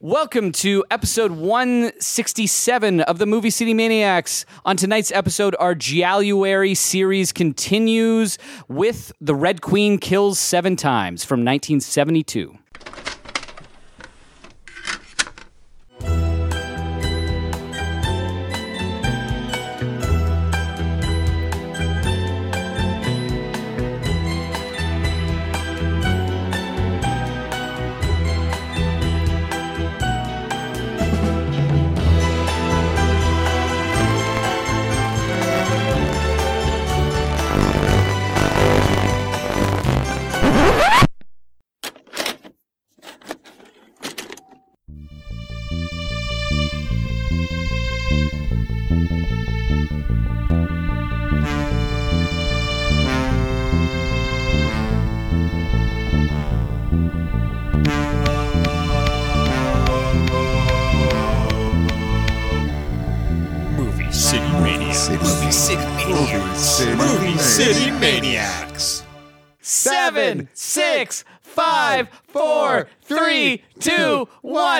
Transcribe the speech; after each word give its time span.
Welcome 0.00 0.52
to 0.52 0.84
episode 0.92 1.32
167 1.32 3.00
of 3.00 3.18
the 3.18 3.26
Movie 3.26 3.50
City 3.50 3.74
Maniacs. 3.74 4.46
On 4.64 4.76
tonight's 4.76 5.10
episode, 5.10 5.56
our 5.58 5.74
January 5.74 6.76
series 6.76 7.32
continues 7.32 8.38
with 8.68 9.10
The 9.20 9.34
Red 9.34 9.60
Queen 9.60 9.98
Kills 9.98 10.38
Seven 10.38 10.76
Times 10.76 11.24
from 11.24 11.40
1972. 11.40 12.56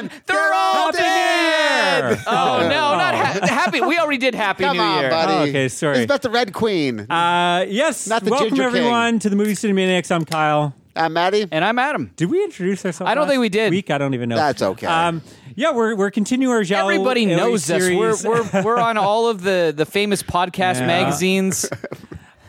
Two. 0.02 0.08
They're 0.27 0.52
all 0.54 0.92
dead! 0.92 2.22
Oh, 2.27 2.58
no, 2.62 2.68
not 2.68 3.14
ha- 3.14 3.41
happy. 3.46 3.80
We 3.80 3.98
already 3.98 4.18
did 4.18 4.34
Happy 4.34 4.64
Come 4.64 4.77
New 4.77 4.82
on, 4.82 5.00
Year. 5.00 5.10
buddy. 5.10 5.32
Oh, 5.32 5.42
okay, 5.48 5.68
sorry. 5.68 5.96
It's 5.98 6.05
about 6.05 6.22
the 6.22 6.30
Red 6.30 6.52
Queen. 6.52 7.00
Uh, 7.00 7.64
yes. 7.68 8.06
Not 8.08 8.24
the 8.24 8.30
Welcome 8.30 8.50
Ginger 8.50 8.62
everyone 8.64 9.18
to 9.20 9.30
the 9.30 9.36
Movie 9.36 9.55
City 9.55 9.72
Maniacs. 9.72 10.10
I'm 10.10 10.24
Kyle. 10.24 10.74
Uh, 10.96 11.08
Maddie? 11.08 11.46
And 11.52 11.64
I'm 11.64 11.78
Adam. 11.78 12.10
Did 12.16 12.28
we 12.30 12.42
introduce 12.42 12.84
ourselves? 12.84 13.08
I 13.08 13.14
don't 13.14 13.22
last 13.24 13.30
think 13.32 13.40
we 13.40 13.48
did. 13.48 13.70
Week? 13.70 13.90
I 13.90 13.98
don't 13.98 14.14
even 14.14 14.28
know. 14.28 14.36
That's 14.36 14.60
okay. 14.62 14.86
Um, 14.86 15.22
yeah, 15.55 15.72
we're 15.72 15.94
we're 15.94 16.10
continuing 16.10 16.52
our 16.52 16.64
Giallo 16.64 16.90
Everybody 16.90 17.24
Ellie 17.33 17.36
knows 17.36 17.70
us. 17.70 17.83
We're, 17.83 18.14
we're, 18.52 18.62
we're 18.64 18.78
on 18.80 18.96
all 18.98 19.28
of 19.28 19.42
the, 19.42 19.72
the 19.77 19.86
famous 19.86 20.22
podcast 20.24 20.80
Yeah. 20.80 20.86
magazines. 20.86 21.66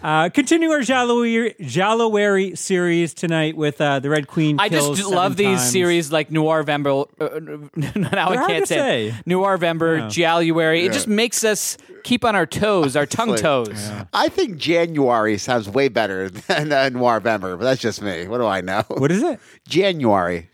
uh, 0.03 0.30
continuing 0.30 0.73
our 0.73 0.81
Giallo 0.81 1.23
Jalowary 1.23 2.58
series 2.58 3.14
tonight 3.14 3.55
with 3.58 3.80
uh, 3.81 4.00
the 4.00 4.09
Red 4.09 4.28
Queen. 4.28 4.59
I 4.59 4.69
kills 4.69 4.97
just 4.97 5.09
seven 5.09 5.16
love 5.17 5.36
these 5.38 5.59
times. 5.59 5.72
series 5.72 6.11
like 6.11 6.31
Noir 6.31 6.64
Vember. 6.64 7.08
Uh, 7.19 7.67
now 8.11 8.30
I 8.30 8.36
can't 8.47 8.64
to 8.64 8.67
say, 8.67 9.08
it. 9.08 9.11
say. 9.14 9.22
Noir 9.25 9.58
Vember, 9.58 10.09
January. 10.09 10.86
It 10.86 10.94
just 10.94 11.08
makes 11.08 11.44
us 11.44 11.78
keep 12.03 12.23
on 12.25 12.36
our 12.36 12.45
toes, 12.45 12.95
our 12.95 13.06
tongue 13.08 13.30
like- 13.30 13.41
toes. 13.41 13.91
I 14.14 14.30
think 14.30 14.58
January 14.58 15.38
sounds 15.38 15.69
way 15.69 15.89
better 15.89 16.30
than 16.47 16.72
uh, 16.72 16.89
Noirvember, 16.91 17.58
but 17.58 17.63
that's 17.63 17.81
just 17.81 18.02
me. 18.02 18.28
What 18.28 18.38
do 18.39 18.45
I 18.45 18.61
know? 18.61 18.84
What 18.88 19.11
is 19.11 19.23
it? 19.23 19.39
January. 19.67 20.50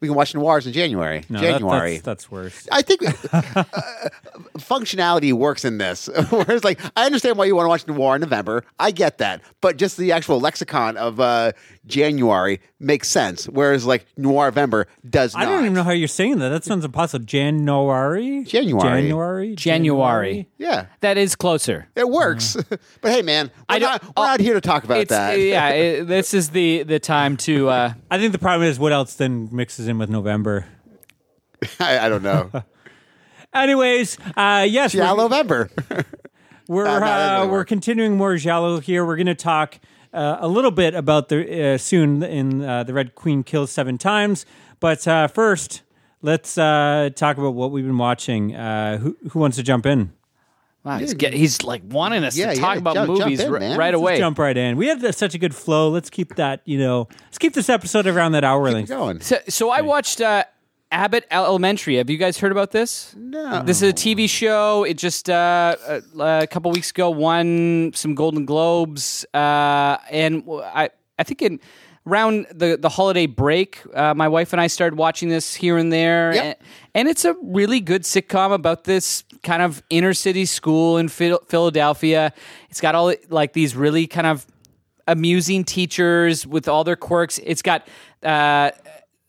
We 0.00 0.06
can 0.08 0.14
watch 0.14 0.34
noirs 0.34 0.66
in 0.66 0.72
January. 0.72 1.24
No, 1.28 1.40
that- 1.40 1.58
January. 1.58 1.94
that's, 1.94 2.02
that's 2.04 2.30
worse. 2.30 2.68
I 2.70 2.82
think 2.82 3.02
uh, 3.04 3.12
functionality 4.58 5.32
works 5.32 5.64
in 5.64 5.78
this. 5.78 6.08
Whereas, 6.30 6.64
like, 6.64 6.80
I 6.96 7.04
understand 7.06 7.36
why 7.36 7.46
you 7.46 7.56
want 7.56 7.66
to 7.66 7.68
watch 7.68 7.86
Noir 7.86 8.14
in 8.16 8.20
November. 8.20 8.64
I 8.78 8.90
get 8.90 9.18
that. 9.18 9.42
But 9.60 9.76
just 9.76 9.96
the 9.96 10.12
actual 10.12 10.40
lexicon 10.40 10.96
of 10.96 11.18
uh, 11.20 11.52
January 11.88 12.60
makes 12.78 13.08
sense. 13.08 13.46
Whereas, 13.48 13.84
like, 13.84 14.06
Noirvember 14.16 14.84
does 15.08 15.34
not. 15.34 15.42
I 15.42 15.46
don't 15.46 15.62
even 15.64 15.74
know 15.74 15.82
how 15.82 15.90
you're 15.90 16.06
saying 16.06 16.38
that. 16.38 16.50
That 16.50 16.62
sounds 16.64 16.84
impossible. 16.84 17.24
January. 17.24 18.44
January. 18.44 18.82
January. 19.02 19.54
January. 19.56 20.48
Yeah, 20.58 20.86
That 21.00 21.16
is 21.18 21.34
closer. 21.34 21.88
it 21.96 22.08
works. 22.08 22.56
but 23.00 23.12
hey, 23.12 23.22
man, 23.22 23.50
we're, 23.56 23.62
I 23.68 23.78
don't- 23.78 23.90
not, 24.02 24.16
we're 24.16 24.24
not 24.26 24.40
here 24.40 24.54
to 24.54 24.60
talk 24.60 24.84
about 24.84 24.98
It's 24.98 25.08
that. 25.10 25.38
yeah. 25.40 25.68
It, 25.78 26.04
this 26.06 26.34
is 26.34 26.50
the 26.50 26.82
the 26.84 26.98
time 27.00 27.36
to. 27.38 27.68
Uh, 27.68 27.92
I 28.10 28.18
think 28.18 28.32
the 28.32 28.38
problem 28.38 28.68
is 28.68 28.78
what 28.78 28.92
else 28.92 29.14
then 29.14 29.48
mixes 29.52 29.88
in 29.88 29.98
with 29.98 30.10
November. 30.10 30.66
I, 31.80 31.98
I 31.98 32.08
don't 32.08 32.22
know. 32.22 32.50
Anyways, 33.54 34.18
uh, 34.36 34.66
yes, 34.68 34.94
we're- 34.94 35.06
Yeah, 35.06 35.14
November. 35.14 35.70
We're 36.68 36.86
Uh, 36.86 36.94
no, 36.94 37.00
that 37.00 37.06
doesn't 37.06 37.36
uh, 37.36 37.38
really 37.40 37.50
we're 37.52 37.64
continuing 37.64 38.16
more 38.16 38.36
Giallo 38.36 38.78
here. 38.80 39.04
We're 39.06 39.16
going 39.16 39.26
to 39.26 39.34
talk 39.34 39.78
uh, 40.12 40.38
a 40.40 40.48
little 40.48 40.70
bit 40.70 40.94
about 40.94 41.28
the 41.28 41.74
uh, 41.74 41.78
soon 41.78 42.22
in 42.22 42.62
uh, 42.62 42.84
the 42.84 42.92
Red 42.94 43.14
Queen 43.14 43.42
kills 43.42 43.70
seven 43.70 43.98
times, 43.98 44.46
but 44.80 45.06
uh, 45.08 45.28
first 45.28 45.82
let's 46.22 46.56
uh, 46.58 47.10
talk 47.14 47.38
about 47.38 47.54
what 47.54 47.70
we've 47.70 47.84
been 47.86 47.98
watching. 47.98 48.54
Uh, 48.54 48.98
who 48.98 49.16
who 49.30 49.38
wants 49.38 49.56
to 49.56 49.62
jump 49.62 49.86
in? 49.86 50.12
wow, 50.84 50.96
he's, 50.98 51.12
get, 51.12 51.34
he's 51.34 51.62
like 51.64 51.82
wanting 51.90 52.24
us 52.24 52.36
Yeah, 52.36 52.54
to 52.54 52.58
talk 52.60 52.74
yeah, 52.76 52.78
about 52.78 52.94
jump- 52.94 53.08
jump 53.08 53.20
movies 53.20 53.40
in, 53.40 53.52
r- 53.52 53.58
man. 53.60 53.76
right 53.78 53.86
Let's 53.92 53.96
away. 54.00 54.18
Jump 54.18 54.38
right 54.38 54.56
in. 54.56 54.76
We 54.78 54.86
had 54.86 55.04
uh, 55.04 55.12
such 55.12 55.34
a 55.34 55.38
good 55.38 55.54
flow. 55.54 55.90
Let's 55.90 56.08
keep 56.08 56.36
that. 56.36 56.62
You 56.64 56.78
know, 56.78 57.08
let's 57.24 57.36
keep 57.38 57.52
this 57.52 57.68
episode 57.68 58.06
around 58.06 58.32
that 58.32 58.44
hour 58.44 58.64
Keep 58.66 58.74
length. 58.74 58.88
going. 58.88 59.20
So, 59.20 59.36
so 59.48 59.70
I 59.70 59.82
watched 59.82 60.20
uh, 60.22 60.44
Abbott 60.90 61.26
Elementary. 61.30 61.96
Have 61.96 62.08
you 62.08 62.16
guys 62.16 62.38
heard 62.38 62.52
about 62.52 62.70
this? 62.70 63.14
No. 63.16 63.62
This 63.62 63.82
is 63.82 63.90
a 63.90 63.92
TV 63.92 64.28
show. 64.28 64.84
It 64.84 64.94
just 64.94 65.28
uh, 65.28 65.76
a, 65.86 66.02
a 66.42 66.46
couple 66.46 66.70
weeks 66.70 66.90
ago 66.90 67.10
won 67.10 67.92
some 67.94 68.14
Golden 68.14 68.46
Globes, 68.46 69.26
uh, 69.34 69.98
and 70.10 70.42
I 70.48 70.90
I 71.18 71.24
think 71.24 71.42
in 71.42 71.60
around 72.06 72.46
the 72.54 72.78
the 72.80 72.88
holiday 72.88 73.26
break, 73.26 73.80
uh, 73.94 74.14
my 74.14 74.28
wife 74.28 74.52
and 74.54 74.60
I 74.62 74.66
started 74.66 74.96
watching 74.96 75.28
this 75.28 75.54
here 75.54 75.76
and 75.76 75.92
there, 75.92 76.32
Yep. 76.34 76.44
and, 76.44 76.56
and 76.94 77.08
it's 77.08 77.26
a 77.26 77.34
really 77.42 77.80
good 77.80 78.02
sitcom 78.04 78.52
about 78.54 78.84
this 78.84 79.24
kind 79.42 79.60
of 79.62 79.82
inner 79.90 80.14
city 80.14 80.46
school 80.46 80.96
in 80.96 81.08
Phil- 81.08 81.42
Philadelphia. 81.48 82.32
It's 82.70 82.80
got 82.80 82.94
all 82.94 83.12
like 83.28 83.52
these 83.52 83.76
really 83.76 84.06
kind 84.06 84.26
of 84.26 84.46
amusing 85.06 85.64
teachers 85.64 86.46
with 86.46 86.66
all 86.66 86.82
their 86.82 86.96
quirks. 86.96 87.38
It's 87.44 87.62
got 87.62 87.86
uh, 88.22 88.70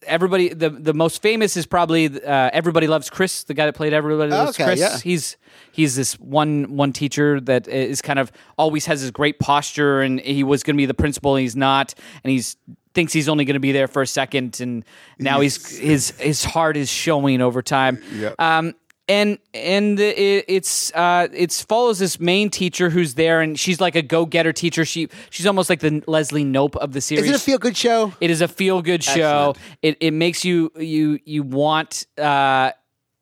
everybody. 0.04 0.50
The 0.50 0.70
the 0.70 0.94
most 0.94 1.22
famous 1.22 1.58
is 1.58 1.66
probably 1.66 2.06
uh, 2.08 2.50
everybody 2.54 2.88
loves 2.88 3.10
Chris, 3.10 3.44
the 3.44 3.54
guy 3.54 3.66
that 3.66 3.74
played 3.76 3.94
Everybody 3.94 4.32
Loves 4.32 4.52
Okay, 4.60 4.66
Chris. 4.66 4.80
yeah. 4.80 4.98
He's 5.00 5.38
he's 5.72 5.96
this 5.96 6.20
one 6.20 6.76
one 6.76 6.94
teacher 6.94 7.40
that 7.42 7.68
is 7.68 8.02
kind 8.02 8.20
of 8.20 8.32
always 8.58 8.86
has 8.86 9.02
this 9.02 9.12
great 9.12 9.40
posture, 9.40 10.02
and 10.02 10.20
he 10.20 10.44
was 10.44 10.64
going 10.64 10.76
to 10.76 10.82
be 10.82 10.86
the 10.86 10.94
principal, 10.94 11.36
and 11.36 11.42
he's 11.42 11.56
not, 11.56 11.94
and 12.24 12.32
he's 12.32 12.58
thinks 12.94 13.14
he's 13.14 13.30
only 13.30 13.46
going 13.46 13.54
to 13.54 13.60
be 13.60 13.72
there 13.72 13.88
for 13.88 14.02
a 14.02 14.08
second, 14.08 14.60
and 14.62 14.84
now 15.20 15.40
he's 15.42 15.78
his 15.78 16.12
his 16.20 16.44
heart 16.44 16.76
is 16.78 16.90
showing 16.90 17.42
over 17.42 17.62
time. 17.62 18.02
Yep. 18.14 18.36
Um, 18.40 18.74
and 19.09 19.40
and 19.56 20.00
it, 20.00 20.46
it's 20.47 20.94
uh, 20.94 21.28
it's 21.34 21.64
follows 21.64 21.97
this 22.00 22.20
main 22.20 22.50
teacher 22.50 22.90
who's 22.92 23.16
there, 23.16 23.42
and 23.42 23.59
she's 23.59 23.81
like 23.81 23.96
a 23.96 24.03
go 24.03 24.25
getter 24.25 24.53
teacher. 24.53 24.86
She 24.86 25.09
she's 25.31 25.47
almost 25.47 25.70
like 25.70 25.80
the 25.80 26.02
Leslie 26.06 26.46
Knope 26.46 26.75
of 26.75 26.94
the 26.94 27.02
series. 27.02 27.25
Is 27.25 27.31
it 27.31 27.36
a 27.36 27.40
feel 27.40 27.58
good 27.58 27.75
show? 27.75 28.14
It 28.22 28.30
is 28.30 28.42
a 28.42 28.48
feel 28.48 28.81
good 28.81 29.03
show. 29.03 29.50
Excellent. 29.50 29.58
It 29.81 29.98
it 30.00 30.12
makes 30.12 30.46
you 30.46 30.72
you 30.78 31.19
you 31.25 31.42
want 31.44 32.06
uh 32.19 32.72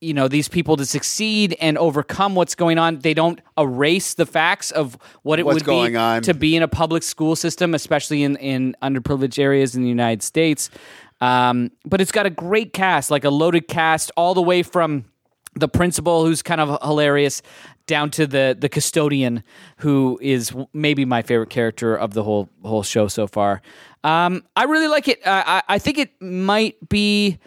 you 0.01 0.13
know 0.13 0.27
these 0.27 0.49
people 0.49 0.75
to 0.75 0.85
succeed 0.85 1.55
and 1.61 1.77
overcome 1.77 2.35
what's 2.35 2.53
going 2.53 2.77
on. 2.77 2.99
They 2.99 3.13
don't 3.13 3.39
erase 3.57 4.13
the 4.13 4.25
facts 4.25 4.71
of 4.71 4.97
what 5.23 5.39
it 5.39 5.45
What's 5.45 5.55
would 5.55 5.63
going 5.65 5.93
be 5.93 5.97
on. 5.97 6.21
to 6.23 6.33
be 6.33 6.55
in 6.57 6.63
a 6.63 6.67
public 6.67 7.01
school 7.01 7.35
system, 7.37 7.73
especially 7.73 8.23
in 8.23 8.35
in 8.35 8.75
underprivileged 8.83 9.39
areas 9.39 9.73
in 9.73 9.83
the 9.83 9.89
United 9.89 10.21
States. 10.21 10.69
Um, 11.21 11.71
but 11.85 12.01
it's 12.01 12.11
got 12.11 12.25
a 12.27 12.29
great 12.29 12.73
cast, 12.73 13.09
like 13.09 13.23
a 13.23 13.31
loaded 13.31 13.67
cast, 13.67 14.11
all 14.17 14.35
the 14.35 14.41
way 14.41 14.61
from 14.61 15.05
the 15.59 15.67
principal 15.67 16.25
who's 16.25 16.41
kind 16.41 16.61
of 16.61 16.81
hilarious 16.81 17.41
down 17.85 18.11
to 18.11 18.27
the 18.27 18.55
the 18.59 18.69
custodian 18.69 19.43
who 19.77 20.19
is 20.21 20.53
maybe 20.73 21.05
my 21.05 21.21
favorite 21.21 21.49
character 21.49 21.95
of 21.95 22.13
the 22.13 22.23
whole 22.23 22.49
whole 22.63 22.83
show 22.83 23.07
so 23.07 23.27
far. 23.27 23.61
Um, 24.03 24.43
i 24.55 24.63
really 24.63 24.87
like 24.87 25.07
it. 25.07 25.25
Uh, 25.25 25.43
I, 25.45 25.63
I 25.67 25.79
think 25.79 25.97
it 25.97 26.21
might 26.21 26.75
be 26.87 27.39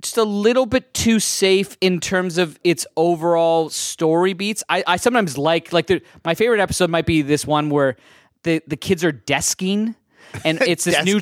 just 0.00 0.16
a 0.18 0.24
little 0.24 0.66
bit 0.66 0.92
too 0.92 1.18
safe 1.18 1.76
in 1.80 1.98
terms 1.98 2.38
of 2.38 2.58
its 2.62 2.86
overall 2.96 3.70
story 3.70 4.34
beats. 4.34 4.62
I, 4.68 4.84
I 4.86 4.96
sometimes 4.96 5.38
like 5.38 5.72
like 5.72 5.86
the, 5.86 6.02
my 6.24 6.34
favorite 6.34 6.60
episode 6.60 6.90
might 6.90 7.06
be 7.06 7.22
this 7.22 7.46
one 7.46 7.70
where 7.70 7.96
the, 8.42 8.62
the 8.66 8.76
kids 8.76 9.02
are 9.02 9.12
desking 9.12 9.96
and 10.44 10.60
it's 10.62 10.84
this 10.84 11.04
new 11.04 11.20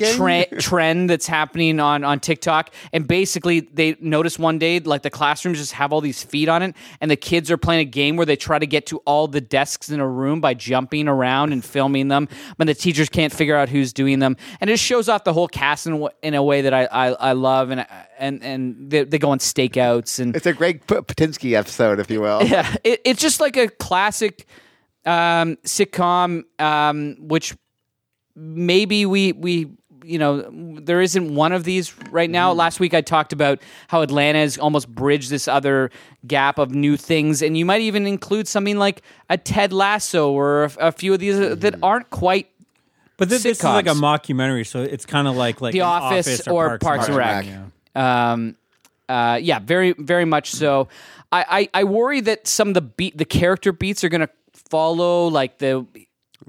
trend 0.59 1.09
that's 1.09 1.27
happening 1.27 1.79
on 1.79 2.03
on 2.03 2.19
TikTok. 2.19 2.73
And 2.91 3.07
basically, 3.07 3.61
they 3.61 3.95
noticed 3.99 4.39
one 4.39 4.59
day 4.59 4.79
like 4.79 5.01
the 5.01 5.09
classrooms 5.09 5.57
just 5.57 5.73
have 5.73 5.93
all 5.93 6.01
these 6.01 6.23
feet 6.23 6.49
on 6.49 6.61
it, 6.61 6.75
and 7.01 7.11
the 7.11 7.15
kids 7.15 7.51
are 7.51 7.57
playing 7.57 7.81
a 7.81 7.89
game 7.89 8.15
where 8.15 8.25
they 8.25 8.35
try 8.35 8.59
to 8.59 8.67
get 8.67 8.85
to 8.87 8.97
all 8.99 9.27
the 9.27 9.41
desks 9.41 9.89
in 9.89 9.99
a 9.99 10.07
room 10.07 10.41
by 10.41 10.53
jumping 10.53 11.07
around 11.07 11.53
and 11.53 11.63
filming 11.63 12.07
them, 12.07 12.27
but 12.57 12.67
the 12.67 12.73
teachers 12.73 13.09
can't 13.09 13.33
figure 13.33 13.55
out 13.55 13.69
who's 13.69 13.93
doing 13.93 14.19
them, 14.19 14.37
and 14.61 14.69
it 14.69 14.79
shows 14.79 15.09
off 15.09 15.23
the 15.23 15.33
whole 15.33 15.47
cast 15.47 15.87
in, 15.87 16.07
in 16.21 16.33
a 16.33 16.43
way 16.43 16.61
that 16.61 16.73
I 16.73 16.85
I, 16.85 17.07
I 17.11 17.31
love, 17.33 17.69
and 17.71 17.85
and 18.17 18.43
and 18.43 18.89
they, 18.89 19.03
they 19.03 19.19
go 19.19 19.31
on 19.31 19.39
stakeouts 19.39 20.19
and 20.19 20.35
It's 20.35 20.45
a 20.45 20.53
Greg 20.53 20.85
P- 20.87 20.95
Patinsky 20.95 21.53
episode, 21.53 21.99
if 21.99 22.09
you 22.09 22.21
will. 22.21 22.43
yeah, 22.43 22.75
it, 22.83 23.01
it's 23.05 23.21
just 23.21 23.39
like 23.41 23.57
a 23.57 23.67
classic 23.67 24.47
um, 25.05 25.57
sitcom, 25.65 26.43
um, 26.59 27.17
which 27.19 27.55
maybe 28.35 29.05
we 29.05 29.31
we 29.33 29.71
you 30.03 30.19
know 30.19 30.49
there 30.81 31.01
isn't 31.01 31.33
one 31.33 31.53
of 31.53 31.63
these 31.63 31.97
right 32.09 32.29
now. 32.29 32.51
Last 32.51 32.79
week 32.79 32.93
I 32.93 33.01
talked 33.01 33.31
about 33.31 33.61
how 33.87 34.01
Atlanta 34.01 34.39
has 34.39 34.57
almost 34.57 34.87
bridged 34.89 35.29
this 35.29 35.47
other 35.47 35.91
gap 36.27 36.57
of 36.57 36.71
new 36.71 36.97
things, 36.97 37.41
and 37.41 37.57
you 37.57 37.65
might 37.65 37.81
even 37.81 38.05
include 38.05 38.47
something 38.47 38.77
like 38.77 39.01
a 39.29 39.37
Ted 39.37 39.71
Lasso 39.71 40.31
or 40.31 40.65
a, 40.65 40.71
a 40.79 40.91
few 40.91 41.13
of 41.13 41.19
these 41.19 41.37
that 41.37 41.75
aren't 41.81 42.09
quite 42.09 42.49
But 43.17 43.29
this, 43.29 43.43
this 43.43 43.59
is 43.59 43.63
like 43.63 43.87
a 43.87 43.91
mockumentary, 43.91 44.67
so 44.67 44.81
it's 44.81 45.05
kind 45.05 45.27
of 45.27 45.35
like 45.35 45.61
like 45.61 45.73
The 45.73 45.79
an 45.79 45.85
Office, 45.85 46.47
or 46.47 46.77
Parks 46.79 47.07
and 47.07 47.15
Rec. 47.15 47.45
Um, 47.95 48.55
uh, 49.07 49.39
yeah, 49.41 49.59
very, 49.59 49.93
very 49.93 50.25
much 50.25 50.51
so. 50.51 50.87
I, 51.31 51.69
I, 51.73 51.81
I 51.81 51.83
worry 51.83 52.21
that 52.21 52.47
some 52.47 52.69
of 52.69 52.73
the 52.73 52.81
beat, 52.81 53.17
the 53.17 53.25
character 53.25 53.71
beats 53.71 54.03
are 54.03 54.09
going 54.09 54.21
to 54.21 54.29
follow 54.53 55.27
like 55.27 55.59
the 55.59 55.85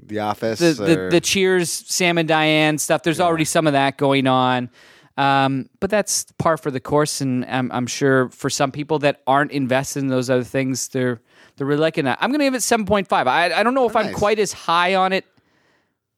The 0.03 0.19
Office. 0.19 0.59
the, 0.59 0.73
the 0.73 0.99
or- 0.99 1.09
the 1.09 1.21
Cheers, 1.21 1.69
Sam 1.69 2.17
and 2.17 2.27
Diane 2.27 2.77
stuff. 2.77 3.03
There's 3.03 3.19
already 3.19 3.45
some 3.45 3.67
of 3.67 3.73
that 3.73 3.97
going 3.97 4.27
on. 4.27 4.69
Um, 5.17 5.69
but 5.79 5.89
that's 5.89 6.25
par 6.37 6.57
for 6.57 6.71
the 6.71 6.81
course, 6.81 7.21
and 7.21 7.45
I'm, 7.45 7.71
I'm 7.71 7.87
sure 7.87 8.29
for 8.29 8.49
some 8.49 8.71
people 8.71 8.99
that 8.99 9.21
aren't 9.25 9.51
invested 9.51 9.99
in 9.99 10.07
those 10.07 10.29
other 10.29 10.43
things, 10.43 10.89
they're 10.89 11.21
they're 11.55 11.65
really 11.65 11.79
liking 11.79 12.03
that. 12.03 12.17
I'm 12.19 12.31
going 12.31 12.39
to 12.39 12.45
give 12.45 12.53
it 12.53 12.57
7.5. 12.57 13.07
I 13.27 13.53
I 13.53 13.63
don't 13.63 13.73
know 13.73 13.87
if 13.87 13.95
I'm 13.95 14.13
quite 14.13 14.39
as 14.39 14.51
high 14.51 14.95
on 14.95 15.13
it 15.13 15.23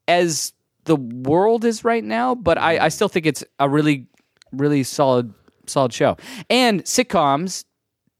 as 0.07 0.53
the 0.85 0.95
world 0.95 1.63
is 1.63 1.83
right 1.83 2.03
now, 2.03 2.33
but 2.33 2.57
I, 2.57 2.85
I 2.85 2.89
still 2.89 3.07
think 3.07 3.27
it's 3.27 3.43
a 3.59 3.69
really 3.69 4.07
really 4.51 4.81
solid 4.83 5.31
solid 5.67 5.93
show. 5.93 6.17
And 6.49 6.83
sitcoms 6.83 7.65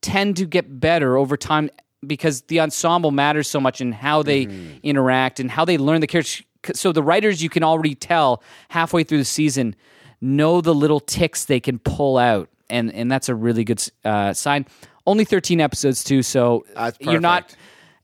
tend 0.02 0.38
to 0.38 0.46
get 0.46 0.80
better 0.80 1.18
over 1.18 1.38
time 1.38 1.72
because 2.06 2.42
the 2.44 2.60
ensemble 2.60 3.12
matters 3.12 3.50
so 3.50 3.60
much 3.60 3.82
in 3.82 3.92
how 3.92 4.24
they 4.24 4.48
interact 4.84 5.40
and 5.40 5.50
how 5.50 5.66
they 5.66 5.78
learn 5.78 6.02
the 6.02 6.08
characters. 6.08 6.44
So 6.74 6.92
the 6.92 7.04
writers, 7.04 7.42
you 7.42 7.50
can 7.50 7.64
already 7.64 7.96
tell 7.96 8.44
halfway 8.70 9.04
through 9.04 9.20
the 9.20 9.26
season, 9.26 9.76
know 10.22 10.62
the 10.62 10.76
little 10.76 11.00
ticks 11.00 11.46
they 11.46 11.60
can 11.60 11.80
pull 11.80 12.18
out, 12.18 12.50
and 12.70 12.94
and 12.94 13.12
that's 13.12 13.30
a 13.30 13.36
really 13.36 13.64
good 13.64 13.82
uh, 14.04 14.34
sign. 14.34 14.66
Only 15.06 15.24
thirteen 15.24 15.62
episodes 15.62 16.04
too, 16.04 16.22
so 16.24 16.66
you're 17.00 17.22
not. 17.22 17.56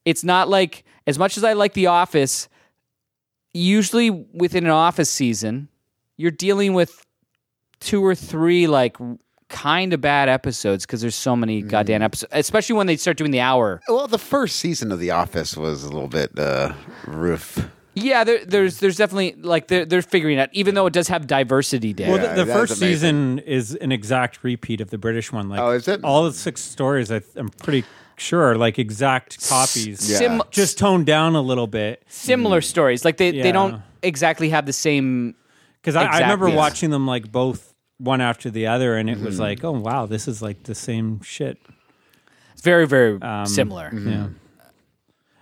It's 0.05 0.23
not 0.23 0.49
like 0.49 0.85
as 1.07 1.19
much 1.19 1.37
as 1.37 1.43
I 1.43 1.53
like 1.53 1.73
The 1.73 1.87
Office. 1.87 2.47
Usually 3.53 4.09
within 4.09 4.63
an 4.65 4.71
Office 4.71 5.11
season, 5.11 5.67
you're 6.17 6.31
dealing 6.31 6.73
with 6.73 7.05
two 7.79 8.03
or 8.03 8.15
three 8.15 8.65
like 8.65 8.97
kind 9.53 9.93
of 9.93 10.01
bad 10.01 10.27
episodes 10.27 10.85
because 10.85 10.99
there's 10.99 11.15
so 11.15 11.35
many 11.35 11.61
goddamn 11.61 12.01
episodes, 12.01 12.31
especially 12.35 12.75
when 12.75 12.87
they 12.87 12.97
start 12.97 13.15
doing 13.17 13.31
the 13.31 13.39
hour. 13.39 13.79
well, 13.87 14.07
the 14.07 14.17
first 14.17 14.57
season 14.57 14.91
of 14.91 14.99
The 14.99 15.11
Office 15.11 15.55
was 15.55 15.83
a 15.85 15.89
little 15.89 16.09
bit 16.09 16.37
uh, 16.37 16.73
roof. 17.07 17.69
Yeah, 17.95 18.23
there, 18.23 18.43
there's 18.43 18.79
there's 18.79 18.97
definitely 18.97 19.35
like 19.41 19.67
they're 19.67 19.85
they're 19.85 20.01
figuring 20.01 20.39
out, 20.39 20.49
even 20.51 20.73
though 20.73 20.87
it 20.87 20.93
does 20.93 21.07
have 21.09 21.27
diversity 21.27 21.93
there. 21.93 22.09
Well, 22.11 22.17
the, 22.17 22.33
the 22.35 22.45
that's 22.45 22.59
first 22.59 22.81
amazing. 22.81 23.37
season 23.37 23.39
is 23.39 23.75
an 23.75 23.91
exact 23.91 24.43
repeat 24.43 24.81
of 24.81 24.89
the 24.89 24.97
British 24.97 25.31
one. 25.31 25.47
Like, 25.47 25.59
Oh, 25.59 25.69
is 25.71 25.87
it? 25.87 26.03
All 26.03 26.23
the 26.23 26.33
six 26.33 26.59
stories, 26.61 27.11
I, 27.11 27.21
I'm 27.35 27.49
pretty 27.49 27.83
sure, 28.17 28.41
are 28.51 28.55
like 28.55 28.79
exact 28.79 29.47
copies. 29.47 30.09
Yeah. 30.09 30.17
Sim- 30.17 30.41
Just 30.49 30.79
toned 30.79 31.05
down 31.05 31.35
a 31.35 31.41
little 31.41 31.67
bit. 31.67 32.01
similar 32.07 32.61
stories, 32.61 33.05
like 33.05 33.17
they 33.17 33.29
Yeah. 33.29 33.43
they 33.43 33.51
don't 33.51 33.81
exactly 34.01 34.49
have 34.49 34.65
the 34.65 34.73
same. 34.73 35.35
Because 35.79 35.95
I, 35.95 36.05
I 36.05 36.19
remember 36.21 36.45
Exactly. 36.47 36.57
watching 36.57 36.89
them 36.89 37.05
like 37.05 37.31
both 37.31 37.72
one 38.03 38.21
after 38.21 38.49
the 38.49 38.67
other, 38.67 38.95
and 38.97 39.09
it 39.09 39.15
Mm-hmm. 39.17 39.25
was 39.25 39.39
like, 39.39 39.63
oh 39.63 39.71
wow, 39.71 40.05
this 40.05 40.27
is 40.27 40.41
like 40.41 40.63
the 40.63 40.75
same 40.75 41.21
shit. 41.21 41.57
It's 42.53 42.61
very 42.61 42.85
very 42.87 43.21
Um, 43.21 43.45
similar. 43.45 43.89
mm-hmm. 43.89 44.09
Yeah. 44.09 44.27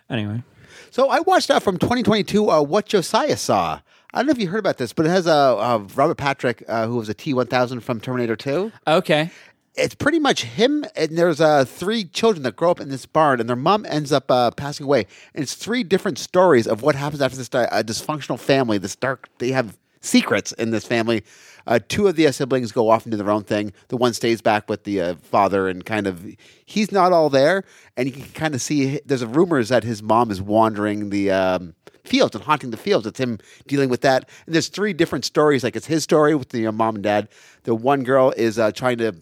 Anyway, 0.09 0.43
So 0.89 1.09
I 1.09 1.19
watched 1.21 1.49
out 1.49 1.63
from 1.63 1.77
2022 1.77 2.49
uh, 2.49 2.61
what 2.61 2.85
Josiah 2.85 3.37
saw. 3.37 3.79
I 4.13 4.19
don't 4.19 4.25
know 4.25 4.31
if 4.31 4.39
you 4.39 4.49
heard 4.49 4.59
about 4.59 4.77
this, 4.77 4.91
but 4.91 5.05
it 5.05 5.09
has 5.09 5.25
uh, 5.25 5.57
uh, 5.57 5.77
Robert 5.95 6.15
Patrick, 6.17 6.63
uh, 6.67 6.85
who 6.85 6.97
was 6.97 7.07
a 7.07 7.13
T1000 7.15 7.81
from 7.81 8.01
Terminator 8.01 8.35
2. 8.35 8.69
Okay, 8.85 9.29
It's 9.75 9.95
pretty 9.95 10.19
much 10.19 10.43
him, 10.43 10.83
and 10.97 11.17
there's 11.17 11.39
uh, 11.39 11.63
three 11.63 12.03
children 12.03 12.43
that 12.43 12.57
grow 12.57 12.71
up 12.71 12.81
in 12.81 12.89
this 12.89 13.05
barn, 13.05 13.39
and 13.39 13.47
their 13.47 13.55
mom 13.55 13.85
ends 13.85 14.11
up 14.11 14.29
uh, 14.29 14.51
passing 14.51 14.83
away. 14.83 15.07
And 15.33 15.41
it's 15.43 15.53
three 15.53 15.83
different 15.83 16.19
stories 16.19 16.67
of 16.67 16.81
what 16.81 16.95
happens 16.95 17.21
after 17.21 17.37
this 17.37 17.47
di- 17.47 17.63
uh, 17.71 17.83
dysfunctional 17.83 18.37
family. 18.37 18.77
This 18.77 18.97
dark, 18.97 19.29
they 19.37 19.51
have 19.53 19.77
secrets 20.01 20.51
in 20.51 20.71
this 20.71 20.85
family. 20.85 21.23
Uh, 21.67 21.79
two 21.87 22.07
of 22.07 22.15
the 22.15 22.31
siblings 22.31 22.71
go 22.71 22.89
off 22.89 23.03
do 23.03 23.17
their 23.17 23.31
own 23.31 23.43
thing. 23.43 23.73
The 23.89 23.97
one 23.97 24.13
stays 24.13 24.41
back 24.41 24.69
with 24.69 24.83
the 24.83 25.01
uh, 25.01 25.15
father, 25.15 25.67
and 25.67 25.85
kind 25.85 26.07
of 26.07 26.25
he's 26.65 26.91
not 26.91 27.11
all 27.11 27.29
there. 27.29 27.63
And 27.97 28.07
you 28.07 28.13
can 28.13 28.31
kind 28.31 28.55
of 28.55 28.61
see 28.61 28.99
there's 29.05 29.21
a 29.21 29.27
rumors 29.27 29.69
that 29.69 29.83
his 29.83 30.01
mom 30.01 30.31
is 30.31 30.41
wandering 30.41 31.09
the 31.09 31.31
um, 31.31 31.73
fields 32.03 32.35
and 32.35 32.43
haunting 32.43 32.71
the 32.71 32.77
fields. 32.77 33.05
It's 33.05 33.19
him 33.19 33.39
dealing 33.67 33.89
with 33.89 34.01
that. 34.01 34.29
And 34.45 34.55
there's 34.55 34.69
three 34.69 34.93
different 34.93 35.25
stories. 35.25 35.63
Like 35.63 35.75
it's 35.75 35.87
his 35.87 36.03
story 36.03 36.35
with 36.35 36.49
the 36.49 36.67
uh, 36.67 36.71
mom 36.71 36.95
and 36.95 37.03
dad. 37.03 37.29
The 37.63 37.75
one 37.75 38.03
girl 38.03 38.31
is 38.35 38.57
uh, 38.57 38.71
trying 38.71 38.97
to 38.97 39.15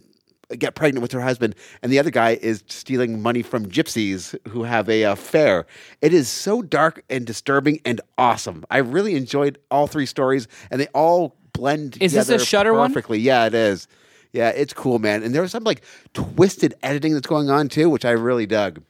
get 0.57 0.73
pregnant 0.73 1.01
with 1.03 1.11
her 1.11 1.21
husband, 1.21 1.53
and 1.83 1.91
the 1.91 1.99
other 1.99 2.09
guy 2.09 2.31
is 2.41 2.63
stealing 2.67 3.21
money 3.21 3.43
from 3.43 3.67
gypsies 3.67 4.35
who 4.47 4.63
have 4.63 4.89
a 4.89 5.05
uh, 5.05 5.15
fair. 5.15 5.67
It 6.01 6.13
is 6.13 6.27
so 6.27 6.61
dark 6.61 7.03
and 7.09 7.25
disturbing 7.25 7.79
and 7.85 8.01
awesome. 8.17 8.65
I 8.71 8.77
really 8.77 9.15
enjoyed 9.15 9.59
all 9.69 9.85
three 9.85 10.07
stories, 10.07 10.47
and 10.71 10.81
they 10.81 10.87
all 10.87 11.35
blend. 11.53 11.97
Is 12.01 12.13
this 12.13 12.29
a 12.29 12.33
Shutter 12.33 12.45
Shudder 12.45 12.73
one? 12.73 12.89
perfectly. 12.89 13.19
Yeah, 13.19 13.45
it 13.45 13.53
is. 13.53 13.87
Yeah, 14.31 14.49
it's 14.49 14.73
cool, 14.73 14.99
man. 14.99 15.23
And 15.23 15.33
there's 15.33 15.51
some 15.51 15.63
like 15.63 15.81
twisted 16.13 16.75
editing 16.83 17.13
that's 17.13 17.27
going 17.27 17.49
on 17.49 17.67
too, 17.69 17.89
which 17.89 18.05
I 18.05 18.11
really 18.11 18.45
dug. 18.45 18.81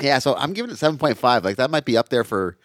Yeah, 0.00 0.18
so 0.18 0.34
I'm 0.34 0.52
giving 0.52 0.70
it 0.70 0.76
seven 0.76 0.98
point 0.98 1.16
five. 1.16 1.44
Like 1.44 1.56
that 1.56 1.70
might 1.70 1.84
be 1.84 1.96
up 1.96 2.08
there 2.08 2.24
for 2.24 2.56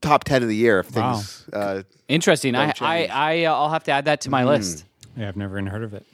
top 0.00 0.24
ten 0.24 0.42
of 0.42 0.48
the 0.48 0.56
year 0.56 0.80
if 0.80 0.86
things. 0.86 1.48
Uh, 1.52 1.82
interesting. 2.08 2.54
I 2.54 2.66
Don't 2.66 2.82
I 2.82 2.98
change. 2.98 3.10
I 3.10 3.44
uh, 3.44 3.54
I'll 3.54 3.70
have 3.70 3.84
to 3.84 3.92
add 3.92 4.06
that 4.06 4.22
to 4.22 4.30
my 4.30 4.44
list. 4.44 4.84
yeah, 5.16 5.28
I've 5.28 5.36
never 5.36 5.56
even 5.56 5.68
heard 5.68 5.84
of 5.84 5.94
it. 5.94 6.04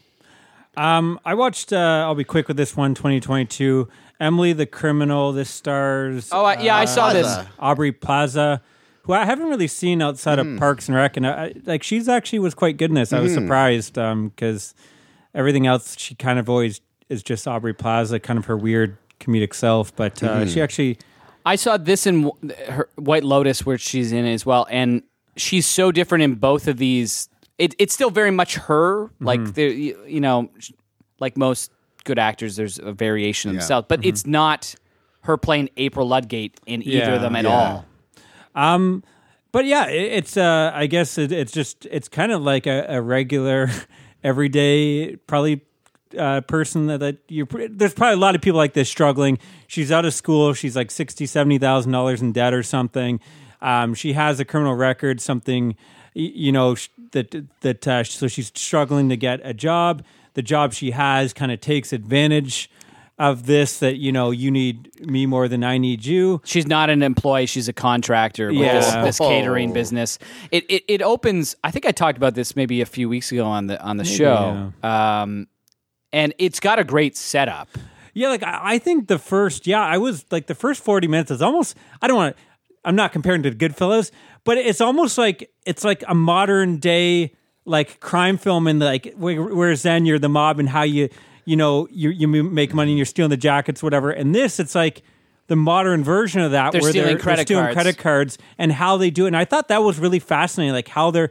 Um, 0.77 1.19
I 1.25 1.35
watched. 1.35 1.73
Uh, 1.73 2.05
I'll 2.07 2.15
be 2.15 2.25
quick 2.25 2.49
with 2.49 2.57
this 2.57 2.77
one. 2.77 2.95
2022. 2.95 3.89
Emily 4.21 4.53
the 4.53 4.67
Criminal. 4.67 5.33
This 5.33 5.49
stars. 5.51 6.29
Oh 6.33 6.45
I, 6.45 6.61
yeah, 6.61 6.77
I 6.77 6.85
saw 6.85 7.13
this. 7.13 7.47
Aubrey 7.59 7.93
Plaza, 7.93 8.63
who 9.09 9.15
I 9.15 9.25
haven't 9.25 9.49
really 9.49 9.67
seen 9.67 10.03
outside 10.03 10.39
Hmm. 10.39 10.53
of 10.55 10.59
Parks 10.61 10.87
and 10.87 10.95
Rec, 10.95 11.17
and 11.17 11.27
I, 11.27 11.31
I- 11.31 11.53
like 11.65 11.83
she's 11.83 12.09
actually 12.09 12.39
was 12.41 12.55
quite 12.55 12.77
good 12.77 12.91
in 12.91 12.95
this. 12.95 13.13
I 13.13 13.21
was 13.21 13.35
hmm. 13.35 13.43
surprised 13.43 13.99
um, 13.99 14.29
because 14.29 14.75
everything 15.35 15.67
else 15.67 15.99
she 15.99 16.15
kind 16.15 16.39
of 16.39 16.49
always 16.49 16.83
is 17.09 17.23
just 17.23 17.49
Aubrey 17.49 17.73
Plaza, 17.73 18.21
kind 18.21 18.39
of 18.39 18.45
her 18.45 18.57
weird 18.57 18.99
comedic 19.19 19.55
self. 19.55 19.97
But 19.97 20.23
uh, 20.23 20.41
hmm. 20.41 20.47
she 20.47 20.61
actually, 20.61 20.99
I 21.47 21.57
saw 21.57 21.79
this 21.79 22.07
in 22.07 22.31
her 22.69 22.89
White 22.97 23.25
Lotus, 23.25 23.65
where 23.65 23.79
she's 23.79 24.13
in 24.13 24.27
as 24.27 24.45
well, 24.45 24.67
and 24.71 25.03
she's 25.37 25.67
so 25.67 25.91
different 25.91 26.23
in 26.23 26.35
both 26.35 26.69
of 26.69 26.77
these. 26.77 27.31
It, 27.57 27.75
it's 27.79 27.95
still 27.95 28.11
very 28.11 28.31
much 28.31 28.57
her, 28.57 29.07
mm-hmm. 29.07 29.25
like 29.25 29.55
the 29.55 29.65
you 29.65 30.05
you 30.07 30.21
know, 30.21 30.51
like 31.19 31.39
most 31.39 31.73
good 32.05 32.19
actors. 32.19 32.57
There's 32.57 32.79
a 32.79 32.93
variation 32.93 33.49
of 33.51 33.55
Yeah. 33.55 33.61
themselves, 33.61 33.87
but 33.89 34.01
mm-hmm. 34.01 34.11
it's 34.11 34.27
not 34.27 34.75
her 35.23 35.39
playing 35.39 35.71
April 35.79 36.07
Ludgate 36.07 36.61
in 36.67 36.83
either 36.83 36.97
Yeah. 36.99 37.15
of 37.15 37.23
them 37.23 37.35
at 37.37 37.45
Yeah. 37.45 37.51
all. 37.51 37.85
But 39.53 39.65
yeah, 39.65 39.89
it, 39.89 40.13
it's 40.13 40.37
uh, 40.37 40.73
I 40.75 40.87
guess 40.87 41.19
it, 41.19 41.33
it's 41.33 41.53
just 41.53 41.87
it's 41.91 42.09
kind 42.09 42.33
of 42.33 42.43
like 42.43 42.67
a, 42.67 42.87
a 42.89 43.03
regular, 43.03 43.71
everyday 44.25 45.17
probably. 45.17 45.63
Uh, 46.19 46.41
person 46.41 46.87
that, 46.87 47.01
that 47.01 47.19
you 47.29 47.47
there's 47.71 47.93
probably 47.93 48.15
a 48.15 48.17
lot 48.17 48.35
of 48.35 48.41
people 48.41 48.57
like 48.57 48.73
this 48.73 48.89
struggling. 48.89 49.39
She's 49.67 49.93
out 49.93 50.07
of 50.07 50.15
school. 50.15 50.55
She's 50.55 50.75
like 50.75 50.91
60 50.91 51.27
70 51.27 51.59
thousand 51.59 51.93
dollars 51.93 52.23
in 52.23 52.33
debt 52.33 52.55
or 52.55 52.63
something. 52.63 53.21
Um, 53.61 53.93
she 53.93 54.15
has 54.15 54.41
a 54.41 54.47
criminal 54.47 54.75
record 54.75 55.21
something 55.21 55.77
you 56.19 56.51
know 56.51 56.77
that 57.13 57.35
that 57.61 57.87
uh, 57.87 58.05
so 58.05 58.27
she's 58.27 58.51
struggling 58.55 59.09
to 59.09 59.17
get 59.17 59.41
a 59.45 59.55
job. 59.55 60.05
The 60.35 60.43
job 60.43 60.73
she 60.73 60.91
has 60.91 61.33
kind 61.33 61.53
of 61.53 61.61
takes 61.61 61.93
advantage 61.93 62.71
of 63.19 63.47
this 63.47 63.81
that 63.81 63.97
you 63.97 64.13
know 64.13 64.31
you 64.31 64.51
need 64.51 64.91
me 65.05 65.27
more 65.27 65.49
than 65.49 65.65
i 65.65 65.77
need 65.77 66.05
you 66.05 66.41
She's 66.45 66.67
not 66.67 66.89
an 66.91 67.03
employee; 67.03 67.47
she's 67.47 67.67
a 67.69 67.73
contractor 67.73 68.49
with 68.49 68.59
Yeah. 68.59 68.75
this, 68.75 69.19
this 69.19 69.19
catering 69.19 69.71
Oh. 69.71 69.75
business. 69.75 70.19
It, 70.53 70.65
it 70.71 70.85
it 70.89 71.03
opens. 71.03 71.57
I 71.65 71.71
think 71.73 71.85
I 71.87 71.91
talked 71.93 72.17
about 72.17 72.35
this 72.35 72.55
maybe 72.55 72.81
a 72.81 72.87
few 72.87 73.09
weeks 73.09 73.33
ago 73.33 73.45
on 73.47 73.67
the 73.67 73.81
on 73.83 73.97
the 73.97 74.05
show. 74.05 74.73
Um, 74.83 75.49
and 76.13 76.33
it's 76.39 76.61
got 76.61 76.79
a 76.79 76.85
great 76.85 77.17
setup. 77.17 77.69
Yeah, 78.15 78.29
like 78.29 78.43
I, 78.43 78.61
I 78.75 78.79
think 78.79 79.09
the 79.09 79.19
first, 79.19 79.67
yeah, 79.67 79.81
I 79.83 79.99
was 79.99 80.25
like 80.31 80.47
the 80.47 80.55
first 80.55 80.83
forty 80.83 81.07
minutes 81.09 81.31
is 81.31 81.43
almost. 81.43 81.77
I 82.01 82.07
don't 82.09 82.17
want 82.17 82.37
to. 82.37 82.43
I'm 82.85 82.97
not 82.97 83.13
comparing 83.13 83.43
to 83.43 83.51
Goodfellas, 83.51 84.11
but 84.45 84.57
it's 84.59 84.81
almost 84.81 85.19
like 85.19 85.51
it's 85.67 85.85
like 85.85 86.03
a 86.09 86.15
modern 86.15 86.79
day 86.79 87.35
like 87.65 88.01
crime 88.01 88.39
film 88.39 88.67
and 88.67 88.79
like 88.81 89.13
where- 89.17 89.43
whereas 89.43 89.83
then 89.83 90.07
you're 90.07 90.19
the 90.19 90.29
mob 90.29 90.59
and 90.59 90.69
how 90.69 90.83
you 90.83 91.09
you 91.49 91.57
know 91.57 91.89
you 91.91 92.11
you 92.11 92.29
make 92.29 92.75
money 92.75 92.93
and 92.93 92.99
you're 92.99 93.07
stealing 93.07 93.31
the 93.31 93.37
jackets 93.37 93.83
whatever. 93.83 94.11
And 94.11 94.35
this 94.35 94.61
it's 94.61 94.75
like 94.75 95.03
the 95.47 95.57
modern 95.57 96.05
version 96.05 96.43
of 96.43 96.53
that 96.53 96.73
They're 96.73 96.83
where 96.83 96.91
stealing 96.91 97.09
they're, 97.09 97.19
credit 97.19 97.37
they're 97.37 97.47
stealing 97.47 97.65
cards. 97.65 97.75
credit 97.75 97.99
cards 97.99 98.39
and 98.59 98.73
how 98.73 98.99
they 98.99 99.11
do 99.11 99.25
it. 99.25 99.29
And 99.29 99.37
I 99.37 99.47
thought 99.47 99.69
that 99.69 99.83
was 99.83 99.99
really 99.99 100.19
fascinating, 100.19 100.75
like 100.75 100.89
how 100.89 101.11
they're 101.11 101.31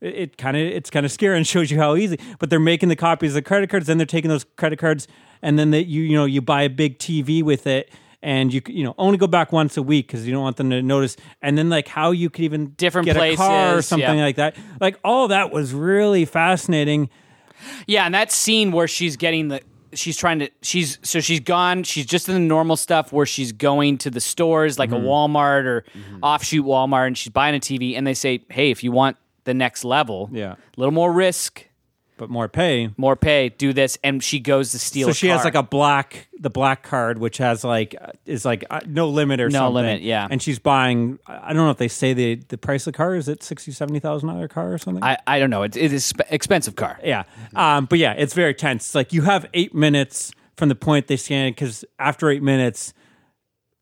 it 0.00 0.36
kind 0.36 0.56
of 0.56 0.62
it's 0.62 0.88
kind 0.88 1.04
of 1.04 1.10
scary 1.10 1.36
and 1.36 1.46
shows 1.46 1.70
you 1.70 1.78
how 1.78 1.96
easy. 1.96 2.18
But 2.38 2.48
they're 2.48 2.60
making 2.60 2.90
the 2.90 2.96
copies 2.96 3.32
of 3.32 3.34
the 3.34 3.42
credit 3.42 3.68
cards, 3.68 3.86
then 3.86 3.98
they're 3.98 4.06
taking 4.06 4.28
those 4.28 4.44
credit 4.56 4.78
cards, 4.78 5.08
and 5.42 5.58
then 5.58 5.72
that 5.72 5.86
you 5.86 6.02
you 6.02 6.16
know 6.16 6.24
you 6.24 6.40
buy 6.40 6.62
a 6.62 6.70
big 6.70 6.98
TV 6.98 7.42
with 7.42 7.66
it, 7.66 7.90
and 8.22 8.54
you 8.54 8.62
you 8.68 8.84
know 8.84 8.94
only 8.98 9.18
go 9.18 9.26
back 9.26 9.52
once 9.52 9.76
a 9.76 9.82
week 9.82 10.06
because 10.06 10.26
you 10.26 10.32
don't 10.32 10.42
want 10.42 10.58
them 10.58 10.70
to 10.70 10.80
notice. 10.80 11.16
And 11.42 11.58
then 11.58 11.68
like 11.70 11.88
how 11.88 12.12
you 12.12 12.30
could 12.30 12.44
even 12.44 12.68
Different 12.76 13.06
get 13.06 13.16
a 13.16 13.34
car 13.34 13.78
or 13.78 13.82
something 13.82 14.18
yeah. 14.18 14.24
like 14.24 14.36
that. 14.36 14.56
Like 14.80 15.00
all 15.02 15.28
that 15.28 15.50
was 15.50 15.72
really 15.72 16.24
fascinating. 16.24 17.10
Yeah, 17.86 18.04
and 18.06 18.14
that 18.14 18.30
scene 18.32 18.72
where 18.72 18.88
she's 18.88 19.16
getting 19.16 19.48
the 19.48 19.60
she's 19.94 20.16
trying 20.16 20.40
to 20.40 20.50
she's 20.62 20.98
so 21.02 21.20
she's 21.20 21.40
gone 21.40 21.82
she's 21.82 22.04
just 22.04 22.28
in 22.28 22.34
the 22.34 22.40
normal 22.40 22.76
stuff 22.76 23.12
where 23.12 23.24
she's 23.24 23.52
going 23.52 23.96
to 23.98 24.10
the 24.10 24.20
stores 24.20 24.78
like 24.78 24.90
Mm-hmm. 24.90 25.06
a 25.06 25.08
Walmart 25.08 25.64
or 25.64 25.84
offshoot 26.22 26.64
Walmart 26.66 27.06
and 27.06 27.16
she's 27.16 27.32
buying 27.32 27.54
a 27.54 27.60
TV 27.60 27.96
and 27.96 28.06
they 28.06 28.12
say, 28.14 28.42
"Hey, 28.50 28.70
if 28.70 28.82
you 28.84 28.92
want 28.92 29.16
the 29.44 29.54
next 29.54 29.84
level, 29.84 30.28
Yeah. 30.32 30.52
a 30.52 30.56
little 30.76 30.92
more 30.92 31.12
risk, 31.12 31.66
But 32.18 32.30
more 32.30 32.48
pay. 32.48 32.90
more 32.96 33.16
pay, 33.16 33.50
do 33.50 33.72
this." 33.72 33.98
And 34.02 34.22
she 34.22 34.40
goes 34.40 34.72
to 34.72 34.78
steal 34.78 35.08
So 35.08 35.12
she 35.12 35.28
has 35.28 35.44
like 35.44 35.54
a 35.54 35.62
black, 35.62 36.28
the 36.38 36.50
black 36.50 36.82
card, 36.82 37.18
which 37.18 37.38
has 37.38 37.62
like 37.64 37.94
uh, 38.00 38.12
is 38.24 38.44
like 38.44 38.64
uh, 38.70 38.80
no 38.86 39.08
limit 39.08 39.40
or 39.40 39.48
No 39.48 39.58
something. 39.58 39.74
limit, 39.74 40.02
yeah. 40.02 40.26
And 40.30 40.40
she's 40.42 40.58
buying. 40.58 41.18
I 41.26 41.50
I 41.50 41.52
don't 41.52 41.64
know 41.64 41.70
if 41.70 41.78
they 41.78 41.88
say 41.88 42.12
the 42.14 42.36
the 42.48 42.58
price 42.58 42.86
of 42.86 42.92
the 42.92 42.96
car 42.96 43.14
is 43.14 43.28
it 43.28 43.42
sixty 43.42 43.72
seventy 43.72 44.00
thousand 44.00 44.28
dollar 44.28 44.48
car 44.48 44.72
or 44.72 44.78
something. 44.78 45.02
I, 45.04 45.18
I 45.26 45.38
don't 45.38 45.50
know. 45.50 45.62
It, 45.62 45.76
it 45.76 45.92
is 45.92 46.04
sp- 46.08 46.24
expensive 46.30 46.76
car. 46.76 46.98
Yeah. 47.04 47.24
Um, 47.54 47.84
but 47.86 47.98
yeah, 47.98 48.12
it's 48.12 48.34
very 48.34 48.54
tense. 48.54 48.94
Like 48.94 49.12
you 49.12 49.22
have 49.22 49.46
eight 49.54 49.74
minutes 49.74 50.32
from 50.56 50.68
the 50.70 50.74
point 50.74 51.06
they 51.08 51.16
scan 51.18 51.50
because 51.52 51.84
after 51.98 52.30
eight 52.30 52.42
minutes, 52.42 52.94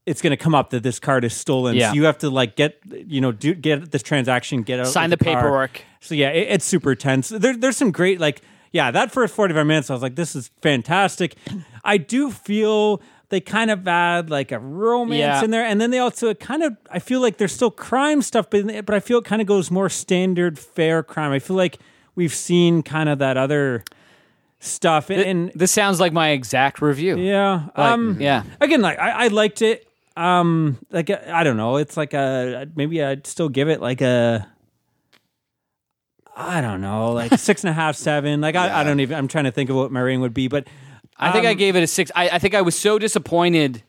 it's 0.07 0.21
going 0.21 0.33
to 0.33 0.37
come 0.37 0.55
up 0.55 0.71
that 0.71 0.83
this 0.83 0.99
card 1.01 1.25
is 1.25 1.33
stolen. 1.35 1.77
Yeah. 1.77 1.89
So 1.91 1.95
you 1.95 2.05
have 2.05 2.19
to 2.19 2.31
like 2.31 2.57
get 2.57 2.79
you 2.89 3.21
know 3.21 3.33
do 3.33 3.55
get 3.55 3.91
this 3.91 4.03
transaction, 4.03 4.63
get 4.63 4.81
out, 4.81 4.87
Sign 4.89 5.11
the 5.11 5.17
car. 5.17 5.35
paperwork. 5.37 5.83
So 6.01 6.15
yeah, 6.15 6.31
it, 6.31 6.49
it's 6.51 6.65
super 6.65 6.95
tense. 6.95 7.29
There, 7.31 7.57
there's 7.57 7.77
some 7.77 7.91
great 7.91 8.21
like 8.21 8.43
yeah 8.73 8.91
that 8.91 9.13
first 9.13 9.35
45 9.35 9.67
minutes. 9.67 9.91
I 9.91 9.95
was 9.95 10.03
like, 10.03 10.15
this 10.17 10.35
is 10.37 10.51
fantastic. 10.63 11.37
I 11.85 11.97
do 11.99 12.31
feel. 12.31 13.01
They 13.31 13.41
kind 13.41 13.71
of 13.71 13.89
add 13.89 14.29
like 14.31 14.53
a 14.53 14.59
romance 14.59 15.19
Yeah. 15.19 15.43
in 15.43 15.51
there, 15.51 15.65
and 15.65 15.81
then 15.81 15.91
they 15.91 15.99
also 15.99 16.29
it 16.29 16.39
kind 16.39 16.63
of. 16.63 16.77
I 16.91 16.99
feel 16.99 17.21
like 17.21 17.39
there's 17.39 17.53
still 17.55 17.71
crime 17.71 18.21
stuff, 18.23 18.49
but 18.51 18.67
but 18.87 18.95
I 18.95 19.01
feel 19.01 19.19
it 19.19 19.25
kind 19.25 19.41
of 19.41 19.49
goes 19.49 19.71
more 19.71 19.89
standard 19.89 20.59
fare 20.59 21.03
crime. 21.03 21.33
I 21.33 21.39
feel 21.41 21.57
like 21.57 21.79
we've 22.15 22.35
seen 22.35 22.83
kind 22.83 23.09
of 23.09 23.19
that 23.21 23.37
other 23.37 23.83
stuff, 24.61 25.11
and, 25.11 25.21
and 25.23 25.53
This 25.55 25.73
sounds 25.73 26.01
like 26.01 26.13
my 26.13 26.29
exact 26.31 26.81
review. 26.81 27.19
yeah, 27.19 27.69
um, 27.75 28.19
yeah. 28.21 28.45
Again, 28.61 28.83
like 28.83 28.99
I, 28.99 29.25
I 29.25 29.29
liked 29.29 29.63
it. 29.63 29.89
Um, 30.17 30.79
like 30.91 31.11
I 31.11 31.43
don't 31.43 31.57
know, 31.57 31.77
it's 31.77 31.97
like 31.97 32.15
a 32.15 32.69
maybe 32.77 33.03
I'd 33.03 33.27
still 33.27 33.49
give 33.49 33.69
it 33.69 33.81
like 33.81 34.01
a. 34.01 34.47
I 36.37 36.61
don't 36.61 36.81
know, 36.81 37.13
like 37.13 37.33
six 37.39 37.63
and 37.65 37.71
a 37.71 37.75
half, 37.75 37.97
seven. 37.97 38.41
Like 38.41 38.57
I, 38.57 38.81
I 38.81 38.85
don't 38.85 39.01
even. 39.01 39.17
I'm 39.17 39.29
trying 39.29 39.45
to 39.45 39.51
think 39.53 39.71
of 39.71 39.77
what 39.77 39.91
my 39.93 40.01
rating 40.01 40.21
would 40.21 40.35
be, 40.35 40.49
but 40.49 40.67
I 41.17 41.31
think 41.33 41.47
I 41.47 41.51
um, 41.53 41.57
gave 41.57 41.77
it 41.77 41.83
a 41.83 41.87
six. 41.87 42.11
I, 42.15 42.29
I 42.31 42.39
think 42.39 42.55
I 42.55 42.63
was 42.63 42.77
so 42.79 42.99
disappointed, 42.99 43.83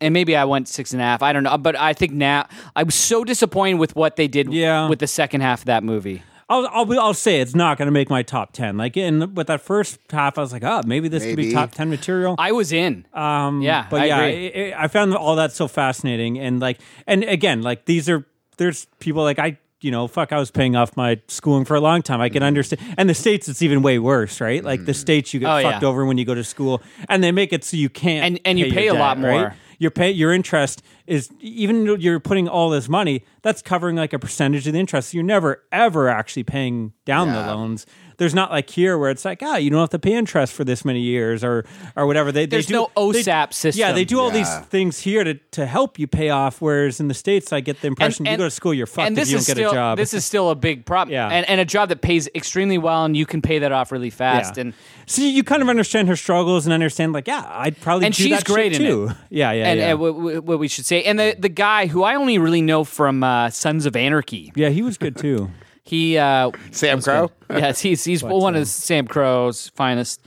and 0.00 0.12
maybe 0.12 0.36
I 0.36 0.44
went 0.44 0.68
six 0.68 0.92
and 0.92 1.00
a 1.00 1.04
half. 1.04 1.22
I 1.22 1.32
don't 1.32 1.42
know, 1.42 1.58
but 1.58 1.76
I 1.76 1.92
think 1.92 2.12
now 2.12 2.46
I 2.74 2.82
was 2.82 2.94
so 2.94 3.24
disappointed 3.24 3.78
with 3.78 3.94
what 3.96 4.16
they 4.16 4.28
did 4.28 4.52
Yeah. 4.52 4.88
with 4.88 4.98
the 5.00 5.06
second 5.06 5.40
half 5.42 5.60
of 5.60 5.66
that 5.66 5.82
movie. 5.84 6.22
I'll 6.50 6.66
I'll, 6.72 7.00
I'll 7.00 7.14
say 7.14 7.40
it's 7.40 7.54
not 7.54 7.78
going 7.78 7.86
to 7.86 7.92
make 7.92 8.10
my 8.10 8.22
top 8.22 8.52
ten. 8.52 8.76
Like 8.76 8.96
in 8.96 9.34
with 9.34 9.46
that 9.46 9.60
first 9.62 9.98
half, 10.10 10.36
I 10.36 10.42
was 10.42 10.52
like, 10.52 10.64
oh, 10.64 10.82
maybe 10.84 11.08
this 11.08 11.22
could 11.24 11.36
be 11.36 11.42
Maybe. 11.44 11.54
top 11.54 11.70
ten 11.72 11.88
material. 11.88 12.34
I 12.38 12.52
was 12.52 12.72
in. 12.72 13.06
Um, 13.14 13.62
Yeah, 13.62 13.86
but 13.88 14.02
I 14.02 14.04
yeah, 14.06 14.20
agree. 14.20 14.72
I, 14.72 14.76
I 14.78 14.84
I 14.84 14.88
found 14.88 15.14
all 15.14 15.36
that 15.36 15.52
so 15.52 15.68
fascinating, 15.68 16.38
and 16.38 16.60
like, 16.60 16.78
and 17.06 17.24
again, 17.24 17.62
like 17.62 17.86
these 17.86 18.08
are 18.10 18.26
there's 18.58 18.86
people 18.98 19.22
like 19.22 19.38
I, 19.38 19.58
you 19.80 19.90
know, 19.90 20.06
fuck, 20.08 20.32
I 20.32 20.38
was 20.38 20.50
paying 20.50 20.76
off 20.76 20.96
my 20.96 21.20
schooling 21.28 21.64
for 21.64 21.74
a 21.76 21.80
long 21.80 22.02
time. 22.02 22.20
I 22.20 22.26
Mm-hmm. 22.28 22.34
can 22.34 22.42
understand, 22.42 22.82
and 22.98 23.08
the 23.08 23.14
states 23.14 23.48
it's 23.48 23.62
even 23.62 23.80
way 23.80 23.98
worse, 23.98 24.40
right? 24.40 24.62
Like 24.62 24.84
the 24.84 24.92
states 24.94 25.32
you 25.32 25.40
get 25.40 25.48
Oh, 25.48 25.62
fucked 25.62 25.82
yeah. 25.82 25.88
over 25.88 26.04
when 26.04 26.18
you 26.18 26.24
go 26.26 26.34
to 26.34 26.44
school, 26.44 26.82
and 27.08 27.22
they 27.24 27.32
make 27.32 27.52
it 27.54 27.64
so 27.64 27.76
you 27.78 27.88
can't, 27.88 28.24
And- 28.26 28.40
and 28.44 28.58
you 28.58 28.66
your 28.66 28.74
pay 28.74 28.88
a 28.88 28.94
lot 28.94 29.14
debt, 29.16 29.24
right? 29.24 29.40
more. 29.40 29.54
Your 29.78 29.90
pay, 29.90 30.10
your 30.10 30.30
interest 30.34 30.82
is 31.10 31.28
even 31.40 31.84
though 31.84 31.96
you're 31.96 32.20
putting 32.20 32.46
all 32.48 32.70
this 32.70 32.88
money, 32.88 33.24
that's 33.42 33.62
covering 33.62 33.96
like 33.96 34.12
a 34.12 34.18
percentage 34.18 34.68
of 34.68 34.74
the 34.74 34.78
interest. 34.78 35.10
So 35.10 35.16
You're 35.16 35.24
never 35.24 35.64
ever 35.72 36.08
actually 36.08 36.44
paying 36.44 36.92
down 37.04 37.32
the 37.32 37.40
loans. 37.52 37.84
There's 38.20 38.34
not 38.34 38.50
like 38.50 38.68
here 38.68 38.98
where 38.98 39.08
it's 39.10 39.24
like, 39.24 39.42
ah, 39.42 39.56
you 39.56 39.70
don't 39.70 39.80
have 39.80 39.88
to 39.90 39.98
pay 39.98 40.12
interest 40.12 40.52
for 40.52 40.62
this 40.62 40.84
many 40.84 41.00
years 41.00 41.42
or 41.42 41.64
or 41.96 42.06
whatever. 42.06 42.30
They 42.30 42.44
There's 42.44 42.66
they 42.66 42.74
do, 42.74 42.86
no 42.94 43.12
they- 43.12 43.22
OSAP 43.22 43.54
system. 43.54 43.80
Yeah, 43.80 43.92
they 43.92 44.04
do 44.04 44.20
all 44.20 44.30
these 44.30 44.54
things 44.66 44.98
here 45.00 45.24
to, 45.24 45.34
to 45.52 45.64
help 45.64 45.98
you 45.98 46.06
pay 46.06 46.28
off. 46.28 46.60
Whereas 46.60 47.00
in 47.00 47.08
the 47.08 47.14
states, 47.14 47.50
I 47.50 47.60
get 47.60 47.80
the 47.80 47.86
impression 47.86 48.26
you 48.26 48.36
go 48.36 48.44
to 48.44 48.50
school, 48.50 48.74
you're 48.74 48.86
fucked 48.86 49.06
and 49.08 49.16
if 49.16 49.22
this 49.22 49.30
you 49.30 49.36
don't 49.36 49.40
is 49.40 49.46
get 49.46 49.56
still, 49.56 49.70
a 49.70 49.74
job. 49.74 49.96
This 49.96 50.12
is 50.12 50.24
still 50.26 50.50
a 50.50 50.54
big 50.54 50.84
problem. 50.84 51.14
Yeah. 51.14 51.28
and, 51.28 51.48
and 51.48 51.62
a 51.62 51.64
job 51.64 51.88
that 51.88 52.02
pays 52.02 52.28
extremely 52.34 52.76
well, 52.76 53.06
and 53.06 53.16
you 53.16 53.24
can 53.24 53.40
pay 53.40 53.58
that 53.60 53.72
off 53.72 53.90
really 53.90 54.10
fast. 54.10 54.56
yeah. 54.58 54.60
And 54.60 54.74
so 55.06 55.22
you 55.22 55.42
kind 55.42 55.62
of 55.62 55.70
understand 55.70 56.08
her 56.08 56.16
struggles 56.16 56.66
and 56.66 56.74
understand 56.74 57.14
like, 57.14 57.26
yeah, 57.26 57.46
I'd 57.50 57.80
probably 57.80 58.04
And 58.04 58.14
do 58.14 58.22
she's 58.22 58.32
that 58.36 58.44
great 58.44 58.72
shit 58.72 58.82
in 58.82 58.86
it. 58.86 58.90
too. 58.90 59.10
Yeah, 59.30 59.52
yeah, 59.52 59.68
and, 59.70 59.80
yeah. 59.80 59.90
and 59.92 59.98
what, 60.00 60.14
what 60.14 60.44
what 60.44 60.58
we 60.58 60.68
should 60.68 60.84
say, 60.84 61.04
and 61.04 61.18
the 61.18 61.34
the 61.38 61.48
guy 61.48 61.86
who 61.86 62.02
I 62.02 62.16
only 62.16 62.36
really 62.36 62.60
know 62.60 62.84
from 62.84 63.22
uh, 63.24 63.48
Sons 63.48 63.86
of 63.86 63.96
Anarchy. 63.96 64.52
yeah, 64.54 64.68
he 64.68 64.82
was 64.82 64.98
good 64.98 65.16
too. 65.16 65.50
He 65.90 66.16
uh, 66.16 66.50
SAMCRO. 66.70 67.30
yes, 67.50 67.80
he's 67.80 68.04
he's 68.04 68.22
one 68.40 68.54
of 68.54 68.62
SAMCRO's 68.62 69.70
finest. 69.74 70.20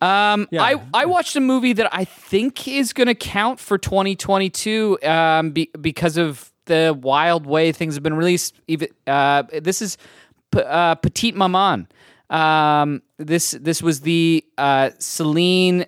Um, 0.00 0.46
Yeah. 0.50 0.62
I 0.62 0.80
I 0.94 1.04
watched 1.06 1.34
a 1.36 1.40
movie 1.40 1.72
that 1.74 1.88
I 1.92 2.04
think 2.04 2.68
is 2.68 2.92
going 2.92 3.08
to 3.08 3.14
count 3.16 3.58
for 3.60 3.76
2022 3.78 4.98
um, 5.02 5.50
be, 5.50 5.70
because 5.80 6.16
of 6.16 6.52
the 6.66 6.96
wild 7.02 7.46
way 7.46 7.72
things 7.72 7.94
have 7.96 8.02
been 8.04 8.14
released. 8.14 8.54
Even 8.68 8.88
uh, 9.06 9.42
this 9.60 9.82
is 9.82 9.98
P- 10.52 10.62
uh, 10.62 10.94
Petite 10.94 11.34
Maman. 11.36 11.88
Um, 12.30 13.02
this 13.18 13.50
this 13.60 13.82
was 13.82 14.00
the 14.02 14.44
uh, 14.56 14.90
Celine 15.00 15.84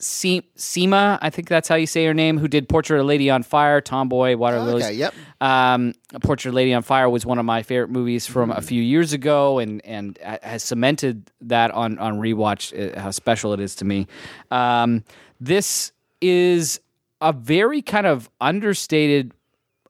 Se- 0.00 0.42
Sema, 0.54 1.18
I 1.20 1.30
think 1.30 1.48
that's 1.48 1.68
how 1.68 1.74
you 1.74 1.86
say 1.86 2.06
her 2.06 2.14
name, 2.14 2.38
who 2.38 2.48
did 2.48 2.68
Portrait 2.68 2.98
of 2.98 3.04
a 3.04 3.06
Lady 3.06 3.28
on 3.30 3.42
Fire, 3.42 3.80
Tomboy, 3.80 4.36
Water 4.36 4.58
Lilies. 4.58 4.84
Okay, 4.84 4.94
yep. 4.94 5.14
Um, 5.40 5.92
Portrait 6.22 6.48
of 6.50 6.54
a 6.54 6.56
Lady 6.56 6.72
on 6.72 6.82
Fire 6.82 7.08
was 7.08 7.26
one 7.26 7.38
of 7.38 7.44
my 7.44 7.62
favorite 7.62 7.90
movies 7.90 8.26
from 8.26 8.50
a 8.50 8.60
few 8.60 8.82
years 8.82 9.12
ago, 9.12 9.58
and 9.58 9.84
and 9.84 10.18
ha- 10.24 10.38
has 10.42 10.62
cemented 10.62 11.30
that 11.42 11.70
on 11.70 11.98
on 11.98 12.18
rewatch 12.18 12.96
uh, 12.96 12.98
how 13.00 13.10
special 13.10 13.52
it 13.52 13.60
is 13.60 13.74
to 13.76 13.84
me. 13.84 14.06
Um, 14.50 15.04
this 15.40 15.92
is 16.20 16.80
a 17.20 17.32
very 17.32 17.82
kind 17.82 18.06
of 18.06 18.30
understated 18.40 19.32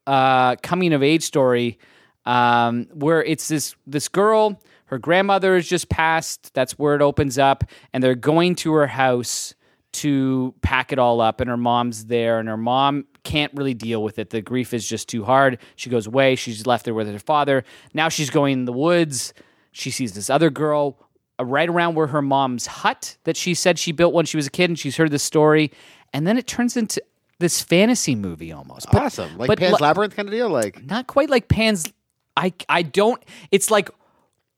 uh, 0.07 0.55
coming 0.57 0.93
of 0.93 1.01
age 1.01 1.23
story 1.23 1.79
um, 2.25 2.87
where 2.93 3.23
it's 3.23 3.47
this 3.47 3.75
this 3.87 4.07
girl. 4.07 4.61
Her 4.85 4.97
grandmother 4.97 5.55
has 5.55 5.69
just 5.69 5.87
passed. 5.87 6.53
That's 6.53 6.77
where 6.77 6.95
it 6.95 7.01
opens 7.01 7.37
up, 7.37 7.63
and 7.93 8.03
they're 8.03 8.13
going 8.13 8.55
to 8.55 8.73
her 8.73 8.87
house 8.87 9.55
to 9.93 10.53
pack 10.61 10.91
it 10.91 10.99
all 10.99 11.19
up 11.21 11.41
and 11.41 11.49
her 11.49 11.57
mom's 11.57 12.05
there 12.05 12.39
and 12.39 12.47
her 12.47 12.57
mom 12.57 13.05
can't 13.23 13.51
really 13.53 13.73
deal 13.73 14.01
with 14.03 14.17
it 14.19 14.29
the 14.29 14.41
grief 14.41 14.73
is 14.73 14.87
just 14.87 15.09
too 15.09 15.23
hard 15.23 15.57
she 15.75 15.89
goes 15.89 16.07
away 16.07 16.35
she's 16.35 16.65
left 16.65 16.85
there 16.85 16.93
with 16.93 17.11
her 17.11 17.19
father 17.19 17.63
now 17.93 18.07
she's 18.09 18.29
going 18.29 18.53
in 18.53 18.65
the 18.65 18.71
woods 18.73 19.33
she 19.71 19.91
sees 19.91 20.13
this 20.13 20.29
other 20.29 20.49
girl 20.49 20.97
uh, 21.39 21.45
right 21.45 21.67
around 21.69 21.95
where 21.95 22.07
her 22.07 22.21
mom's 22.21 22.65
hut 22.67 23.17
that 23.25 23.35
she 23.35 23.53
said 23.53 23.77
she 23.77 23.91
built 23.91 24.13
when 24.13 24.25
she 24.25 24.37
was 24.37 24.47
a 24.47 24.49
kid 24.49 24.69
and 24.69 24.79
she's 24.79 24.95
heard 24.97 25.11
this 25.11 25.23
story 25.23 25.71
and 26.13 26.25
then 26.25 26.37
it 26.37 26.47
turns 26.47 26.77
into 26.77 27.01
this 27.39 27.61
fantasy 27.61 28.15
movie 28.15 28.51
almost 28.51 28.87
But- 28.91 29.01
Awesome. 29.03 29.37
Like 29.37 29.47
but 29.47 29.59
Pan's 29.59 29.79
Labyrinth 29.81 30.15
kind 30.15 30.27
of 30.29 30.33
deal. 30.33 30.47
Like 30.49 30.83
not 30.85 31.07
quite 31.07 31.29
like 31.29 31.47
Pan's. 31.47 31.91
I 32.37 32.53
I 32.69 32.83
don't. 32.83 33.21
It's 33.51 33.71
like 33.71 33.89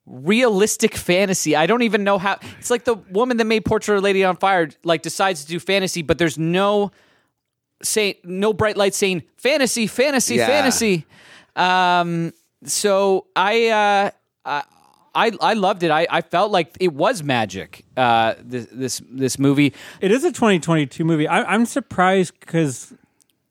realistic 0.05 0.95
fantasy. 0.95 1.55
I 1.55 1.65
don't 1.65 1.83
even 1.83 2.03
know 2.03 2.17
how. 2.17 2.37
It's 2.59 2.69
like 2.69 2.83
the 2.85 2.95
woman 2.95 3.37
that 3.37 3.45
made 3.45 3.65
Portrait 3.65 3.95
of 3.95 4.01
a 4.01 4.03
Lady 4.03 4.23
on 4.23 4.35
Fire 4.37 4.69
like 4.83 5.01
decides 5.01 5.43
to 5.43 5.47
do 5.49 5.59
fantasy, 5.59 6.01
but 6.01 6.17
there's 6.17 6.37
no 6.37 6.91
say 7.81 8.19
no 8.23 8.53
bright 8.53 8.77
light 8.77 8.93
saying 8.93 9.23
fantasy, 9.37 9.87
fantasy, 9.87 10.35
Yeah. 10.35 10.47
fantasy. 10.47 11.05
Um. 11.55 12.33
So 12.65 13.27
I 13.35 13.67
uh. 13.69 14.11
I 14.45 14.63
I, 15.15 15.31
I 15.41 15.53
loved 15.53 15.83
it. 15.83 15.91
I, 15.91 16.07
I 16.09 16.21
felt 16.21 16.51
like 16.51 16.75
it 16.79 16.91
was 16.91 17.21
magic. 17.21 17.85
Uh, 17.95 18.33
this 18.43 18.67
this 18.71 19.01
this 19.11 19.37
movie. 19.37 19.71
It 20.01 20.11
is 20.11 20.23
a 20.23 20.31
2022 20.31 21.05
movie. 21.05 21.27
I, 21.27 21.43
I'm 21.43 21.67
surprised 21.67 22.33
because, 22.39 22.91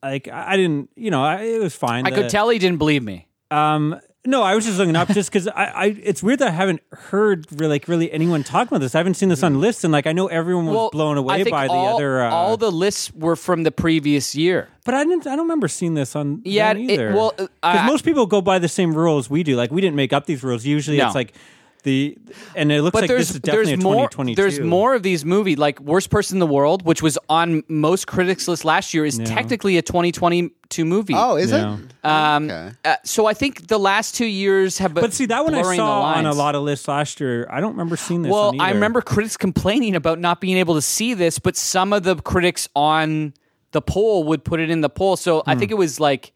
like, 0.03 0.27
I 0.27 0.55
I 0.55 0.57
didn't, 0.57 0.91
you 0.97 1.13
know, 1.13 1.23
I, 1.23 1.37
it 1.43 1.61
was 1.63 1.77
fine. 1.77 2.05
I 2.05 2.11
The- 2.11 2.17
could 2.23 2.31
tell 2.31 2.49
he 2.49 2.59
didn't 2.59 2.79
believe 2.79 3.05
me. 3.05 3.29
Um, 3.53 4.01
No, 4.25 4.43
I 4.45 4.55
was 4.55 4.65
just 4.65 4.79
looking 4.79 4.95
up 4.95 5.09
just 5.09 5.31
because 5.33 5.49
I, 5.49 5.65
I. 5.65 5.85
It's 6.01 6.23
weird 6.23 6.39
that 6.39 6.49
I 6.49 6.51
haven't 6.53 6.81
heard 6.93 7.45
really, 7.51 7.71
like 7.71 7.89
really 7.89 8.13
anyone 8.13 8.45
talk 8.45 8.69
about 8.69 8.81
this. 8.81 8.95
I 8.95 8.99
haven't 8.99 9.15
seen 9.15 9.31
this 9.31 9.43
on 9.43 9.61
lists, 9.61 9.83
and 9.83 9.93
like 9.93 10.07
I 10.07 10.13
know 10.13 10.29
everyone 10.29 10.67
was 10.67 10.91
blown 10.93 11.17
I 11.17 11.21
away 11.21 11.37
think 11.43 11.51
by 11.51 11.67
the 11.67 11.73
other. 11.75 12.23
Uh, 12.23 12.31
all 12.31 12.57
the 12.57 12.71
lists 12.71 13.13
were 13.15 13.35
from 13.35 13.65
the 13.65 13.73
previous 13.73 14.37
year. 14.37 14.69
but 14.85 14.95
I 14.95 15.03
didn't. 15.03 15.27
I 15.27 15.31
don't 15.31 15.47
remember 15.47 15.67
seeing 15.67 15.95
this 15.95 16.15
on. 16.15 16.41
Yeah, 16.45 16.73
them 16.73 16.83
it- 16.85 16.93
either. 16.93 17.13
well, 17.15 17.33
uh, 17.37 17.47
because 17.47 17.57
I- 17.63 17.87
most 17.87 18.05
people 18.05 18.27
go 18.27 18.41
by 18.41 18.61
the 18.61 18.69
same 18.69 18.95
rules 18.95 19.29
we 19.29 19.43
do. 19.43 19.57
Like 19.57 19.73
we 19.73 19.81
didn't 19.81 19.97
make 19.97 20.13
up 20.13 20.27
these 20.27 20.45
rules. 20.45 20.65
Usually, 20.65 20.99
No. 20.99 21.07
it's 21.07 21.17
like 21.17 21.35
the 21.83 22.17
and 22.55 22.71
it 22.71 22.83
looks 22.83 22.93
But 22.93 23.03
like 23.03 23.09
there's 23.09 23.29
this 23.29 23.35
is 23.37 23.41
definitely 23.41 23.67
there's 23.73 23.81
a 23.81 23.83
more 23.83 24.09
2022. 24.09 24.35
there's 24.41 24.61
more 24.61 24.95
of 24.95 25.03
these 25.03 25.25
movies 25.25 25.59
like 25.59 25.81
Worst 25.81 26.11
Person 26.11 26.37
in 26.37 26.41
the 26.41 26.47
World, 26.47 26.85
which 26.85 27.03
was 27.03 27.19
on 27.29 27.63
most 27.69 28.07
critics' 28.07 28.47
list 28.49 28.65
last 28.65 28.95
year, 28.95 29.05
is 29.05 29.19
technically 29.19 29.77
a 29.79 29.83
2022 29.83 30.85
movie. 30.85 31.15
Oh, 31.17 31.37
is 31.37 31.51
Yeah. 31.51 31.79
it? 31.79 32.09
Um, 32.09 32.45
Okay. 32.45 32.71
uh, 32.85 32.97
so 33.05 33.27
I 33.27 33.35
think 33.35 33.67
the 33.69 33.79
last 33.79 34.15
two 34.15 34.27
years 34.27 34.79
have 34.79 34.95
been 34.95 35.03
But 35.03 35.13
see, 35.13 35.27
that 35.27 35.45
one 35.45 35.55
I 35.55 35.63
saw 35.77 36.03
on 36.03 36.27
a 36.27 36.33
lot 36.35 36.55
of 36.55 36.63
lists 36.63 36.87
last 36.89 37.21
year. 37.21 37.47
I 37.51 37.61
don't 37.61 37.73
remember 37.73 37.97
seeing 37.97 38.23
this. 38.23 38.31
Well, 38.33 38.51
on 38.51 38.61
I 38.61 38.71
remember 38.71 39.01
critics 39.03 39.37
complaining 39.37 39.95
about 39.97 40.19
not 40.19 40.41
being 40.41 40.57
able 40.59 40.75
to 40.75 40.83
see 40.83 41.15
this, 41.15 41.39
but 41.39 41.57
some 41.57 41.93
of 41.93 42.03
the 42.05 42.17
critics 42.17 42.69
on 42.77 43.35
the 43.73 43.83
poll 43.83 44.25
would 44.25 44.45
put 44.45 44.61
it 44.61 44.71
in 44.71 44.83
the 44.83 44.91
poll. 44.91 45.17
So 45.17 45.41
Hmm. 45.41 45.51
I 45.51 45.55
think 45.57 45.71
it 45.71 45.77
was 45.79 45.99
like 45.99 46.33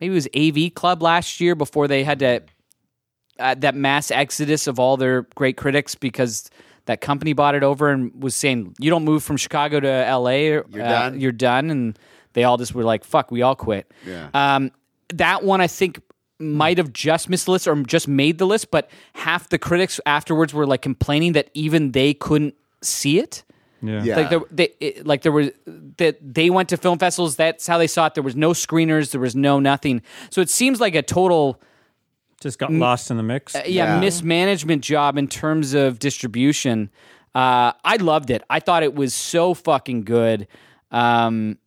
maybe 0.00 0.12
it 0.12 0.14
was 0.14 0.28
AV 0.34 0.70
Club 0.74 1.02
last 1.02 1.40
year 1.40 1.54
before 1.54 1.86
they 1.88 2.02
had 2.04 2.18
to 2.20 2.42
uh, 3.38 3.54
that 3.56 3.74
mass 3.74 4.10
exodus 4.10 4.66
of 4.66 4.78
all 4.78 4.96
their 4.96 5.22
great 5.34 5.56
critics 5.56 5.94
because 5.94 6.50
that 6.86 7.00
company 7.00 7.32
bought 7.32 7.54
it 7.54 7.62
over 7.62 7.90
and 7.90 8.22
was 8.22 8.34
saying 8.34 8.74
you 8.78 8.90
don't 8.90 9.04
move 9.04 9.22
from 9.22 9.36
Chicago 9.36 9.80
to 9.80 10.16
LA, 10.16 10.30
you're 10.30 10.62
done." 10.62 11.20
You're 11.20 11.32
done, 11.32 11.70
and 11.70 11.98
they 12.32 12.44
all 12.44 12.56
just 12.56 12.74
were 12.74 12.84
like, 12.84 13.04
"Fuck, 13.04 13.30
we 13.30 13.42
all 13.42 13.54
quit." 13.54 13.90
Yeah. 14.06 14.28
Um, 14.34 14.70
that 15.14 15.44
one 15.44 15.60
I 15.60 15.66
think 15.66 16.00
might 16.38 16.78
have 16.78 16.92
just 16.92 17.28
missed 17.28 17.46
the 17.46 17.52
list 17.52 17.66
or 17.66 17.74
just 17.82 18.08
made 18.08 18.38
the 18.38 18.46
list, 18.46 18.70
but 18.70 18.90
half 19.14 19.48
the 19.48 19.58
critics 19.58 20.00
afterwards 20.06 20.54
were 20.54 20.66
like 20.66 20.82
complaining 20.82 21.32
that 21.32 21.50
even 21.54 21.92
they 21.92 22.14
couldn't 22.14 22.54
see 22.80 23.18
it. 23.18 23.42
Yeah. 23.82 24.02
Yeah. 24.02 24.16
Like 24.16 24.30
there, 24.30 24.40
they, 24.50 24.74
it, 24.80 25.06
like 25.06 25.22
there 25.22 25.32
was 25.32 25.50
that 25.98 26.18
they 26.22 26.50
went 26.50 26.68
to 26.70 26.76
film 26.76 26.98
festivals. 26.98 27.36
That's 27.36 27.66
how 27.66 27.78
they 27.78 27.86
saw 27.86 28.06
it. 28.06 28.14
There 28.14 28.22
was 28.22 28.36
no 28.36 28.50
screeners. 28.50 29.10
There 29.10 29.20
was 29.20 29.36
no 29.36 29.60
nothing. 29.60 30.02
So 30.30 30.40
it 30.40 30.50
seems 30.50 30.80
like 30.80 30.94
a 30.94 31.02
total 31.02 31.60
just 32.40 32.58
got 32.58 32.72
lost 32.72 33.10
in 33.10 33.16
the 33.16 33.22
mix. 33.22 33.54
yeah, 33.54 33.60
Yeah. 33.66 34.00
mismanagement 34.00 34.82
job 34.82 35.18
in 35.18 35.28
terms 35.28 35.74
of 35.74 35.98
distribution. 35.98 36.90
Uh, 37.34 37.72
I 37.84 37.96
loved 37.96 38.30
it. 38.30 38.42
I 38.48 38.60
thought 38.60 38.82
it 38.82 38.94
was 38.94 39.14
so 39.14 39.54
fucking 39.54 40.04
good. 40.04 40.46
Um, 40.90 41.58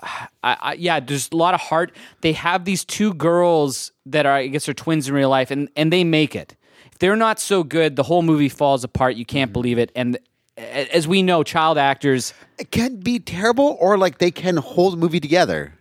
I, 0.00 0.28
I, 0.44 0.72
yeah, 0.74 1.00
there's 1.00 1.28
a 1.32 1.36
lot 1.36 1.54
of 1.54 1.60
heart. 1.60 1.94
They 2.20 2.32
have 2.34 2.64
these 2.64 2.84
two 2.84 3.14
girls 3.14 3.90
that 4.06 4.26
are, 4.26 4.32
I 4.34 4.46
guess, 4.46 4.68
are 4.68 4.74
twins 4.74 5.08
in 5.08 5.14
real 5.14 5.28
life, 5.30 5.50
and 5.50 5.68
and 5.74 5.92
they 5.92 6.04
make 6.04 6.36
it. 6.36 6.54
If 6.92 6.98
they're 6.98 7.16
not 7.16 7.40
so 7.40 7.64
good, 7.64 7.96
the 7.96 8.04
whole 8.04 8.22
movie 8.22 8.48
falls 8.48 8.84
apart. 8.84 9.16
You 9.16 9.24
can't 9.24 9.52
believe 9.52 9.78
it. 9.78 9.90
And 9.96 10.18
as 10.56 11.08
we 11.08 11.22
know, 11.22 11.42
child 11.42 11.78
actors 11.78 12.32
It 12.58 12.70
can 12.70 12.96
be 12.96 13.18
terrible, 13.18 13.76
or 13.80 13.98
like 13.98 14.18
they 14.18 14.30
can 14.30 14.56
hold 14.58 14.94
a 14.94 14.96
movie 14.96 15.20
together. 15.20 15.74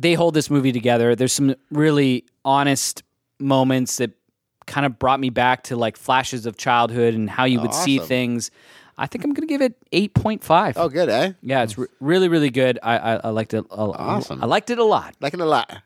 They 0.00 0.14
hold 0.14 0.34
this 0.34 0.50
movie 0.50 0.72
together. 0.72 1.14
There's 1.14 1.32
some 1.32 1.54
really 1.70 2.24
honest 2.44 3.02
moments 3.38 3.96
that 3.98 4.12
kind 4.66 4.84
of 4.86 4.98
brought 4.98 5.20
me 5.20 5.30
back 5.30 5.64
to 5.64 5.76
like 5.76 5.96
flashes 5.96 6.46
of 6.46 6.56
childhood 6.56 7.14
and 7.14 7.28
how 7.28 7.44
you 7.44 7.60
would 7.60 7.74
see 7.74 7.98
things. 7.98 8.50
I 8.96 9.06
think 9.06 9.24
I'm 9.24 9.32
going 9.32 9.46
to 9.46 9.52
give 9.52 9.62
it 9.62 9.76
8.5. 9.92 10.74
Oh, 10.76 10.88
good, 10.88 11.08
eh? 11.08 11.32
Yeah, 11.40 11.62
it's 11.62 11.78
re- 11.78 11.86
really, 12.00 12.28
really 12.28 12.50
good. 12.50 12.80
I, 12.82 12.98
I, 12.98 13.14
I 13.16 13.28
liked 13.30 13.54
it. 13.54 13.64
A, 13.70 13.76
Awesome. 13.76 14.42
I 14.42 14.46
liked 14.46 14.70
it 14.70 14.78
a 14.78 14.84
lot. 14.84 15.14
Like 15.20 15.34
it 15.34 15.40
a 15.40 15.44
lot. 15.44 15.82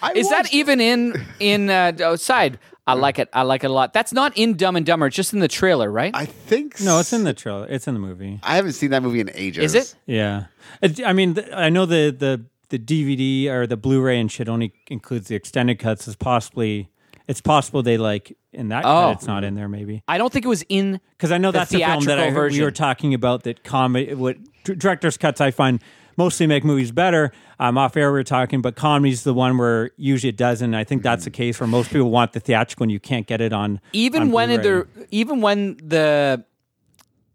I 0.00 0.12
Is 0.12 0.30
that 0.30 0.54
even 0.54 0.80
in 0.80 1.26
in 1.40 1.70
uh, 1.70 1.92
oh, 2.00 2.14
side? 2.14 2.60
I 2.88 2.94
like 2.94 3.18
it. 3.18 3.28
I 3.32 3.42
like 3.42 3.64
it 3.64 3.70
a 3.70 3.72
lot. 3.72 3.92
That's 3.92 4.12
not 4.12 4.36
in 4.36 4.54
Dumb 4.56 4.76
and 4.76 4.84
Dumber. 4.86 5.06
It's 5.06 5.16
just 5.16 5.32
in 5.32 5.38
the 5.40 5.48
trailer, 5.48 5.90
right? 5.90 6.10
I 6.14 6.24
think 6.24 6.80
no, 6.80 6.98
it's 7.00 7.12
in 7.12 7.24
the 7.24 7.34
trailer. 7.34 7.66
It's 7.68 7.86
in 7.86 7.94
the 7.94 8.00
movie. 8.00 8.40
I 8.42 8.56
haven't 8.56 8.72
seen 8.72 8.90
that 8.90 9.02
movie 9.02 9.20
in 9.20 9.30
ages. 9.34 9.74
Is 9.74 9.92
it? 9.92 9.94
Yeah, 10.06 10.46
It- 10.82 11.04
I 11.04 11.12
mean, 11.12 11.34
th- 11.34 11.48
I 11.52 11.68
know 11.68 11.86
the 11.86 12.10
the 12.18 12.44
the 12.70 12.78
DVD 12.78 13.48
or 13.50 13.66
the 13.66 13.76
Blu-ray 13.76 14.18
and 14.20 14.30
shit 14.30 14.48
only 14.48 14.72
includes 14.88 15.28
the 15.28 15.34
extended 15.36 15.78
cuts. 15.78 16.06
Is 16.08 16.16
possibly 16.16 16.90
it's 17.26 17.40
possible 17.40 17.82
they 17.82 17.96
like 17.98 18.36
in 18.52 18.68
that 18.68 18.84
Oh. 18.84 18.88
cut 19.08 19.12
it's 19.18 19.26
not 19.26 19.44
in 19.44 19.54
there 19.54 19.68
maybe 19.68 20.02
I 20.08 20.16
don't 20.18 20.32
think 20.32 20.44
it 20.46 20.48
was 20.48 20.64
in. 20.70 20.98
because 21.16 21.30
I 21.30 21.36
know 21.38 21.50
The 21.50 21.58
that's 21.58 21.70
the 21.70 21.78
film 21.80 22.04
that 22.04 22.18
I 22.18 22.22
theatrical 22.22 22.34
heard 22.34 22.52
we 22.52 22.56
version. 22.58 22.64
were 22.64 22.70
talking 22.70 23.12
about 23.14 23.42
that 23.44 23.62
comedy 23.64 24.14
what 24.14 24.36
d- 24.64 24.74
director's 24.74 25.16
cuts 25.18 25.40
I 25.40 25.50
find 25.50 25.80
mostly 26.18 26.46
make 26.46 26.64
movies 26.64 26.92
better. 26.92 27.32
Um, 27.58 27.78
off 27.78 27.96
air 27.96 28.12
we 28.12 28.18
were 28.18 28.24
talking, 28.24 28.60
but 28.60 28.76
comedy's 28.76 29.24
the 29.24 29.32
one 29.32 29.56
where 29.56 29.92
usually 29.96 30.28
it 30.28 30.36
doesn't. 30.36 30.74
I 30.74 30.84
think 30.84 31.02
that's 31.02 31.24
the 31.24 31.30
case 31.30 31.58
where 31.58 31.66
most 31.66 31.90
people 31.90 32.10
want 32.10 32.32
the 32.34 32.40
theatrical 32.40 32.82
and 32.84 32.92
you 32.92 33.00
can't 33.00 33.26
get 33.26 33.40
it 33.40 33.52
on 33.52 33.80
even 33.94 34.22
on 34.24 34.32
when 34.32 34.48
Blu-ray. 34.50 34.62
they're 34.62 34.86
even 35.10 35.40
when 35.40 35.76
the 35.82 36.44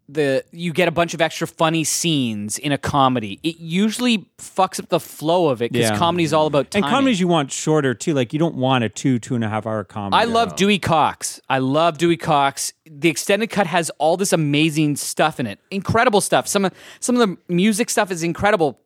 the 0.10 0.44
you 0.52 0.74
get 0.74 0.90
a 0.90 0.92
bunch 0.92 1.14
of 1.14 1.22
extra 1.22 1.48
funny 1.48 1.86
scenes 1.86 2.58
in 2.58 2.74
a 2.74 2.78
comedy 2.78 3.40
it 3.42 3.58
usually 3.58 4.28
fucks 4.38 4.78
up 4.78 4.90
the 4.90 5.00
flow 5.00 5.48
of 5.48 5.62
it 5.62 5.72
because 5.72 5.90
Yeah. 5.92 5.98
comedy 5.98 6.26
is 6.26 6.34
all 6.34 6.46
about 6.46 6.76
and 6.76 6.84
comedies 6.84 7.22
you 7.22 7.28
want 7.30 7.54
shorter 7.54 7.94
too. 7.94 8.14
Like 8.14 8.34
you 8.34 8.38
don't 8.38 8.56
want 8.56 8.84
a 8.84 8.90
two 8.90 9.18
two 9.18 9.34
and 9.34 9.46
a 9.46 9.50
half 9.50 9.66
hour 9.66 9.84
comedy. 9.86 10.22
I 10.22 10.26
love 10.26 10.58
Dewey 10.58 10.78
Cox. 10.78 11.40
I 11.50 11.60
love 11.60 11.98
Dewey 11.98 12.18
Cox. 12.18 12.74
The 12.86 13.08
extended 13.08 13.48
cut 13.50 13.66
has 13.66 13.90
all 13.98 14.18
this 14.18 14.34
amazing 14.34 14.98
stuff 14.98 15.40
in 15.40 15.48
it. 15.48 15.60
Incredible 15.72 16.20
stuff. 16.20 16.50
Some 16.50 16.66
of 16.66 16.74
some 17.00 17.16
of 17.16 17.26
the 17.30 17.38
music 17.54 17.90
stuff 17.90 18.12
is 18.12 18.24
incredible, 18.24 18.80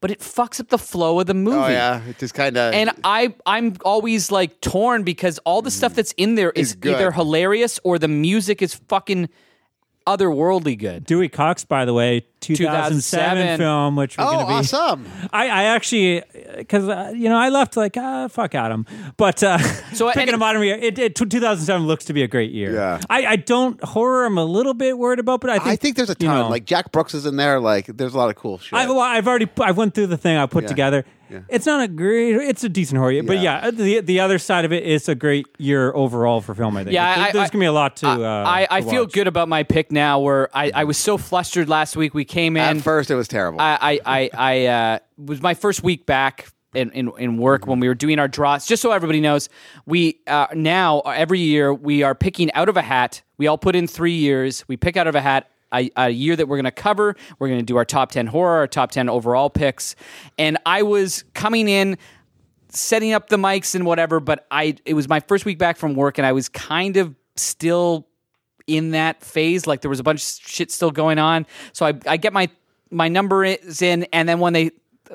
but 0.00 0.10
it 0.10 0.20
fucks 0.20 0.60
up 0.60 0.68
the 0.68 0.78
flow 0.78 1.20
of 1.20 1.26
the 1.26 1.32
oh, 1.32 1.36
movie. 1.36 1.56
Oh 1.56 1.68
yeah, 1.68 2.02
it 2.06 2.18
just 2.18 2.34
kind 2.34 2.56
of. 2.56 2.74
And 2.74 2.90
I 3.04 3.34
I'm 3.46 3.76
always 3.84 4.30
like 4.30 4.60
torn 4.60 5.02
because 5.02 5.38
all 5.40 5.62
the 5.62 5.70
stuff 5.70 5.92
mm. 5.92 5.96
that's 5.96 6.12
in 6.12 6.34
there 6.34 6.50
is 6.50 6.70
Is 6.70 6.74
good. 6.76 6.94
either 6.94 7.12
hilarious 7.12 7.78
or 7.84 7.98
the 7.98 8.08
music 8.08 8.62
is 8.62 8.74
fucking 8.74 9.28
otherworldly 10.06 10.78
good. 10.78 11.04
Dewey 11.04 11.28
Cox, 11.28 11.64
by 11.64 11.84
the 11.84 11.94
way, 11.94 12.26
2007, 12.40 12.98
2007. 13.36 13.58
film, 13.58 13.96
which 13.96 14.16
we're 14.18 14.24
oh, 14.24 14.30
gonna 14.32 14.46
be. 14.46 14.52
awesome! 14.54 15.06
I, 15.32 15.44
I 15.48 15.62
actually, 15.64 16.22
because 16.56 16.88
uh, 16.88 17.12
you 17.14 17.28
know, 17.28 17.36
I 17.36 17.48
left 17.50 17.76
like 17.76 17.96
ah, 17.96 18.28
fuck 18.28 18.54
Adam, 18.54 18.86
but 19.16 19.42
uh, 19.42 19.58
So, 19.94 20.08
picking 20.08 20.28
and- 20.28 20.34
a 20.36 20.38
modern 20.38 20.62
year, 20.62 20.76
it, 20.76 20.98
it 20.98 21.14
2007 21.14 21.86
looks 21.86 22.04
to 22.06 22.12
be 22.12 22.22
a 22.22 22.28
great 22.28 22.52
year. 22.52 22.74
Yeah. 22.74 23.00
I, 23.10 23.26
I 23.26 23.36
don't 23.36 23.82
horror. 23.84 24.24
I'm 24.24 24.38
a 24.38 24.44
little 24.44 24.74
bit 24.74 24.96
worried 24.98 25.18
about, 25.18 25.40
but 25.40 25.50
I 25.50 25.58
think 25.58 25.66
I 25.68 25.76
think 25.76 25.96
there's 25.96 26.10
a 26.10 26.16
you 26.18 26.26
ton. 26.28 26.38
know, 26.38 26.48
like 26.48 26.64
Jack 26.64 26.92
Brooks 26.92 27.14
is 27.14 27.26
in 27.26 27.36
there. 27.36 27.60
Like 27.60 27.86
there's 27.86 28.14
a 28.14 28.18
lot 28.18 28.30
of 28.30 28.36
cool 28.36 28.58
shit. 28.58 28.72
I, 28.72 28.86
well, 28.86 29.00
I've 29.00 29.28
already 29.28 29.48
I 29.60 29.72
went 29.72 29.94
through 29.94 30.06
the 30.08 30.16
thing 30.18 30.36
I 30.36 30.46
put 30.46 30.64
Yeah. 30.64 30.68
together. 30.68 31.04
Yeah. 31.30 31.40
It's 31.48 31.64
not 31.64 31.80
a 31.80 31.86
great. 31.86 32.34
It's 32.34 32.64
a 32.64 32.68
decent 32.68 32.98
horror, 32.98 33.12
year, 33.12 33.22
but 33.22 33.38
Yeah. 33.38 33.66
yeah, 33.66 33.70
the 33.70 34.00
the 34.00 34.18
other 34.18 34.38
side 34.40 34.64
of 34.64 34.72
it 34.72 34.82
is 34.82 35.08
a 35.08 35.14
great 35.14 35.46
year 35.58 35.92
overall 35.94 36.40
for 36.40 36.56
film. 36.56 36.76
I 36.76 36.82
think. 36.82 36.92
Yeah, 36.94 37.14
There- 37.14 37.24
I- 37.26 37.30
there's 37.30 37.50
gonna 37.50 37.62
be 37.62 37.66
a 37.66 37.72
lot 37.72 37.94
to. 37.98 38.08
I, 38.08 38.12
uh, 38.14 38.44
I, 38.48 38.66
I 38.68 38.80
to 38.80 38.90
feel 38.90 39.02
watch. 39.04 39.12
good 39.12 39.28
about 39.28 39.48
my 39.48 39.62
pick 39.62 39.92
now. 39.92 40.18
Where 40.18 40.48
I, 40.56 40.72
I 40.74 40.84
was 40.84 40.98
so 40.98 41.16
flustered 41.18 41.68
last 41.68 41.94
week. 41.96 42.14
We 42.14 42.24
came 42.30 42.56
in. 42.56 42.78
At 42.78 42.82
first, 42.82 43.10
it 43.10 43.16
was 43.16 43.28
terrible. 43.28 43.60
I 43.60 43.78
I 43.80 44.00
I, 44.06 44.30
I 44.34 44.66
uh, 44.66 44.98
was 45.18 45.42
my 45.42 45.54
first 45.54 45.82
week 45.82 46.06
back 46.06 46.50
in, 46.74 46.90
in, 46.92 47.12
in 47.18 47.36
work 47.36 47.66
when 47.66 47.80
we 47.80 47.88
were 47.88 47.94
doing 47.94 48.18
our 48.18 48.28
draws. 48.28 48.66
Just 48.66 48.80
so 48.80 48.92
everybody 48.92 49.20
knows, 49.20 49.48
we 49.86 50.20
uh, 50.26 50.46
now 50.54 51.00
every 51.00 51.40
year 51.40 51.74
we 51.74 52.02
are 52.02 52.14
picking 52.14 52.52
out 52.52 52.68
of 52.68 52.76
a 52.76 52.82
hat. 52.82 53.22
We 53.36 53.46
all 53.46 53.58
put 53.58 53.74
in 53.74 53.86
three 53.86 54.14
years. 54.14 54.64
We 54.68 54.76
pick 54.76 54.96
out 54.96 55.06
of 55.06 55.14
a 55.14 55.20
hat. 55.20 55.50
A, 55.72 55.88
a 55.94 56.10
year 56.10 56.34
that 56.34 56.48
we're 56.48 56.56
going 56.56 56.64
to 56.64 56.72
cover. 56.72 57.14
We're 57.38 57.46
going 57.46 57.60
to 57.60 57.64
do 57.64 57.76
our 57.76 57.84
top 57.84 58.10
10 58.10 58.26
horror, 58.26 58.58
our 58.58 58.66
top 58.66 58.90
10 58.90 59.08
overall 59.08 59.48
picks. 59.48 59.94
And 60.36 60.58
I 60.66 60.82
was 60.82 61.22
coming 61.32 61.68
in, 61.68 61.96
setting 62.70 63.12
up 63.12 63.28
the 63.28 63.36
mics 63.36 63.76
and 63.76 63.86
whatever, 63.86 64.18
but 64.18 64.48
I 64.50 64.74
it 64.84 64.94
was 64.94 65.08
my 65.08 65.20
first 65.20 65.44
week 65.44 65.58
back 65.58 65.76
from 65.76 65.94
work 65.94 66.18
and 66.18 66.26
I 66.26 66.32
was 66.32 66.48
kind 66.48 66.96
of 66.96 67.14
still 67.36 68.08
in 68.76 68.92
that 68.92 69.22
phase. 69.22 69.66
Like 69.66 69.80
there 69.80 69.88
was 69.90 70.00
a 70.00 70.02
bunch 70.02 70.20
of 70.22 70.48
shit 70.48 70.70
still 70.70 70.90
going 70.90 71.18
on. 71.18 71.46
So 71.72 71.86
I, 71.86 71.94
I 72.06 72.16
get 72.16 72.32
my 72.32 72.48
my 72.90 73.08
number 73.08 73.44
is 73.44 73.82
in, 73.82 74.04
and 74.12 74.28
then 74.28 74.40
when 74.40 74.52
they 74.52 74.70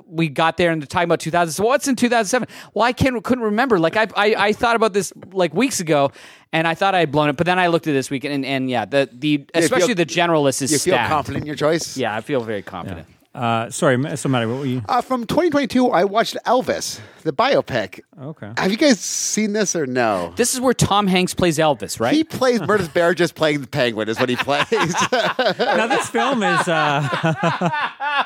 we 0.05 0.27
got 0.27 0.57
there 0.57 0.71
and 0.71 0.81
they're 0.81 0.87
talking 0.87 1.05
about 1.05 1.21
2000. 1.21 1.53
So 1.53 1.63
what's 1.63 1.87
in 1.87 1.95
2007? 1.95 2.47
Well, 2.73 2.83
I 2.83 2.91
can't 2.91 3.23
couldn't 3.23 3.45
remember. 3.45 3.79
Like 3.79 3.95
I, 3.95 4.07
I 4.15 4.35
I 4.47 4.53
thought 4.53 4.75
about 4.75 4.91
this 4.93 5.13
like 5.31 5.53
weeks 5.53 5.79
ago, 5.79 6.11
and 6.51 6.67
I 6.67 6.73
thought 6.75 6.93
I 6.95 6.99
had 6.99 7.11
blown 7.11 7.29
it. 7.29 7.37
But 7.37 7.45
then 7.45 7.59
I 7.59 7.67
looked 7.67 7.87
at 7.87 7.93
this 7.93 8.09
week, 8.09 8.25
and 8.25 8.45
and 8.45 8.69
yeah, 8.69 8.83
the 8.85 9.09
the 9.11 9.45
especially 9.53 9.87
feel- 9.87 9.95
the 9.95 10.05
generalist 10.05 10.61
is 10.61 10.71
you 10.71 10.79
feel 10.79 10.95
stacked. 10.95 11.11
confident 11.11 11.43
in 11.43 11.47
your 11.47 11.55
choice? 11.55 11.95
Yeah, 11.95 12.15
I 12.15 12.21
feel 12.21 12.41
very 12.41 12.61
confident. 12.61 13.07
Uh, 13.35 13.69
sorry, 13.69 14.15
so 14.15 14.29
Matty, 14.29 14.45
what 14.45 14.59
were 14.59 14.65
you? 14.65 14.81
Uh, 14.87 15.01
from 15.01 15.25
2022, 15.25 15.89
I 15.89 16.05
watched 16.05 16.37
Elvis, 16.45 17.01
the 17.23 17.33
biopic. 17.33 17.99
Okay. 18.17 18.53
Have 18.57 18.71
you 18.71 18.77
guys 18.77 19.01
seen 19.01 19.51
this 19.51 19.75
or 19.75 19.85
no? 19.85 20.33
This 20.37 20.53
is 20.53 20.61
where 20.61 20.73
Tom 20.73 21.05
Hanks 21.05 21.33
plays 21.33 21.57
Elvis, 21.57 21.99
right? 21.99 22.13
He 22.13 22.23
plays 22.23 22.61
Murder's 22.61 22.87
Bear 22.87 23.13
just 23.13 23.35
playing 23.35 23.59
the 23.59 23.67
penguin 23.67 24.07
is 24.07 24.17
what 24.21 24.29
he 24.29 24.37
plays. 24.37 24.65
now 25.11 25.87
this 25.87 26.09
film 26.09 26.43
is. 26.43 26.65
Uh, 26.65 27.01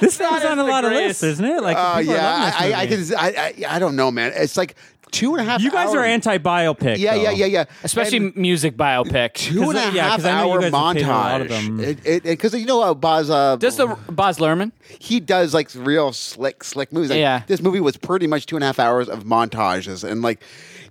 this 0.00 0.16
film's 0.16 0.38
is 0.42 0.44
on 0.44 0.58
a 0.58 0.64
the 0.64 0.68
lot 0.68 0.84
of 0.84 0.90
lists, 0.90 1.22
isn't 1.22 1.44
it? 1.44 1.62
Like, 1.62 1.76
Oh 1.78 1.98
yeah, 1.98 2.52
I, 2.58 2.72
I, 2.72 2.80
I 2.80 2.86
can. 2.88 3.04
I, 3.16 3.54
I 3.68 3.76
I 3.76 3.78
don't 3.78 3.94
know, 3.94 4.10
man. 4.10 4.32
It's 4.34 4.56
like 4.56 4.74
two 5.10 5.32
and 5.34 5.40
a 5.40 5.44
half. 5.44 5.60
You 5.60 5.70
guys 5.70 5.88
hour- 5.88 5.98
are 6.00 6.04
anti 6.04 6.38
biopic. 6.38 6.98
Yeah, 6.98 7.14
yeah, 7.14 7.30
yeah, 7.30 7.46
yeah. 7.46 7.64
especially 7.82 8.18
And 8.18 8.36
music 8.36 8.76
biopic. 8.76 9.34
two 9.34 9.62
and 9.62 9.70
a 9.70 9.74
'cause, 9.74 9.86
uh, 9.88 9.90
yeah, 9.94 10.02
half 10.08 10.16
'cause 10.16 10.24
I 10.26 10.30
know 10.32 10.44
you 10.46 10.50
hour 10.52 10.60
guys 10.60 10.72
have 10.72 10.92
played 10.94 11.04
a 11.04 11.08
lot 11.08 11.40
of 11.40 11.48
montage. 11.48 12.02
them. 12.04 12.20
Because 12.22 12.54
you 12.54 12.66
know 12.66 12.82
how 12.82 12.94
Baz 12.94 13.30
uh, 13.30 13.56
Does 13.56 13.76
the 13.76 13.86
Baz 14.10 14.38
Luhrmann? 14.38 14.72
he 14.98 15.20
does 15.20 15.54
like 15.54 15.70
real 15.74 16.12
slick, 16.12 16.64
slick 16.64 16.92
movies. 16.92 17.10
Like, 17.10 17.18
Yeah. 17.18 17.42
this 17.46 17.60
movie 17.60 17.80
was 17.80 17.96
pretty 17.96 18.26
much 18.26 18.46
two 18.46 18.56
and 18.56 18.62
a 18.64 18.66
half 18.66 18.78
hours 18.78 19.08
of 19.08 19.24
montages, 19.24 20.02
and 20.08 20.22
like 20.22 20.40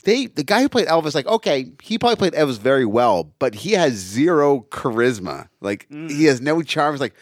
they, 0.03 0.27
the 0.27 0.43
guy 0.43 0.62
who 0.62 0.69
played 0.69 0.88
Elvis, 0.88 1.13
like 1.15 1.27
okay, 1.27 1.71
he 1.82 1.97
probably 1.97 2.15
played 2.15 2.34
Elvis 2.34 2.58
very 2.60 2.86
well, 2.86 3.32
but 3.39 3.56
he 3.56 3.73
has 3.73 3.93
zero 3.93 4.65
charisma. 4.71 5.47
Like 5.62 5.86
Mm. 5.91 6.10
he 6.10 6.25
has 6.25 6.39
no 6.41 6.62
charms. 6.62 6.99
Like 7.01 7.13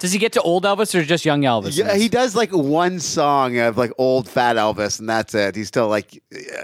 Does 0.00 0.12
he 0.12 0.18
get 0.18 0.32
to 0.32 0.42
old 0.42 0.64
Elvis 0.64 0.94
or 0.94 1.04
just 1.04 1.24
young 1.24 1.42
Elvis? 1.42 1.76
yeah, 1.78 1.94
he 1.94 2.08
does 2.08 2.34
like 2.34 2.50
one 2.52 2.98
song 2.98 3.58
of 3.58 3.78
like 3.78 3.92
old 3.98 4.28
fat 4.28 4.56
Elvis, 4.56 4.98
and 4.98 5.08
that's 5.08 5.34
it. 5.34 5.54
He's 5.54 5.68
still 5.68 5.88
like 5.88 6.20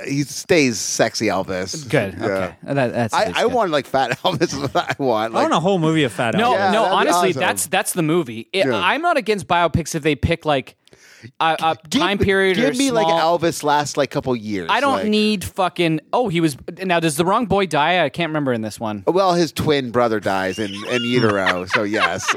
he 0.06 0.22
stays 0.24 0.78
sexy 0.80 1.26
Elvis. 1.26 1.88
Good. 1.88 2.14
Yeah. 2.18 2.24
Okay. 2.26 2.54
That, 2.64 2.92
that's 2.92 3.14
I, 3.14 3.32
I 3.42 3.44
want 3.46 3.70
like 3.70 3.86
fat 3.86 4.10
Elvis. 4.22 4.42
Is 4.42 4.56
what 4.58 4.74
I 4.76 4.94
want. 4.98 5.34
I 5.34 5.42
want 5.42 5.52
a 5.54 5.60
whole 5.60 5.78
movie 5.78 6.04
of 6.04 6.12
Fat 6.12 6.34
No, 6.34 6.50
Elvis. 6.52 6.54
Yeah, 6.54 6.72
no. 6.72 6.84
Honestly, 6.84 7.28
awesome. 7.30 7.40
that's 7.40 7.66
that's 7.66 7.92
the 7.92 8.02
movie. 8.02 8.48
It- 8.52 8.66
Yeah. 8.66 8.74
I'm 8.74 9.02
not 9.02 9.16
against 9.16 9.46
biopics 9.46 9.94
if 9.94 10.02
they 10.02 10.16
pick 10.16 10.44
like 10.44 10.76
a, 11.40 11.56
a 11.60 11.76
give- 11.88 12.00
time 12.00 12.18
period 12.18 12.56
Give 12.56 12.76
me 12.76 12.90
like 12.90 13.06
Elvis 13.06 13.62
last 13.62 13.96
like 13.96 14.10
couple 14.10 14.34
years. 14.36 14.68
I 14.70 14.80
don't 14.80 14.98
like- 14.98 15.06
need 15.08 15.44
fucking. 15.44 16.00
Oh, 16.12 16.28
he 16.28 16.40
was. 16.40 16.56
Now, 16.84 17.00
does 17.00 17.16
the 17.16 17.24
wrong 17.24 17.46
boy 17.46 17.66
die? 17.66 18.04
I 18.04 18.08
can't 18.08 18.30
remember 18.30 18.52
in 18.52 18.62
this 18.62 18.78
one. 18.78 19.02
Well, 19.06 19.34
his 19.34 19.52
twin 19.52 19.90
brother 19.90 20.20
dies 20.20 20.58
in, 20.58 20.72
in 20.90 21.04
utero, 21.04 21.64
so 21.74 21.82
yes, 21.82 22.32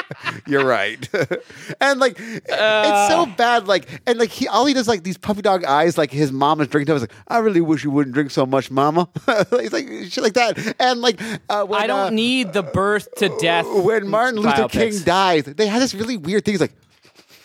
you're 0.46 0.64
right. 0.64 1.08
and 1.80 2.00
like, 2.00 2.16
it's 2.18 2.50
Uh. 2.52 3.08
so 3.08 3.26
bad. 3.26 3.66
Like, 3.68 3.88
and 4.06 4.18
like 4.18 4.30
he 4.30 4.48
all 4.48 4.66
he 4.66 4.74
does 4.74 4.88
like 4.88 5.02
these 5.02 5.18
puppy 5.18 5.42
dog 5.42 5.64
eyes. 5.64 5.98
Like 5.98 6.10
his 6.10 6.32
mom 6.32 6.60
is 6.60 6.68
drinking. 6.68 6.90
I 6.92 6.94
was 6.94 7.02
like, 7.02 7.12
I 7.28 7.38
really 7.38 7.60
wish 7.60 7.84
you 7.84 7.90
wouldn't 7.90 8.14
drink 8.14 8.30
so 8.30 8.46
much, 8.46 8.70
Mama. 8.70 9.08
He's 9.50 9.72
like 9.72 9.86
shit 10.08 10.22
like 10.22 10.34
that. 10.34 10.76
And 10.80 11.00
like, 11.00 11.20
uh, 11.48 11.64
when, 11.64 11.80
I 11.82 11.86
don't 11.86 11.98
uh, 12.06 12.10
need 12.10 12.52
the 12.52 12.62
birth 12.62 13.08
to 13.16 13.28
death. 13.40 13.66
when 13.68 14.08
Martin 14.08 14.40
Luther 14.40 14.62
biopics. 14.68 14.70
King 14.70 15.02
dies. 15.04 15.44
They 15.44 15.66
had 15.66 15.82
this 15.82 15.94
really 15.94 16.16
weird 16.16 16.44
thing. 16.44 16.52
He's 16.54 16.60
like, 16.60 16.74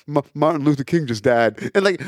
"Ma- 0.08 0.22
Martin 0.34 0.64
Luther 0.64 0.84
King 0.84 1.08
just 1.08 1.24
died, 1.24 1.72
and 1.76 1.84
like. 1.84 2.02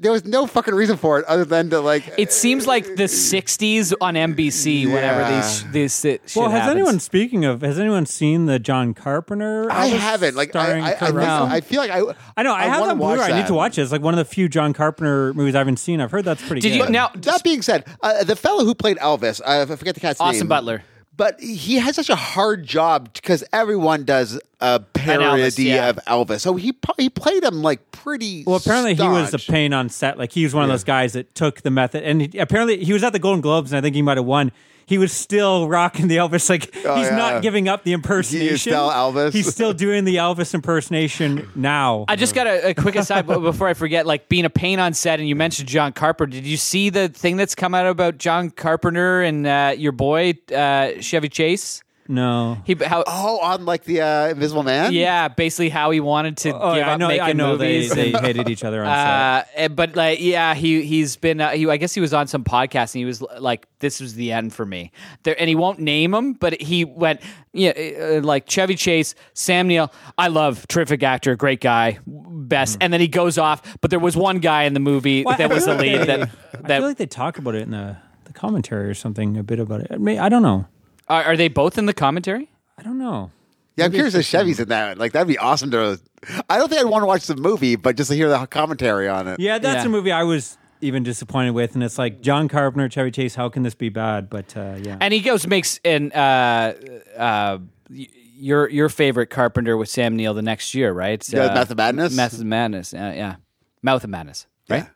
There 0.00 0.10
was 0.10 0.24
no 0.24 0.48
fucking 0.48 0.74
reason 0.74 0.96
for 0.96 1.20
it 1.20 1.24
other 1.26 1.44
than 1.44 1.70
to 1.70 1.78
like. 1.80 2.02
It 2.18 2.32
seems 2.32 2.66
like 2.66 2.84
the 2.84 3.04
'60s 3.04 3.94
on 4.00 4.14
NBC. 4.14 4.86
Whenever 4.86 5.20
Yeah. 5.20 5.40
these 5.40 5.64
these 5.72 6.00
shit 6.00 6.32
Well, 6.34 6.50
has 6.50 6.62
happens. 6.62 6.74
anyone 6.76 6.98
speaking 7.00 7.44
of? 7.44 7.60
Has 7.62 7.78
anyone 7.78 8.04
seen 8.04 8.46
the 8.46 8.58
John 8.58 8.92
Carpenter? 8.92 9.70
I 9.70 9.86
haven't. 9.86 10.34
Like, 10.34 10.54
I, 10.56 10.80
I, 10.80 10.86
I, 10.88 10.92
Kurt? 10.94 11.14
I 11.16 11.60
feel 11.60 11.78
like 11.80 11.92
I. 11.92 12.00
I 12.36 12.42
know. 12.42 12.52
I, 12.52 12.64
have 12.64 12.80
wanna 12.80 12.94
that 12.94 12.98
Blu-ray. 12.98 13.32
I 13.32 13.38
need 13.38 13.46
to 13.46 13.54
watch 13.54 13.78
it. 13.78 13.82
It's 13.82 13.92
like 13.92 14.02
one 14.02 14.12
of 14.12 14.18
the 14.18 14.24
few 14.24 14.48
John 14.48 14.72
Carpenter 14.72 15.32
movies 15.32 15.54
I 15.54 15.58
haven't 15.58 15.78
seen. 15.78 16.00
I've 16.00 16.10
heard 16.10 16.24
that's 16.24 16.44
pretty 16.44 16.60
Did 16.60 16.76
good. 16.76 16.86
you 16.86 16.90
now? 16.92 17.10
That 17.14 17.44
being 17.44 17.62
said, 17.62 17.84
uh, 18.02 18.24
the 18.24 18.34
fellow 18.36 18.64
who 18.64 18.74
played 18.74 18.96
Elvis, 18.98 19.40
I 19.46 19.62
I 19.62 19.66
forget 19.76 19.94
the 19.94 20.00
cat's 20.00 20.18
name. 20.18 20.28
Austin 20.30 20.48
Butler. 20.48 20.82
But 21.16 21.40
he 21.40 21.76
has 21.76 21.94
such 21.94 22.08
a 22.08 22.16
hard 22.16 22.64
job 22.64 23.12
because 23.12 23.44
everyone 23.52 24.04
does 24.04 24.40
a 24.60 24.80
parody 24.80 25.62
yeah. 25.62 25.90
of 25.90 25.96
Elvis. 26.06 26.40
So 26.40 26.56
he 26.56 26.74
he 26.98 27.08
played 27.08 27.44
him 27.44 27.62
like 27.62 27.92
pretty. 27.92 28.42
Well, 28.44 28.56
apparently 28.56 28.94
he 28.94 29.06
was 29.06 29.32
a 29.32 29.38
pain 29.38 29.72
on 29.72 29.88
set. 29.88 30.18
Like 30.18 30.32
he 30.32 30.42
was 30.42 30.54
one 30.54 30.64
of 30.64 30.70
those 30.70 30.84
guys 30.84 31.12
that 31.12 31.34
took 31.34 31.62
the 31.62 31.70
method, 31.70 32.02
and 32.02 32.22
he, 32.22 32.38
apparently 32.38 32.84
he 32.84 32.92
was 32.92 33.04
at 33.04 33.12
the 33.12 33.18
Golden 33.18 33.40
Globes, 33.40 33.72
and 33.72 33.78
I 33.78 33.80
think 33.80 33.94
he 33.94 34.02
might 34.02 34.16
have 34.16 34.26
won. 34.26 34.50
He 34.86 34.98
was 34.98 35.12
still 35.12 35.68
rocking 35.68 36.08
the 36.08 36.16
Elvis. 36.16 36.50
Like 36.50 36.74
Oh, 36.84 36.96
he's 36.96 37.06
yeah. 37.06 37.16
not 37.16 37.42
giving 37.42 37.68
up 37.68 37.84
the 37.84 37.92
impersonation. 37.92 38.56
still 38.58 38.90
Elvis. 38.90 39.32
He's 39.32 39.46
still 39.52 39.72
doing 39.72 40.04
the 40.04 40.16
Elvis 40.16 40.54
impersonation 40.54 41.48
now. 41.54 42.04
I 42.08 42.16
just 42.16 42.34
got 42.34 42.46
a, 42.46 42.70
a 42.70 42.74
quick 42.74 42.96
aside 42.96 43.26
before 43.26 43.68
I 43.68 43.74
forget. 43.74 44.06
Like 44.06 44.28
being 44.28 44.44
a 44.44 44.50
pain 44.50 44.78
on 44.80 44.92
set, 44.94 45.20
and 45.20 45.28
you 45.28 45.36
mentioned 45.36 45.68
John 45.68 45.92
Carpenter. 45.92 46.32
Did 46.32 46.46
you 46.46 46.56
see 46.56 46.90
the 46.90 47.08
thing 47.08 47.36
that's 47.36 47.54
come 47.54 47.74
out 47.74 47.86
about 47.86 48.18
John 48.18 48.50
Carpenter 48.50 49.22
and 49.22 49.46
uh, 49.46 49.74
your 49.76 49.92
boy 49.92 50.34
uh, 50.54 50.92
Chevy 51.00 51.28
Chase? 51.28 51.82
No. 52.08 52.58
He 52.64 52.74
how 52.74 53.02
Oh, 53.06 53.38
on 53.40 53.64
like 53.64 53.84
the 53.84 54.00
uh, 54.02 54.28
Invisible 54.28 54.62
Man. 54.62 54.92
yeah, 54.92 55.28
basically 55.28 55.68
how 55.68 55.90
he 55.90 56.00
wanted 56.00 56.36
to 56.38 56.54
Oh, 56.54 56.74
give 56.74 56.78
yeah, 56.86 56.92
I 56.92 56.96
know. 56.96 57.08
making 57.08 57.22
I 57.22 57.32
know 57.32 57.56
they, 57.56 57.74
movies. 57.74 57.94
they 57.94 58.12
and- 58.12 58.24
hated 58.24 58.48
each 58.48 58.64
other 58.64 58.84
on 58.84 58.86
set. 59.54 59.64
Uh, 59.64 59.68
but 59.68 59.96
like, 59.96 60.20
yeah, 60.20 60.54
he 60.54 60.82
he's 60.82 61.16
been. 61.16 61.40
Uh, 61.40 61.50
he, 61.50 61.68
I 61.68 61.76
guess 61.76 61.94
he 61.94 62.00
was 62.00 62.12
on 62.12 62.26
some 62.26 62.44
podcast 62.44 62.94
and 62.94 63.00
he 63.00 63.04
was 63.04 63.22
like, 63.38 63.66
"This 63.78 64.00
was 64.00 64.14
the 64.14 64.32
end 64.32 64.52
for 64.52 64.66
me." 64.66 64.92
There, 65.22 65.34
and 65.38 65.48
he 65.48 65.54
won't 65.54 65.78
name 65.78 66.12
him, 66.14 66.34
but 66.34 66.60
he 66.60 66.84
went, 66.84 67.20
yeah, 67.52 67.70
uh, 67.70 68.20
like 68.22 68.46
Chevy 68.48 68.74
Chase, 68.74 69.14
Sam 69.32 69.66
Neill. 69.68 69.92
I 70.18 70.28
love 70.28 70.66
terrific 70.68 71.02
actor, 71.02 71.36
great 71.36 71.60
guy, 71.60 71.98
best. 72.06 72.78
And 72.80 72.92
then 72.92 73.00
he 73.00 73.08
goes 73.08 73.38
off. 73.38 73.76
But 73.80 73.90
there 73.90 73.98
was 74.00 74.16
one 74.16 74.38
guy 74.40 74.64
in 74.64 74.74
the 74.74 74.80
movie. 74.80 75.24
Well, 75.24 75.36
that 75.38 75.50
I 75.50 75.54
was 75.54 75.64
feel 75.64 75.76
the 75.76 75.82
like 75.82 75.86
lead 75.92 76.00
they- 76.00 76.06
that 76.06 76.20
I 76.54 76.56
that 76.68 76.78
feel 76.80 76.88
like 76.88 76.96
they 76.98 77.06
talk 77.06 77.38
about 77.38 77.54
it 77.54 77.62
in 77.62 77.70
the, 77.70 77.96
the 78.24 78.32
commentary 78.32 78.88
or 78.88 78.94
something. 78.94 79.36
A 79.36 79.42
bit 79.42 79.58
about 79.58 79.80
it. 79.82 79.88
I, 79.90 79.96
mean, 79.96 80.18
I 80.18 80.28
don't 80.28 80.42
know. 80.42 80.66
Are, 81.08 81.24
are 81.24 81.36
they 81.36 81.48
both 81.48 81.78
in 81.78 81.86
the 81.86 81.92
commentary? 81.94 82.50
I 82.78 82.82
don't 82.82 82.98
know. 82.98 83.30
Yeah, 83.76 83.86
I'm 83.86 83.92
curious 83.92 84.14
if 84.14 84.24
Chevy's 84.24 84.60
in 84.60 84.68
that. 84.68 84.98
Like 84.98 85.12
that'd 85.12 85.26
be 85.28 85.38
awesome 85.38 85.70
to. 85.72 86.00
I 86.48 86.58
don't 86.58 86.68
think 86.68 86.80
I'd 86.80 86.88
want 86.90 87.02
to 87.02 87.06
watch 87.06 87.26
the 87.26 87.36
movie, 87.36 87.76
but 87.76 87.96
just 87.96 88.10
to 88.10 88.16
hear 88.16 88.28
the 88.28 88.46
commentary 88.46 89.08
on 89.08 89.26
it. 89.28 89.40
Yeah, 89.40 89.58
that's 89.58 89.82
Yeah. 89.82 89.86
a 89.86 89.88
movie 89.88 90.12
I 90.12 90.22
was 90.22 90.56
even 90.80 91.02
disappointed 91.02 91.52
with, 91.52 91.74
and 91.74 91.82
it's 91.82 91.98
like 91.98 92.20
John 92.20 92.46
Carpenter, 92.48 92.88
Chevy 92.88 93.10
Chase. 93.10 93.34
How 93.34 93.48
can 93.48 93.62
this 93.64 93.74
be 93.74 93.88
bad? 93.88 94.30
But 94.30 94.56
uh, 94.56 94.76
yeah, 94.80 94.96
And 95.00 95.12
he 95.12 95.20
goes 95.20 95.46
makes 95.46 95.80
an 95.84 96.12
uh 96.12 96.74
uh. 97.16 97.58
y- 97.90 98.06
Your 98.36 98.68
your 98.68 98.88
favorite 98.88 99.28
Carpenter 99.30 99.76
with 99.76 99.88
Sam 99.88 100.14
Neill 100.16 100.34
the 100.34 100.42
next 100.42 100.74
year, 100.74 100.92
right? 100.92 101.22
Yeah, 101.32 101.46
Uh, 101.46 101.54
Mouth 101.54 101.70
of 101.70 101.76
Madness? 101.78 102.16
Mouth 102.16 102.32
of 102.34 102.44
Madness. 102.44 102.92
Uh, 102.94 103.12
yeah, 103.16 103.36
Mouth 103.82 104.04
of 104.04 104.10
Madness. 104.10 104.46
Right. 104.68 104.86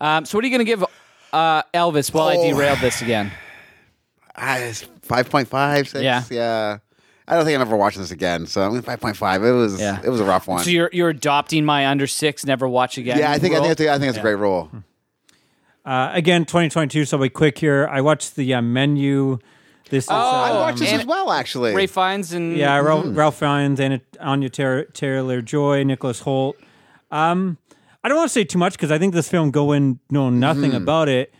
Um, 0.00 0.24
so 0.26 0.36
what 0.38 0.44
are 0.44 0.48
you 0.48 0.52
going 0.56 0.66
to 0.66 0.70
give 0.70 0.84
uh, 1.32 1.62
Elvis 1.74 2.12
while 2.12 2.28
I 2.28 2.36
Oh. 2.36 2.50
derailed 2.50 2.78
this 2.80 3.00
again? 3.02 3.32
It's 4.38 4.84
five 5.06 5.30
point 5.30 5.48
five 5.48 5.88
six. 5.88 6.02
Yeah. 6.02 6.22
yeah. 6.30 6.78
I 7.28 7.34
don't 7.34 7.44
think 7.44 7.56
I'm 7.56 7.62
ever 7.62 7.76
watching 7.76 8.02
this 8.02 8.12
again. 8.12 8.46
So 8.46 8.62
I'm 8.62 8.70
going 8.70 8.82
five 8.82 9.00
point 9.00 9.16
five. 9.16 9.42
It 9.42 9.50
was 9.52 9.80
Yeah. 9.80 10.00
it 10.04 10.10
was 10.10 10.20
a 10.20 10.24
rough 10.24 10.46
one. 10.46 10.62
So 10.62 10.70
you're 10.70 10.90
you're 10.92 11.08
adopting 11.08 11.64
my 11.64 11.86
under 11.86 12.06
six, 12.06 12.44
never 12.46 12.68
watch 12.68 12.98
again. 12.98 13.18
yeah, 13.18 13.30
I 13.32 13.38
think 13.38 13.54
I 13.54 13.58
rule? 13.58 13.66
think 13.68 13.80
it's, 13.80 13.90
I 13.90 13.98
think 13.98 14.08
it's 14.10 14.18
a 14.18 14.22
great 14.22 14.34
rule. 14.36 14.70
uh, 15.84 16.10
again, 16.12 16.44
2022. 16.44 17.04
So 17.04 17.16
I'll 17.16 17.22
be 17.22 17.28
quick 17.28 17.58
here. 17.58 17.88
I 17.90 18.00
watched 18.00 18.36
the 18.36 18.54
uh, 18.54 18.62
menu. 18.62 19.38
This 19.88 20.04
is 20.04 20.10
Oh, 20.10 20.14
I 20.16 20.50
um, 20.50 20.56
watched 20.56 20.78
this 20.80 20.90
and- 20.90 21.00
as 21.02 21.06
well, 21.06 21.30
actually. 21.30 21.72
Ray 21.74 21.86
Fiennes 21.86 22.32
and 22.32 22.56
Yeah, 22.56 22.78
Ralph, 22.78 23.06
Ralph 23.08 23.38
Fiennes, 23.38 23.78
Anna, 23.78 24.00
Anya 24.20 24.48
Taylor 24.50 25.42
Joy, 25.42 25.84
Nicholas 25.84 26.22
Hoult. 26.22 26.54
Um, 27.12 27.56
I 28.02 28.08
don't 28.08 28.18
want 28.18 28.28
to 28.28 28.32
say 28.32 28.42
too 28.44 28.58
much 28.58 28.72
because 28.72 28.90
I 28.90 28.98
think 28.98 29.14
this 29.14 29.28
film 29.28 29.52
go 29.52 29.70
in 29.72 30.00
knowing 30.10 30.40
nothing 30.40 30.70
Mm-hmm. 30.72 30.82
about 30.82 31.08
it. 31.08 31.32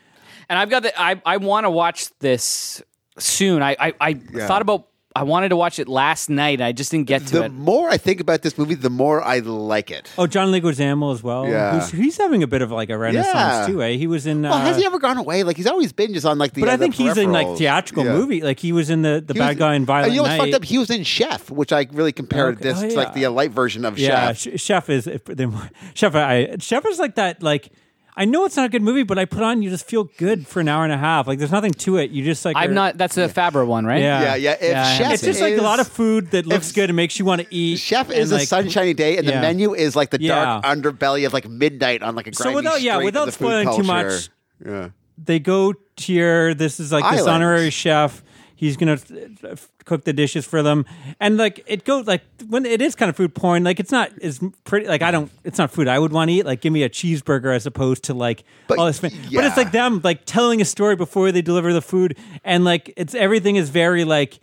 and 0.48 0.59
I've 0.61 0.70
got 0.70 0.85
the 0.85 1.00
I 1.00 1.20
I 1.24 1.38
want 1.38 1.64
to 1.64 1.70
watch 1.70 2.09
this 2.20 2.83
soon. 3.18 3.62
I 3.62 3.76
I, 3.79 3.92
I 4.00 4.14
thought 4.14 4.62
about 4.62 4.87
I 5.14 5.22
wanted 5.22 5.48
to 5.48 5.57
watch 5.57 5.79
it 5.79 5.88
last 5.88 6.29
night. 6.29 6.61
I 6.61 6.72
just 6.72 6.90
didn't 6.90 7.07
get 7.07 7.24
to 7.29 7.33
the 7.33 7.38
it. 7.44 7.48
The 7.48 7.55
more 7.55 7.88
I 7.88 7.96
think 7.96 8.20
about 8.20 8.42
this 8.42 8.59
movie, 8.59 8.74
the 8.74 8.90
more 8.90 9.22
I 9.24 9.38
like 9.38 9.90
it. 9.90 10.11
Oh, 10.18 10.26
John 10.26 10.48
Leguizamo 10.52 11.11
as 11.11 11.22
well. 11.22 11.48
Yeah. 11.48 11.81
Who's, 11.81 11.90
he's 11.90 12.16
having 12.18 12.42
a 12.42 12.46
bit 12.46 12.61
of 12.61 12.70
like 12.70 12.90
a 12.90 12.98
renaissance 12.98 13.35
Yeah. 13.35 13.66
too. 13.66 13.83
Eh? 13.83 13.92
He 13.96 14.07
was 14.07 14.26
in. 14.26 14.42
Well, 14.42 14.52
uh, 14.52 14.61
has 14.61 14.76
he 14.76 14.85
ever 14.85 14.98
gone 14.98 15.16
away? 15.16 15.42
Like 15.42 15.57
he's 15.57 15.66
always 15.66 15.90
been 15.94 16.12
just 16.12 16.26
on 16.26 16.37
like 16.37 16.52
the. 16.52 16.61
but 16.61 16.68
uh, 16.68 16.72
I 16.74 16.76
think 16.76 16.94
he's 16.96 17.16
in 17.16 17.33
like 17.33 17.46
peripherals. 17.46 17.59
theatrical 17.59 18.05
Yeah. 18.05 18.12
movie. 18.12 18.42
Like 18.42 18.61
he 18.61 18.72
was 18.72 18.90
in 18.90 19.00
the 19.00 19.24
the 19.26 19.33
He 19.33 19.38
bad 19.38 19.48
was- 19.48 19.57
guy 19.57 19.74
in 19.74 19.87
Violent 19.87 20.09
And 20.09 20.14
you 20.14 20.18
know 20.18 20.22
what's 20.24 20.37
Night. 20.38 20.52
fucked 20.52 20.55
up? 20.62 20.64
He 20.64 20.76
was 20.76 20.90
in 20.90 21.02
Chef, 21.02 21.50
which 21.50 21.72
I 21.72 21.87
really 21.92 22.12
compared 22.12 22.57
Okay. 22.57 22.64
this 22.64 22.83
Oh, 22.83 22.88
to 22.90 22.94
like 22.96 23.14
the 23.14 23.26
light 23.29 23.52
version 23.52 23.87
of 23.87 23.98
Yeah, 23.98 24.35
Chef. 24.35 24.55
Ch- 24.55 24.61
Chef 24.61 24.90
is 24.90 25.07
if 25.07 25.22
Chef. 25.94 26.14
I 26.14 26.57
Chef 26.61 26.85
is 26.85 26.98
like 26.98 27.14
that. 27.14 27.42
Like 27.42 27.70
I 28.18 28.24
know 28.24 28.46
it's 28.46 28.57
not 28.57 28.64
a 28.64 28.68
good 28.70 28.81
movie, 28.83 29.02
but 29.02 29.18
I 29.18 29.26
put 29.26 29.42
on 29.42 29.61
you 29.61 29.68
just 29.68 29.87
feel 29.87 30.05
good 30.16 30.46
for 30.46 30.61
an 30.61 30.68
hour 30.68 30.85
and 30.85 30.92
a 30.92 30.96
half. 30.96 31.26
Like 31.26 31.38
there's 31.38 31.52
nothing 31.52 31.72
to 31.74 31.98
it. 31.98 32.11
You 32.11 32.24
just 32.24 32.44
like 32.46 32.57
I'm 32.57 32.70
are- 32.70 32.74
not. 32.74 32.96
That's 32.96 33.16
a 33.18 33.29
Favreau 33.29 33.66
one, 33.66 33.85
right? 33.85 34.00
Yeah. 34.00 34.22
yeah, 34.22 34.35
yeah. 34.37 34.52
If 34.52 34.62
Yeah, 34.62 34.94
Chef 34.96 35.12
It's 35.12 35.22
just 35.22 35.40
like 35.42 35.59
a 35.59 35.62
lot 35.62 35.81
of 35.81 35.87
food 35.88 36.31
that 36.31 36.46
looks 36.46 36.72
good 36.72 36.88
and 36.88 36.96
makes 36.96 37.18
you 37.18 37.26
want 37.26 37.42
to 37.42 37.46
eat. 37.55 37.79
Chef 37.79 38.09
and, 38.09 38.18
is 38.18 38.33
a 38.33 38.40
sunshiny 38.46 38.94
day, 38.94 39.18
and 39.18 39.29
the 39.29 39.33
menu 39.33 39.74
is 39.74 39.94
like 39.94 40.11
the 40.11 40.18
dark 40.18 40.64
Yeah. 40.64 40.74
underbelly 40.74 41.26
of 41.26 41.35
like 41.35 41.46
midnight 41.48 42.02
on 42.02 42.14
like 42.14 42.26
a 42.26 42.35
So 42.35 42.55
without- 42.55 42.81
yeah, 42.81 42.96
without 42.96 43.26
the 43.26 43.33
food 43.33 43.37
spoiling 43.66 43.76
too 43.76 43.83
much, 43.87 44.31
Yeah. 44.64 44.88
They 45.22 45.38
go 45.38 45.72
to 45.72 45.81
here. 46.02 46.55
This 46.55 46.79
is 46.81 46.92
like 46.92 47.11
this 47.14 47.26
honorary 47.26 47.70
chef. 47.70 48.22
He's 48.55 48.76
gonna 48.79 48.92
f- 48.92 49.11
f- 49.44 49.68
cook 49.87 50.05
the 50.05 50.12
dishes 50.12 50.44
for 50.44 50.62
them, 50.62 50.85
and 51.18 51.38
like 51.38 51.64
it 51.66 51.85
goes 51.85 52.07
like 52.07 52.22
when 52.49 52.66
it 52.66 52.83
is 52.83 52.94
kind 52.94 53.09
of 53.09 53.16
food 53.16 53.35
porn. 53.35 53.64
Like 53.64 53.81
it's 53.81 53.90
not 53.90 54.12
as 54.20 54.40
pretty. 54.64 54.87
Like 54.87 55.01
I 55.01 55.11
don't. 55.11 55.31
It's 55.44 55.57
not 55.57 55.70
food 55.70 55.88
I 55.88 55.99
would 55.99 56.12
want 56.12 56.29
to 56.29 56.35
eat. 56.35 56.44
Like 56.44 56.61
give 56.61 56.72
me 56.72 56.83
a 56.83 56.90
cheeseburger 56.90 57.55
as 57.57 57.64
opposed 57.64 58.05
to 58.05 58.14
like 58.14 58.44
But, 58.66 58.79
all 58.79 58.85
this. 58.85 59.01
But 59.01 59.14
it's 59.14 59.57
like 59.57 59.72
them 59.72 60.03
like 60.05 60.27
telling 60.27 60.61
a 60.61 60.66
story 60.66 60.96
before 60.96 61.33
they 61.33 61.40
deliver 61.40 61.72
the 61.72 61.81
food, 61.81 62.18
and 62.44 62.64
like 62.64 62.92
it's 62.99 63.14
everything 63.14 63.57
is 63.57 63.70
very 63.70 64.05
like 64.05 64.38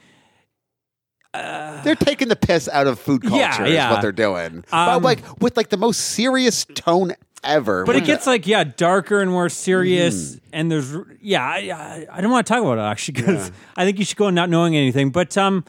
They're 1.33 1.95
taking 1.95 2.29
the 2.29 2.35
piss 2.35 2.69
out 2.69 2.87
of 2.87 2.99
food 2.99 3.21
culture. 3.21 3.37
Yeah, 3.37 3.65
is 3.65 3.73
yeah. 3.73 3.91
what 3.91 4.01
they're 4.01 4.11
doing, 4.11 4.63
but 4.71 4.97
Um, 4.97 5.03
like 5.03 5.19
with 5.41 5.57
like 5.57 5.69
the 5.69 5.77
most 5.77 5.99
serious 5.99 6.65
tone 6.73 7.13
ever. 7.43 7.85
But 7.85 7.95
it 7.95 8.05
gets 8.05 8.25
like 8.27 8.45
yeah 8.47 8.63
darker 8.63 9.21
and 9.21 9.29
more 9.31 9.49
serious, 9.49 10.35
Mm-hmm. 10.35 10.45
and 10.53 10.71
there's 10.71 10.95
yeah 11.21 11.43
I, 11.45 11.57
I, 11.57 12.17
I 12.17 12.21
don't 12.21 12.31
want 12.31 12.45
to 12.47 12.53
talk 12.53 12.61
about 12.63 12.77
it 12.77 12.81
actually 12.81 13.13
because 13.13 13.51
I 13.77 13.85
think 13.85 13.99
you 13.99 14.05
should 14.05 14.17
go 14.17 14.29
not 14.29 14.49
knowing 14.49 14.75
anything. 14.75 15.09
But 15.11 15.37
um 15.37 15.63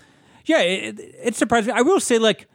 yeah, 0.46 0.60
it, 0.60 1.00
it, 1.00 1.34
surprised 1.36 1.66
me. 1.66 1.72
I 1.74 1.80
will 1.82 2.00
say 2.00 2.18
like 2.18 2.46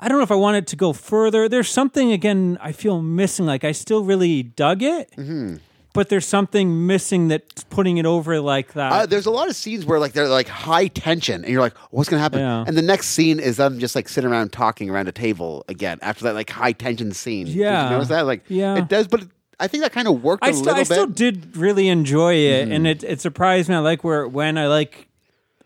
I 0.00 0.08
don't 0.08 0.18
know 0.18 0.24
if 0.24 0.30
I 0.32 0.36
want 0.36 0.56
it 0.56 0.66
to 0.68 0.76
go 0.76 0.92
further. 0.92 1.48
There's 1.48 1.68
something 1.68 2.12
again 2.12 2.58
I 2.60 2.72
feel 2.72 3.02
missing. 3.02 3.46
Like 3.46 3.64
I 3.64 3.72
still 3.72 4.04
really 4.04 4.42
dug 4.42 4.82
it, 4.82 5.10
Mm-hmm. 5.16 5.56
But 5.94 6.08
there's 6.10 6.26
something 6.26 6.86
missing 6.86 7.28
that's 7.28 7.64
putting 7.64 7.96
it 7.96 8.06
over 8.06 8.40
like 8.40 8.74
that. 8.74 8.92
Uh, 8.92 9.06
there's 9.06 9.26
a 9.26 9.30
lot 9.30 9.48
of 9.48 9.56
scenes 9.56 9.84
where 9.86 9.98
like 9.98 10.12
they're 10.12 10.28
like 10.28 10.48
high 10.48 10.86
tension, 10.88 11.42
and 11.44 11.52
you're 11.52 11.60
like, 11.62 11.76
"What's 11.90 12.08
gonna 12.08 12.22
happen?" 12.22 12.40
Yeah. 12.40 12.64
And 12.66 12.76
the 12.76 12.82
next 12.82 13.08
scene 13.08 13.40
is 13.40 13.56
them 13.56 13.78
just 13.78 13.94
like 13.96 14.08
sitting 14.08 14.30
around 14.30 14.52
talking 14.52 14.90
around 14.90 15.08
a 15.08 15.12
table 15.12 15.64
again 15.68 15.98
after 16.02 16.24
that 16.24 16.34
like 16.34 16.50
high 16.50 16.72
tension 16.72 17.12
scene. 17.12 17.46
Did 17.46 17.54
Yeah. 17.56 17.84
you 17.84 17.90
notice 17.90 18.08
that? 18.08 18.26
Like, 18.26 18.42
Yeah. 18.48 18.76
it 18.76 18.88
does, 18.88 19.08
but 19.08 19.24
I 19.60 19.66
think 19.66 19.82
that 19.82 19.92
kind 19.92 20.06
of 20.06 20.22
worked 20.22 20.44
a 20.44 20.48
I 20.48 20.50
still, 20.52 20.64
little 20.66 20.80
I 20.80 20.82
still 20.84 21.06
did 21.06 21.56
really 21.56 21.88
enjoy 21.88 22.34
it, 22.34 22.64
Mm-hmm. 22.64 22.72
and 22.72 22.86
it 22.86 23.02
it 23.04 23.20
surprised 23.20 23.68
me. 23.68 23.74
I 23.74 23.78
like 23.80 24.04
where 24.04 24.28
when 24.28 24.56
I 24.58 24.66
like 24.68 25.08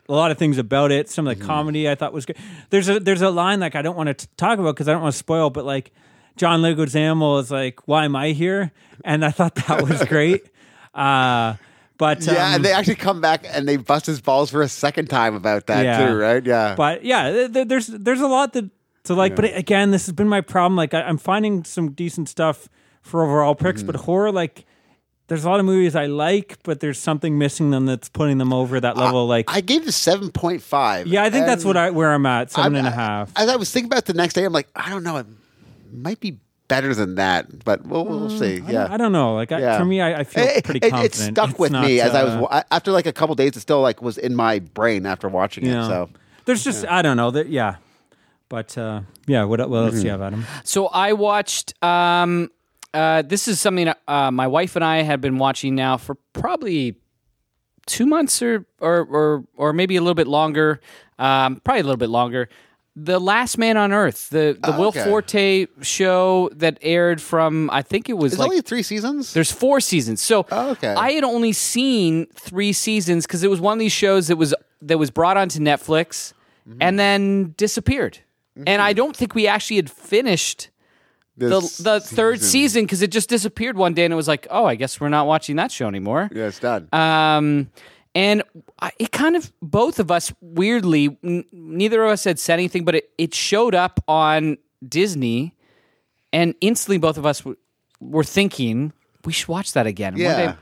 a 0.09 0.13
lot 0.13 0.31
of 0.31 0.37
things 0.37 0.57
about 0.57 0.91
it. 0.91 1.09
Some 1.09 1.25
Mm-hmm. 1.25 1.31
of 1.33 1.39
the 1.39 1.45
comedy 1.45 1.89
I 1.89 1.95
thought 1.95 2.11
was 2.13 2.25
good. 2.25 2.37
There's 2.71 2.89
a 2.89 2.99
there's 2.99 3.21
a 3.21 3.29
line 3.29 3.59
like 3.59 3.75
I 3.75 3.81
don't 3.81 3.95
want 3.95 4.17
to 4.17 4.27
talk 4.35 4.57
about 4.59 4.73
because 4.75 4.87
I 4.87 4.93
don't 4.93 5.01
want 5.01 5.13
to 5.13 5.17
spoil, 5.19 5.49
but 5.49 5.63
like 5.65 5.91
John 6.35 6.61
Leguizamo 6.61 7.39
is 7.41 7.51
like, 7.51 7.87
"Why 7.87 8.05
am 8.05 8.15
I 8.15 8.29
here?" 8.29 8.71
And 9.05 9.23
I 9.25 9.31
thought 9.31 9.55
that 9.55 9.81
was 9.87 10.03
great. 10.05 10.45
uh, 10.93 11.55
but 11.97 12.25
yeah, 12.25 12.31
um, 12.47 12.55
and 12.55 12.65
they 12.65 12.71
actually 12.73 12.95
come 12.95 13.21
back 13.21 13.45
and 13.47 13.67
they 13.67 13.77
bust 13.77 14.05
his 14.05 14.19
balls 14.21 14.49
for 14.49 14.61
a 14.61 14.67
second 14.67 15.09
time 15.09 15.35
about 15.35 15.67
that 15.67 15.83
Yeah. 15.85 16.07
too, 16.07 16.15
right? 16.15 16.43
Yeah. 16.45 16.75
But 16.75 17.03
yeah, 17.05 17.31
th- 17.31 17.53
th- 17.53 17.67
there's 17.67 17.87
there's 17.87 18.21
a 18.21 18.27
lot 18.27 18.53
that 18.53 18.69
to 19.05 19.13
like. 19.13 19.35
But 19.35 19.45
again, 19.55 19.91
this 19.91 20.05
has 20.07 20.13
been 20.13 20.27
my 20.29 20.41
problem. 20.41 20.75
Like 20.75 20.93
I, 20.93 21.01
I'm 21.03 21.17
finding 21.17 21.63
some 21.63 21.91
decent 21.91 22.29
stuff 22.29 22.67
for 23.01 23.23
overall 23.23 23.55
picks, 23.55 23.81
Mm-hmm. 23.81 23.87
but 23.91 23.95
horror 24.01 24.31
like. 24.31 24.65
There's 25.27 25.45
a 25.45 25.49
lot 25.49 25.61
of 25.61 25.65
movies 25.65 25.95
I 25.95 26.07
like, 26.07 26.57
but 26.63 26.81
there's 26.81 26.99
something 26.99 27.37
missing 27.37 27.71
them 27.71 27.85
that's 27.85 28.09
putting 28.09 28.39
them 28.39 28.51
over 28.51 28.77
that 28.81 28.97
level. 28.97 29.25
Like, 29.25 29.49
I 29.49 29.61
gave 29.61 29.87
it 29.87 29.93
seven 29.93 30.29
point 30.31 30.61
five. 30.61 31.07
yeah, 31.07 31.23
I 31.23 31.29
think 31.29 31.45
that's 31.45 31.63
what 31.63 31.77
I 31.77 31.91
where 31.91 32.11
I'm 32.13 32.25
at, 32.25 32.51
seven 32.51 32.75
and 32.75 32.85
a 32.85 32.91
half. 32.91 33.31
As 33.37 33.47
I 33.47 33.55
was 33.55 33.71
thinking 33.71 33.87
about 33.87 34.03
the 34.05 34.13
next 34.13 34.33
day, 34.33 34.43
I'm 34.43 34.51
like, 34.51 34.67
I 34.75 34.89
don't 34.89 35.01
know, 35.03 35.15
it 35.17 35.25
might 35.93 36.19
be 36.19 36.39
better 36.67 36.93
than 36.95 37.15
that, 37.15 37.63
but 37.65 37.85
we'll, 37.85 38.05
we'll 38.05 38.29
see. 38.29 38.59
Yeah. 38.67 38.87
I 38.89 38.97
don't 38.97 39.11
know. 39.11 39.35
Like 39.35 39.51
I, 39.51 39.59
Yeah. 39.59 39.77
for 39.77 39.85
me, 39.85 40.01
I, 40.01 40.21
I 40.21 40.23
feel 40.23 40.43
It- 40.45 40.63
pretty 40.63 40.79
it, 40.85 40.89
confident. 40.89 41.13
It 41.13 41.33
stuck 41.33 41.49
It's 41.51 41.59
with 41.59 41.71
not, 41.71 41.85
me 41.85 41.99
as 41.99 42.15
I 42.15 42.23
was 42.23 42.47
uh, 42.49 42.63
after 42.71 42.91
like 42.91 43.05
a 43.05 43.13
couple 43.13 43.35
days. 43.35 43.55
It 43.55 43.59
still 43.59 43.81
like 43.81 44.01
was 44.01 44.17
in 44.17 44.35
my 44.35 44.59
brain 44.59 45.05
after 45.05 45.27
watching 45.29 45.65
Yeah. 45.65 45.83
it. 45.83 45.87
So 45.87 46.09
There's 46.45 46.63
just 46.63 46.85
I 46.87 47.01
don't 47.01 47.17
know 47.17 47.31
that. 47.31 47.47
Yeah, 47.49 47.75
but 48.49 48.77
uh, 48.77 49.01
yeah. 49.27 49.43
What, 49.43 49.59
what 49.69 49.77
else 49.77 49.91
Mm-hmm. 49.93 49.99
do 49.99 50.05
you 50.05 50.11
have, 50.11 50.21
Adam? 50.21 50.45
So 50.63 50.87
I 50.87 51.13
watched. 51.13 51.73
Um, 51.83 52.49
uh, 52.93 53.23
this 53.23 53.47
is 53.47 53.59
something 53.59 53.91
uh, 54.07 54.31
my 54.31 54.45
wife 54.47 54.75
and 54.75 54.85
I 54.85 55.01
had 55.01 55.19
been 55.19 55.37
watching 55.39 55.73
now 55.75 55.97
for 55.97 56.15
probably 56.33 56.95
two 57.85 58.05
months 58.05 58.41
or 58.41 58.65
or 58.79 59.01
or, 59.05 59.43
or 59.55 59.73
maybe 59.73 59.95
a 59.95 60.01
little 60.01 60.13
bit 60.15 60.27
longer. 60.27 60.79
Um, 61.19 61.61
probably 61.63 61.81
a 61.81 61.83
little 61.83 61.97
bit 61.97 62.09
longer. 62.09 62.49
The 62.95 63.19
Last 63.19 63.57
Man 63.57 63.75
on 63.75 63.91
Earth, 63.91 64.29
the 64.29 64.57
the 64.61 64.75
Oh, 64.75 64.79
Will 64.79 64.87
okay. 64.89 65.03
Forte 65.03 65.65
show 65.81 66.49
that 66.55 66.77
aired 66.81 67.19
from 67.21 67.69
I 67.71 67.81
think 67.81 68.07
it 68.07 68.13
was 68.17 68.37
like 68.37 68.49
only 68.49 68.61
three 68.61 68.83
seasons. 68.83 69.33
there's 69.33 69.51
four 69.51 69.79
seasons. 69.79 70.21
So 70.21 70.45
Oh, 70.51 70.69
okay. 70.71 70.93
I 70.93 71.11
had 71.13 71.23
only 71.23 71.53
seen 71.53 72.27
three 72.35 72.71
seasons 72.71 73.25
because 73.25 73.43
it 73.43 73.49
was 73.49 73.59
one 73.59 73.73
of 73.73 73.79
these 73.79 73.91
shows 73.91 74.27
that 74.27 74.35
was 74.37 74.53
that 74.83 74.99
was 74.99 75.09
brought 75.11 75.37
onto 75.37 75.59
Netflix 75.59 76.33
Mm-hmm. 76.69 76.77
and 76.81 76.97
then 76.97 77.53
disappeared. 77.57 78.19
And 78.65 78.81
I 78.81 78.93
don't 78.93 79.13
think 79.17 79.35
we 79.35 79.47
actually 79.47 79.75
had 79.75 79.89
finished 79.89 80.69
the 81.35 81.49
This 81.59 81.77
the 81.79 81.99
third 81.99 82.41
season 82.41 82.83
because 82.85 83.01
it 83.01 83.11
just 83.11 83.27
disappeared 83.27 83.75
one 83.75 83.93
day 83.93 84.05
and 84.05 84.13
it 84.13 84.15
was 84.15 84.29
like, 84.29 84.47
oh, 84.49 84.63
I 84.63 84.75
guess 84.75 84.97
we're 85.01 85.09
not 85.09 85.27
watching 85.27 85.57
that 85.57 85.71
show 85.73 85.87
anymore. 85.89 86.29
Yeah, 86.31 86.45
it's 86.45 86.59
done. 86.59 86.87
Um, 86.93 87.69
and 88.15 88.43
it 88.99 89.11
kind 89.11 89.35
of 89.35 89.51
both 89.61 89.99
of 89.99 90.11
us 90.11 90.31
weirdly, 90.41 91.17
n- 91.23 91.45
neither 91.51 92.03
of 92.03 92.11
us 92.11 92.23
had 92.23 92.39
said 92.39 92.53
anything, 92.53 92.85
but 92.85 92.95
it, 92.95 93.09
it 93.17 93.33
showed 93.33 93.73
up 93.75 93.99
on 94.07 94.57
Disney, 94.87 95.55
and 96.31 96.55
instantly 96.61 96.97
both 96.97 97.17
of 97.17 97.25
us 97.25 97.39
w- 97.39 97.57
were 97.99 98.23
thinking 98.23 98.93
we 99.25 99.33
should 99.33 99.47
watch 99.47 99.73
that 99.73 99.87
again. 99.87 100.13
And 100.13 100.23
one 100.23 100.31
Yeah. 100.39 100.51
day, 100.51 100.57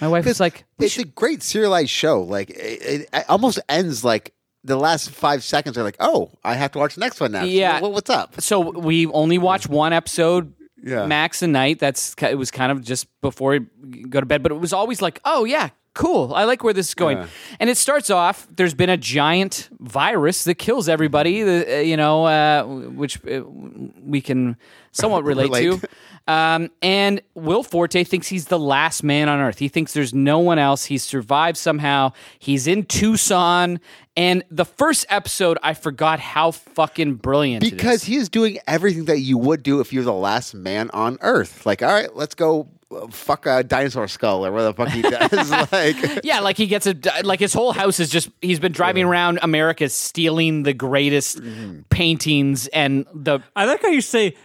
my 0.00 0.08
wife 0.08 0.24
was 0.24 0.40
like, 0.40 0.64
it's 0.78 0.94
should- 0.94 1.06
a 1.06 1.08
great 1.08 1.42
serialized 1.42 1.90
show. 1.90 2.22
Like 2.22 2.50
it, 2.50 3.08
it, 3.12 3.24
almost 3.28 3.58
ends 3.68 4.04
like 4.04 4.32
the 4.62 4.76
last 4.76 5.10
five 5.10 5.44
seconds 5.44 5.76
are 5.76 5.82
like, 5.82 5.96
oh, 6.00 6.30
I 6.42 6.54
have 6.54 6.72
to 6.72 6.78
watch 6.78 6.94
the 6.94 7.00
next 7.00 7.20
one 7.20 7.32
now. 7.32 7.42
Yeah. 7.44 7.80
What- 7.80 7.92
what's 7.92 8.10
up? 8.10 8.40
so 8.40 8.60
we 8.60 9.06
only 9.08 9.36
watch 9.38 9.68
one 9.68 9.92
episode 9.92 10.54
Yeah. 10.82 11.06
max 11.06 11.42
a 11.42 11.46
night. 11.48 11.80
That's 11.80 12.14
it 12.22 12.38
was 12.38 12.50
kind 12.50 12.72
of 12.72 12.82
just 12.82 13.06
before 13.20 13.58
we 13.82 14.04
go 14.04 14.20
to 14.20 14.26
bed, 14.26 14.42
but 14.42 14.52
it 14.52 14.58
was 14.58 14.72
always 14.72 15.02
like, 15.02 15.20
oh 15.24 15.44
yeah, 15.44 15.70
cool. 15.94 16.34
I 16.34 16.44
like 16.44 16.62
where 16.62 16.74
this 16.74 16.88
is 16.88 16.94
going. 16.94 17.18
Yeah. 17.18 17.26
And 17.60 17.70
it 17.70 17.76
starts 17.76 18.10
off. 18.10 18.46
There's 18.54 18.74
been 18.74 18.90
a 18.90 18.96
giant 18.96 19.68
virus 19.80 20.44
that 20.44 20.56
kills 20.56 20.88
everybody. 20.88 21.42
Uh, 21.42 21.78
you 21.80 21.96
know 21.96 22.24
uh, 22.26 22.64
which 22.64 23.24
uh, 23.26 23.42
we 23.44 24.20
can 24.20 24.56
somewhat 24.92 25.24
relate, 25.24 25.44
Relate. 25.50 25.80
to. 25.80 25.88
Um, 26.26 26.70
and 26.80 27.20
Will 27.34 27.62
Forte 27.62 28.02
thinks 28.04 28.28
he's 28.28 28.46
the 28.46 28.58
last 28.58 29.02
man 29.02 29.28
on 29.28 29.40
earth. 29.40 29.58
He 29.58 29.68
thinks 29.68 29.92
there's 29.92 30.14
no 30.14 30.38
one 30.38 30.58
else. 30.58 30.86
He's 30.86 31.02
survived 31.04 31.58
somehow. 31.58 32.12
He's 32.38 32.66
in 32.66 32.84
Tucson. 32.86 33.78
And 34.16 34.42
the 34.50 34.64
first 34.64 35.04
episode, 35.10 35.58
I 35.62 35.74
forgot 35.74 36.20
how 36.20 36.52
fucking 36.52 37.16
brilliant 37.16 37.62
it 37.62 37.66
is. 37.66 37.72
Because 37.72 38.04
he 38.04 38.16
is 38.16 38.28
doing 38.30 38.58
everything 38.66 39.04
that 39.06 39.18
you 39.18 39.36
would 39.36 39.62
do 39.62 39.80
if 39.80 39.92
you're 39.92 40.04
the 40.04 40.12
last 40.14 40.54
man 40.54 40.88
on 40.94 41.18
Earth. 41.20 41.66
Like, 41.66 41.82
all 41.82 41.92
right, 41.92 42.14
let's 42.16 42.34
go 42.34 42.68
fuck 43.10 43.46
a 43.46 43.62
dinosaur 43.62 44.08
skull 44.08 44.44
or 44.46 44.52
what 44.52 44.62
the 44.62 44.74
fuck 44.74 44.88
he 44.88 45.02
does. 45.02 45.50
like, 45.72 46.24
Yeah, 46.24 46.40
like 46.40 46.56
he 46.56 46.66
gets 46.66 46.86
a 46.86 46.94
like 47.22 47.40
his 47.40 47.52
whole 47.52 47.72
house 47.72 48.00
is 48.00 48.08
just 48.10 48.28
he's 48.42 48.60
been 48.60 48.72
driving 48.72 49.04
around 49.04 49.38
America 49.42 49.88
stealing 49.88 50.62
the 50.62 50.72
greatest 50.74 51.38
Mm-hmm. 51.40 51.80
paintings 51.90 52.66
and 52.68 53.06
the 53.14 53.40
I 53.56 53.64
like 53.66 53.82
how 53.82 53.88
you 53.88 54.00
say 54.00 54.36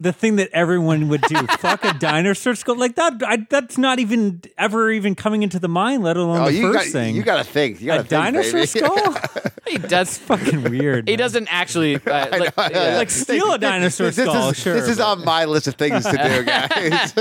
the 0.00 0.12
thing 0.12 0.34
that 0.36 0.50
everyone 0.52 1.08
would 1.10 1.20
do. 1.22 1.36
fuck 1.58 1.84
a 1.84 1.92
dinosaur 1.94 2.56
skull 2.56 2.76
like 2.76 2.96
that. 2.96 3.22
I, 3.24 3.46
that's 3.48 3.78
not 3.78 4.00
even 4.00 4.42
ever 4.58 4.90
even 4.90 5.14
coming 5.14 5.44
into 5.44 5.60
the 5.60 5.68
mind, 5.68 6.02
let 6.02 6.16
alone 6.16 6.40
oh, 6.40 6.44
the 6.46 6.54
you 6.54 6.72
first 6.72 6.86
got, 6.86 6.92
thing. 6.92 7.14
you 7.14 7.22
got 7.22 7.36
to 7.38 7.44
think. 7.44 7.80
You 7.80 7.86
got 7.86 8.00
a 8.00 8.02
to 8.02 8.08
think, 8.08 8.22
dinosaur 8.24 8.52
baby. 8.52 8.66
skull. 8.66 9.16
he 9.68 9.78
does 9.78 10.18
Fucking 10.18 10.64
weird. 10.64 11.06
he 11.06 11.12
man. 11.12 11.18
doesn't 11.20 11.46
actually 11.52 11.94
uh, 12.04 12.36
like, 12.36 12.52
Yeah. 12.72 12.96
like 12.96 13.10
steal 13.10 13.52
a 13.52 13.58
dinosaur 13.58 14.10
This 14.10 14.16
skull. 14.28 14.50
is, 14.50 14.56
sure, 14.58 14.74
this 14.74 14.88
is 14.88 14.98
but- 14.98 15.06
on 15.18 15.24
my 15.24 15.44
list 15.44 15.68
of 15.68 15.76
things 15.76 16.04
to 16.04 16.10
do, 16.12 16.44
guys. 16.44 17.14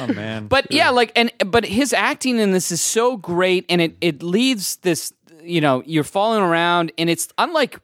Oh 0.00 0.12
man. 0.12 0.46
But 0.46 0.70
yeah, 0.70 0.90
like 0.90 1.12
and 1.16 1.30
but 1.46 1.64
his 1.64 1.92
acting 1.92 2.38
in 2.38 2.52
this 2.52 2.72
is 2.72 2.80
so 2.80 3.16
great, 3.16 3.64
and 3.68 3.80
it 3.80 3.96
it 4.00 4.22
leaves 4.22 4.76
this 4.76 5.12
you 5.42 5.60
know 5.60 5.82
you're 5.86 6.04
falling 6.04 6.42
around, 6.42 6.92
and 6.98 7.10
it's 7.10 7.28
unlike 7.38 7.78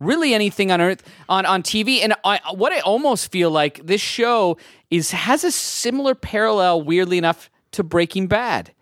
really 0.00 0.34
anything 0.34 0.70
on 0.70 0.80
earth 0.80 1.02
on 1.28 1.46
on 1.46 1.62
TV. 1.62 2.00
And 2.02 2.14
I, 2.24 2.40
what 2.52 2.72
I 2.72 2.80
almost 2.80 3.30
feel 3.30 3.50
like 3.50 3.86
this 3.86 4.00
show 4.00 4.56
is 4.90 5.12
has 5.12 5.44
a 5.44 5.50
similar 5.52 6.14
parallel, 6.14 6.82
weirdly 6.82 7.18
enough, 7.18 7.50
to 7.72 7.82
Breaking 7.82 8.26
Bad, 8.26 8.72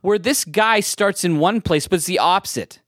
where 0.00 0.18
this 0.18 0.44
guy 0.44 0.80
starts 0.80 1.24
in 1.24 1.38
one 1.38 1.60
place, 1.60 1.86
but 1.86 1.96
it's 1.96 2.06
the 2.06 2.18
opposite. 2.18 2.80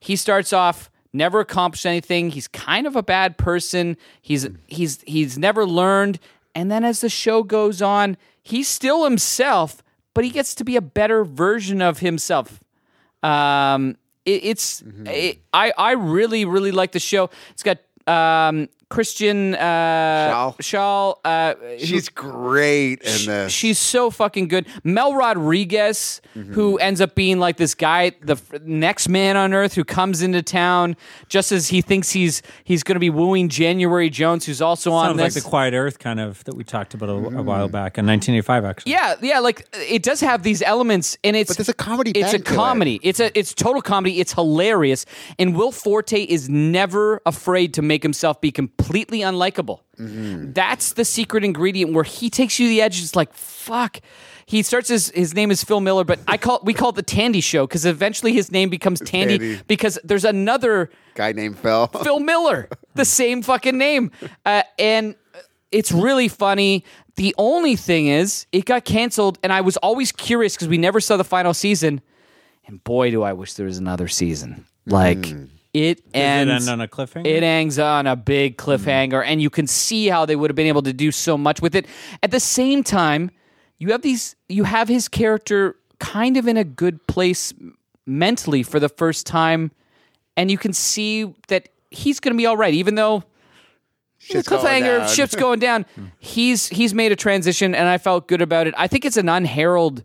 He 0.00 0.16
starts 0.16 0.52
off 0.52 0.90
never 1.14 1.40
accomplished 1.40 1.86
anything. 1.86 2.30
He's 2.30 2.48
kind 2.48 2.86
of 2.86 2.96
a 2.96 3.02
bad 3.02 3.38
person. 3.38 3.96
He's 4.20 4.46
he's 4.66 5.00
he's 5.06 5.38
never 5.38 5.64
learned. 5.64 6.18
And 6.54 6.70
then 6.70 6.84
as 6.84 7.00
the 7.00 7.08
show 7.08 7.42
goes 7.42 7.82
on, 7.82 8.16
he's 8.42 8.68
still 8.68 9.04
himself, 9.04 9.82
but 10.14 10.24
he 10.24 10.30
gets 10.30 10.54
to 10.56 10.64
be 10.64 10.76
a 10.76 10.80
better 10.82 11.24
version 11.24 11.82
of 11.82 11.98
himself. 11.98 12.62
Um, 13.22 13.96
it, 14.24 14.44
it's 14.44 14.82
it, 15.06 15.40
I 15.52 15.72
I 15.76 15.92
really 15.92 16.44
really 16.44 16.72
like 16.72 16.92
the 16.92 17.00
show. 17.00 17.30
It's 17.52 17.62
got 17.62 17.78
um 18.06 18.68
Kristen 18.94 19.54
uh 19.56 19.58
Schaal. 20.32 20.56
Schaal 20.58 21.16
uh 21.24 21.54
She's 21.78 22.08
great 22.08 23.02
in 23.02 23.26
this. 23.26 23.52
She's 23.52 23.78
so 23.78 24.10
fucking 24.10 24.48
good. 24.48 24.66
Mel 24.84 25.14
Rodriguez, 25.14 26.20
Mm-hmm. 26.34 26.52
who 26.54 26.78
ends 26.78 27.00
up 27.00 27.14
being 27.14 27.38
like 27.38 27.58
this 27.58 27.76
guy, 27.76 28.10
the 28.20 28.32
f- 28.32 28.60
next 28.62 29.08
man 29.08 29.36
on 29.36 29.54
earth, 29.54 29.74
who 29.74 29.84
comes 29.84 30.20
into 30.20 30.42
town 30.42 30.96
just 31.28 31.52
as 31.52 31.68
he 31.68 31.80
thinks 31.80 32.10
he's 32.10 32.42
he's 32.64 32.82
going 32.82 32.96
to 32.96 33.00
be 33.00 33.08
wooing 33.10 33.48
January 33.48 34.10
Jones, 34.10 34.44
who's 34.44 34.60
also 34.60 34.92
on 34.92 35.10
Sounds 35.10 35.20
like 35.20 35.32
the 35.32 35.40
Quiet 35.48 35.74
Earth 35.74 36.00
kind 36.00 36.18
of 36.18 36.42
that 36.44 36.56
we 36.56 36.64
talked 36.64 36.92
about 36.94 37.08
a, 37.08 37.12
a 37.12 37.42
while 37.42 37.68
back 37.68 37.98
in 37.98 38.06
1985. 38.06 38.64
Actually, 38.64 38.90
yeah, 38.92 39.14
yeah, 39.22 39.38
like 39.38 39.68
it 39.74 40.02
does 40.02 40.18
have 40.20 40.42
these 40.42 40.60
elements, 40.60 41.16
and 41.22 41.36
it's 41.36 41.50
But 41.50 41.58
there's 41.58 41.68
a 41.68 41.74
comedy 41.74 42.10
It's 42.10 42.30
a 42.30 42.38
bent 42.38 42.46
to 42.46 42.52
it. 42.52 42.56
comedy. 42.56 43.00
It's 43.04 43.20
a 43.20 43.38
it's 43.38 43.54
total 43.54 43.80
comedy. 43.80 44.18
It's 44.18 44.32
hilarious, 44.32 45.06
and 45.38 45.54
Will 45.56 45.70
Forte 45.72 46.20
is 46.20 46.48
never 46.48 47.20
afraid 47.26 47.74
to 47.74 47.82
make 47.82 48.02
himself 48.02 48.40
be 48.40 48.50
completely 48.50 48.83
unlikable. 48.88 49.80
Mm-hmm. 49.98 50.52
That's 50.52 50.92
the 50.94 51.04
secret 51.04 51.44
ingredient 51.44 51.92
where 51.92 52.04
he 52.04 52.30
takes 52.30 52.58
you 52.58 52.66
to 52.66 52.68
the 52.68 52.80
edge. 52.80 53.02
It's 53.02 53.16
like 53.16 53.32
fuck. 53.34 54.00
He 54.46 54.62
starts 54.62 54.88
his 54.88 55.10
his 55.10 55.34
name 55.34 55.50
is 55.50 55.64
Phil 55.64 55.80
Miller, 55.80 56.04
but 56.04 56.20
I 56.28 56.36
call 56.36 56.60
we 56.62 56.74
call 56.74 56.90
it 56.90 56.96
the 56.96 57.02
Tandy 57.02 57.40
Show 57.40 57.66
because 57.66 57.86
eventually 57.86 58.32
his 58.32 58.52
name 58.52 58.68
becomes 58.68 59.00
Tandy, 59.00 59.38
Tandy. 59.38 59.62
because 59.66 59.98
there's 60.04 60.24
another 60.24 60.90
Guy 61.14 61.32
named 61.32 61.58
Phil. 61.58 61.86
Phil 62.02 62.20
Miller, 62.20 62.68
the 62.94 63.04
same 63.04 63.42
fucking 63.42 63.78
name. 63.78 64.10
Uh, 64.46 64.62
and 64.78 65.14
it's 65.72 65.90
really 65.90 66.28
funny. 66.28 66.84
The 67.16 67.34
only 67.38 67.76
thing 67.76 68.08
is, 68.08 68.46
it 68.52 68.66
got 68.66 68.84
canceled, 68.84 69.38
and 69.42 69.52
I 69.52 69.62
was 69.62 69.78
always 69.78 70.12
curious 70.12 70.54
because 70.54 70.68
we 70.68 70.76
never 70.76 71.00
saw 71.00 71.16
the 71.16 71.24
final 71.24 71.54
season. 71.54 72.02
And 72.66 72.82
boy, 72.84 73.10
do 73.10 73.22
I 73.22 73.32
wish 73.32 73.54
there 73.54 73.64
was 73.66 73.78
another 73.78 74.06
season. 74.08 74.66
Like, 74.86 75.22
Does 75.22 75.48
it 75.74 76.00
ends 76.14 76.68
end 76.68 76.72
on 76.72 76.80
a 76.80 76.88
cliffhanger? 76.88 77.26
it 77.26 77.42
ends 77.42 77.78
on 77.78 78.06
a 78.06 78.16
big 78.16 78.58
hmm. 78.58 78.70
cliffhanger, 78.70 79.22
and 79.26 79.42
you 79.42 79.50
can 79.50 79.66
see 79.66 80.06
how 80.06 80.24
they 80.24 80.36
would 80.36 80.48
have 80.50 80.56
been 80.56 80.68
able 80.68 80.82
to 80.82 80.92
do 80.92 81.10
so 81.10 81.36
much 81.36 81.60
with 81.60 81.74
it. 81.74 81.86
At 82.22 82.30
the 82.30 82.40
same 82.40 82.82
time, 82.82 83.30
you 83.78 83.90
have 83.90 84.02
these, 84.02 84.36
you 84.48 84.64
have 84.64 84.88
his 84.88 85.08
character 85.08 85.76
kind 85.98 86.36
of 86.36 86.48
in 86.48 86.56
a 86.56 86.64
good 86.64 87.04
place 87.06 87.52
mentally 88.06 88.62
for 88.62 88.78
the 88.78 88.88
first 88.88 89.26
time, 89.26 89.72
and 90.36 90.50
you 90.50 90.58
can 90.58 90.72
see 90.72 91.34
that 91.48 91.68
he's 91.90 92.20
going 92.20 92.32
to 92.32 92.38
be 92.38 92.46
all 92.46 92.56
right, 92.56 92.74
even 92.74 92.94
though 92.94 93.24
Shit's 94.18 94.48
the 94.48 94.56
going 94.56 94.64
cliffhanger 94.64 94.98
down. 94.98 95.08
ship's 95.08 95.36
going 95.36 95.58
down. 95.58 95.86
Hmm. 95.94 96.06
he's 96.18 96.68
he's 96.68 96.94
made 96.94 97.12
a 97.12 97.16
transition, 97.16 97.74
and 97.74 97.88
I 97.88 97.98
felt 97.98 98.26
good 98.26 98.40
about 98.40 98.66
it. 98.66 98.74
I 98.76 98.86
think 98.86 99.04
it's 99.04 99.16
an 99.16 99.28
unheralded 99.28 100.04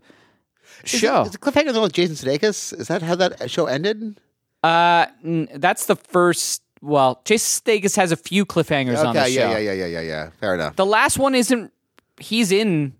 Is 0.84 0.90
show. 0.90 1.22
Is 1.22 1.32
the 1.32 1.38
cliffhanger 1.38 1.72
the 1.72 1.74
one 1.74 1.82
with 1.82 1.92
Jason 1.92 2.16
Sudeikis? 2.16 2.78
Is 2.78 2.88
that 2.88 3.02
how 3.02 3.14
that 3.14 3.50
show 3.50 3.66
ended? 3.66 4.20
Uh, 4.62 5.06
n- 5.24 5.48
that's 5.54 5.86
the 5.86 5.96
first. 5.96 6.62
Well, 6.82 7.20
Jason 7.24 7.62
Sudeikis 7.62 7.96
has 7.96 8.10
a 8.12 8.16
few 8.16 8.46
cliffhangers 8.46 9.04
on 9.04 9.14
the 9.14 9.20
Okay, 9.22 9.34
show. 9.34 9.50
yeah, 9.50 9.58
yeah, 9.58 9.72
yeah, 9.72 9.72
yeah, 9.72 9.86
yeah, 9.86 10.00
yeah. 10.00 10.30
Fair 10.40 10.54
enough. 10.54 10.76
The 10.76 10.86
last 10.86 11.18
one 11.18 11.34
isn't. 11.34 11.72
He's 12.18 12.50
in. 12.52 12.94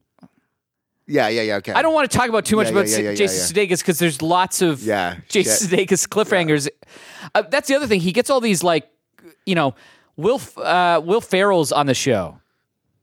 Yeah, 1.06 1.28
yeah, 1.28 1.42
yeah. 1.42 1.56
Okay. 1.56 1.72
I 1.72 1.82
don't 1.82 1.92
want 1.94 2.08
to 2.10 2.16
talk 2.16 2.28
about 2.28 2.44
too 2.44 2.56
much 2.56 2.66
Yeah, 2.66 2.72
about 2.72 2.88
yeah, 2.88 2.98
yeah, 2.98 3.10
yeah, 3.10 3.14
Jason 3.16 3.56
Sudeikis 3.56 3.78
because 3.80 3.98
there's 3.98 4.22
lots 4.22 4.62
of 4.62 4.82
Yeah, 4.82 5.16
Jason. 5.28 5.68
Sudeikis 5.68 6.06
cliffhangers. 6.08 6.68
Uh, 7.34 7.42
that's 7.42 7.68
the 7.68 7.74
other 7.74 7.86
thing. 7.86 8.00
He 8.00 8.12
gets 8.12 8.30
all 8.30 8.40
these 8.40 8.62
like, 8.62 8.88
you 9.44 9.54
know, 9.54 9.74
Will 10.16 10.36
F- 10.36 10.56
uh, 10.58 11.00
Will 11.04 11.20
Ferrell's 11.20 11.72
on 11.72 11.86
the 11.86 11.94
show, 11.94 12.38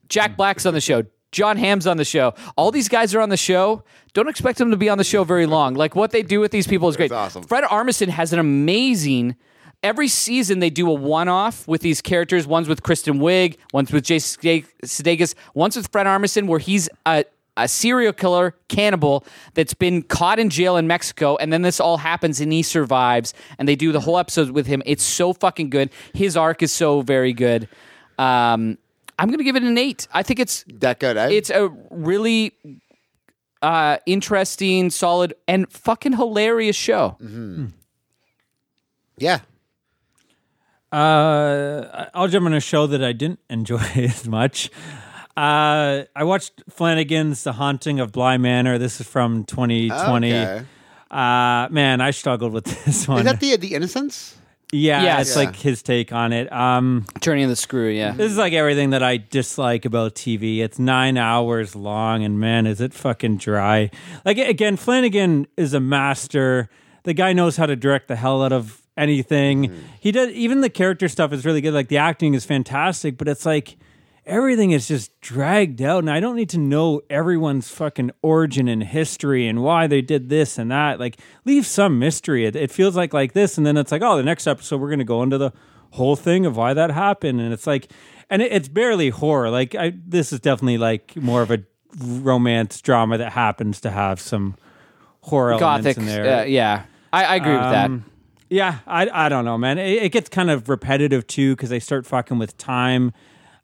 Jack 0.09 0.37
Black's 0.37 0.65
on 0.65 0.73
the 0.73 0.79
show, 0.81 1.03
Jon 1.31 1.57
Hamm's 1.57 1.85
on 1.87 1.97
the 1.97 2.05
show. 2.05 2.33
All 2.55 2.71
these 2.71 2.87
guys 2.87 3.13
are 3.13 3.19
on 3.21 3.29
the 3.29 3.37
show. 3.37 3.83
Don't 4.13 4.29
expect 4.29 4.57
them 4.57 4.71
to 4.71 4.77
be 4.77 4.89
on 4.89 4.97
the 4.97 5.03
show 5.03 5.23
very 5.23 5.45
long. 5.45 5.73
Like 5.73 5.95
what 5.95 6.11
they 6.11 6.23
do 6.23 6.39
with 6.39 6.51
these 6.51 6.67
people 6.67 6.87
is 6.89 6.95
great. 6.95 7.11
awesome. 7.11 7.43
Fred 7.43 7.63
Armisen 7.65 8.07
has 8.07 8.33
an 8.33 8.39
amazing. 8.39 9.35
Every 9.83 10.07
season 10.07 10.59
they 10.59 10.69
do 10.69 10.89
a 10.89 10.93
one-off 10.93 11.67
with 11.67 11.81
these 11.81 12.01
characters. 12.01 12.47
One's 12.47 12.67
with 12.67 12.81
Kristen 12.81 13.19
Wiig, 13.19 13.57
one's 13.73 13.91
with 13.91 14.05
Jason 14.05 14.41
Sudeikis, 14.41 15.35
one's 15.53 15.75
with 15.75 15.91
Fred 15.91 16.07
Armisen, 16.07 16.47
where 16.47 16.57
he's 16.59 16.89
a, 17.05 17.25
a 17.57 17.67
serial 17.67 18.11
killer 18.11 18.55
cannibal 18.69 19.23
that's 19.53 19.75
been 19.75 20.01
caught 20.01 20.39
in 20.39 20.49
jail 20.49 20.77
in 20.77 20.87
Mexico, 20.87 21.35
and 21.37 21.53
then 21.53 21.61
this 21.61 21.79
all 21.79 21.97
happens 21.97 22.41
and 22.41 22.51
he 22.51 22.63
survives, 22.63 23.35
and 23.59 23.67
they 23.67 23.75
do 23.75 23.91
the 23.91 23.99
whole 23.99 24.17
episode 24.17 24.49
with 24.51 24.65
him. 24.65 24.81
It's 24.85 25.03
so 25.03 25.31
fucking 25.33 25.69
good. 25.69 25.91
His 26.13 26.35
arc 26.35 26.63
is 26.63 26.71
so 26.71 27.01
very 27.01 27.33
good. 27.33 27.67
Um, 28.17 28.79
I'm 29.19 29.29
gonna 29.29 29.43
give 29.43 29.55
it 29.55 29.63
an 29.63 29.77
eight. 29.77 30.07
I 30.13 30.23
think 30.23 30.39
it's 30.39 30.63
that 30.67 30.99
good. 30.99 31.17
Eh? 31.17 31.29
it's 31.31 31.49
a 31.49 31.69
really 31.89 32.53
uh, 33.61 33.97
interesting, 34.05 34.89
solid, 34.89 35.33
and 35.47 35.69
fucking 35.71 36.13
hilarious 36.13 36.75
show. 36.75 37.17
yeah. 39.17 39.39
Uh, 40.91 42.05
I'll 42.13 42.27
jump 42.29 42.45
on 42.45 42.53
a 42.53 42.61
show 42.61 42.87
that 42.87 43.03
I 43.03 43.11
didn't 43.11 43.39
enjoy 43.49 43.81
as 43.95 44.27
much. 44.27 44.69
Uh, 45.35 46.03
I 46.15 46.23
watched 46.23 46.63
Flanagan's 46.69 47.43
The 47.43 47.53
Haunting 47.53 47.99
of 47.99 48.11
Bly 48.11 48.37
Manor. 48.37 48.77
This 48.77 48.99
is 49.01 49.07
from 49.07 49.43
2020. 49.43 50.33
Okay. 50.33 50.65
Uh, 51.11 51.67
man, 51.69 52.01
I 52.01 52.11
struggled 52.11 52.53
with 52.53 52.65
this 52.85 53.07
one. 53.07 53.19
Is 53.19 53.25
that 53.25 53.39
the 53.39 53.55
the 53.57 53.75
Innocence? 53.75 54.35
Yeah, 54.71 55.01
Yes. 55.03 55.27
it's 55.27 55.37
Yeah. 55.37 55.43
like 55.45 55.55
his 55.55 55.81
take 55.81 56.11
on 56.11 56.33
it. 56.33 56.51
Um, 56.51 57.05
Turning 57.21 57.47
the 57.47 57.55
screw, 57.55 57.89
yeah. 57.89 58.11
this 58.11 58.31
is 58.31 58.37
like 58.37 58.53
everything 58.53 58.89
that 58.91 59.01
I 59.03 59.17
dislike 59.17 59.85
about 59.85 60.15
TV. 60.15 60.59
It's 60.61 60.77
nine 60.79 61.17
hours 61.17 61.75
long, 61.75 62.23
and 62.23 62.39
man, 62.39 62.67
is 62.67 62.81
it 62.81 62.93
fucking 62.93 63.37
dry. 63.37 63.89
Like 64.25 64.37
again, 64.37 64.75
Flanagan 64.75 65.47
is 65.57 65.73
a 65.73 65.79
master. 65.79 66.69
The 67.03 67.13
guy 67.13 67.33
knows 67.33 67.55
how 67.57 67.65
to 67.65 67.75
direct 67.75 68.07
the 68.09 68.15
hell 68.17 68.43
out 68.43 68.51
of 68.51 68.81
anything. 68.97 69.71
He 69.99 70.11
does. 70.11 70.29
Even 70.31 70.61
the 70.61 70.69
character 70.69 71.07
stuff 71.07 71.31
is 71.31 71.45
really 71.45 71.61
good. 71.61 71.73
Like 71.73 71.87
the 71.87 71.97
acting 71.97 72.33
is 72.33 72.43
fantastic, 72.45 73.17
but 73.17 73.27
it's 73.27 73.45
like 73.45 73.77
everything 74.27 74.71
is 74.71 74.87
just 74.87 75.19
dragged 75.21 75.81
out, 75.81 75.99
and 75.99 76.11
I 76.11 76.19
don't 76.19 76.35
need 76.35 76.49
to 76.49 76.59
know 76.59 77.01
everyone's 77.09 77.69
fucking 77.69 78.11
origin 78.21 78.67
and 78.67 78.83
history 78.83 79.47
and 79.47 79.63
why 79.63 79.87
they 79.87 80.01
did 80.01 80.29
this 80.29 80.57
and 80.57 80.69
that. 80.69 80.99
Like, 80.99 81.17
leave 81.45 81.65
some 81.65 81.97
mystery. 81.97 82.45
It, 82.45 82.55
it 82.55 82.71
feels 82.71 82.95
like 82.95 83.13
like 83.13 83.33
this, 83.33 83.57
and 83.57 83.65
then 83.65 83.77
it's 83.77 83.91
like, 83.91 84.01
oh, 84.01 84.17
the 84.17 84.23
next 84.23 84.45
episode 84.45 84.79
we're 84.79 84.89
going 84.89 84.99
to 84.99 85.05
go 85.05 85.23
into 85.23 85.37
the 85.37 85.51
whole 85.91 86.15
thing 86.15 86.45
of 86.45 86.57
why 86.57 86.73
that 86.73 86.91
happened, 86.91 87.41
and 87.41 87.53
it's 87.53 87.65
like, 87.65 87.91
and 88.29 88.41
it, 88.41 88.51
it's 88.51 88.67
barely 88.67 89.09
horror. 89.09 89.49
Like, 89.49 89.73
I 89.73 89.93
this 90.05 90.31
is 90.31 90.39
definitely 90.39 90.77
like 90.77 91.15
more 91.15 91.41
of 91.41 91.49
a 91.49 91.63
romance 91.99 92.81
drama 92.81 93.17
that 93.17 93.31
happens 93.31 93.81
to 93.81 93.89
have 93.89 94.19
some 94.19 94.55
horror 95.21 95.53
elements 95.53 95.85
Gothic, 95.85 95.97
in 95.97 96.05
there. 96.05 96.41
uh, 96.41 96.43
yeah. 96.43 96.83
I, 97.11 97.23
I 97.23 97.35
agree 97.37 97.53
with 97.53 97.61
that. 97.61 97.85
Um, 97.85 98.05
Yeah, 98.49 98.79
I 98.85 99.09
I 99.09 99.29
don't 99.29 99.45
know, 99.45 99.57
man. 99.57 99.77
It, 99.77 100.03
it 100.03 100.11
gets 100.11 100.29
kind 100.29 100.49
of 100.49 100.69
repetitive 100.69 101.25
too 101.27 101.55
because 101.55 101.69
they 101.69 101.79
start 101.79 102.05
fucking 102.05 102.37
with 102.37 102.57
time. 102.57 103.13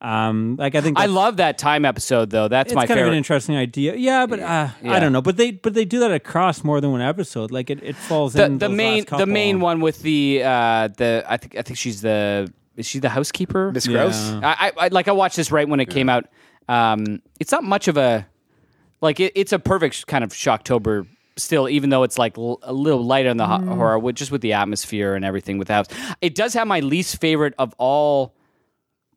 Um, 0.04 0.58
like 0.60 0.76
I 0.76 0.82
think 0.82 1.00
I 1.00 1.06
love 1.06 1.38
that 1.38 1.58
time 1.58 1.86
episode 1.86 2.30
though. 2.30 2.50
That's 2.50 2.68
it's 2.72 2.76
my 2.76 2.82
kind 2.86 2.98
favorite. 2.98 3.04
of 3.08 3.12
an 3.14 3.18
interesting 3.18 3.56
idea. 3.56 3.96
Yeah, 3.96 4.26
but 4.26 4.40
uh, 4.42 4.68
Yeah. 4.82 4.92
I 4.94 5.00
don't 5.00 5.14
know. 5.14 5.22
But 5.22 5.38
they 5.38 5.52
but 5.52 5.74
they 5.74 5.86
do 5.86 6.00
that 6.00 6.12
across 6.12 6.64
more 6.64 6.82
than 6.82 6.92
one 6.92 7.00
episode. 7.02 7.52
Like 7.52 7.70
it, 7.70 7.82
it 7.82 7.96
falls 7.96 8.34
the 8.34 8.44
in 8.46 8.58
the 8.58 8.68
those 8.68 8.76
main 8.76 9.06
last 9.10 9.18
the 9.18 9.26
main 9.26 9.62
one 9.62 9.80
with 9.80 10.02
the 10.02 10.44
uh 10.44 10.90
the 10.98 11.24
I 11.28 11.38
think 11.38 11.56
I 11.56 11.62
think 11.62 11.78
she's 11.80 12.02
the 12.02 12.52
is 12.76 12.86
she 12.86 13.00
the 13.00 13.08
housekeeper? 13.10 13.72
Miss 13.72 13.88
Yeah. 13.88 13.94
Grose? 14.04 14.32
I, 14.44 14.72
I 14.78 14.86
I- 14.86 14.88
like 14.90 15.08
I 15.08 15.14
watched 15.14 15.38
this 15.38 15.52
right 15.52 15.68
when 15.70 15.80
it 15.80 15.90
came 15.90 16.10
out. 16.10 16.26
Um, 16.68 17.22
it's 17.40 17.52
not 17.52 17.64
much 17.64 17.88
of 17.88 17.96
a 17.98 18.28
like 19.02 19.20
it, 19.22 19.32
it's 19.36 19.54
a 19.54 19.60
perfect 19.60 20.08
kind 20.08 20.24
of 20.24 20.32
Shocktober 20.32 21.08
still, 21.38 21.68
even 21.70 21.90
though 21.90 22.04
it's 22.04 22.18
like 22.18 22.38
l- 22.38 22.60
a 22.64 22.74
little 22.74 23.04
lighter 23.04 23.30
on 23.30 23.38
the 23.38 23.48
ho- 23.48 23.60
horror, 23.76 23.98
with 24.00 24.16
just 24.16 24.32
with 24.32 24.42
the 24.42 24.54
atmosphere 24.54 25.16
and 25.16 25.24
everything 25.26 25.58
with 25.58 25.68
the 25.70 25.74
house. 25.74 25.88
It 26.22 26.36
does 26.36 26.54
have 26.56 26.68
my 26.68 26.80
least 26.82 27.20
favorite 27.22 27.54
of 27.58 27.74
all 27.78 28.34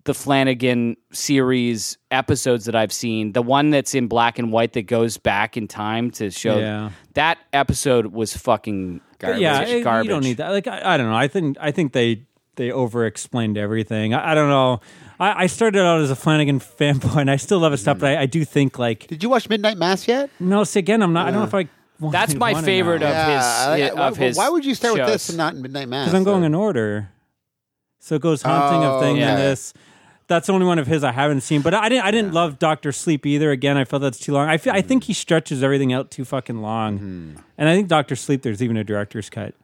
the 0.07 0.15
Flanagan 0.15 0.97
series 1.13 1.99
episodes 2.11 2.65
that 2.65 2.75
I've 2.75 2.93
seen. 2.93 3.33
The 3.33 3.43
one 3.43 3.71
that's 3.71 3.95
in 3.95 4.07
black 4.09 4.39
and 4.39 4.51
white 4.51 4.73
that 4.73 4.83
goes 4.87 5.19
back 5.19 5.57
in 5.57 5.69
time 5.69 6.11
to 6.13 6.31
show 6.31 6.59
Yeah. 6.59 6.91
that 7.15 7.39
episode 7.53 8.07
was 8.07 8.37
fucking 8.37 9.01
But 9.19 9.27
garbage. 9.27 9.43
yeah, 9.43 9.61
it- 9.63 9.83
garbage. 9.85 10.07
you 10.07 10.11
don't 10.11 10.25
need 10.25 10.39
that. 10.39 10.51
Like 10.51 10.67
I, 10.67 10.95
I 10.95 10.97
don't 10.97 11.09
know. 11.11 11.17
I 11.17 11.29
think 11.29 11.57
I 11.61 11.71
think 11.71 11.93
they 11.93 12.23
they 12.57 12.71
over 12.73 13.05
explained 13.05 13.59
everything. 13.59 14.15
I, 14.15 14.33
I 14.33 14.35
don't 14.35 14.49
know. 14.49 14.81
I, 15.21 15.43
I 15.45 15.47
started 15.47 15.81
out 15.83 16.01
as 16.01 16.11
a 16.11 16.17
Flanagan 16.17 16.59
fanboy, 16.79 17.17
and 17.21 17.31
I 17.31 17.37
still 17.37 17.59
love 17.59 17.73
his 17.73 17.83
stuff. 17.83 17.99
But 17.99 18.17
I, 18.17 18.23
I 18.23 18.27
do 18.27 18.45
think 18.47 18.79
like 18.79 19.07
Did 19.09 19.23
you 19.23 19.29
watch 19.29 19.49
Midnight 19.49 19.77
Mass 19.77 20.09
yet? 20.09 20.31
no. 20.41 20.65
See 20.65 20.79
again, 20.79 21.03
I'm 21.03 21.13
not. 21.13 21.27
I 21.29 21.31
don't 21.31 21.41
know 21.41 21.47
if 21.47 21.55
I. 21.55 21.69
Want, 21.99 22.13
That's 22.13 22.35
my 22.35 22.61
favorite 22.63 23.01
now. 23.01 23.09
of 23.09 23.27
his- 23.37 23.45
I- 23.45 23.81
I- 24.03 24.07
of 24.09 24.19
why, 24.19 24.25
his 24.27 24.37
why 24.37 24.49
would 24.51 24.65
you 24.67 24.75
start 24.75 24.95
with 24.99 25.07
this 25.07 25.31
and 25.31 25.39
not 25.39 25.57
Midnight 25.57 25.89
Mass? 25.89 26.07
because 26.07 26.15
I'm 26.15 26.25
going 26.25 26.45
in 26.45 26.55
order. 26.55 27.09
So 28.01 28.15
it 28.17 28.21
goes 28.23 28.43
haunting 28.43 28.83
Oh, 28.85 28.97
of 28.97 29.03
thing 29.03 29.17
yeah. 29.17 29.31
and 29.31 29.39
this. 29.39 29.73
That's 30.29 30.49
the 30.49 30.53
only 30.53 30.67
one 30.67 30.79
of 30.81 30.87
his 30.89 31.05
I 31.05 31.13
haven't 31.13 31.43
seen, 31.43 31.63
but 31.63 31.73
I 31.73 31.89
didn't. 31.89 32.05
I 32.05 32.11
didn't 32.11 32.33
love 32.35 32.59
Doctor 32.59 32.91
Sleep 32.91 33.25
either. 33.27 33.51
Again, 33.53 33.77
I 33.77 33.85
felt 33.85 34.03
that's 34.03 34.19
too 34.19 34.33
long. 34.33 34.49
I 34.49 34.57
feel. 34.59 34.73
I 34.73 34.81
think 34.83 35.05
he 35.05 35.13
stretches 35.13 35.63
everything 35.63 35.93
out 35.93 36.11
too 36.11 36.25
fucking 36.25 36.61
long, 36.63 36.99
Mm-hmm. 36.99 37.41
and 37.59 37.69
I 37.69 37.75
think 37.77 37.87
Doctor 37.89 38.17
Sleep. 38.17 38.43
There's 38.43 38.61
even 38.63 38.77
a 38.77 38.83
director's 38.85 39.31
cut. 39.31 39.55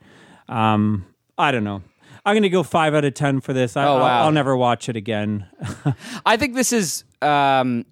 Um, 0.48 1.06
I 1.36 1.50
don't 1.50 1.64
know. 1.64 1.82
I'm 2.24 2.36
gonna 2.36 2.48
go 2.48 2.62
five 2.62 2.94
out 2.94 3.04
of 3.04 3.14
ten 3.14 3.40
for 3.40 3.52
this. 3.52 3.76
I, 3.76 3.84
Oh, 3.84 3.94
I'll, 3.94 3.98
wow. 4.00 4.22
I'll 4.24 4.32
never 4.32 4.56
watch 4.56 4.88
it 4.88 4.94
again. 4.96 5.46
I 6.26 6.36
think 6.36 6.54
this 6.54 6.72
is 6.72 7.02
um, 7.20 7.84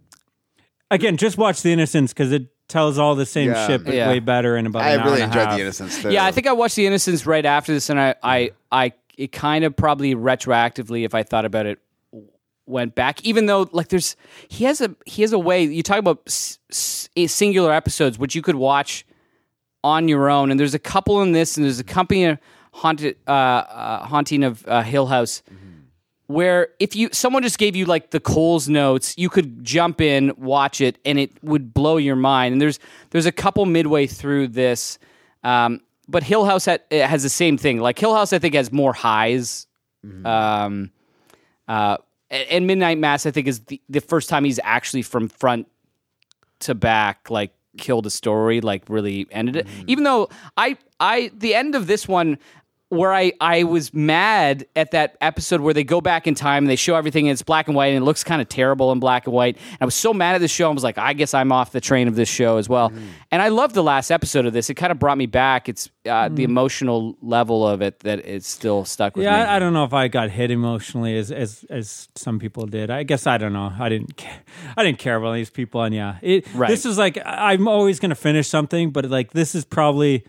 again, 0.90 1.16
just 1.16 1.36
watch 1.38 1.62
The 1.62 1.72
Innocents 1.72 2.12
because 2.12 2.30
it 2.30 2.46
tells 2.68 2.98
all 2.98 3.16
the 3.16 3.26
same 3.26 3.50
Yeah. 3.50 3.66
shit, 3.66 3.84
but 3.84 3.94
Yeah. 3.94 4.08
way 4.08 4.20
better 4.20 4.56
in 4.56 4.66
about. 4.66 4.82
I 4.82 4.94
really 5.04 5.22
enjoyed. 5.22 5.48
The 5.50 5.58
Innocence. 5.60 6.02
Too. 6.02 6.10
Yeah, 6.12 6.24
I 6.24 6.30
think 6.30 6.46
I 6.46 6.52
watched 6.52 6.76
The 6.76 6.86
Innocents 6.86 7.26
right 7.26 7.44
after 7.44 7.72
this, 7.72 7.90
and 7.90 7.98
I, 7.98 8.14
I, 8.22 8.50
I, 8.70 8.92
it 9.18 9.32
kind 9.32 9.64
of 9.64 9.74
probably 9.74 10.14
retroactively, 10.14 11.04
if 11.04 11.12
I 11.14 11.24
thought 11.24 11.44
about 11.44 11.66
it, 11.66 11.80
went 12.70 12.94
back. 12.94 13.22
Even 13.24 13.46
though, 13.46 13.68
like, 13.72 13.88
there's 13.88 14.16
he 14.48 14.64
has 14.64 14.80
a 14.80 14.94
he 15.06 15.22
has 15.22 15.32
a 15.32 15.38
way. 15.38 15.64
You 15.64 15.82
talk 15.82 15.98
about 15.98 16.22
s- 16.26 16.58
s- 16.70 17.08
singular 17.32 17.72
episodes, 17.72 18.18
which 18.18 18.34
you 18.34 18.42
could 18.42 18.54
watch 18.56 19.04
on 19.84 20.08
your 20.08 20.30
own, 20.30 20.50
and 20.50 20.58
there's 20.60 20.74
a 20.74 20.78
couple 20.78 21.20
in 21.22 21.32
this, 21.32 21.56
and 21.56 21.64
there's 21.64 21.80
a 21.80 21.84
company 21.84 22.38
haunted 22.72 23.16
uh, 23.26 23.30
uh, 23.30 24.04
haunting 24.06 24.44
of 24.44 24.64
uh, 24.68 24.82
Hill 24.82 25.06
House. 25.06 25.42
Where 26.26 26.68
if 26.78 26.94
you 26.94 27.08
someone 27.12 27.42
just 27.42 27.58
gave 27.58 27.74
you 27.74 27.86
like 27.86 28.10
the 28.12 28.20
Coles 28.20 28.68
notes, 28.68 29.14
you 29.18 29.28
could 29.28 29.64
jump 29.64 30.00
in, 30.00 30.32
watch 30.38 30.80
it, 30.80 30.96
and 31.04 31.18
it 31.18 31.32
would 31.42 31.74
blow 31.74 31.96
your 31.96 32.14
mind. 32.14 32.52
And 32.52 32.62
there's 32.62 32.78
there's 33.10 33.26
a 33.26 33.32
couple 33.32 33.66
midway 33.66 34.06
through 34.06 34.48
this, 34.48 35.00
um, 35.42 35.80
but 36.06 36.22
Hill 36.22 36.44
House 36.44 36.66
ha- 36.66 36.78
has 36.92 37.24
the 37.24 37.28
same 37.28 37.58
thing. 37.58 37.80
Like 37.80 37.98
Hill 37.98 38.14
House, 38.14 38.32
I 38.32 38.38
think 38.38 38.54
has 38.54 38.70
more 38.70 38.92
highs. 38.92 39.66
Um, 40.24 40.90
uh, 41.66 41.96
and 42.30 42.66
Midnight 42.66 42.98
Mass, 42.98 43.26
I 43.26 43.30
think, 43.30 43.46
is 43.48 43.60
the, 43.60 43.80
the 43.88 44.00
first 44.00 44.28
time 44.28 44.44
he's 44.44 44.60
actually 44.62 45.02
from 45.02 45.28
front 45.28 45.68
to 46.60 46.74
back, 46.74 47.30
like 47.30 47.52
killed 47.78 48.06
a 48.06 48.10
story, 48.10 48.60
like 48.60 48.84
really 48.88 49.26
ended 49.30 49.56
it. 49.56 49.66
Mm-hmm. 49.66 49.84
Even 49.88 50.04
though 50.04 50.28
I, 50.56 50.76
I, 50.98 51.30
the 51.34 51.54
end 51.54 51.74
of 51.74 51.86
this 51.86 52.06
one, 52.06 52.38
where 52.90 53.12
I, 53.14 53.32
I 53.40 53.62
was 53.62 53.94
mad 53.94 54.66
at 54.74 54.90
that 54.90 55.16
episode 55.20 55.60
where 55.60 55.72
they 55.72 55.84
go 55.84 56.00
back 56.00 56.26
in 56.26 56.34
time 56.34 56.64
and 56.64 56.70
they 56.70 56.74
show 56.76 56.96
everything 56.96 57.28
and 57.28 57.32
it's 57.32 57.42
black 57.42 57.68
and 57.68 57.76
white 57.76 57.86
and 57.86 57.98
it 57.98 58.04
looks 58.04 58.24
kind 58.24 58.42
of 58.42 58.48
terrible 58.48 58.90
in 58.90 58.98
black 58.98 59.26
and 59.26 59.32
white. 59.32 59.56
And 59.56 59.78
I 59.80 59.84
was 59.84 59.94
so 59.94 60.12
mad 60.12 60.34
at 60.34 60.40
this 60.40 60.50
show. 60.50 60.68
I 60.68 60.74
was 60.74 60.82
like, 60.82 60.98
I 60.98 61.12
guess 61.12 61.32
I'm 61.32 61.52
off 61.52 61.70
the 61.70 61.80
train 61.80 62.08
of 62.08 62.16
this 62.16 62.28
show 62.28 62.56
as 62.56 62.68
well. 62.68 62.90
Mm. 62.90 63.06
And 63.30 63.42
I 63.42 63.48
love 63.48 63.74
the 63.74 63.82
last 63.84 64.10
episode 64.10 64.44
of 64.44 64.52
this. 64.52 64.70
It 64.70 64.74
kind 64.74 64.90
of 64.90 64.98
brought 64.98 65.18
me 65.18 65.26
back. 65.26 65.68
It's 65.68 65.88
uh, 66.04 66.30
the 66.30 66.42
emotional 66.42 67.16
level 67.22 67.64
of 67.66 67.80
it 67.80 68.00
that 68.00 68.26
it's 68.26 68.48
still 68.48 68.84
stuck 68.84 69.14
with 69.16 69.24
Mm. 69.24 69.30
Yeah, 69.30 69.36
me. 69.44 69.50
I, 69.50 69.56
I 69.56 69.58
don't 69.60 69.72
know 69.72 69.84
if 69.84 69.94
I 69.94 70.08
got 70.08 70.30
hit 70.30 70.50
emotionally 70.50 71.16
as 71.16 71.30
as 71.30 71.64
as 71.70 72.08
some 72.16 72.40
people 72.40 72.66
did. 72.66 72.90
I 72.90 73.04
guess 73.04 73.24
I 73.26 73.38
don't 73.38 73.52
know. 73.52 73.72
I 73.78 73.88
didn't 73.88 74.16
care. 74.16 74.40
I 74.76 74.82
didn't 74.82 74.98
care 74.98 75.14
about 75.16 75.34
these 75.34 75.50
people, 75.50 75.82
and 75.82 75.94
yeah, 75.94 76.18
it. 76.22 76.44
Right. 76.54 76.68
This 76.68 76.84
is 76.84 76.98
like 76.98 77.18
I'm 77.24 77.68
always 77.68 78.00
gonna 78.00 78.14
finish 78.16 78.48
something, 78.48 78.90
but 78.90 79.04
like 79.06 79.30
this 79.32 79.54
is 79.54 79.64
probably 79.64 80.24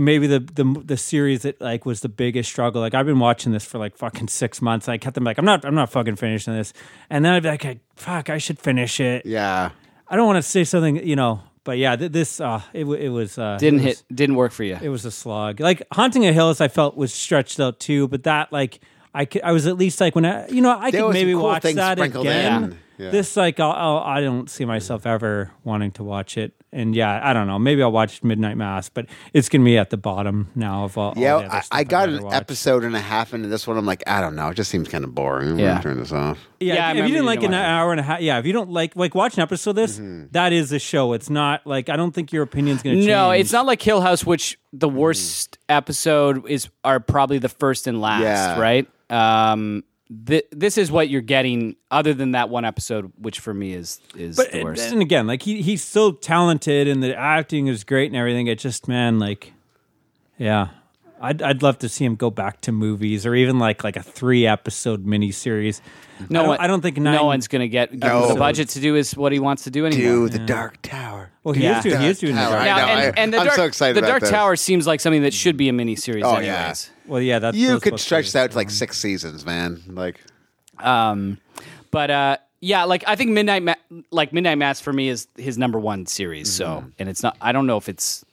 maybe 0.00 0.26
the 0.26 0.40
the 0.40 0.64
the 0.84 0.96
series 0.96 1.42
that 1.42 1.60
like 1.60 1.84
was 1.86 2.00
the 2.00 2.08
biggest 2.08 2.50
struggle. 2.50 2.80
Like 2.80 2.94
I've 2.94 3.06
been 3.06 3.18
watching 3.20 3.52
this 3.52 3.64
for 3.64 3.78
like 3.78 3.96
fucking 3.96 4.28
six 4.28 4.60
months. 4.62 4.88
I 4.88 4.98
kept 4.98 5.14
them 5.14 5.24
like 5.24 5.38
I'm 5.38 5.44
not 5.44 5.64
I'm 5.64 5.74
not 5.74 5.90
fucking 5.90 6.16
finishing 6.16 6.54
this, 6.54 6.72
and 7.10 7.24
then 7.24 7.32
I'd 7.34 7.42
be 7.42 7.48
like, 7.50 7.78
fuck, 7.96 8.30
I 8.30 8.38
should 8.38 8.58
finish 8.58 8.98
it. 9.00 9.26
Yeah. 9.26 9.70
I 10.08 10.16
don't 10.16 10.26
want 10.26 10.42
to 10.42 10.48
say 10.50 10.64
something, 10.64 10.96
you 11.06 11.14
know. 11.16 11.42
But 11.62 11.78
yeah, 11.78 11.94
th- 11.94 12.10
this 12.10 12.40
uh, 12.40 12.62
it 12.72 12.84
it 12.86 13.10
was 13.10 13.38
uh, 13.38 13.56
didn't 13.60 13.80
it 13.80 13.84
was- 13.86 13.98
hit 13.98 14.16
didn't 14.16 14.36
work 14.36 14.50
for 14.52 14.64
you. 14.64 14.78
it 14.80 14.88
was 14.88 15.04
a 15.04 15.10
slog. 15.10 15.60
Like 15.60 15.82
Haunting 15.92 16.26
of 16.26 16.34
Hills, 16.34 16.60
I 16.60 16.68
felt 16.68 16.96
was 16.96 17.12
stretched 17.14 17.60
out 17.60 17.78
too, 17.78 18.08
but 18.08 18.22
that 18.24 18.50
like 18.52 18.80
I 19.14 19.24
could, 19.26 19.42
I 19.42 19.52
was 19.52 19.66
at 19.66 19.76
least 19.76 20.00
like 20.00 20.14
when 20.14 20.24
I 20.24 20.48
you 20.48 20.62
know 20.62 20.70
I 20.76 20.90
There 20.90 21.02
could 21.02 21.12
maybe 21.12 21.32
cool 21.34 21.42
watch 21.44 21.62
that 21.62 21.98
again. 22.00 22.64
in. 22.64 22.78
Yeah. 23.00 23.10
This 23.10 23.36
like 23.36 23.58
I'll, 23.58 23.72
I'll, 23.72 23.98
I 23.98 24.20
don't 24.20 24.50
see 24.50 24.64
myself 24.64 25.06
ever 25.06 25.50
wanting 25.64 25.92
to 25.92 26.04
watch 26.04 26.36
it, 26.36 26.52
and 26.72 26.94
yeah, 26.94 27.20
I 27.22 27.32
don't 27.32 27.46
know. 27.46 27.58
Maybe 27.58 27.82
I'll 27.82 27.90
watch 27.92 28.22
Midnight 28.22 28.56
Mass, 28.56 28.88
but 28.90 29.06
it's 29.32 29.48
gonna 29.48 29.64
be 29.64 29.78
at 29.78 29.90
the 29.90 29.96
bottom 29.96 30.48
now 30.54 30.84
of 30.84 30.98
all. 30.98 31.14
Yeah, 31.16 31.32
all 31.34 31.40
the 31.40 31.46
other 31.46 31.54
I, 31.56 31.60
stuff 31.60 31.78
I 31.78 31.84
got 31.84 32.08
an 32.10 32.22
watched. 32.22 32.36
episode 32.36 32.84
and 32.84 32.94
a 32.94 33.00
half 33.00 33.32
into 33.32 33.48
this 33.48 33.66
one. 33.66 33.78
I'm 33.78 33.86
like, 33.86 34.02
I 34.06 34.20
don't 34.20 34.36
know. 34.36 34.48
It 34.50 34.54
just 34.54 34.70
seems 34.70 34.88
kind 34.88 35.02
of 35.04 35.14
boring. 35.14 35.50
I'm 35.52 35.58
Yeah. 35.58 35.68
gonna 35.70 35.82
turn 35.82 35.98
this 35.98 36.12
off. 36.12 36.38
Yeah, 36.60 36.74
Yeah, 36.74 36.90
if, 36.90 36.96
if 36.98 37.02
you 37.08 37.12
didn't 37.14 37.26
like 37.26 37.38
an 37.38 37.42
didn't 37.42 37.52
like 37.54 37.62
it. 37.62 37.70
hour 37.70 37.90
and 37.92 38.00
a 38.00 38.02
half, 38.02 38.20
yeah, 38.20 38.38
if 38.38 38.44
you 38.46 38.52
don't 38.52 38.70
like 38.70 38.94
like 38.96 39.14
watch 39.14 39.36
an 39.36 39.42
episode 39.42 39.70
of 39.70 39.76
this, 39.76 39.96
Mm-hmm. 39.98 40.26
that 40.32 40.52
is 40.52 40.70
a 40.72 40.78
show. 40.78 41.14
It's 41.14 41.30
not 41.30 41.66
like 41.66 41.88
I 41.88 41.96
don't 41.96 42.12
think 42.12 42.32
your 42.32 42.42
opinion's 42.42 42.82
gonna 42.82 42.96
change. 42.96 43.06
No, 43.06 43.30
it's 43.30 43.52
not 43.52 43.64
like 43.66 43.80
Hill 43.80 44.02
House, 44.02 44.26
which 44.26 44.58
the 44.72 44.88
worst 44.88 45.58
episode 45.68 46.46
is 46.48 46.68
are 46.84 47.00
probably 47.00 47.38
the 47.38 47.48
first 47.48 47.86
and 47.86 48.00
last, 48.00 48.22
Yeah. 48.22 48.60
right? 48.60 48.86
Um, 49.10 49.82
th- 50.26 50.46
this 50.50 50.76
is 50.78 50.90
what 50.90 51.08
you're 51.08 51.20
getting, 51.20 51.76
other 51.90 52.14
than 52.14 52.32
that 52.32 52.48
one 52.48 52.64
episode, 52.64 53.12
which 53.18 53.40
for 53.40 53.54
me 53.54 53.74
is 53.74 54.00
is 54.16 54.36
But 54.36 54.52
the 54.52 54.64
worst. 54.64 54.92
and 54.92 55.00
again, 55.02 55.26
like 55.26 55.42
he 55.42 55.62
he's 55.62 55.82
so 55.84 56.12
talented 56.12 56.88
and 56.88 57.02
the 57.02 57.14
acting 57.16 57.66
is 57.68 57.84
great 57.84 58.06
and 58.06 58.16
everything. 58.16 58.46
It 58.46 58.58
just 58.58 58.88
man, 58.88 59.18
like, 59.18 59.52
yeah, 60.38 60.68
I'd 61.22 61.42
I'd 61.42 61.62
love 61.62 61.78
to 61.80 61.88
see 61.88 62.04
him 62.04 62.16
go 62.16 62.30
back 62.30 62.62
to 62.62 62.72
movies 62.72 63.26
or 63.26 63.34
even 63.34 63.58
like 63.58 63.84
like 63.84 63.96
a 63.96 64.02
three 64.02 64.46
episode 64.46 65.04
miniseries. 65.04 65.82
no 66.30 66.40
I 66.40 66.42
don't, 66.42 66.48
one, 66.48 66.58
I 66.60 66.66
don't 66.66 66.80
think 66.80 66.96
nine, 66.96 67.14
no 67.14 67.24
one's 67.26 67.46
gonna 67.46 67.68
get 67.68 67.90
give 67.92 68.02
him 68.02 68.08
No. 68.20 68.28
the 68.28 68.34
budget 68.36 68.70
to 68.70 68.80
do 68.80 68.96
is 68.96 69.14
what 69.16 69.30
he 69.32 69.38
wants 69.38 69.64
to 69.64 69.70
do 69.70 69.84
anymore. 69.84 70.28
Do 70.28 70.28
the 70.30 70.38
Dark 70.38 70.80
Tower. 70.80 71.30
Well, 71.44 71.52
he 71.54 71.64
Yeah. 71.64 71.78
is 71.78 71.84
doing 71.84 72.00
he 72.00 72.06
is 72.08 72.18
doing 72.20 72.34
the 72.36 72.40
dark. 72.40 72.54
I 72.62 72.64
Now, 72.64 72.76
know, 72.76 72.82
and, 72.84 73.00
I- 73.18 73.20
and 73.22 73.32
the 73.34 73.38
I'm 73.38 73.44
Dark, 73.46 73.56
so 73.56 73.64
excited 73.66 73.96
The 73.96 74.00
about 74.00 74.08
Dark 74.08 74.20
this. 74.22 74.30
Tower 74.30 74.56
seems 74.56 74.86
like 74.86 75.00
something 75.00 75.22
that 75.22 75.34
should 75.34 75.56
be 75.58 75.68
a 75.68 75.72
miniseries, 75.72 76.22
Oh, 76.24 76.36
anyways. 76.36 76.46
yeah. 76.46 76.74
Well, 77.06 77.20
yeah, 77.20 77.38
that's 77.38 77.56
You 77.56 77.78
could 77.80 78.00
stretch 78.00 78.22
be. 78.24 78.26
this 78.28 78.36
out 78.36 78.50
to 78.52 78.56
like 78.56 78.70
six 78.70 78.98
seasons, 78.98 79.44
man. 79.44 79.82
Like, 79.88 80.20
Um, 80.78 81.36
but 81.90 82.10
uh, 82.10 82.36
yeah, 82.62 82.84
like 82.84 83.04
I 83.06 83.16
think 83.16 83.30
Midnight 83.32 83.62
Ma- 83.62 83.74
like 84.10 84.32
Midnight 84.32 84.56
Mass 84.56 84.80
for 84.80 84.92
me 84.92 85.08
is 85.08 85.28
his 85.36 85.58
number 85.58 85.78
one 85.78 86.06
series. 86.06 86.50
So, 86.50 86.66
Mm-hmm. 86.66 86.88
and 86.98 87.08
it's 87.10 87.22
not. 87.22 87.36
I 87.42 87.52
don't 87.52 87.66
know 87.66 87.76
if 87.76 87.88
it's. 87.90 88.24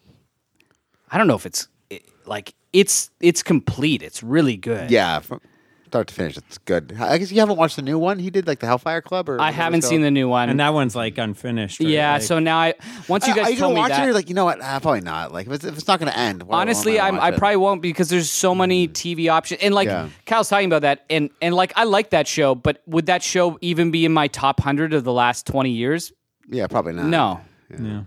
I 1.12 1.18
don't 1.18 1.28
know 1.28 1.36
if 1.36 1.46
it's 1.46 1.68
it, 1.90 2.04
like 2.26 2.54
it's 2.74 3.10
it's 3.20 3.44
complete. 3.44 4.02
It's 4.02 4.22
really 4.24 4.58
good. 4.58 4.92
yeah, 4.92 5.20
from 5.20 5.42
start 5.88 6.06
to 6.10 6.14
finish, 6.14 6.36
it's 6.36 6.58
good. 6.58 6.94
I 7.00 7.18
guess 7.18 7.32
you 7.32 7.40
haven't 7.40 7.56
watched 7.58 7.78
the 7.78 7.82
new 7.82 7.98
one. 7.98 8.20
He 8.20 8.30
did 8.30 8.46
like 8.46 8.60
the 8.60 8.66
Hellfire 8.66 9.02
Club, 9.02 9.30
or 9.30 9.40
I 9.40 9.52
haven't 9.52 9.84
seen 9.84 10.02
the 10.02 10.12
new 10.12 10.28
one. 10.28 10.50
and 10.50 10.60
that 10.60 10.74
one's 10.74 10.98
like 10.98 11.18
unfinished. 11.18 11.80
right? 11.80 11.88
yeah, 11.88 12.14
Like, 12.14 12.22
so 12.24 12.40
now 12.40 12.58
I 12.58 12.74
once 13.08 13.26
you 13.26 13.32
Are 13.32 13.36
guys 13.38 13.52
you 13.52 13.56
told 13.58 13.70
gonna 13.70 13.76
me 13.76 13.80
watch 13.80 13.90
that. 13.92 14.02
it? 14.02 14.06
You're 14.06 14.14
like, 14.14 14.28
you 14.28 14.36
know 14.36 14.44
what? 14.44 14.62
Uh, 14.62 14.80
probably 14.82 15.00
not. 15.00 15.32
Like, 15.32 15.48
if 15.48 15.54
it's, 15.54 15.64
if 15.66 15.78
it's 15.78 15.88
not 15.88 16.00
going 16.00 16.12
to 16.12 16.18
end, 16.20 16.44
why- 16.44 16.56
why 16.58 16.62
Honestly, 16.62 17.00
I, 17.00 17.08
I'm, 17.08 17.20
I 17.22 17.30
it? 17.30 17.38
probably 17.38 17.56
won't 17.56 17.82
because 17.82 18.10
there's 18.10 18.30
so 18.30 18.54
many 18.54 18.90
TV 18.90 19.32
options. 19.32 19.62
And 19.62 19.74
like 19.74 19.88
Yeah. 19.88 20.10
Cal's 20.26 20.50
talking 20.50 20.68
about 20.68 20.82
that, 20.82 21.06
and 21.10 21.30
and 21.42 21.56
like 21.56 21.72
I 21.78 21.86
like 21.86 22.10
that 22.10 22.28
show, 22.28 22.54
but 22.54 22.82
would 22.86 23.06
that 23.06 23.24
show 23.24 23.58
even 23.62 23.90
be 23.90 24.04
in 24.04 24.12
my 24.12 24.28
top 24.28 24.60
hundred 24.60 24.94
of 24.94 25.06
the 25.06 25.14
last 25.14 25.48
twenty 25.48 25.72
years? 25.72 26.12
Yeah, 26.50 26.68
probably 26.68 26.94
not. 26.94 27.06
No. 27.06 27.40
Yeah. 27.72 27.78
Yeah, 27.82 28.02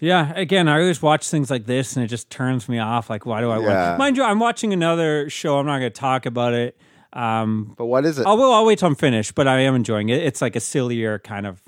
again, 0.00 0.66
I 0.68 0.80
always 0.80 1.02
watch 1.02 1.28
things 1.28 1.50
like 1.50 1.66
this 1.66 1.94
and 1.96 2.04
it 2.04 2.08
just 2.08 2.30
turns 2.30 2.68
me 2.68 2.78
off. 2.78 3.10
Like, 3.10 3.26
why 3.26 3.40
do 3.40 3.50
I 3.50 3.58
Yeah. 3.60 3.90
watch? 3.90 3.98
Mind 3.98 4.16
you, 4.16 4.24
I'm 4.24 4.38
watching 4.40 4.72
another 4.72 5.28
show. 5.30 5.58
I'm 5.58 5.66
not 5.66 5.78
going 5.78 5.92
to 5.92 6.00
talk 6.00 6.26
about 6.26 6.54
it. 6.54 6.76
Um, 7.12 7.74
But 7.76 7.86
what 7.86 8.04
is 8.04 8.18
it? 8.18 8.26
I'll, 8.26 8.38
well, 8.38 8.52
I'll 8.52 8.64
wait 8.64 8.78
till 8.78 8.88
I'm 8.88 8.94
finished, 8.94 9.34
but 9.34 9.46
I 9.48 9.60
am 9.60 9.74
enjoying 9.74 10.08
it. 10.08 10.22
It's 10.22 10.40
like 10.40 10.56
a 10.56 10.60
sillier 10.60 11.18
kind 11.18 11.46
of 11.46 11.60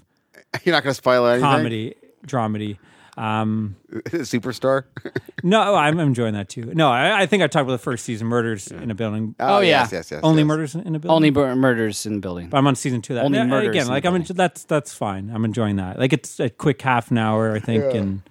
You're 0.64 0.74
not 0.74 0.82
going 0.82 0.92
to 0.92 0.94
spoil 0.94 1.26
anything. 1.26 1.48
comedy, 1.50 1.94
dramedy. 2.26 2.78
Um, 3.16 3.76
Superstore. 3.92 4.84
no, 5.42 5.74
I'm 5.74 6.00
enjoying 6.00 6.34
that 6.34 6.48
too. 6.48 6.72
No, 6.74 6.90
I, 6.90 7.22
I 7.22 7.26
think 7.26 7.42
I 7.42 7.46
talked 7.46 7.64
about 7.64 7.72
the 7.72 7.78
first 7.78 8.04
season, 8.04 8.26
Murders 8.26 8.68
in 8.68 8.90
a 8.90 8.94
Building. 8.94 9.34
Oh, 9.38 9.60
yeah. 9.60 9.82
yes, 9.82 9.92
yes, 9.92 10.10
yes. 10.10 10.20
Only 10.22 10.42
yes. 10.42 10.46
Murders 10.46 10.74
in 10.74 10.80
a 10.94 10.98
Building. 10.98 11.10
Only 11.10 11.30
mur- 11.30 11.56
murders 11.56 12.06
in 12.06 12.14
the 12.14 12.20
building. 12.20 12.48
But 12.48 12.56
I'm 12.58 12.66
on 12.66 12.74
season 12.74 13.02
two. 13.02 13.12
Of 13.12 13.16
that 13.16 13.24
Only 13.26 13.38
Yeah, 13.38 13.44
Murders 13.46 13.68
again. 13.68 13.86
Like 13.88 14.04
the 14.04 14.08
I'm, 14.08 14.14
Building. 14.14 14.36
that's 14.36 14.64
that's 14.64 14.94
fine. 14.94 15.30
I'm 15.30 15.44
enjoying 15.44 15.76
that. 15.76 15.98
Like 15.98 16.12
it's 16.14 16.40
a 16.40 16.48
quick 16.48 16.80
half 16.80 17.10
an 17.10 17.18
hour, 17.18 17.54
I 17.54 17.60
think. 17.60 17.84
And 17.94 18.22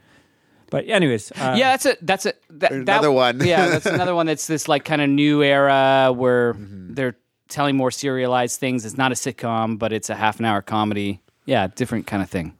but 0.72 0.88
anyways, 0.88 1.32
uh, 1.34 1.56
yeah, 1.58 1.72
that's 1.78 1.86
a 1.86 1.98
that's 2.02 2.26
a 2.26 2.34
that, 2.52 2.72
Another 2.72 3.08
that- 3.08 3.12
one. 3.14 3.40
yeah, 3.46 3.68
that's 3.70 3.86
another 3.86 4.16
one. 4.16 4.26
That's 4.26 4.48
this 4.48 4.68
like 4.68 4.84
kind 4.86 5.02
of 5.02 5.10
new 5.10 5.44
era 5.44 6.12
where 6.16 6.54
Mm-hmm. 6.56 6.94
they're 6.96 7.18
telling 7.50 7.76
more 7.78 7.92
serialized 7.92 8.60
things. 8.60 8.86
It's 8.86 8.98
not 8.98 9.12
a 9.12 9.16
sitcom, 9.16 9.78
but 9.78 9.94
it's 9.94 10.10
a 10.10 10.16
half 10.16 10.40
an 10.40 10.46
hour 10.46 10.62
comedy. 10.62 11.22
Yeah, 11.46 11.68
different 11.68 12.08
kind 12.08 12.24
of 12.24 12.30
thing. 12.30 12.58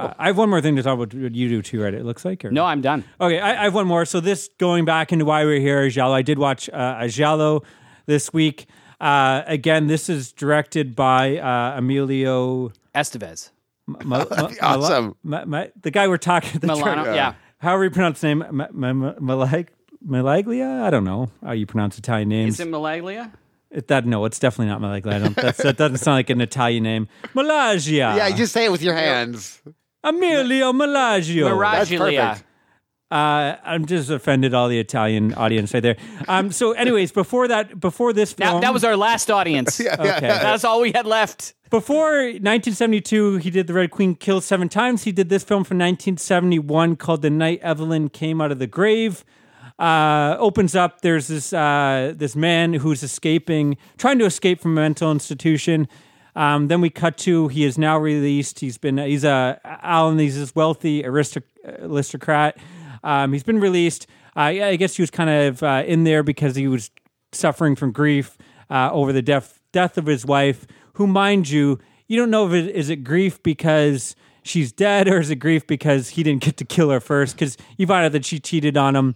Uh, 0.00 0.14
I 0.18 0.26
have 0.28 0.38
one 0.38 0.48
more 0.50 0.60
thing 0.60 0.76
to 0.76 0.82
talk 0.82 0.94
about. 0.94 1.12
What 1.14 1.34
you 1.34 1.48
do 1.48 1.62
too, 1.62 1.82
right? 1.82 1.92
It 1.94 2.04
looks 2.04 2.24
like. 2.24 2.44
Or? 2.44 2.50
No, 2.50 2.64
I'm 2.64 2.80
done. 2.80 3.04
Okay, 3.20 3.38
I, 3.40 3.60
I 3.60 3.64
have 3.64 3.74
one 3.74 3.86
more. 3.86 4.04
So 4.04 4.20
this 4.20 4.48
going 4.58 4.84
back 4.84 5.12
into 5.12 5.24
why 5.24 5.44
we're 5.44 5.60
here, 5.60 5.88
Giallo. 5.88 6.14
I 6.14 6.22
did 6.22 6.38
watch 6.38 6.68
uh, 6.70 6.96
a 7.00 7.08
Giallo 7.08 7.62
this 8.06 8.32
week. 8.32 8.66
Uh, 9.00 9.42
again, 9.46 9.88
this 9.88 10.08
is 10.08 10.32
directed 10.32 10.94
by 10.94 11.38
uh, 11.38 11.78
Emilio. 11.78 12.72
Estevez, 12.94 13.50
Ma- 13.86 13.98
Ma- 14.04 14.24
Ma- 14.30 14.50
Awesome. 14.60 15.16
Ma- 15.22 15.44
Ma- 15.44 15.64
the 15.80 15.90
guy 15.90 16.06
we're 16.08 16.18
talking. 16.18 16.60
The 16.60 16.66
Milano. 16.68 17.04
dir- 17.04 17.14
Yeah. 17.14 17.34
However 17.58 17.84
you 17.84 17.90
pronounce 17.90 18.18
his 18.18 18.24
name, 18.24 18.44
Ma- 18.50 18.66
Ma- 18.72 18.92
Ma- 18.92 19.12
Malag- 19.14 19.68
Malaglia. 20.06 20.82
I 20.82 20.90
don't 20.90 21.04
know 21.04 21.30
how 21.44 21.52
you 21.52 21.66
pronounce 21.66 21.98
Italian 21.98 22.28
names. 22.28 22.54
Is 22.54 22.60
it 22.60 22.68
Malaglia? 22.68 23.32
It, 23.70 23.88
that 23.88 24.04
no, 24.04 24.24
it's 24.26 24.38
definitely 24.38 24.66
not 24.66 24.80
Malaglia. 24.80 25.14
I 25.14 25.18
don't, 25.18 25.34
that's, 25.36 25.62
that 25.62 25.76
doesn't 25.78 25.96
sound 25.98 26.16
like 26.16 26.28
an 26.30 26.40
Italian 26.40 26.82
name. 26.82 27.08
Malagia. 27.34 28.16
Yeah, 28.16 28.26
you 28.28 28.36
just 28.36 28.52
say 28.52 28.66
it 28.66 28.70
with 28.72 28.82
your 28.82 28.94
hands. 28.94 29.60
Emilio 30.04 30.72
Malagio. 30.72 31.50
Maraglia. 31.50 31.98
perfect. 31.98 32.44
Uh, 33.10 33.56
I'm 33.62 33.84
just 33.84 34.08
offended 34.08 34.54
all 34.54 34.68
the 34.68 34.78
Italian 34.78 35.34
audience 35.34 35.74
right 35.74 35.82
there. 35.82 35.96
Um, 36.28 36.50
so, 36.50 36.72
anyways, 36.72 37.12
before 37.12 37.46
that, 37.48 37.78
before 37.78 38.14
this 38.14 38.32
film, 38.32 38.54
Now, 38.54 38.60
that 38.60 38.72
was 38.72 38.84
our 38.84 38.96
last 38.96 39.30
audience. 39.30 39.78
okay. 39.80 39.98
That's 39.98 40.64
all 40.64 40.80
we 40.80 40.92
had 40.92 41.04
left. 41.04 41.52
Before 41.68 42.22
1972, 42.22 43.36
he 43.36 43.50
did 43.50 43.66
The 43.66 43.74
Red 43.74 43.90
Queen 43.90 44.14
killed 44.14 44.44
seven 44.44 44.70
times. 44.70 45.04
He 45.04 45.12
did 45.12 45.28
this 45.28 45.44
film 45.44 45.62
from 45.62 45.76
1971 45.76 46.96
called 46.96 47.20
The 47.20 47.28
Night 47.28 47.60
Evelyn 47.60 48.08
Came 48.08 48.40
Out 48.40 48.50
of 48.50 48.58
the 48.58 48.66
Grave. 48.66 49.26
Uh, 49.78 50.36
opens 50.38 50.74
up. 50.74 51.02
There's 51.02 51.26
this 51.28 51.52
uh, 51.52 52.14
this 52.16 52.34
man 52.34 52.74
who's 52.74 53.02
escaping, 53.02 53.76
trying 53.98 54.18
to 54.20 54.24
escape 54.24 54.60
from 54.60 54.72
a 54.72 54.80
mental 54.80 55.10
institution. 55.10 55.86
Um, 56.34 56.68
then 56.68 56.80
we 56.80 56.90
cut 56.90 57.16
to 57.18 57.48
he 57.48 57.64
is 57.64 57.76
now 57.76 57.98
released. 57.98 58.60
He's 58.60 58.78
been 58.78 58.98
he's 58.98 59.24
a 59.24 59.60
Alan. 59.64 60.18
He's 60.18 60.38
this 60.38 60.54
wealthy 60.54 61.02
aristoc- 61.02 61.42
aristocrat. 61.64 62.56
Um, 63.04 63.32
he's 63.32 63.42
been 63.42 63.60
released. 63.60 64.06
Uh, 64.36 64.40
I 64.40 64.76
guess 64.76 64.96
he 64.96 65.02
was 65.02 65.10
kind 65.10 65.28
of 65.28 65.62
uh, 65.62 65.82
in 65.86 66.04
there 66.04 66.22
because 66.22 66.56
he 66.56 66.68
was 66.68 66.90
suffering 67.32 67.76
from 67.76 67.92
grief 67.92 68.38
uh, 68.70 68.90
over 68.92 69.12
the 69.12 69.22
death 69.22 69.60
death 69.72 69.98
of 69.98 70.06
his 70.06 70.24
wife. 70.24 70.66
Who, 70.94 71.06
mind 71.06 71.50
you, 71.50 71.78
you 72.06 72.18
don't 72.18 72.30
know 72.30 72.46
if 72.46 72.52
it 72.52 72.74
is 72.74 72.90
it 72.90 73.04
grief 73.04 73.42
because 73.42 74.16
she's 74.42 74.72
dead 74.72 75.08
or 75.08 75.18
is 75.18 75.30
it 75.30 75.36
grief 75.36 75.66
because 75.66 76.10
he 76.10 76.22
didn't 76.22 76.42
get 76.42 76.56
to 76.58 76.64
kill 76.64 76.90
her 76.90 77.00
first 77.00 77.34
because 77.34 77.56
you 77.76 77.86
find 77.86 78.06
out 78.06 78.12
that 78.12 78.24
she 78.24 78.38
cheated 78.38 78.76
on 78.76 78.96
him. 78.96 79.14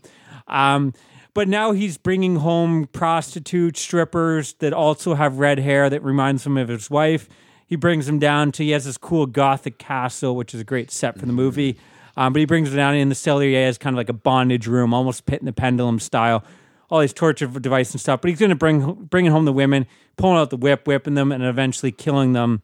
Um, 0.48 0.92
but 1.36 1.48
now 1.48 1.72
he's 1.72 1.98
bringing 1.98 2.36
home 2.36 2.86
prostitutes, 2.86 3.78
strippers 3.78 4.54
that 4.54 4.72
also 4.72 5.12
have 5.12 5.38
red 5.38 5.58
hair 5.58 5.90
that 5.90 6.02
reminds 6.02 6.46
him 6.46 6.56
of 6.56 6.68
his 6.68 6.88
wife. 6.88 7.28
He 7.66 7.76
brings 7.76 8.06
them 8.06 8.18
down 8.18 8.52
to 8.52 8.64
he 8.64 8.70
has 8.70 8.86
this 8.86 8.96
cool 8.96 9.26
gothic 9.26 9.76
castle, 9.76 10.34
which 10.34 10.54
is 10.54 10.62
a 10.62 10.64
great 10.64 10.90
set 10.90 11.18
for 11.18 11.26
the 11.26 11.34
movie. 11.34 11.78
Um, 12.16 12.32
but 12.32 12.40
he 12.40 12.46
brings 12.46 12.70
them 12.70 12.78
down 12.78 12.94
in 12.94 13.10
the 13.10 13.14
cellar. 13.14 13.42
He 13.42 13.52
has 13.52 13.76
kind 13.76 13.92
of 13.92 13.98
like 13.98 14.08
a 14.08 14.14
bondage 14.14 14.66
room, 14.66 14.94
almost 14.94 15.26
pit 15.26 15.40
in 15.40 15.44
the 15.44 15.52
pendulum 15.52 15.98
style. 16.00 16.42
All 16.88 17.00
these 17.00 17.12
torture 17.12 17.46
device 17.46 17.92
and 17.92 18.00
stuff. 18.00 18.22
But 18.22 18.30
he's 18.30 18.40
going 18.40 18.48
to 18.48 18.56
bring 18.56 18.94
bringing 18.94 19.30
home 19.30 19.44
the 19.44 19.52
women, 19.52 19.86
pulling 20.16 20.38
out 20.38 20.48
the 20.48 20.56
whip, 20.56 20.86
whipping 20.86 21.16
them, 21.16 21.32
and 21.32 21.44
eventually 21.44 21.92
killing 21.92 22.32
them. 22.32 22.62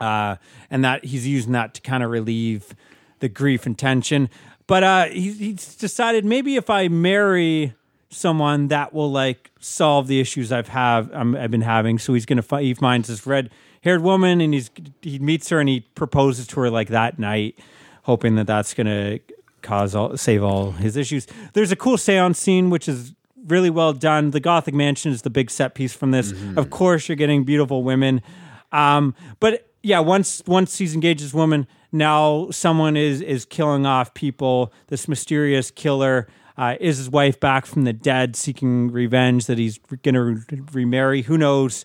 Uh, 0.00 0.36
and 0.70 0.82
that 0.82 1.04
he's 1.04 1.28
using 1.28 1.52
that 1.52 1.74
to 1.74 1.82
kind 1.82 2.02
of 2.02 2.08
relieve 2.08 2.74
the 3.18 3.28
grief 3.28 3.66
and 3.66 3.78
tension. 3.78 4.30
But 4.66 4.82
uh, 4.82 5.04
he, 5.08 5.32
he's 5.32 5.74
decided 5.74 6.24
maybe 6.24 6.56
if 6.56 6.70
I 6.70 6.88
marry 6.88 7.74
someone 8.12 8.68
that 8.68 8.92
will 8.92 9.10
like 9.10 9.50
solve 9.58 10.06
the 10.06 10.20
issues 10.20 10.52
I've 10.52 10.68
have 10.68 11.12
um, 11.14 11.34
I've 11.34 11.50
been 11.50 11.62
having. 11.62 11.98
So 11.98 12.14
he's 12.14 12.26
gonna 12.26 12.42
fi- 12.42 12.62
he 12.62 12.74
finds 12.74 13.08
this 13.08 13.26
red 13.26 13.50
haired 13.82 14.02
woman 14.02 14.40
and 14.40 14.54
he's 14.54 14.70
he 15.00 15.18
meets 15.18 15.48
her 15.48 15.58
and 15.58 15.68
he 15.68 15.80
proposes 15.80 16.46
to 16.48 16.60
her 16.60 16.70
like 16.70 16.88
that 16.88 17.18
night, 17.18 17.58
hoping 18.04 18.36
that 18.36 18.46
that's 18.46 18.74
gonna 18.74 19.18
cause 19.62 19.94
all 19.94 20.16
save 20.16 20.42
all 20.42 20.72
his 20.72 20.96
issues. 20.96 21.26
There's 21.54 21.72
a 21.72 21.76
cool 21.76 21.98
seance 21.98 22.38
scene 22.38 22.70
which 22.70 22.88
is 22.88 23.14
really 23.46 23.70
well 23.70 23.92
done. 23.92 24.30
The 24.30 24.40
Gothic 24.40 24.74
Mansion 24.74 25.10
is 25.12 25.22
the 25.22 25.30
big 25.30 25.50
set 25.50 25.74
piece 25.74 25.92
from 25.94 26.10
this. 26.12 26.32
Of 26.56 26.70
course, 26.70 27.08
you're 27.08 27.16
getting 27.16 27.44
beautiful 27.44 27.82
women, 27.82 28.22
um, 28.70 29.14
but 29.40 29.68
yeah, 29.82 29.98
once 30.00 30.42
once 30.46 30.78
he's 30.78 30.94
engaged 30.94 31.24
this 31.24 31.34
woman, 31.34 31.66
now 31.90 32.50
someone 32.50 32.96
is 32.96 33.20
is 33.20 33.44
killing 33.44 33.84
off 33.86 34.14
people. 34.14 34.72
This 34.88 35.08
mysterious 35.08 35.70
killer 35.70 36.28
uh, 36.56 36.76
is 36.80 36.98
his 36.98 37.10
wife 37.10 37.40
back 37.40 37.66
from 37.66 37.84
the 37.84 37.92
dead, 37.92 38.36
seeking 38.36 38.90
revenge 38.90 39.46
that 39.46 39.58
he's 39.58 39.78
going 40.02 40.14
to 40.14 40.62
remarry. 40.72 41.22
Who 41.22 41.38
knows? 41.38 41.84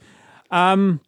Um, 0.52 1.02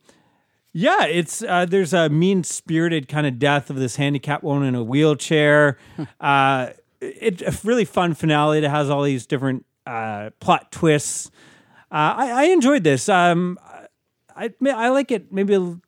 yeah, 0.72 1.06
it's 1.06 1.42
uh, 1.42 1.66
there's 1.66 1.94
a 1.94 2.10
mean 2.10 2.44
spirited 2.44 3.08
kind 3.08 3.26
of 3.26 3.40
death 3.40 3.70
of 3.70 3.78
this 3.78 3.96
handicapped 3.96 4.44
woman 4.44 4.68
in 4.68 4.76
a 4.76 4.84
wheelchair. 4.84 5.78
uh, 6.20 6.70
it's 7.02 7.42
a 7.42 7.68
really 7.68 7.86
fun 7.86 8.14
finale 8.14 8.60
that 8.60 8.70
has 8.70 8.90
all 8.90 9.04
these 9.04 9.26
different 9.26 9.66
uh, 9.86 10.30
plot 10.40 10.72
twists. 10.72 11.32
Uh, 11.92 12.14
I, 12.18 12.32
I 12.32 12.44
enjoyed 12.46 12.84
this. 12.84 13.10
Um, 13.10 13.58
I 14.36 14.52
I 14.66 14.90
like 14.90 15.12
it 15.12 15.32
maybe 15.34 15.56
a 15.56 15.80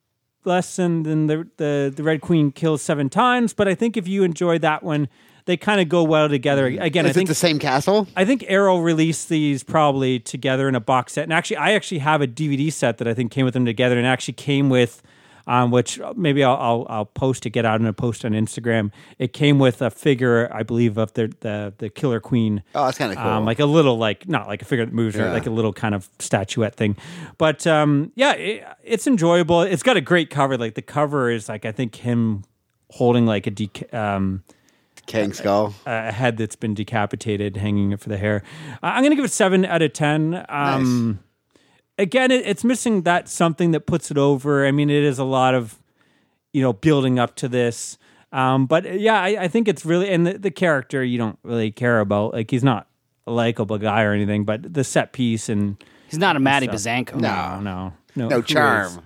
less 0.44 0.76
than, 0.76 1.04
than 1.04 1.28
the, 1.28 1.48
the 1.58 1.94
the 1.96 2.04
Red 2.04 2.22
Queen 2.22 2.52
kills 2.52 2.82
seven 2.82 3.10
times, 3.10 3.54
but 3.54 3.68
I 3.68 3.76
think 3.76 3.98
if 3.98 4.08
you 4.08 4.24
enjoy 4.24 4.58
that 4.60 4.84
one, 4.84 5.08
they 5.46 5.58
kind 5.58 5.82
of 5.82 5.90
go 5.90 6.04
well 6.04 6.30
together. 6.30 6.66
Again, 6.68 7.06
I 7.06 7.10
Is 7.10 7.16
it 7.16 7.20
think 7.20 7.28
the 7.30 7.36
same 7.36 7.60
castle? 7.60 8.08
I 8.16 8.26
think 8.26 8.46
Arrow 8.48 8.78
released 8.80 9.30
these 9.30 9.64
probably 9.64 10.20
together 10.20 10.68
in 10.68 10.76
a 10.76 10.80
box 10.80 11.14
set, 11.14 11.24
and 11.24 11.34
actually, 11.34 11.58
I 11.58 11.72
actually 11.72 12.00
have 12.00 12.22
a 12.22 12.28
DVD 12.28 12.72
set 12.72 12.98
that 13.00 13.08
I 13.08 13.14
think 13.14 13.32
came 13.32 13.46
with 13.46 13.54
them 13.54 13.66
together, 13.66 13.98
and 13.98 14.06
actually 14.08 14.34
came 14.36 14.70
with, 14.70 15.02
um, 15.48 15.72
which 15.72 16.00
maybe 16.16 16.44
I'll, 16.44 16.56
I'll 16.58 16.86
I'll 16.90 17.06
post 17.06 17.44
to 17.44 17.50
get 17.50 17.66
out 17.66 17.82
in 17.82 17.88
a 17.88 17.94
post 17.94 18.24
on 18.24 18.32
Instagram. 18.34 18.92
It 19.18 19.34
came 19.34 19.58
with 19.58 19.82
a 19.82 19.90
figure, 19.90 20.48
I 20.54 20.62
believe, 20.64 20.98
of 20.98 21.14
the 21.14 21.34
the 21.40 21.74
the 21.80 21.90
Killer 21.90 22.20
Queen. 22.20 22.62
Oh, 22.76 22.86
that's 22.86 22.98
kinda 23.00 23.16
cool. 23.16 23.26
Um, 23.26 23.46
like 23.46 23.60
a 23.60 23.66
little, 23.66 23.98
like 23.98 24.28
not 24.30 24.48
like 24.48 24.62
a 24.62 24.66
figure 24.66 24.86
that 24.86 24.94
moves, 24.94 25.16
or 25.16 25.22
Yeah. 25.24 25.34
like 25.34 25.48
a 25.48 25.52
little 25.52 25.74
kind 25.74 25.96
of 25.96 26.08
statuette 26.20 26.76
thing. 26.76 26.96
But 27.40 27.66
um, 27.66 28.12
yeah, 28.16 28.34
it, 28.34 28.64
it's 28.84 29.08
enjoyable. 29.08 29.62
It's 29.64 29.84
got 29.84 29.98
a 29.98 30.02
great 30.02 30.30
cover. 30.30 30.58
Like 30.58 30.76
the 30.76 30.82
cover 30.84 31.32
is 31.32 31.50
like 31.50 31.66
I 31.66 31.72
think 31.72 31.96
him 31.96 32.44
holding 32.92 33.26
like 33.26 33.48
a 33.48 33.52
deca- 33.52 33.94
King 35.06 35.34
Skull. 35.34 35.74
a 35.86 36.12
head 36.12 36.38
that's 36.38 36.56
been 36.56 36.74
decapitated, 36.74 37.58
hanging 37.58 37.92
it 37.92 38.00
for 38.00 38.10
the 38.10 38.18
hair. 38.18 38.44
Uh, 38.82 38.88
I'm 38.88 39.02
going 39.02 39.12
to 39.12 39.16
give 39.16 39.26
it 39.26 39.32
seven 39.32 39.66
out 39.66 39.82
of 39.82 39.94
ten. 39.94 40.46
Um, 40.50 41.20
Again, 41.98 42.32
it, 42.32 42.46
it's 42.48 42.64
missing 42.64 43.04
that 43.04 43.30
something 43.30 43.72
that 43.72 43.82
puts 43.82 44.10
it 44.10 44.18
over. 44.18 44.66
I 44.66 44.72
mean, 44.72 44.90
it 44.90 45.04
is 45.04 45.20
a 45.20 45.24
lot 45.24 45.54
of 45.54 45.78
you 46.54 46.62
know 46.62 46.74
building 46.74 47.20
up 47.20 47.36
to 47.38 47.48
this. 47.48 47.98
Um, 48.32 48.66
but 48.66 48.86
uh, 48.86 48.90
yeah, 48.92 49.22
I, 49.22 49.44
I 49.44 49.48
think 49.50 49.68
it's 49.68 49.86
really 49.86 50.10
and 50.10 50.26
the, 50.26 50.38
the 50.38 50.52
character 50.52 51.04
you 51.04 51.18
don't 51.18 51.38
really 51.44 51.70
care 51.72 52.00
about. 52.00 52.34
Like 52.34 52.50
he's 52.50 52.64
not 52.64 52.88
a 53.28 53.32
likable 53.32 53.78
guy 53.78 54.04
or 54.04 54.14
anything, 54.14 54.46
but 54.46 54.74
the 54.74 54.84
set 54.84 55.12
piece 55.14 55.50
and 55.50 55.84
He's 56.10 56.18
not 56.18 56.36
a 56.36 56.40
Matty 56.40 56.66
stuff. 56.68 56.76
Bazanko. 56.78 57.16
no, 57.16 57.60
no, 57.62 57.94
no, 58.16 58.28
No 58.30 58.36
who 58.38 58.44
charm. 58.44 58.86
is? 58.88 59.00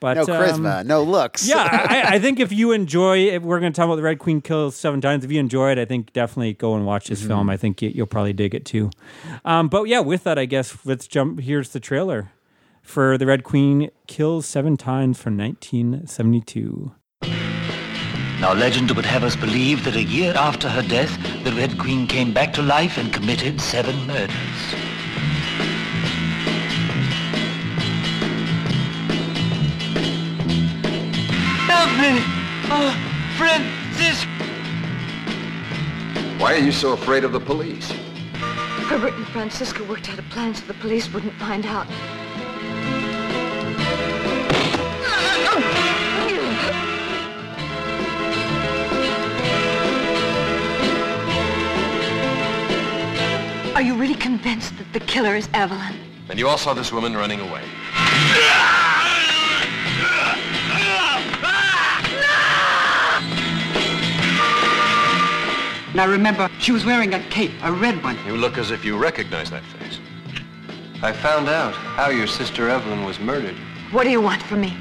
But 0.00 0.14
No 0.14 0.22
um, 0.22 0.26
charisma. 0.28 0.84
no 0.86 1.02
looks. 1.02 1.48
yeah, 1.48 1.86
I, 1.88 2.16
I 2.16 2.18
think 2.18 2.40
if 2.40 2.52
you 2.52 2.72
enjoy, 2.72 3.18
if 3.28 3.42
we're 3.42 3.60
going 3.60 3.72
to 3.72 3.76
talk 3.76 3.86
about 3.86 3.96
the 3.96 4.02
Red 4.02 4.18
Queen 4.18 4.40
kills 4.40 4.76
seven 4.76 5.00
times. 5.00 5.24
If 5.24 5.32
you 5.32 5.40
enjoy 5.40 5.72
it, 5.72 5.78
I 5.78 5.84
think 5.84 6.12
definitely 6.12 6.54
go 6.54 6.74
and 6.74 6.86
watch 6.86 7.08
this 7.08 7.22
film. 7.22 7.48
I 7.50 7.56
think 7.56 7.80
you, 7.82 7.90
you'll 7.90 8.06
probably 8.06 8.32
dig 8.32 8.54
it 8.54 8.64
too. 8.64 8.90
Um, 9.44 9.68
but 9.68 9.84
yeah, 9.84 10.00
with 10.00 10.24
that, 10.24 10.38
I 10.38 10.44
guess 10.44 10.76
let's 10.84 11.06
jump. 11.06 11.40
Here's 11.40 11.70
the 11.70 11.80
trailer 11.80 12.32
for 12.82 13.18
the 13.18 13.26
Red 13.26 13.42
Queen 13.42 13.90
kills 14.06 14.46
seven 14.46 14.76
times 14.76 15.20
from 15.20 15.36
1972. 15.36 16.92
Now, 18.40 18.52
legend 18.52 18.90
would 18.90 19.06
have 19.06 19.24
us 19.24 19.34
believe 19.34 19.84
that 19.84 19.96
a 19.96 20.02
year 20.02 20.34
after 20.36 20.68
her 20.68 20.82
death, 20.82 21.10
the 21.42 21.52
Red 21.52 21.78
Queen 21.78 22.06
came 22.06 22.34
back 22.34 22.52
to 22.54 22.62
life 22.62 22.98
and 22.98 23.12
committed 23.12 23.60
seven 23.60 24.06
murders. 24.06 24.36
Help 31.86 32.00
me! 32.00 32.20
Oh, 32.68 32.90
Francis! 33.38 34.24
Why 36.40 36.54
are 36.54 36.58
you 36.58 36.72
so 36.72 36.92
afraid 36.92 37.22
of 37.22 37.30
the 37.30 37.38
police? 37.38 37.92
Herbert 38.88 39.14
and 39.14 39.26
Francisca 39.28 39.84
worked 39.84 40.10
out 40.10 40.18
a 40.18 40.22
plan 40.22 40.52
so 40.52 40.66
the 40.66 40.74
police 40.74 41.12
wouldn't 41.12 41.32
find 41.34 41.64
out. 41.64 41.86
Are 53.76 53.82
you 53.82 53.94
really 53.94 54.14
convinced 54.14 54.76
that 54.78 54.92
the 54.92 55.00
killer 55.00 55.36
is 55.36 55.48
Evelyn? 55.54 55.94
And 56.30 56.38
you 56.38 56.48
all 56.48 56.58
saw 56.58 56.74
this 56.74 56.92
woman 56.92 57.14
running 57.14 57.40
away. 57.40 57.62
Now 65.96 66.06
remember, 66.06 66.50
she 66.58 66.72
was 66.72 66.84
wearing 66.84 67.14
a 67.14 67.20
cape, 67.30 67.52
a 67.62 67.72
red 67.72 68.04
one. 68.04 68.18
You 68.26 68.36
look 68.36 68.58
as 68.58 68.70
if 68.70 68.84
you 68.84 68.98
recognize 68.98 69.48
that 69.48 69.64
face. 69.64 69.98
I 71.02 71.10
found 71.10 71.48
out 71.48 71.72
how 71.72 72.10
your 72.10 72.26
sister 72.26 72.68
Evelyn 72.68 73.02
was 73.02 73.18
murdered. 73.18 73.54
What 73.92 74.04
do 74.04 74.10
you 74.10 74.20
want 74.20 74.42
from 74.42 74.60
me? 74.60 74.76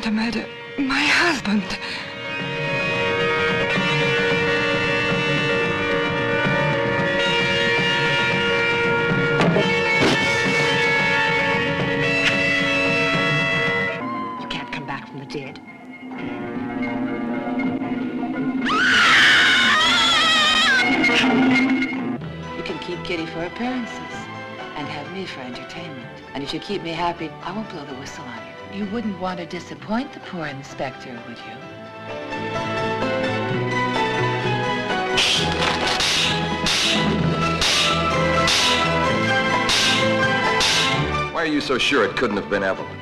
Going 0.00 0.02
to 0.02 0.10
murder 0.10 0.46
my 0.76 1.06
husband. 1.06 1.62
You 14.38 14.48
can't 14.48 14.70
come 14.70 14.86
back 14.86 15.08
from 15.08 15.20
the 15.20 15.24
dead. 15.24 15.60
You 22.54 22.62
can 22.64 22.78
keep 22.80 23.02
Kitty 23.04 23.24
for 23.24 23.44
appearances 23.44 23.96
and 24.76 24.86
have 24.88 25.10
me 25.14 25.24
for 25.24 25.40
entertainment. 25.40 26.20
And 26.34 26.44
if 26.44 26.52
you 26.52 26.60
keep 26.60 26.82
me 26.82 26.90
happy, 26.90 27.30
I 27.42 27.52
won't 27.52 27.70
blow 27.70 27.86
the 27.86 27.94
whistle 27.94 28.24
on 28.24 28.46
you. 28.46 28.55
You 28.76 28.84
wouldn't 28.92 29.18
want 29.18 29.38
to 29.38 29.46
disappoint 29.46 30.12
the 30.12 30.20
poor 30.20 30.44
inspector, 30.44 31.08
would 31.26 31.38
you? 31.38 31.44
Why 41.32 41.42
are 41.42 41.46
you 41.46 41.62
so 41.62 41.78
sure 41.78 42.04
it 42.04 42.18
couldn't 42.18 42.36
have 42.36 42.50
been 42.50 42.62
Evelyn? 42.62 42.98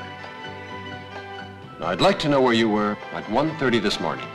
Now, 1.80 1.88
I'd 1.88 2.00
like 2.00 2.20
to 2.20 2.28
know 2.28 2.40
where 2.40 2.54
you 2.54 2.68
were 2.68 2.96
at 3.12 3.24
1.30 3.24 3.82
this 3.82 3.98
morning. 3.98 4.28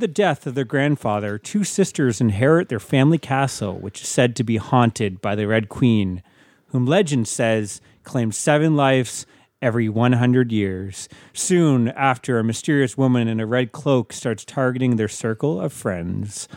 The 0.00 0.08
death 0.08 0.46
of 0.46 0.54
their 0.54 0.64
grandfather, 0.64 1.38
two 1.38 1.64
sisters 1.64 2.20
inherit 2.20 2.68
their 2.68 2.80
family 2.80 3.18
castle, 3.18 3.78
which 3.78 4.02
is 4.02 4.08
said 4.08 4.36
to 4.36 4.44
be 4.44 4.56
haunted 4.56 5.20
by 5.20 5.34
the 5.34 5.46
Red 5.46 5.68
Queen, 5.68 6.22
whom 6.68 6.86
legend 6.86 7.28
says 7.28 7.80
claims 8.04 8.36
seven 8.36 8.76
lives 8.76 9.26
every 9.60 9.88
100 9.88 10.52
years. 10.52 11.08
Soon 11.32 11.88
after, 11.88 12.38
a 12.38 12.44
mysterious 12.44 12.96
woman 12.96 13.28
in 13.28 13.40
a 13.40 13.46
red 13.46 13.72
cloak 13.72 14.12
starts 14.12 14.44
targeting 14.44 14.96
their 14.96 15.08
circle 15.08 15.60
of 15.60 15.72
friends. 15.72 16.48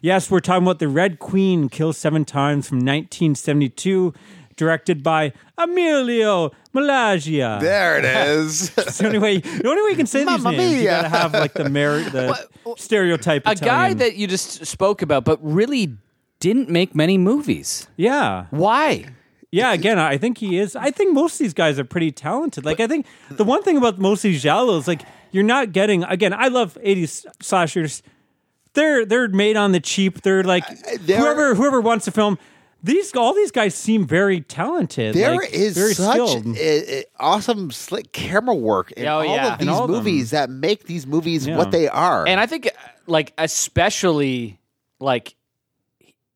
Yes, 0.00 0.30
we're 0.30 0.40
talking 0.40 0.64
about 0.64 0.80
The 0.80 0.88
Red 0.88 1.18
Queen 1.18 1.68
Kills 1.68 1.96
Seven 1.96 2.24
Times 2.24 2.68
from 2.68 2.78
1972, 2.78 4.12
directed 4.62 5.02
by 5.02 5.32
Emilio 5.58 6.52
Malagia. 6.74 7.60
There 7.60 7.98
it 7.98 8.04
is. 8.28 8.70
It's 8.78 8.98
the 8.98 9.06
only 9.06 9.18
way. 9.18 9.38
The 9.38 9.68
only 9.68 9.82
way 9.82 9.90
you 9.90 9.96
can 9.96 10.06
say 10.06 10.20
these 10.20 10.26
Mamma 10.42 10.52
names, 10.56 10.72
you 10.74 10.78
mia. 10.80 10.90
gotta 10.90 11.08
have 11.08 11.32
like 11.32 11.54
the 11.54 11.68
mer- 11.68 12.08
the 12.16 12.48
stereotype. 12.76 13.42
A 13.46 13.54
guy 13.54 13.88
Italian. 13.88 13.98
that 13.98 14.16
you 14.16 14.26
just 14.26 14.64
spoke 14.66 15.02
about, 15.02 15.24
but 15.24 15.38
really 15.42 15.96
didn't 16.40 16.68
make 16.68 16.94
many 16.94 17.18
movies. 17.18 17.86
yeah, 17.96 18.46
Why? 18.50 19.06
yeah. 19.50 19.72
Again, 19.72 19.98
I 19.98 20.16
think 20.18 20.38
he 20.38 20.58
is. 20.58 20.74
I 20.76 20.90
think 20.90 21.12
most 21.12 21.34
of 21.34 21.38
these 21.40 21.54
guys 21.54 21.78
are 21.78 21.84
pretty 21.84 22.10
talented. 22.12 22.64
Like 22.64 22.80
I 22.80 22.86
think 22.86 23.06
the 23.30 23.44
one 23.44 23.62
thing 23.62 23.76
about 23.76 23.98
most 23.98 24.24
of 24.24 24.30
these 24.30 24.42
giallos, 24.44 24.86
like 24.86 25.02
you're 25.32 25.44
not 25.44 25.72
getting. 25.72 26.04
Again, 26.04 26.32
I 26.32 26.48
love 26.48 26.78
'80s 26.84 27.26
slashers. 27.40 28.02
They're 28.74 29.04
they're 29.04 29.28
made 29.28 29.56
on 29.56 29.72
the 29.72 29.80
cheap. 29.80 30.22
They're 30.22 30.42
like 30.44 30.64
they're- 31.02 31.18
whoever 31.18 31.54
whoever 31.54 31.80
wants 31.80 32.06
to 32.06 32.10
film. 32.10 32.38
These 32.84 33.14
all 33.14 33.32
these 33.32 33.52
guys 33.52 33.74
seem 33.76 34.06
very 34.06 34.40
talented. 34.40 35.14
There 35.14 35.36
like, 35.36 35.52
is 35.52 35.74
very 35.76 35.94
such 35.94 36.10
skilled. 36.12 36.56
uh, 36.58 36.60
uh, 36.60 37.02
awesome 37.20 37.70
slick 37.70 38.12
camera 38.12 38.54
work 38.56 38.90
in 38.92 39.06
Oh, 39.06 39.18
all 39.18 39.24
yeah. 39.24 39.52
of 39.52 39.58
these 39.60 39.68
all 39.68 39.84
of 39.84 39.88
them. 39.90 39.96
movies 39.98 40.30
that 40.30 40.50
make 40.50 40.84
these 40.84 41.06
movies 41.06 41.46
Yeah. 41.46 41.56
what 41.58 41.70
they 41.70 41.86
are. 41.88 42.26
And 42.26 42.40
I 42.40 42.46
think, 42.46 42.66
uh, 42.66 42.70
like, 43.06 43.34
especially 43.38 44.58
like 44.98 45.36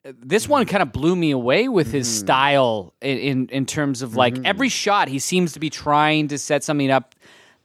this 0.05 0.49
one 0.49 0.65
kind 0.67 0.85
of 0.85 0.93
blew 0.93 1.17
me 1.17 1.33
away 1.33 1.67
with 1.69 1.91
his 1.91 2.07
Mm-hmm. 2.07 2.19
style 2.27 2.95
in, 3.03 3.19
in 3.19 3.49
in 3.49 3.67
terms 3.67 4.03
of 4.03 4.15
like 4.15 4.39
every 4.45 4.69
shot 4.69 5.09
he 5.09 5.19
seems 5.19 5.53
to 5.55 5.59
be 5.61 5.69
trying 5.69 6.29
to 6.29 6.39
set 6.39 6.63
something 6.63 6.93
up 6.93 7.16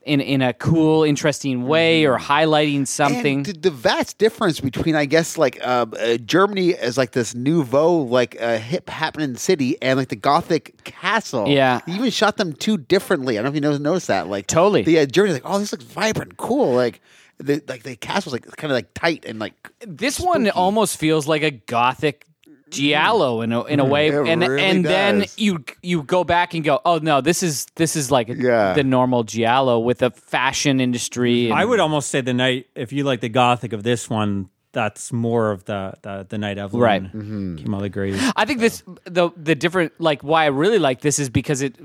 in 0.04 0.20
in 0.20 0.42
a 0.42 0.52
cool, 0.52 1.04
interesting 1.04 1.66
way 1.66 2.04
or 2.04 2.18
highlighting 2.18 2.86
something. 2.86 3.38
And 3.38 3.46
the, 3.46 3.52
the 3.52 3.70
vast 3.70 4.18
difference 4.18 4.60
between, 4.60 4.94
I 4.94 5.04
guess, 5.04 5.38
like 5.38 5.58
uh, 5.62 5.86
uh, 5.98 6.16
Germany 6.18 6.74
as 6.74 6.98
like 6.98 7.12
this 7.12 7.34
nouveau, 7.34 7.98
like 7.98 8.40
uh, 8.40 8.58
hip 8.58 8.88
happening 8.88 9.36
city, 9.36 9.80
and 9.82 9.98
like 9.98 10.08
the 10.08 10.16
Gothic 10.16 10.84
castle. 10.84 11.48
Yeah. 11.48 11.80
he 11.86 11.94
even 11.94 12.10
shot 12.10 12.36
them 12.36 12.52
two 12.52 12.76
differently. 12.76 13.38
I 13.38 13.42
don't 13.42 13.52
know 13.52 13.68
if 13.68 13.74
you 13.74 13.78
noticed, 13.78 14.06
that. 14.08 14.28
Like 14.28 14.46
Totally. 14.46 14.82
the 14.82 14.98
uh, 14.98 15.06
Germany, 15.06 15.34
like 15.34 15.42
oh, 15.44 15.58
this 15.58 15.72
looks 15.72 15.84
vibrant, 15.84 16.36
cool. 16.36 16.74
Like 16.74 17.00
the 17.38 17.62
like 17.68 17.82
the 17.82 17.96
castle's 17.96 18.32
like 18.32 18.44
kind 18.56 18.70
of 18.70 18.76
like 18.76 18.92
tight 18.94 19.24
and 19.24 19.38
like 19.38 19.54
this 19.80 20.20
one 20.20 20.48
almost 20.50 20.96
feels 20.96 21.26
like 21.26 21.42
a 21.42 21.50
gothic 21.50 22.26
giallo 22.72 23.40
in 23.42 23.52
a 23.52 23.62
in 23.64 23.78
a 23.80 23.84
way, 23.84 24.08
It 24.08 24.26
and 24.26 24.40
really 24.42 24.62
and 24.64 24.84
then 24.84 25.24
you 25.36 25.64
you 25.82 26.02
go 26.02 26.24
back 26.24 26.54
and 26.54 26.64
go, 26.64 26.80
oh 26.84 26.98
no, 26.98 27.20
this 27.20 27.42
is 27.42 27.66
this 27.76 27.94
is 27.96 28.10
like 28.10 28.28
Yeah. 28.28 28.72
the 28.72 28.82
normal 28.84 29.22
giallo 29.24 29.78
with 29.78 30.02
a 30.02 30.10
fashion 30.10 30.80
industry. 30.80 31.50
and- 31.50 31.54
I 31.58 31.64
would 31.64 31.80
almost 31.80 32.08
say 32.10 32.20
the 32.22 32.34
night. 32.34 32.66
If 32.74 32.92
you 32.92 33.04
like 33.04 33.20
the 33.20 33.28
gothic 33.28 33.72
of 33.72 33.82
this 33.82 34.08
one, 34.10 34.48
that's 34.72 35.12
more 35.12 35.50
of 35.50 35.64
the 35.66 35.94
the, 36.02 36.26
the 36.28 36.38
night 36.38 36.58
Evelyn 36.58 36.82
Right. 36.82 37.12
came 37.12 37.74
out 37.74 37.76
of 37.78 37.82
the 37.82 37.88
grave. 37.90 38.20
I 38.36 38.44
think 38.46 38.60
this 38.60 38.82
the 39.04 39.30
the 39.36 39.54
different 39.54 39.92
like 40.00 40.22
why 40.22 40.44
I 40.44 40.48
really 40.48 40.78
like 40.78 41.00
this 41.02 41.18
is 41.18 41.28
because 41.30 41.62
it 41.62 41.76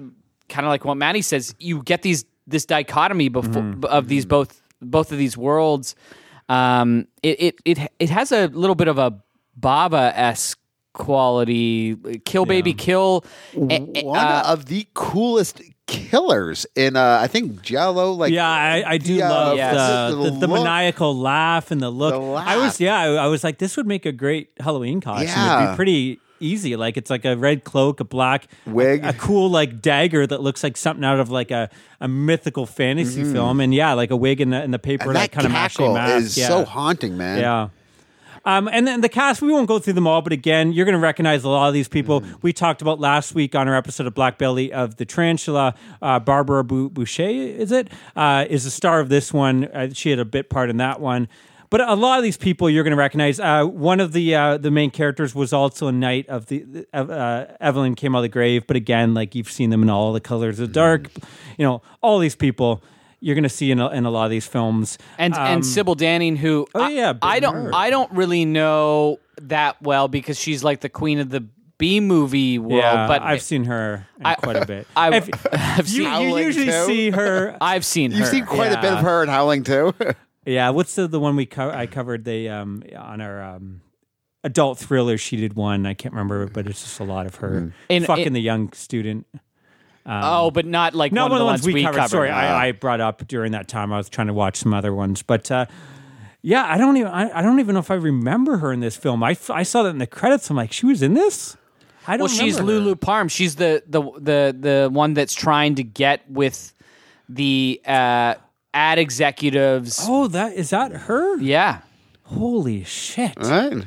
kind 0.50 0.66
of 0.66 0.70
like 0.70 0.86
what 0.86 0.96
Manny 0.98 1.22
says. 1.22 1.54
You 1.60 1.84
get 1.84 2.02
these 2.02 2.26
this 2.48 2.66
dichotomy 2.66 3.30
before 3.30 3.62
Mm-hmm. 3.62 3.84
of 3.86 4.08
these 4.08 4.26
both 4.26 4.62
both 4.82 5.12
of 5.12 5.18
these 5.18 5.36
worlds. 5.38 5.96
Um, 6.50 7.08
it 7.24 7.42
it 7.42 7.56
it 7.66 7.78
it 8.00 8.10
has 8.10 8.32
a 8.32 8.48
little 8.48 8.76
bit 8.76 8.88
of 8.88 8.98
a 8.98 9.12
Bava 9.60 10.14
esque 10.16 10.58
quality. 10.98 11.95
Kill 12.26 12.45
baby 12.45 12.74
kill. 12.74 13.24
eh, 13.56 13.80
eh, 13.95 14.02
one 14.04 14.20
uh, 14.20 14.43
of 14.45 14.66
the 14.66 14.88
coolest 14.93 15.62
killers 15.88 16.66
in 16.76 16.95
uh, 16.95 17.20
I 17.22 17.28
think 17.28 17.62
giallo. 17.62 18.12
Like 18.12 18.34
yeah, 18.34 18.48
I, 18.50 18.84
I 18.86 18.98
do 18.98 19.18
the, 19.18 19.24
uh, 19.26 19.30
love 19.30 19.58
yes. 19.58 19.74
the, 20.12 20.16
the, 20.18 20.32
the 20.39 20.48
look. 20.48 20.64
maniacal 20.64 21.18
laugh 21.18 21.72
and 21.72 21.82
the 21.82 21.89
look. 21.89 22.14
The 22.14 22.20
I 22.52 22.58
was 22.58 22.80
yeah, 22.80 22.98
I, 22.98 23.08
I 23.14 23.28
was 23.28 23.43
like, 23.43 23.58
this 23.60 23.78
would 23.78 23.88
make 23.88 24.06
a 24.06 24.12
great 24.12 24.50
Halloween 24.60 25.00
costume. 25.02 25.30
It'd 25.30 25.70
be 25.72 25.76
pretty 25.76 26.20
easy. 26.39 26.76
Like 26.76 26.98
it's 26.98 27.10
like 27.10 27.26
a 27.26 27.36
red 27.38 27.64
cloak, 27.64 28.00
a 28.00 28.04
black 28.04 28.48
Wig. 28.66 29.04
a, 29.04 29.10
a 29.10 29.14
cool 29.14 29.50
like 29.50 29.82
dagger 29.82 30.28
that 30.28 30.41
looks 30.41 30.62
like 30.64 30.78
something 30.78 31.06
out 31.06 31.20
of 31.20 31.30
like 31.30 31.52
a, 31.52 31.70
a 32.02 32.08
mythical 32.08 32.66
fantasy 32.66 33.24
Mhm. 33.24 33.32
film, 33.34 33.60
and 33.62 33.74
yeah, 33.74 33.93
like 33.93 34.12
a 34.12 34.16
wig 34.18 34.41
in 34.41 34.50
the 34.52 34.62
in 34.64 34.72
the 34.72 34.80
paper 34.80 35.06
and 35.08 35.16
that, 35.16 35.32
that 35.32 35.32
kind 35.32 35.45
of 35.45 35.52
mache 35.54 35.78
cackle 35.78 35.93
mask. 35.93 36.26
is 36.26 36.38
yeah. 36.38 36.48
so 36.48 36.66
haunting, 36.66 37.18
man. 37.18 37.39
Yeah. 37.39 37.70
Um, 38.48 38.70
and 38.72 38.88
then 38.88 39.02
the 39.02 39.10
cast, 39.10 39.41
we 39.41 39.52
won't 39.52 39.68
go 39.68 39.78
through 39.78 39.91
them 39.93 40.08
all, 40.08 40.22
but 40.22 40.32
again, 40.32 40.72
you're 40.72 40.86
going 40.86 40.93
to 40.93 41.00
recognize 41.00 41.43
a 41.43 41.50
lot 41.50 41.68
of 41.68 41.74
these 41.74 41.89
people. 41.89 42.22
Mm-hmm. 42.22 42.36
We 42.41 42.54
talked 42.54 42.82
about 42.82 42.98
last 42.98 43.36
week 43.36 43.56
on 43.56 43.68
our 43.68 43.76
episode 43.76 44.08
of 44.08 44.14
Black 44.14 44.38
Belly 44.38 44.72
of 44.72 44.95
the 44.95 45.04
Tarantula. 45.04 45.76
Uh, 46.02 46.22
Barbara 46.22 46.64
Bou- 46.64 46.89
Bouchet, 46.89 47.36
is 47.36 47.74
it? 47.74 47.89
Uh, 48.16 48.45
is 48.50 48.64
the 48.64 48.72
star 48.72 49.02
of 49.02 49.10
this 49.10 49.34
one. 49.34 49.66
Uh, 49.66 49.89
she 49.91 50.12
had 50.12 50.20
a 50.20 50.24
bit 50.24 50.50
part 50.50 50.70
in 50.70 50.78
that 50.78 51.02
one. 51.02 51.28
But 51.70 51.82
a 51.82 51.95
lot 51.95 52.20
of 52.20 52.24
these 52.24 52.38
people 52.38 52.70
you're 52.70 52.86
going 52.86 52.91
to 52.91 52.98
recognize. 52.98 53.38
Uh, 53.41 53.66
one 53.66 54.00
of 54.00 54.14
the 54.14 54.34
uh, 54.34 54.58
the 54.58 54.72
main 54.72 54.91
characters 54.91 55.36
was 55.36 55.52
also 55.52 55.88
a 55.88 55.91
night 55.91 56.26
of 56.30 56.45
the 56.45 56.88
uh, 56.93 57.48
Evelyn 57.60 57.95
came 57.95 58.16
out 58.16 58.20
of 58.20 58.24
the 58.24 58.30
grave. 58.30 58.66
But 58.66 58.78
again, 58.78 59.14
like 59.14 59.36
you've 59.36 59.52
seen 59.52 59.72
them 59.72 59.84
in 59.84 59.89
all 59.89 60.14
the 60.14 60.22
colors 60.22 60.62
of 60.62 60.72
dark. 60.72 61.12
You 61.58 61.66
know, 61.66 61.82
all 62.02 62.20
these 62.20 62.38
people 62.38 62.82
you're 63.20 63.36
going 63.36 63.43
to 63.43 63.49
see 63.49 63.72
in 63.72 63.80
a, 63.80 63.89
in 63.89 64.05
a 64.05 64.11
lot 64.11 64.26
of 64.26 64.32
these 64.32 64.45
films. 64.47 64.97
and 65.18 65.34
Um, 65.34 65.39
and 65.47 65.65
Sybil 65.65 65.95
Danning, 65.95 66.38
who 66.38 66.68
Oh, 66.76 66.82
I- 66.82 66.89
yeah, 66.89 67.13
I, 67.22 67.36
Big 67.36 67.43
don't 67.43 67.55
Nerd. 67.55 67.72
I 67.74 67.89
don't 67.89 68.11
really 68.11 68.45
know 68.45 69.20
that 69.41 69.82
well 69.82 70.07
because 70.07 70.39
she's 70.39 70.63
like 70.63 70.82
the 70.82 70.89
queen 70.89 71.20
of 71.20 71.30
the 71.30 71.45
B 71.80 71.99
movie 71.99 72.57
world. 72.57 72.74
yeah, 72.82 73.07
but 73.07 73.22
I've 73.22 73.41
seen 73.41 73.65
her 73.65 74.07
in 74.20 74.26
I- 74.26 74.36
quite 74.36 74.55
a 74.55 74.65
bit. 74.65 74.88
I- 74.95 75.15
If- 75.18 75.30
I've 75.53 75.88
you, 75.88 75.93
seen 75.93 76.01
you 76.03 76.09
Howling 76.09 76.43
usually 76.45 76.65
too. 76.68 76.86
see 76.86 77.09
her. 77.11 77.55
I've 77.61 77.86
seen 77.86 78.11
her. 78.11 78.18
You've 78.18 78.28
her. 78.28 78.32
seen 78.34 78.45
quite 78.45 78.72
a 78.72 78.82
bit 78.82 78.93
of 78.93 78.99
her 78.99 79.24
in 79.24 79.30
Howling 79.30 79.63
too. 79.63 79.93
Yeah, 80.45 80.70
what's 80.70 80.95
the 80.95 81.07
the 81.07 81.20
one 81.20 81.36
we 81.36 81.45
co- 81.45 81.70
I 81.72 81.88
covered 81.88 82.24
the 82.24 82.49
um 82.49 82.82
on 82.97 83.20
our 83.22 83.43
um 83.43 83.82
adult 84.43 84.78
thriller. 84.80 85.18
She 85.18 85.36
did 85.38 85.53
one. 85.55 85.86
I 85.86 85.93
can't 85.93 86.13
remember, 86.13 86.47
but 86.47 86.68
it's 86.68 86.82
just 86.84 86.99
a 86.99 87.03
lot 87.03 87.26
of 87.26 87.36
her 87.36 87.74
In- 87.89 88.05
fucking 88.05 88.28
in- 88.28 88.34
the 88.34 88.41
young 88.41 88.72
student. 88.74 89.28
Oh, 90.08 90.51
but 90.51 90.66
not 90.66 90.95
like 90.95 91.12
Not 91.12 91.30
one 91.30 91.38
of 91.38 91.39
the 91.39 91.45
ones, 91.45 91.66
we 91.66 91.84
covered. 91.84 92.08
Sorry, 92.10 92.30
Uh, 92.30 92.36
I, 92.36 92.68
I 92.68 92.72
brought 92.72 93.01
up 93.01 93.28
during 93.28 93.51
that 93.51 93.68
time. 93.68 93.91
I 93.91 93.97
was 93.97 94.08
trying 94.10 94.28
to 94.28 94.34
watch 94.34 94.55
some 94.55 94.74
other 94.74 94.93
ones, 94.93 95.22
but 95.22 95.51
uh, 95.51 95.66
yeah, 96.41 96.66
I 96.66 96.78
don't 96.78 96.95
even 96.97 97.12
I, 97.12 97.39
I 97.39 97.41
don't 97.41 97.60
even 97.60 97.74
know 97.74 97.80
if 97.82 97.91
I 97.91 97.95
remember 97.95 98.58
her 98.58 98.72
in 98.72 98.80
this 98.80 98.95
film. 98.95 99.22
I, 99.24 99.36
I 99.49 99.64
saw 99.64 99.84
that 99.84 99.89
in 99.89 99.97
the 99.97 100.08
credits. 100.08 100.49
I'm 100.49 100.55
like, 100.55 100.72
she 100.72 100.86
was 100.86 101.01
in 101.01 101.14
this. 101.14 101.58
I 102.08 102.16
don't. 102.16 102.28
well, 102.28 102.28
she's 102.30 102.53
remember 102.55 102.72
her. 102.72 102.80
Lulu 102.80 102.95
Palm. 102.95 103.28
She's 103.28 103.55
the 103.58 103.84
the 103.86 104.01
the 104.18 104.55
the 104.58 104.89
one 104.89 105.14
that's 105.14 105.34
trying 105.34 105.76
to 105.76 105.84
get 105.84 106.30
with 106.32 106.74
the 107.28 107.82
uh, 107.86 108.36
ad 108.74 108.97
executives. 108.99 109.99
Oh, 110.08 110.28
that 110.28 110.53
is 110.53 110.70
that 110.70 110.93
her? 110.93 111.38
Yeah, 111.39 111.82
Holy 112.24 112.86
shit! 112.86 113.34
right. 113.38 113.84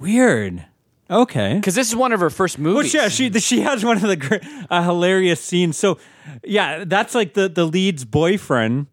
Weird. 0.00 0.64
Okay. 1.10 1.54
because 1.54 1.74
this 1.74 1.88
is 1.88 1.96
one 1.96 2.12
of 2.12 2.20
her 2.20 2.30
first 2.30 2.58
Well, 2.58 2.74
movies. 2.74 2.94
yeah, 2.94 3.08
she 3.08 3.30
she 3.40 3.60
has 3.60 3.84
one 3.84 3.96
of 3.96 4.02
the 4.02 4.16
great, 4.16 4.42
uh, 4.70 4.82
hilarious 4.82 5.40
scenes. 5.40 5.76
So, 5.78 5.98
yeah, 6.44 6.84
that's 6.86 7.14
like 7.14 7.34
the 7.34 7.48
the 7.48 7.64
lead's 7.64 8.04
boyfriend, 8.04 8.86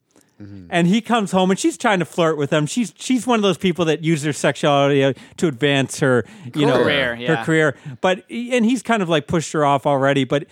and 0.70 0.88
he 0.88 1.02
comes 1.02 1.32
home 1.32 1.50
and 1.52 1.60
she's 1.60 1.78
trying 1.78 2.00
to 2.00 2.06
flirt 2.06 2.38
with 2.38 2.52
him. 2.52 2.66
She's 2.66 2.94
she's 2.98 3.26
one 3.28 3.38
of 3.40 3.44
those 3.44 3.58
people 3.58 3.86
that 3.86 4.04
use 4.04 4.22
their 4.22 4.34
sexuality 4.34 5.20
to 5.38 5.48
advance 5.48 6.00
her 6.00 6.26
you 6.54 6.66
know 6.66 6.84
Career, 6.84 7.16
yeah. 7.16 7.36
her 7.36 7.44
career. 7.46 7.76
But 8.02 8.24
and 8.30 8.64
he's 8.66 8.82
kind 8.82 9.02
of 9.02 9.10
like 9.10 9.28
pushed 9.28 9.52
her 9.54 9.66
off 9.66 9.86
already. 9.86 10.24
But 10.24 10.46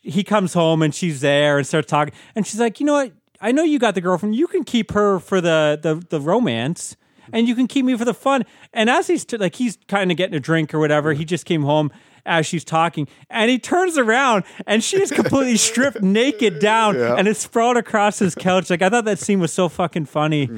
he 0.00 0.22
comes 0.24 0.54
home 0.54 0.82
and 0.82 0.94
she's 0.94 1.20
there 1.20 1.58
and 1.58 1.66
starts 1.66 1.88
talking, 1.88 2.14
and 2.34 2.46
she's 2.46 2.60
like, 2.60 2.80
you 2.80 2.86
know 2.86 2.94
what? 2.94 3.12
I 3.40 3.52
know 3.52 3.64
you 3.64 3.78
got 3.78 3.94
the 3.94 4.00
girlfriend. 4.00 4.34
You 4.36 4.46
can 4.46 4.64
keep 4.64 4.92
her 4.92 5.18
for 5.18 5.40
the 5.40 5.78
the 5.82 5.94
the 6.08 6.20
romance 6.20 6.96
and 7.32 7.46
you 7.48 7.54
can 7.54 7.66
keep 7.66 7.84
me 7.84 7.96
for 7.96 8.04
the 8.04 8.14
fun. 8.14 8.44
And 8.72 8.88
as 8.90 9.06
he's 9.06 9.24
t- 9.24 9.36
like 9.36 9.54
he's 9.56 9.78
kind 9.88 10.10
of 10.10 10.16
getting 10.16 10.34
a 10.34 10.40
drink 10.40 10.72
or 10.74 10.78
whatever, 10.78 11.12
he 11.12 11.24
just 11.24 11.44
came 11.44 11.62
home 11.62 11.90
as 12.24 12.46
she's 12.46 12.64
talking, 12.64 13.08
and 13.30 13.50
he 13.50 13.58
turns 13.58 13.98
around 13.98 14.44
and 14.64 14.84
she's 14.84 15.10
completely 15.10 15.56
stripped 15.68 16.00
naked 16.02 16.60
down 16.60 16.94
and 16.96 17.26
is 17.26 17.36
sprawled 17.38 17.76
across 17.76 18.20
his 18.20 18.34
couch. 18.36 18.70
Like 18.70 18.80
I 18.80 18.88
thought 18.88 19.04
that 19.06 19.18
scene 19.18 19.40
was 19.40 19.52
so 19.52 19.68
fucking 19.68 20.04
funny. 20.06 20.48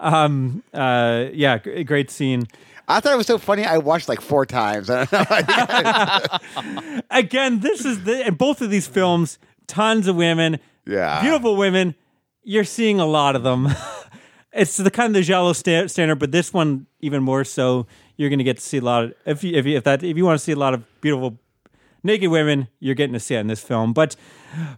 Um, 0.00 0.62
uh, 0.72 1.26
yeah, 1.32 1.58
g- 1.58 1.84
great 1.84 2.10
scene. 2.10 2.46
I 2.88 3.00
thought 3.00 3.12
it 3.12 3.16
was 3.18 3.26
so 3.26 3.36
funny. 3.38 3.64
I 3.66 3.76
watched 3.78 4.08
like 4.08 4.20
four 4.22 4.46
times. 4.46 4.88
I 4.90 5.04
don't 5.04 6.84
know. 6.86 7.00
Again, 7.10 7.60
this 7.60 7.84
is 7.84 8.04
the 8.04 8.26
and 8.26 8.38
both 8.38 8.62
of 8.62 8.70
these 8.70 8.86
films, 8.86 9.38
tons 9.66 10.06
of 10.08 10.16
women, 10.16 10.58
Yeah. 10.86 11.20
beautiful 11.20 11.54
women. 11.56 11.94
You're 12.42 12.64
seeing 12.64 12.98
a 12.98 13.06
lot 13.06 13.36
of 13.36 13.42
them. 13.42 13.68
It's 14.52 14.76
the 14.76 14.90
kind 14.90 15.14
of 15.14 15.26
the 15.26 15.54
sta- 15.54 15.88
standard, 15.88 16.16
but 16.16 16.32
this 16.32 16.52
one 16.52 16.86
even 17.00 17.22
more 17.22 17.44
so. 17.44 17.86
You're 18.16 18.28
going 18.28 18.38
to 18.38 18.44
get 18.44 18.56
to 18.56 18.62
see 18.62 18.78
a 18.78 18.82
lot 18.82 19.04
of 19.04 19.14
if 19.24 19.44
you, 19.44 19.56
if 19.56 19.66
you, 19.66 19.76
if 19.76 19.84
that 19.84 20.02
if 20.02 20.16
you 20.16 20.24
want 20.24 20.38
to 20.38 20.44
see 20.44 20.52
a 20.52 20.56
lot 20.56 20.74
of 20.74 20.84
beautiful 21.00 21.38
naked 22.02 22.30
women, 22.30 22.68
you're 22.80 22.94
getting 22.94 23.14
to 23.14 23.20
see 23.20 23.34
it 23.34 23.40
in 23.40 23.46
this 23.46 23.62
film. 23.62 23.92
But 23.92 24.16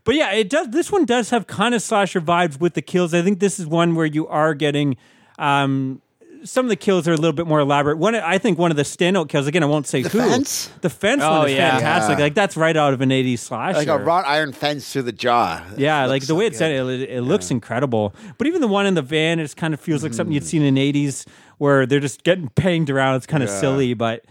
but 0.05 0.15
yeah, 0.15 0.33
it 0.33 0.51
does. 0.51 0.69
This 0.69 0.93
one 0.93 1.05
does 1.07 1.31
have 1.31 1.47
kind 1.47 1.75
of 1.75 1.83
slasher 1.83 2.21
vibes 2.21 2.61
with 2.61 2.75
the 2.75 2.83
kills. 2.83 3.15
I 3.15 3.23
think 3.23 3.41
this 3.41 3.59
is 3.59 3.67
one 3.67 3.95
where 3.95 4.07
you 4.07 4.29
are 4.29 4.55
getting 4.55 4.97
Um, 5.39 6.02
some 6.45 6.67
of 6.67 6.71
the 6.71 6.77
kills 6.77 7.07
are 7.09 7.13
a 7.13 7.17
little 7.17 7.33
bit 7.33 7.47
more 7.47 7.61
elaborate. 7.61 7.99
One, 7.99 8.15
I 8.15 8.39
think, 8.39 8.59
one 8.59 8.71
of 8.71 8.77
the 8.77 8.83
standout 8.83 9.29
kills. 9.29 9.47
Again, 9.47 9.63
I 9.63 9.67
won't 9.67 9.87
say 9.87 10.03
The 10.03 10.09
who. 10.09 10.19
fence? 10.19 10.71
The 10.81 10.91
fence 10.91 11.23
Oh, 11.25 11.41
one 11.41 11.49
is 11.49 11.55
yeah. 11.57 11.71
fantastic. 11.73 12.19
Yeah. 12.19 12.25
Like 12.25 12.35
that's 12.35 12.57
right 12.57 12.77
out 12.77 12.93
of 12.95 13.01
an 13.01 13.11
'80s 13.11 13.39
slasher. 13.41 13.79
Like 13.79 13.89
a 13.89 13.99
wrought 13.99 14.25
iron 14.27 14.53
fence 14.53 14.93
through 14.93 15.03
the 15.03 15.13
jaw. 15.13 15.63
Yeah, 15.77 16.05
It 16.05 16.09
like 16.09 16.27
the 16.27 16.35
way 16.35 16.45
so 16.45 16.49
it's 16.49 16.59
set, 16.59 16.71
good. 16.71 17.01
it, 17.01 17.11
it 17.11 17.23
looks 17.23 17.51
incredible. 17.51 18.15
But 18.39 18.47
even 18.47 18.61
the 18.61 18.69
one 18.69 18.87
in 18.87 18.95
the 18.95 19.03
van, 19.03 19.39
it 19.41 19.45
just 19.45 19.57
kind 19.57 19.75
of 19.75 19.81
feels 19.81 20.03
like 20.03 20.15
something 20.15 20.33
you'd 20.33 20.45
seen 20.45 20.63
in 20.63 20.75
the 20.75 20.93
'80s, 20.93 21.27
where 21.59 21.87
they're 21.87 22.01
just 22.01 22.23
getting 22.25 22.51
banged 22.55 22.91
around. 22.91 23.17
It's 23.17 23.27
kind 23.27 23.43
of 23.43 23.49
Yeah. 23.49 23.61
silly, 23.61 23.95
but, 23.95 24.25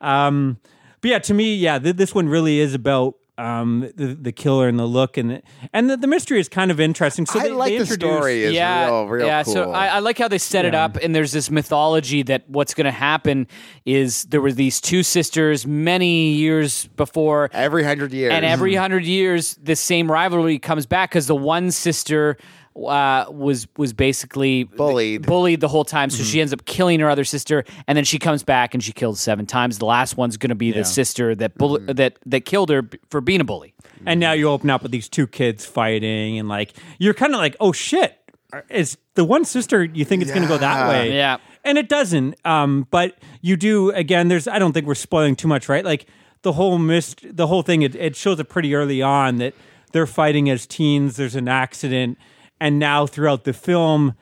um, 0.00 0.58
but 1.00 1.10
yeah, 1.10 1.18
to 1.20 1.34
me, 1.34 1.54
yeah, 1.56 1.78
th- 1.78 1.96
this 1.96 2.14
one 2.14 2.28
really 2.28 2.58
is 2.60 2.74
about 2.74 3.14
um 3.36 3.90
the, 3.96 4.14
the 4.14 4.32
killer 4.32 4.68
and 4.68 4.78
the 4.78 4.86
look 4.86 5.16
and 5.16 5.30
the, 5.30 5.42
and 5.72 5.90
the, 5.90 5.96
the 5.96 6.06
mystery 6.06 6.38
is 6.38 6.48
kind 6.48 6.70
of 6.70 6.78
interesting. 6.78 7.26
So 7.26 7.40
I 7.40 7.44
they, 7.44 7.50
like 7.52 7.70
they 7.70 7.76
the 7.78 7.82
introduce- 7.82 8.16
story. 8.16 8.42
Is 8.44 8.52
yeah, 8.54 8.86
real, 8.86 9.08
real 9.08 9.26
yeah. 9.26 9.42
cool. 9.42 9.52
So 9.52 9.72
I, 9.72 9.86
I 9.86 9.98
like 9.98 10.18
how 10.18 10.28
they 10.28 10.38
set 10.38 10.64
it 10.64 10.74
up, 10.74 10.96
and 10.96 11.14
there's 11.14 11.32
this 11.32 11.50
mythology 11.50 12.22
that 12.24 12.48
what's 12.48 12.74
going 12.74 12.84
to 12.84 12.90
happen 12.90 13.46
is 13.84 14.24
there 14.24 14.40
were 14.40 14.52
these 14.52 14.80
two 14.80 15.02
sisters 15.02 15.66
many 15.66 16.32
years 16.32 16.86
before, 16.96 17.50
every 17.52 17.82
hundred 17.82 18.12
years, 18.12 18.32
and 18.32 18.44
every 18.44 18.74
hundred 18.74 19.04
years, 19.04 19.58
the 19.62 19.76
same 19.76 20.10
rivalry 20.10 20.58
comes 20.58 20.86
back 20.86 21.10
because 21.10 21.26
the 21.26 21.34
one 21.36 21.70
sister 21.70 22.36
uh, 22.76 23.26
was 23.30 23.68
was 23.76 23.92
basically 23.92 24.64
Bullied. 24.64 25.22
bullied 25.26 25.60
the 25.60 25.68
whole 25.68 25.84
time. 25.84 26.10
So 26.10 26.22
she 26.24 26.40
ends 26.40 26.52
up 26.52 26.64
killing 26.64 27.00
her 27.00 27.08
other 27.08 27.24
sister, 27.24 27.64
and 27.86 27.96
then 27.96 28.04
she 28.04 28.18
comes 28.18 28.42
back 28.42 28.74
and 28.74 28.82
she 28.82 28.92
kills 28.92 29.20
seven 29.20 29.46
times. 29.46 29.78
The 29.78 29.86
last 29.86 30.16
one's 30.16 30.36
going 30.36 30.48
to 30.50 30.54
be 30.56 30.72
the 30.72 30.84
sister 30.84 31.34
that 31.36 31.56
bull- 31.56 31.78
that 31.80 32.18
that 32.26 32.40
killed 32.44 32.70
her 32.70 32.82
b- 32.82 32.98
for 33.10 33.20
being 33.20 33.40
a 33.40 33.44
bully. 33.44 33.74
and 34.06 34.18
now 34.20 34.32
you 34.32 34.48
open 34.50 34.70
up 34.70 34.82
with 34.82 34.90
these 34.92 35.08
two 35.08 35.26
kids 35.26 35.64
fighting, 35.64 36.38
and 36.38 36.48
like 36.48 36.72
you're 36.98 37.14
kind 37.14 37.32
of 37.34 37.38
like, 37.38 37.56
oh 37.60 37.72
shit, 37.72 38.18
is 38.70 38.98
the 39.14 39.24
one 39.24 39.44
sister 39.44 39.84
you 39.84 40.04
think 40.04 40.22
it's 40.22 40.30
going 40.32 40.42
to 40.42 40.48
go 40.48 40.58
that 40.58 40.88
way? 40.88 41.14
Yeah. 41.14 41.36
and 41.64 41.78
it 41.78 41.88
doesn't. 41.88 42.34
Um, 42.44 42.86
but 42.90 43.16
you 43.40 43.56
do 43.56 43.90
again. 43.90 44.28
There's 44.28 44.48
I 44.48 44.58
don't 44.58 44.72
think 44.72 44.86
we're 44.86 44.94
spoiling 44.96 45.36
too 45.36 45.48
much, 45.48 45.68
right? 45.68 45.84
Like 45.84 46.06
the 46.42 46.52
whole 46.52 46.78
mist, 46.78 47.20
the 47.24 47.46
whole 47.46 47.62
thing. 47.62 47.82
It, 47.82 47.94
it 47.94 48.16
shows 48.16 48.40
it 48.40 48.48
pretty 48.48 48.74
early 48.74 49.00
on 49.00 49.38
that 49.38 49.54
they're 49.92 50.06
fighting 50.08 50.50
as 50.50 50.66
teens. 50.66 51.16
There's 51.16 51.36
an 51.36 51.46
accident, 51.48 52.18
and 52.60 52.78
now 52.78 53.06
throughout 53.06 53.44
the 53.44 53.52
film. 53.52 54.14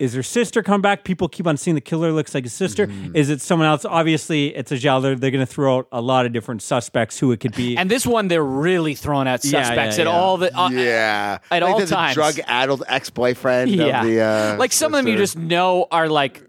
Is 0.00 0.12
her 0.14 0.24
sister 0.24 0.60
come 0.60 0.82
back? 0.82 1.04
People 1.04 1.28
keep 1.28 1.46
on 1.46 1.56
seeing 1.56 1.76
the 1.76 1.80
killer 1.80 2.10
looks 2.10 2.34
like 2.34 2.42
his 2.42 2.52
sister. 2.52 2.88
Mm-hmm. 2.88 3.14
Is 3.14 3.30
it 3.30 3.40
someone 3.40 3.68
else? 3.68 3.84
Obviously, 3.84 4.48
it's 4.52 4.72
a 4.72 4.76
giallo. 4.76 5.02
They're, 5.02 5.14
they're 5.14 5.30
going 5.30 5.46
to 5.46 5.52
throw 5.52 5.78
out 5.78 5.88
a 5.92 6.00
lot 6.00 6.26
of 6.26 6.32
different 6.32 6.62
suspects 6.62 7.16
who 7.16 7.30
it 7.30 7.38
could 7.38 7.54
be. 7.54 7.76
And 7.76 7.88
this 7.88 8.04
one, 8.04 8.26
they're 8.26 8.42
really 8.42 8.96
throwing 8.96 9.28
out 9.28 9.44
Yeah, 9.44 9.62
suspects 9.62 9.96
yeah, 9.96 10.02
at 10.02 10.06
yeah. 10.08 10.12
all 10.12 10.36
the 10.36 10.58
uh, 10.58 10.68
yeah, 10.70 11.38
at 11.48 11.62
like 11.62 11.70
all 11.70 11.78
there's 11.78 11.92
a 11.92 11.94
times. 11.94 12.14
drug-addled 12.14 12.82
ex-boyfriend. 12.88 13.70
yeah, 13.70 14.00
of 14.00 14.06
the, 14.08 14.20
uh, 14.20 14.56
like 14.58 14.72
some 14.72 14.92
of 14.94 14.98
them 15.04 15.06
you 15.06 15.16
just 15.16 15.38
know 15.38 15.86
are 15.92 16.08
like, 16.08 16.42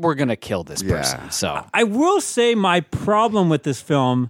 we're 0.00 0.16
gonna 0.16 0.34
kill 0.34 0.64
this 0.64 0.82
Yeah. 0.82 0.96
person. 0.96 1.30
So 1.30 1.64
I 1.72 1.84
will 1.84 2.20
say 2.20 2.56
my 2.56 2.80
problem 2.80 3.48
with 3.48 3.62
this 3.62 3.80
film 3.80 4.28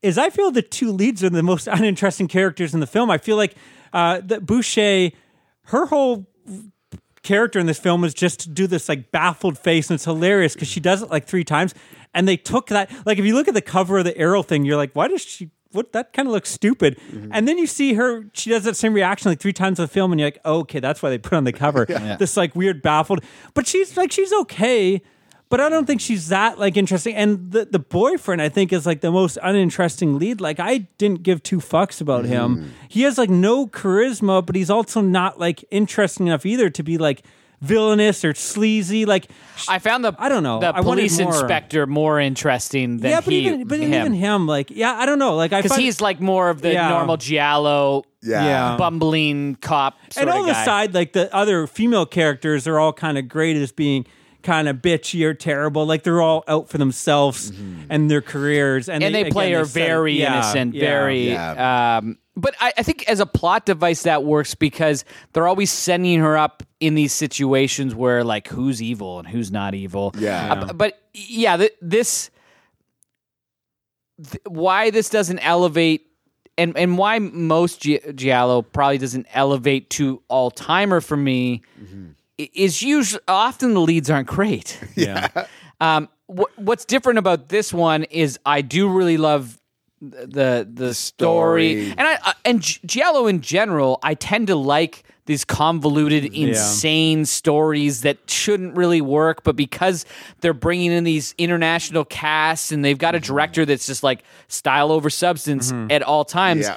is 0.00 0.16
I 0.16 0.30
feel 0.30 0.50
the 0.50 0.62
two 0.62 0.90
leads 0.90 1.22
are 1.22 1.28
the 1.28 1.42
most 1.42 1.68
uninteresting 1.70 2.28
characters 2.28 2.72
in 2.72 2.80
the 2.80 2.86
film. 2.86 3.10
I 3.10 3.18
feel 3.18 3.36
like 3.36 3.54
uh, 3.92 4.22
that 4.24 4.46
Bouchet, 4.46 5.12
her 5.66 5.86
whole 5.86 6.26
character 7.22 7.58
in 7.58 7.66
this 7.66 7.78
film 7.78 8.04
is 8.04 8.14
just 8.14 8.40
to 8.40 8.48
do 8.48 8.66
this 8.66 8.88
like 8.88 9.10
baffled 9.10 9.58
face, 9.58 9.90
and 9.90 9.96
it's 9.96 10.04
hilarious 10.04 10.54
because 10.54 10.68
she 10.68 10.80
does 10.80 11.02
it 11.02 11.10
like 11.10 11.26
three 11.26 11.44
times, 11.44 11.74
and 12.14 12.26
they 12.26 12.36
took 12.36 12.68
that. 12.68 12.90
Like 13.04 13.18
if 13.18 13.24
you 13.24 13.34
look 13.34 13.48
at 13.48 13.54
the 13.54 13.62
cover 13.62 13.98
of 13.98 14.04
the 14.04 14.16
Arrow 14.16 14.42
thing, 14.42 14.64
you're 14.64 14.76
like, 14.76 14.92
why 14.94 15.08
does 15.08 15.22
she? 15.22 15.50
What 15.72 15.92
that 15.92 16.12
kind 16.14 16.26
of 16.26 16.32
looks 16.32 16.48
stupid, 16.50 16.98
mm-hmm. 17.10 17.30
and 17.32 17.46
then 17.46 17.58
you 17.58 17.66
see 17.66 17.94
her. 17.94 18.24
She 18.32 18.48
does 18.50 18.64
that 18.64 18.76
same 18.76 18.94
reaction 18.94 19.30
like 19.30 19.40
three 19.40 19.52
times 19.52 19.78
in 19.78 19.84
the 19.84 19.88
film, 19.88 20.12
and 20.12 20.20
you're 20.20 20.28
like, 20.28 20.40
oh, 20.44 20.60
okay, 20.60 20.80
that's 20.80 21.02
why 21.02 21.10
they 21.10 21.18
put 21.18 21.34
on 21.34 21.44
the 21.44 21.52
cover. 21.52 21.86
This 22.18 22.36
like 22.36 22.54
weird 22.54 22.80
baffled, 22.80 23.22
but 23.52 23.66
she's 23.66 23.96
like 23.96 24.12
she's 24.12 24.32
okay 24.32 25.02
but 25.48 25.60
I 25.60 25.68
don't 25.68 25.86
think 25.86 26.00
she's 26.00 26.28
that 26.28 26.58
like 26.58 26.76
interesting. 26.76 27.14
And 27.14 27.52
the 27.52 27.64
the 27.66 27.78
boyfriend, 27.78 28.42
I 28.42 28.48
think, 28.48 28.72
is 28.72 28.84
like 28.86 29.00
the 29.00 29.10
most 29.12 29.38
uninteresting 29.42 30.18
lead. 30.18 30.40
Like 30.40 30.58
I 30.60 30.78
didn't 30.98 31.22
give 31.22 31.42
two 31.42 31.58
fucks 31.58 32.00
about 32.00 32.24
Mm. 32.24 32.28
him. 32.28 32.72
He 32.88 33.02
has 33.02 33.16
like 33.18 33.30
no 33.30 33.66
charisma, 33.66 34.44
but 34.44 34.56
he's 34.56 34.70
also 34.70 35.00
not 35.00 35.38
like 35.38 35.64
interesting 35.70 36.26
enough 36.26 36.44
either 36.46 36.68
to 36.70 36.82
be 36.82 36.98
like 36.98 37.22
villainous 37.62 38.22
or 38.24 38.34
sleazy. 38.34 39.06
Like 39.06 39.28
I 39.68 39.78
found 39.78 40.04
the 40.04 40.14
I 40.18 40.28
don't 40.28 40.42
know. 40.42 40.60
the 40.60 40.76
I 40.76 40.82
police 40.82 41.18
more. 41.18 41.28
inspector 41.28 41.86
more 41.86 42.20
interesting 42.20 42.98
than 42.98 43.10
yeah, 43.12 43.20
but 43.20 43.32
he 43.32 43.46
even 43.46 43.66
but 43.66 43.80
him. 43.80 43.94
even 43.94 44.12
him, 44.14 44.46
like 44.46 44.70
yeah, 44.70 44.92
I 44.94 45.06
don't 45.06 45.18
know. 45.18 45.36
Like 45.36 45.52
I 45.52 45.62
because 45.62 45.76
he's 45.78 46.00
like 46.00 46.20
more 46.20 46.50
of 46.50 46.60
the 46.60 46.72
Yeah. 46.72 46.88
normal 46.90 47.16
giallo, 47.16 48.02
Yeah. 48.22 48.44
Yeah. 48.44 48.76
bumbling 48.76 49.56
cop. 49.62 49.94
Sort 50.10 50.22
and 50.22 50.30
of 50.30 50.36
on 50.40 50.46
the 50.46 50.52
guy. 50.52 50.64
side, 50.64 50.92
like 50.94 51.12
the 51.12 51.34
other 51.34 51.66
female 51.66 52.04
characters 52.04 52.66
are 52.66 52.78
all 52.78 52.92
kind 52.92 53.16
of 53.16 53.28
great 53.28 53.56
as 53.56 53.72
being 53.72 54.06
kind 54.46 54.68
of 54.68 54.76
bitchy 54.76 55.24
or 55.26 55.34
terrible. 55.34 55.84
Like 55.84 56.04
they're 56.04 56.22
all 56.22 56.44
out 56.48 56.68
for 56.68 56.78
themselves 56.78 57.52
and 57.90 58.10
their 58.10 58.22
careers, 58.22 58.88
and, 58.88 59.02
and 59.02 59.14
they, 59.14 59.28
play 59.30 59.48
again, 59.48 59.58
her 59.58 59.64
they 59.64 59.70
set- 59.70 59.86
very 59.88 60.12
yeah, 60.14 60.34
innocent, 60.34 60.74
yeah. 60.74 60.80
very. 60.80 61.28
Yeah. 61.30 61.98
Um, 61.98 62.18
but 62.38 62.54
I, 62.60 62.72
I 62.78 62.82
think 62.82 63.08
as 63.08 63.18
a 63.20 63.26
plot 63.26 63.66
device 63.66 64.02
that 64.04 64.22
works 64.22 64.54
because 64.54 65.04
they're 65.32 65.48
always 65.48 65.70
sending 65.70 66.20
her 66.20 66.36
up 66.36 66.62
in 66.80 66.94
these 66.94 67.12
situations 67.12 67.94
where 67.94 68.24
like 68.24 68.46
who's 68.48 68.80
evil 68.82 69.18
and 69.18 69.26
who's 69.28 69.50
not 69.50 69.74
evil. 69.74 70.14
Yeah. 70.18 70.52
Uh, 70.52 70.72
but 70.72 70.98
yeah, 71.14 71.56
th- 71.56 71.72
this 71.80 72.30
th- 74.22 74.42
why 74.46 74.90
this 74.90 75.08
doesn't 75.10 75.38
elevate 75.40 76.06
and 76.58 76.76
and 76.76 76.98
why 76.98 77.18
most 77.18 77.80
Gi- 77.82 78.00
Giallo 78.14 78.62
probably 78.62 78.98
doesn't 78.98 79.26
elevate 79.32 79.90
to 79.90 80.22
all 80.28 80.50
timer 80.50 81.00
for 81.00 81.16
me 81.16 81.62
i- 81.80 82.14
is 82.38 82.82
usually 82.82 83.22
often 83.28 83.74
the 83.74 83.80
leads 83.80 84.10
aren't 84.10 84.28
great. 84.28 84.78
Yeah. 84.96 85.46
Um, 85.80 86.08
wh- 86.26 86.56
what's 86.56 86.84
different 86.84 87.18
about 87.18 87.48
this 87.48 87.72
one 87.72 88.04
is 88.04 88.38
I 88.46 88.62
do 88.62 88.88
really 88.88 89.18
love 89.18 89.60
the 90.00 90.66
the, 90.70 90.94
story. 90.94 91.82
story. 91.82 91.90
and 91.98 92.00
I, 92.00 92.18
I 92.22 92.34
and 92.44 92.62
Gi- 92.62 92.80
Giallo 92.86 93.26
in 93.26 93.40
general. 93.40 93.98
I 94.02 94.14
tend 94.14 94.46
to 94.46 94.56
like 94.56 95.04
these 95.26 95.44
convoluted, 95.44 96.24
insane 96.34 97.24
stories 97.24 98.02
that 98.02 98.18
shouldn't 98.30 98.76
really 98.76 99.00
work, 99.00 99.42
but 99.42 99.56
because 99.56 100.06
they're 100.40 100.54
bringing 100.54 100.92
in 100.92 101.04
these 101.04 101.34
international 101.36 102.04
casts 102.04 102.70
and 102.72 102.84
they've 102.84 102.96
got 102.96 103.14
a 103.14 103.18
mm-hmm. 103.18 103.34
director 103.34 103.66
that's 103.66 103.86
just 103.86 104.02
like 104.02 104.22
style 104.48 104.92
over 104.92 105.10
substance 105.10 105.72
mm-hmm. 105.72 105.90
at 105.90 106.02
all 106.02 106.24
times. 106.24 106.66
Yeah. 106.66 106.76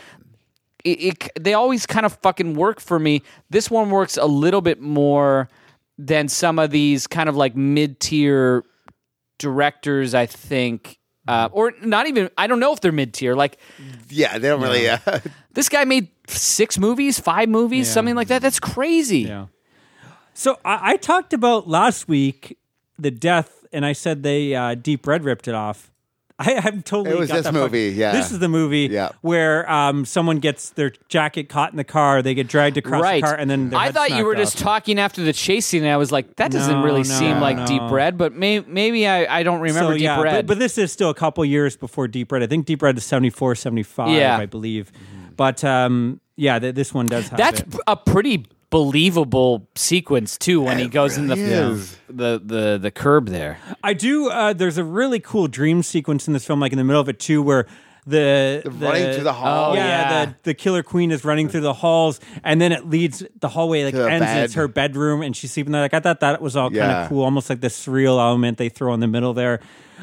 It, 0.83 0.89
it, 1.01 1.29
they 1.39 1.53
always 1.53 1.85
kind 1.85 2.05
of 2.05 2.13
fucking 2.21 2.55
work 2.55 2.79
for 2.79 2.99
me. 2.99 3.21
This 3.49 3.69
one 3.69 3.89
works 3.89 4.17
a 4.17 4.25
little 4.25 4.61
bit 4.61 4.81
more 4.81 5.49
than 5.97 6.29
some 6.29 6.57
of 6.59 6.71
these 6.71 7.07
kind 7.07 7.27
of 7.27 7.35
like 7.35 7.55
mid 7.55 7.99
tier 7.99 8.63
directors, 9.37 10.13
I 10.13 10.25
think. 10.25 10.97
Uh, 11.27 11.47
or 11.51 11.73
not 11.83 12.07
even, 12.07 12.29
I 12.37 12.47
don't 12.47 12.59
know 12.59 12.73
if 12.73 12.79
they're 12.81 12.91
mid 12.91 13.13
tier. 13.13 13.35
Like, 13.35 13.59
Yeah, 14.09 14.37
they 14.37 14.47
don't 14.47 14.61
really. 14.61 14.89
Uh, 14.89 14.97
this 15.53 15.69
guy 15.69 15.83
made 15.85 16.09
six 16.27 16.77
movies, 16.79 17.19
five 17.19 17.49
movies, 17.49 17.87
something 17.87 18.15
like 18.15 18.29
that. 18.29 18.41
That's 18.41 18.59
crazy. 18.59 19.19
Yeah. 19.19 19.47
So 20.33 20.57
I, 20.63 20.93
I 20.93 20.97
talked 20.97 21.33
about 21.33 21.67
last 21.67 22.07
week 22.07 22.57
the 22.97 23.11
death, 23.11 23.65
and 23.71 23.85
I 23.85 23.93
said 23.93 24.23
they 24.23 24.55
uh, 24.55 24.73
Deep 24.75 25.05
Red 25.05 25.23
ripped 25.23 25.47
it 25.47 25.53
off. 25.53 25.91
I, 26.41 26.55
I'm 26.63 26.81
totally. 26.81 27.15
It 27.15 27.19
was 27.19 27.27
got 27.27 27.35
this 27.35 27.43
that 27.45 27.53
fuck- 27.53 27.61
movie, 27.63 27.89
yeah. 27.95 28.13
This 28.13 28.31
is 28.31 28.39
the 28.39 28.47
movie 28.47 28.87
Yeah. 28.89 29.09
where 29.21 29.69
um, 29.69 30.05
someone 30.05 30.39
gets 30.39 30.69
their 30.69 30.93
jacket 31.09 31.49
caught 31.49 31.71
in 31.71 31.77
the 31.77 31.83
car, 31.83 32.21
they 32.21 32.33
get 32.33 32.47
dragged 32.47 32.77
across 32.77 33.01
Right. 33.03 33.21
the 33.21 33.27
car, 33.27 33.35
and 33.35 33.49
then 33.49 33.69
their 33.69 33.79
I 33.79 33.91
thought 33.91 34.11
you 34.11 34.23
were 34.23 34.35
smacked 34.35 34.51
just 34.51 34.57
talking 34.59 34.99
after 34.99 35.21
the 35.21 35.33
chase 35.33 35.65
scene, 35.65 35.83
and 35.83 35.91
I 35.91 35.97
was 35.97 36.11
like, 36.13 36.37
that 36.37 36.49
doesn't 36.51 36.79
No, 36.79 36.83
really 36.85 36.99
no, 36.99 37.03
seem 37.03 37.41
like 37.41 37.57
no. 37.57 37.65
Deep 37.67 37.81
Red, 37.91 38.17
but 38.17 38.33
may, 38.33 38.61
maybe 38.61 39.05
I, 39.05 39.39
I 39.39 39.43
don't 39.43 39.59
remember 39.59 39.91
so, 39.91 39.97
Deep 39.97 40.03
yeah, 40.03 40.21
Red. 40.21 40.47
But, 40.47 40.53
but 40.55 40.59
this 40.59 40.77
is 40.77 40.91
still 40.93 41.09
a 41.09 41.13
couple 41.15 41.43
years 41.43 41.75
before 41.75 42.07
Deep 42.07 42.31
Red. 42.31 42.41
I 42.41 42.47
think 42.47 42.65
Deep 42.65 42.81
Red 42.81 42.97
is 42.97 43.03
74, 43.03 43.55
75, 43.55 44.09
Yeah. 44.09 44.37
I 44.37 44.45
believe. 44.45 44.91
But 45.35 45.63
um, 45.65 46.21
yeah, 46.37 46.57
th- 46.59 46.73
this 46.75 46.93
one 46.93 47.05
does 47.07 47.27
have 47.29 47.37
That's 47.37 47.59
it. 47.61 47.75
a 47.85 47.97
pretty 47.97 48.45
believable 48.69 49.67
sequence 49.75 50.37
too 50.37 50.61
when 50.61 50.77
he 50.77 50.87
goes 50.87 51.17
in 51.17 51.27
the, 51.27 51.35
is. 51.35 51.97
the 52.07 52.41
the 52.43 52.77
the 52.81 52.91
curb 52.91 53.27
there. 53.27 53.57
I 53.83 53.93
do. 53.93 54.29
Uh, 54.29 54.53
there's 54.53 54.77
a 54.77 54.83
really 54.83 55.19
cool 55.19 55.47
dream 55.47 55.83
sequence 55.83 56.27
in 56.27 56.33
this 56.33 56.45
film, 56.45 56.59
like 56.59 56.71
in 56.71 56.77
the 56.77 56.83
middle 56.83 57.01
of 57.01 57.09
it 57.09 57.19
too, 57.19 57.41
where 57.41 57.65
the, 58.05 58.61
the 58.63 58.71
running 58.71 59.13
through 59.13 59.23
the 59.23 59.33
hall. 59.33 59.71
Oh, 59.71 59.75
yeah, 59.75 59.87
yeah. 59.87 60.25
The, 60.25 60.35
the 60.43 60.53
killer 60.53 60.83
queen 60.83 61.11
is 61.11 61.23
running 61.23 61.49
through 61.49 61.61
the 61.61 61.73
halls, 61.73 62.19
and 62.43 62.59
then 62.59 62.71
it 62.71 62.87
leads 62.87 63.23
the 63.39 63.49
hallway 63.49 63.85
like 63.85 63.93
the 63.93 64.09
ends. 64.09 64.25
And 64.27 64.39
it's 64.39 64.53
her 64.55 64.67
bedroom, 64.67 65.21
and 65.21 65.35
she's 65.35 65.51
sleeping 65.51 65.71
there. 65.71 65.81
Like 65.81 65.93
I 65.93 65.99
thought 65.99 66.19
that 66.21 66.41
was 66.41 66.55
all 66.55 66.69
kind 66.69 66.91
of 66.91 67.09
cool, 67.09 67.23
almost 67.23 67.49
like 67.49 67.61
the 67.61 67.67
surreal 67.67 68.19
element 68.19 68.57
they 68.57 68.69
throw 68.69 68.93
in 68.93 68.99
the 68.99 69.07
middle 69.07 69.33
there. 69.33 69.59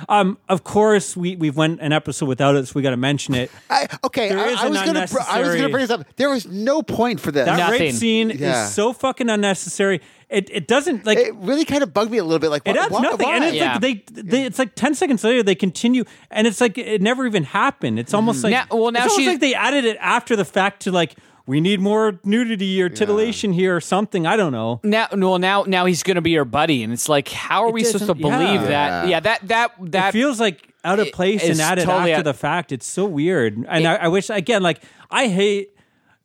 Um, 0.08 0.38
of 0.48 0.64
course, 0.64 1.16
we 1.16 1.36
we've 1.36 1.56
went 1.56 1.80
an 1.80 1.92
episode 1.92 2.26
without 2.26 2.54
it, 2.56 2.66
so 2.68 2.72
we 2.76 2.82
got 2.82 2.90
to 2.90 2.96
mention 2.96 3.34
it. 3.34 3.50
I, 3.70 3.86
okay, 4.04 4.28
There 4.28 4.38
I, 4.38 4.48
is 4.48 4.58
I 4.60 4.68
was 4.68 4.82
gonna. 4.82 5.06
br- 5.06 5.18
I 5.28 5.40
was 5.40 5.54
gonna 5.56 5.68
bring 5.68 5.82
this 5.82 5.90
up. 5.90 6.06
There 6.16 6.30
was 6.30 6.46
no 6.46 6.82
point 6.82 7.20
for 7.20 7.30
this. 7.30 7.46
That 7.46 7.58
Nothing. 7.58 7.80
rape 7.80 7.94
scene 7.94 8.30
Yeah. 8.30 8.64
is 8.66 8.72
so 8.74 8.92
fucking 8.92 9.28
unnecessary. 9.28 10.00
It 10.28 10.50
it 10.52 10.66
doesn't 10.66 11.06
like 11.06 11.18
it 11.18 11.34
really 11.36 11.64
kind 11.64 11.82
of 11.84 11.94
bugged 11.94 12.10
me 12.10 12.18
a 12.18 12.24
little 12.24 12.40
bit. 12.40 12.50
Like, 12.50 12.62
It 12.66 12.76
adds 12.76 12.90
why, 12.90 13.00
nothing, 13.00 13.28
and 13.28 13.44
it's 13.44 13.54
Yeah. 13.56 13.74
like 13.74 13.80
they, 13.80 14.22
they, 14.22 14.42
it's 14.44 14.58
like 14.58 14.74
ten 14.74 14.94
seconds 14.94 15.22
later 15.22 15.42
they 15.44 15.54
continue, 15.54 16.04
and 16.32 16.46
it's 16.48 16.60
like 16.60 16.76
it 16.78 17.00
never 17.00 17.26
even 17.26 17.44
happened. 17.44 17.98
It's 18.00 18.12
almost 18.12 18.42
like 18.42 18.50
Now- 18.50 18.64
well, 18.70 18.90
now 18.90 19.04
it's 19.04 19.12
almost 19.12 19.20
she- 19.20 19.28
like 19.28 19.40
they 19.40 19.54
added 19.54 19.84
it 19.84 19.96
after 20.00 20.34
the 20.34 20.44
fact 20.44 20.82
to 20.82 20.90
like 20.92 21.14
we 21.46 21.60
need 21.60 21.80
more 21.80 22.18
nudity 22.24 22.82
or 22.82 22.88
titillation 22.88 23.52
here 23.52 23.76
or 23.76 23.80
something. 23.80 24.26
I 24.26 24.36
don't 24.36 24.52
know. 24.52 24.80
Now, 24.82 25.06
well, 25.12 25.38
now, 25.38 25.62
now 25.66 25.84
he's 25.86 26.02
going 26.02 26.16
to 26.16 26.20
be 26.20 26.32
your 26.32 26.44
buddy, 26.44 26.82
and 26.82 26.92
it's 26.92 27.08
like, 27.08 27.28
how 27.28 27.64
are 27.64 27.68
It 27.68 27.74
we 27.74 27.84
supposed 27.84 28.06
to 28.06 28.14
doesn't- 28.14 28.26
yeah. 28.26 28.38
believe 28.52 28.68
that? 28.68 29.08
Yeah, 29.08 29.20
that 29.20 29.48
that 29.48 29.72
that 29.92 30.08
it 30.08 30.12
feels 30.12 30.40
like 30.40 30.72
out 30.84 30.98
of 30.98 31.10
place 31.12 31.42
and 31.48 31.60
added 31.60 31.84
totally 31.84 32.12
after 32.12 32.20
out- 32.20 32.24
the 32.32 32.34
fact. 32.34 32.72
It's 32.72 32.86
so 32.86 33.06
weird. 33.06 33.56
And 33.68 33.86
I, 33.86 33.94
I 33.94 34.08
wish 34.08 34.28
again, 34.30 34.62
like 34.62 34.82
I 35.10 35.28
hate 35.28 35.70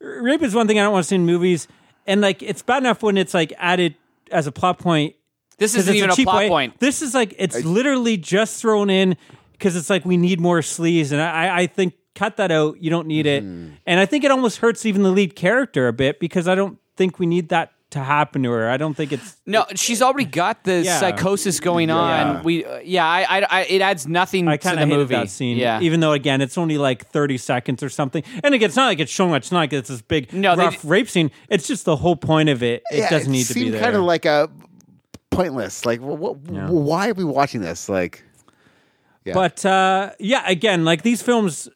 rape 0.00 0.42
is 0.42 0.54
one 0.54 0.66
thing 0.66 0.78
I 0.78 0.82
don't 0.82 0.92
want 0.92 1.04
to 1.04 1.08
see 1.08 1.14
in 1.16 1.26
movies, 1.26 1.68
and 2.06 2.20
like 2.20 2.42
it's 2.42 2.62
bad 2.62 2.82
enough 2.82 3.02
when 3.02 3.16
it's 3.16 3.34
like 3.34 3.52
added 3.58 3.94
as 4.30 4.46
a 4.46 4.52
plot 4.52 4.78
point. 4.78 5.14
This 5.58 5.74
'cause 5.74 5.82
isn't 5.84 5.94
even 5.94 6.10
a 6.10 6.14
cheap 6.16 6.26
plot 6.26 6.38
way. 6.38 6.48
point. 6.48 6.80
This 6.80 7.02
is 7.02 7.14
like 7.14 7.34
it's 7.38 7.64
literally 7.64 8.16
just 8.16 8.60
thrown 8.60 8.90
in 8.90 9.16
because 9.52 9.76
it's 9.76 9.88
like 9.90 10.04
we 10.04 10.16
need 10.16 10.40
more 10.40 10.58
sleaze, 10.60 11.12
and 11.12 11.20
I, 11.22 11.60
I 11.60 11.66
think 11.68 11.94
cut 12.14 12.36
that 12.36 12.50
out. 12.50 12.80
You 12.82 12.90
don't 12.90 13.06
need 13.06 13.26
it, 13.26 13.42
Mm-hmm. 13.44 13.74
and 13.86 14.00
I 14.00 14.06
think 14.06 14.24
it 14.24 14.30
almost 14.30 14.58
hurts 14.58 14.84
even 14.86 15.02
the 15.02 15.10
lead 15.10 15.34
character 15.36 15.88
a 15.88 15.92
bit 15.92 16.20
because 16.20 16.46
I 16.48 16.54
don't 16.54 16.78
think 16.96 17.18
we 17.18 17.26
need 17.26 17.48
that 17.50 17.72
to 17.90 17.98
happen 18.00 18.42
to 18.42 18.50
her. 18.50 18.70
I 18.70 18.78
don't 18.78 18.94
think 18.94 19.12
it's 19.12 19.36
no. 19.44 19.66
She's 19.74 20.00
already 20.00 20.24
got 20.24 20.64
the 20.64 20.80
Yeah. 20.80 20.98
psychosis 20.98 21.60
going 21.60 21.90
Yeah. 21.90 21.96
on. 22.38 22.42
We, 22.42 22.64
uh, 22.64 22.78
yeah, 22.82 23.06
I, 23.06 23.20
I, 23.40 23.46
I, 23.50 23.60
it 23.64 23.82
adds 23.82 24.06
nothing 24.08 24.48
I 24.48 24.56
to 24.56 24.62
kind 24.66 24.80
the 24.80 24.86
movie. 24.86 25.14
that 25.14 25.28
scene. 25.28 25.58
Yeah, 25.58 25.78
Even 25.82 26.00
though 26.00 26.12
again, 26.12 26.40
it's 26.40 26.56
only 26.56 26.78
like 26.78 27.06
thirty 27.10 27.36
seconds 27.36 27.82
or 27.82 27.90
something. 27.90 28.22
And 28.42 28.54
again, 28.54 28.68
it's 28.70 28.76
not 28.76 28.86
like 28.86 28.98
it's 28.98 29.12
showing 29.12 29.30
much. 29.30 29.42
It's 29.42 29.52
not 29.52 29.58
like 29.58 29.72
it's 29.74 29.90
this 29.90 30.00
big 30.00 30.32
No, 30.32 30.56
they 30.56 30.64
rough 30.64 30.82
rape 30.86 31.10
scene. 31.10 31.30
It's 31.50 31.66
just 31.68 31.84
the 31.84 31.96
whole 31.96 32.16
point 32.16 32.48
of 32.48 32.62
it. 32.62 32.82
It 32.90 32.98
Yeah, 33.00 33.10
doesn't 33.10 33.30
need 33.30 33.44
to 33.44 33.54
be 33.54 33.68
there. 33.68 33.82
kind 33.82 33.94
of 33.94 34.04
like 34.04 34.24
a 34.24 34.48
pointless. 35.30 35.84
Like, 35.84 36.00
wh- 36.00 36.18
wh- 36.18 36.52
Yeah. 36.52 36.68
why 36.70 37.10
are 37.10 37.14
we 37.14 37.24
watching 37.24 37.60
this? 37.60 37.88
Like, 37.90 38.24
yeah. 39.26 39.34
But 39.34 39.64
uh, 39.66 40.10
yeah, 40.18 40.44
again, 40.46 40.84
like 40.86 41.02
these 41.02 41.20
films, 41.22 41.68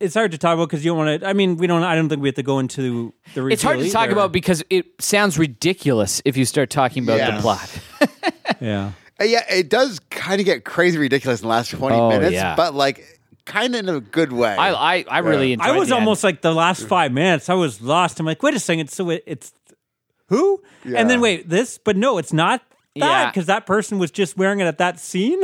it's 0.00 0.14
hard 0.14 0.30
to 0.32 0.38
talk 0.38 0.54
about 0.54 0.68
because 0.68 0.84
you 0.84 0.90
don't 0.90 0.98
want 0.98 1.20
to. 1.22 1.28
I 1.28 1.32
mean, 1.32 1.56
we 1.56 1.66
don't. 1.66 1.82
I 1.82 1.94
don't 1.94 2.08
think 2.08 2.22
we 2.22 2.28
have 2.28 2.36
to 2.36 2.42
go 2.42 2.58
into 2.58 3.12
the. 3.34 3.46
it's 3.48 3.62
hard 3.62 3.74
to 3.76 3.78
reveal 3.80 3.92
talk 3.92 4.10
about 4.10 4.32
because 4.32 4.62
it 4.70 4.86
sounds 5.00 5.38
ridiculous 5.38 6.22
if 6.24 6.36
you 6.36 6.44
start 6.44 6.70
talking 6.70 7.02
about 7.04 7.18
Yes. 7.18 7.36
the 7.36 7.42
plot. 7.42 7.80
Yeah. 8.60 8.92
Uh, 9.20 9.24
yeah, 9.24 9.44
it 9.52 9.68
does 9.68 10.00
kind 10.10 10.40
of 10.40 10.44
get 10.44 10.64
crazy 10.64 10.98
ridiculous 10.98 11.40
in 11.40 11.44
the 11.44 11.48
last 11.50 11.70
twenty 11.70 11.96
Oh, 11.96 12.08
minutes, 12.08 12.32
yeah. 12.32 12.56
but 12.56 12.74
like 12.74 13.04
kind 13.44 13.74
of 13.74 13.80
in 13.80 13.88
a 13.88 14.00
good 14.00 14.32
way. 14.32 14.54
I, 14.54 14.72
I, 14.96 15.04
I 15.08 15.18
really 15.18 15.52
enjoyed. 15.52 15.68
I 15.68 15.72
was 15.78 15.88
the 15.88 15.94
end. 15.96 16.02
almost 16.04 16.24
like 16.24 16.40
the 16.42 16.52
last 16.54 16.86
five 16.88 17.12
minutes. 17.12 17.48
I 17.48 17.54
was 17.54 17.80
lost. 17.80 18.18
I'm 18.20 18.26
like, 18.26 18.42
wait 18.42 18.54
a 18.54 18.58
second. 18.60 18.90
So 18.90 19.10
it, 19.10 19.22
it's 19.26 19.52
who? 20.28 20.62
And 20.84 21.08
then 21.10 21.20
wait, 21.20 21.48
this? 21.48 21.78
But 21.78 21.96
no, 21.96 22.18
it's 22.18 22.32
not 22.32 22.60
that 22.60 22.76
Yeah. 22.94 23.30
because 23.30 23.46
that 23.46 23.64
person 23.66 23.98
was 23.98 24.10
just 24.10 24.36
wearing 24.36 24.60
it 24.60 24.64
at 24.66 24.78
that 24.78 24.98
scene. 24.98 25.42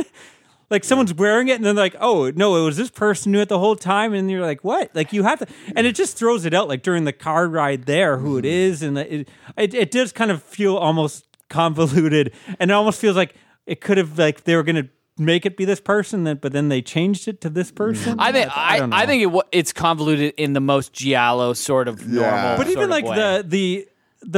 Like 0.75 0.83
someone's 0.83 1.13
wearing 1.13 1.47
it, 1.47 1.55
and 1.55 1.63
then 1.63 1.77
like, 1.77 1.95
oh 2.01 2.33
no, 2.35 2.57
it 2.57 2.65
was 2.65 2.75
this 2.75 2.89
person 2.89 3.31
knew 3.31 3.39
it 3.39 3.47
the 3.47 3.59
whole 3.59 3.77
time, 3.77 4.13
and 4.13 4.29
you're 4.29 4.41
like, 4.41 4.61
what? 4.61 4.93
Like 4.93 5.13
you 5.13 5.23
have 5.23 5.39
to, 5.39 5.47
and 5.73 5.87
it 5.87 5.95
just 5.95 6.17
throws 6.17 6.43
it 6.43 6.53
out 6.53 6.67
like 6.67 6.83
during 6.83 7.05
the 7.05 7.13
car 7.13 7.47
ride 7.47 7.85
there, 7.85 8.17
who 8.17 8.37
it 8.37 8.41
mm-hmm. 8.41 8.47
is, 8.47 8.83
and 8.83 8.97
it 8.97 9.29
it, 9.55 9.73
it 9.73 9.89
does 9.89 10.11
kind 10.11 10.31
of 10.31 10.43
feel 10.43 10.75
almost 10.75 11.25
convoluted, 11.49 12.33
and 12.59 12.71
it 12.71 12.73
almost 12.73 12.99
feels 12.99 13.15
like 13.15 13.35
it 13.65 13.79
could 13.79 13.97
have 13.97 14.19
like 14.19 14.43
they 14.43 14.53
were 14.57 14.63
gonna 14.63 14.89
make 15.17 15.45
it 15.45 15.55
be 15.55 15.63
this 15.63 15.79
person, 15.79 16.25
that 16.25 16.41
but 16.41 16.51
then 16.51 16.67
they 16.67 16.81
changed 16.81 17.29
it 17.29 17.39
to 17.39 17.49
this 17.49 17.69
mm-hmm. 17.69 17.77
person. 17.77 18.19
I 18.19 18.33
think 18.33 18.51
I, 18.53 18.79
don't 18.79 18.91
I, 18.91 19.05
think 19.05 19.23
it, 19.23 19.27
wa- 19.27 19.43
it's 19.53 19.71
convoluted 19.71 20.33
in 20.35 20.51
the 20.51 20.59
most 20.59 20.91
giallo 20.91 21.53
sort 21.53 21.87
of 21.87 22.05
normal. 22.05 22.57
But 22.57 22.67
sort 22.67 22.67
even 22.67 22.83
of 22.83 22.89
like 22.89 23.05
way. 23.05 23.15
the 23.15 23.45
the 23.47 23.87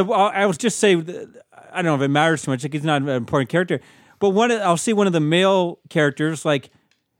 the 0.03 0.13
I 0.13 0.45
was 0.45 0.59
just 0.59 0.77
say 0.77 0.93
I 0.93 1.81
don't 1.81 1.85
know 1.85 1.95
if 1.95 2.01
it 2.01 2.09
matters 2.09 2.43
too 2.43 2.51
much. 2.51 2.63
Like 2.63 2.73
he's 2.73 2.83
not 2.83 3.01
an 3.01 3.09
important 3.09 3.49
character, 3.49 3.81
but 4.19 4.29
one 4.31 4.51
of- 4.51 4.61
I'll 4.61 4.77
see 4.77 4.93
one 4.93 5.07
of 5.07 5.13
the 5.13 5.19
male 5.19 5.79
characters 5.89 6.45
like 6.45 6.69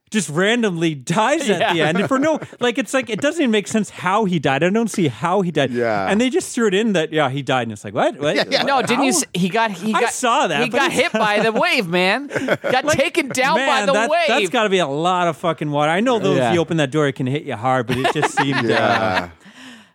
just 0.10 0.30
randomly 0.30 0.96
dies 1.18 1.50
at 1.50 1.72
the 1.72 1.78
Yeah. 1.78 1.88
end 1.88 2.08
for 2.08 2.18
no 2.18 2.40
like 2.62 2.78
it's 2.78 2.94
like 2.94 3.10
it 3.10 3.20
doesn't 3.20 3.42
even 3.42 3.52
make 3.52 3.68
sense 3.68 3.90
how 3.90 4.24
he 4.24 4.40
died. 4.40 4.64
I 4.64 4.70
don't 4.70 4.90
see 4.90 5.10
how 5.10 5.42
he 5.42 5.52
died. 5.52 5.72
Yeah. 5.72 6.08
and 6.10 6.22
they 6.22 6.30
just 6.30 6.56
threw 6.56 6.68
it 6.68 6.74
in 6.74 6.94
that 6.94 7.12
yeah 7.12 7.30
he 7.30 7.42
died 7.42 7.64
and 7.64 7.74
it's 7.74 7.84
like 7.84 7.94
what? 7.94 8.18
what? 8.18 8.34
Yeah, 8.36 8.46
yeah. 8.50 8.64
no, 8.64 8.82
didn't 8.82 9.04
you? 9.04 9.12
How? 9.12 9.18
s- 9.20 9.26
He 9.34 9.50
got 9.50 9.72
he 9.72 9.94
I 9.94 10.00
got 10.02 10.14
saw 10.14 10.48
that, 10.48 10.64
He 10.64 10.70
got 10.70 10.94
hit 10.94 11.12
by 11.12 11.42
the 11.42 11.52
wave, 11.64 11.88
man. 11.90 12.28
Got 12.28 12.90
taken 12.92 13.28
down 13.28 13.58
by 13.58 13.86
the 13.86 13.92
that, 13.92 14.10
wave. 14.10 14.28
That's 14.30 14.50
got 14.50 14.64
to 14.64 14.70
be 14.70 14.80
a 14.80 14.88
lot 14.88 15.28
of 15.28 15.36
fucking 15.36 15.70
water. 15.72 15.92
I 15.92 16.00
know 16.00 16.20
those 16.20 16.38
Yeah. 16.38 16.54
you 16.54 16.60
open 16.62 16.78
that 16.78 16.90
door, 16.92 17.06
it 17.08 17.14
can 17.14 17.28
hit 17.28 17.44
you 17.44 17.56
hard, 17.58 17.88
but 17.88 17.98
it 17.98 18.14
just 18.14 18.36
seemed 18.38 18.72
uh, 18.72 19.28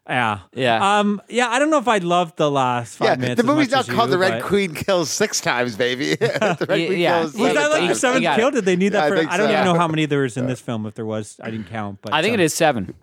yeah, 0.09 0.41
yeah 0.53 0.79
Yeah. 0.79 0.99
um 1.01 1.23
yeah. 1.29 1.49
I 1.49 1.59
don't 1.59 1.71
know 1.71 1.79
if 1.79 1.89
I 1.89 1.99
loved 1.99 2.37
the 2.37 2.51
last 2.51 2.97
five 2.97 3.09
yeah. 3.09 3.15
minutes. 3.17 3.41
The 3.41 3.47
movie's 3.47 3.71
not 3.71 3.87
called 3.89 4.09
you, 4.09 4.13
The 4.13 4.19
Red 4.19 4.41
but- 4.41 4.49
Queen 4.49 4.75
kills 4.75 5.11
six 5.11 5.41
times, 5.41 5.77
baby. 5.77 6.15
the 6.17 6.67
Red 6.69 6.81
Yeah, 6.81 6.87
Queen 6.89 6.99
yeah. 6.99 7.21
kills 7.21 7.35
Was 7.35 7.55
that 7.55 7.71
like 7.71 7.89
the 7.89 7.95
seventh 7.95 8.37
kill? 8.37 8.51
Did 8.51 8.65
they 8.65 8.77
need 8.77 8.91
that? 8.91 8.99
Yeah, 9.01 9.05
I 9.07 9.09
for, 9.11 9.17
think 9.17 9.31
I 9.31 9.37
don't 9.37 9.47
so. 9.49 9.53
even 9.53 9.65
know 9.65 9.75
how 9.75 9.89
many 9.89 10.07
there 10.07 10.21
was 10.23 10.37
in 10.37 10.47
this 10.53 10.61
film. 10.61 10.87
If 10.87 10.95
there 10.95 11.07
was, 11.07 11.39
I 11.43 11.51
didn't 11.51 11.69
count. 11.69 11.99
But 12.03 12.13
I 12.13 12.23
think 12.23 12.35
um, 12.35 12.41
it 12.41 12.45
is 12.45 12.55
seven. 12.55 12.95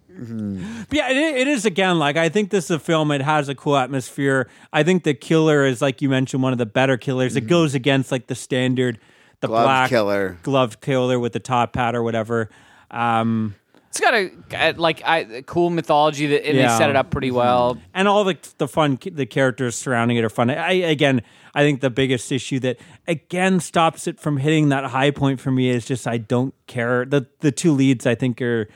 But 0.90 0.98
yeah, 0.98 1.10
it, 1.12 1.18
it 1.38 1.48
is 1.48 1.66
again. 1.66 1.98
Like 2.00 2.18
I 2.18 2.28
think 2.28 2.50
this 2.50 2.66
is 2.66 2.72
a 2.72 2.80
film. 2.80 3.12
It 3.12 3.22
has 3.22 3.48
a 3.48 3.56
cool 3.56 3.78
atmosphere. 3.78 4.50
I 4.74 4.84
think 4.84 5.04
the 5.04 5.14
killer 5.14 5.66
is 5.66 5.82
like 5.82 6.02
you 6.02 6.10
mentioned, 6.10 6.44
one 6.44 6.52
of 6.52 6.58
the 6.58 6.66
better 6.66 6.98
killers. 6.98 7.38
It 7.38 7.48
goes 7.48 7.74
against 7.74 8.12
like 8.12 8.28
the 8.28 8.36
standard, 8.36 9.00
the 9.40 9.48
black 9.48 9.90
killer. 9.90 10.38
gloved 10.44 10.82
killer 10.82 11.18
with 11.20 11.32
the 11.32 11.40
top 11.40 11.74
hat 11.78 11.96
or 11.96 12.04
whatever. 12.04 12.50
Um, 12.92 13.56
It's 13.90 14.00
got 14.00 14.14
a, 14.14 14.32
a 14.54 14.72
like 14.74 15.02
I, 15.04 15.18
a 15.20 15.42
cool 15.42 15.70
mythology 15.72 16.28
that 16.28 16.46
and 16.48 16.56
Yeah. 16.58 16.72
they 16.72 16.78
set 16.78 16.90
it 16.92 16.96
up 16.96 17.10
pretty 17.10 17.32
well. 17.32 17.78
and 17.94 18.08
all 18.08 18.24
the 18.24 18.38
the 18.60 18.68
fun 18.68 19.00
the 19.12 19.26
characters 19.26 19.76
surrounding 19.76 20.18
it 20.18 20.24
are 20.24 20.30
fun. 20.30 20.50
I 20.52 20.74
again, 20.74 21.22
I 21.56 21.62
think 21.64 21.82
the 21.82 21.90
biggest 21.90 22.32
issue 22.32 22.60
that 22.60 22.78
again 23.08 23.60
stops 23.60 24.06
it 24.08 24.20
from 24.20 24.38
hitting 24.38 24.70
that 24.70 24.86
high 24.86 25.10
point 25.12 25.40
for 25.42 25.50
me 25.52 25.70
is 25.70 25.86
just 25.86 26.08
I 26.08 26.18
don't 26.18 26.54
care. 26.68 27.04
The 27.06 27.26
the 27.40 27.52
two 27.52 27.72
leads 27.72 28.06
I 28.06 28.14
think 28.16 28.40
are 28.44 28.68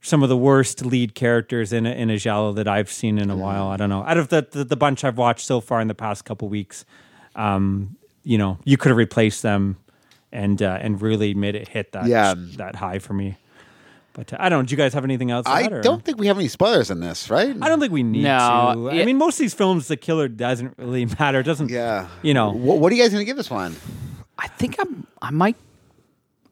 some 0.00 0.22
of 0.22 0.28
the 0.28 0.36
worst 0.36 0.84
lead 0.84 1.14
characters 1.14 1.72
in 1.72 1.86
a, 1.86 1.90
in 1.90 2.10
a 2.10 2.16
giallo 2.18 2.52
that 2.52 2.68
I've 2.68 2.92
seen 2.92 3.18
in 3.18 3.30
a 3.30 3.36
while. 3.36 3.68
I 3.68 3.76
don't 3.78 3.88
know. 3.88 4.04
Out 4.04 4.18
of 4.18 4.28
the, 4.28 4.46
the 4.50 4.62
the 4.62 4.76
bunch 4.76 5.02
I've 5.02 5.18
watched 5.18 5.46
so 5.46 5.60
far 5.60 5.80
in 5.80 5.88
the 5.88 5.94
past 5.96 6.24
couple 6.24 6.48
weeks, 6.48 6.84
um, 7.34 7.96
you 8.22 8.38
know, 8.38 8.58
you 8.64 8.76
could 8.76 8.90
have 8.90 8.98
replaced 8.98 9.42
them 9.42 9.78
and 10.30 10.62
uh, 10.62 10.78
and 10.80 11.02
really 11.02 11.34
made 11.34 11.56
it 11.56 11.66
hit 11.68 11.90
that 11.92 12.06
Yeah. 12.06 12.34
that 12.56 12.76
high 12.76 13.00
for 13.00 13.14
me. 13.14 13.36
But 14.14 14.32
uh, 14.32 14.36
I 14.40 14.48
don't. 14.48 14.60
know. 14.60 14.66
Do 14.66 14.70
you 14.72 14.76
guys 14.76 14.94
have 14.94 15.04
anything 15.04 15.30
else? 15.30 15.46
I 15.46 15.62
add, 15.64 15.72
or- 15.72 15.82
don't 15.82 16.02
think 16.04 16.18
we 16.18 16.28
have 16.28 16.38
any 16.38 16.48
spoilers 16.48 16.90
in 16.90 17.00
this, 17.00 17.28
right? 17.30 17.54
I 17.60 17.68
don't 17.68 17.80
think 17.80 17.92
we 17.92 18.02
need 18.02 18.22
No, 18.22 18.88
to. 18.90 18.96
yeah. 18.96 19.02
I 19.02 19.04
mean, 19.04 19.18
most 19.18 19.34
of 19.34 19.40
these 19.40 19.54
films, 19.54 19.88
the 19.88 19.96
killer 19.96 20.28
doesn't 20.28 20.78
really 20.78 21.04
matter. 21.18 21.40
It 21.40 21.42
doesn't. 21.44 21.68
Yeah. 21.70 22.08
You 22.22 22.32
know. 22.32 22.50
Wh- 22.52 22.80
what 22.80 22.90
are 22.92 22.94
you 22.96 23.02
guys 23.02 23.10
going 23.12 23.20
to 23.20 23.26
give 23.26 23.36
this 23.36 23.50
one? 23.50 23.74
I 24.38 24.48
think 24.48 24.76
I'm 24.80 25.06
I 25.20 25.30
might 25.30 25.56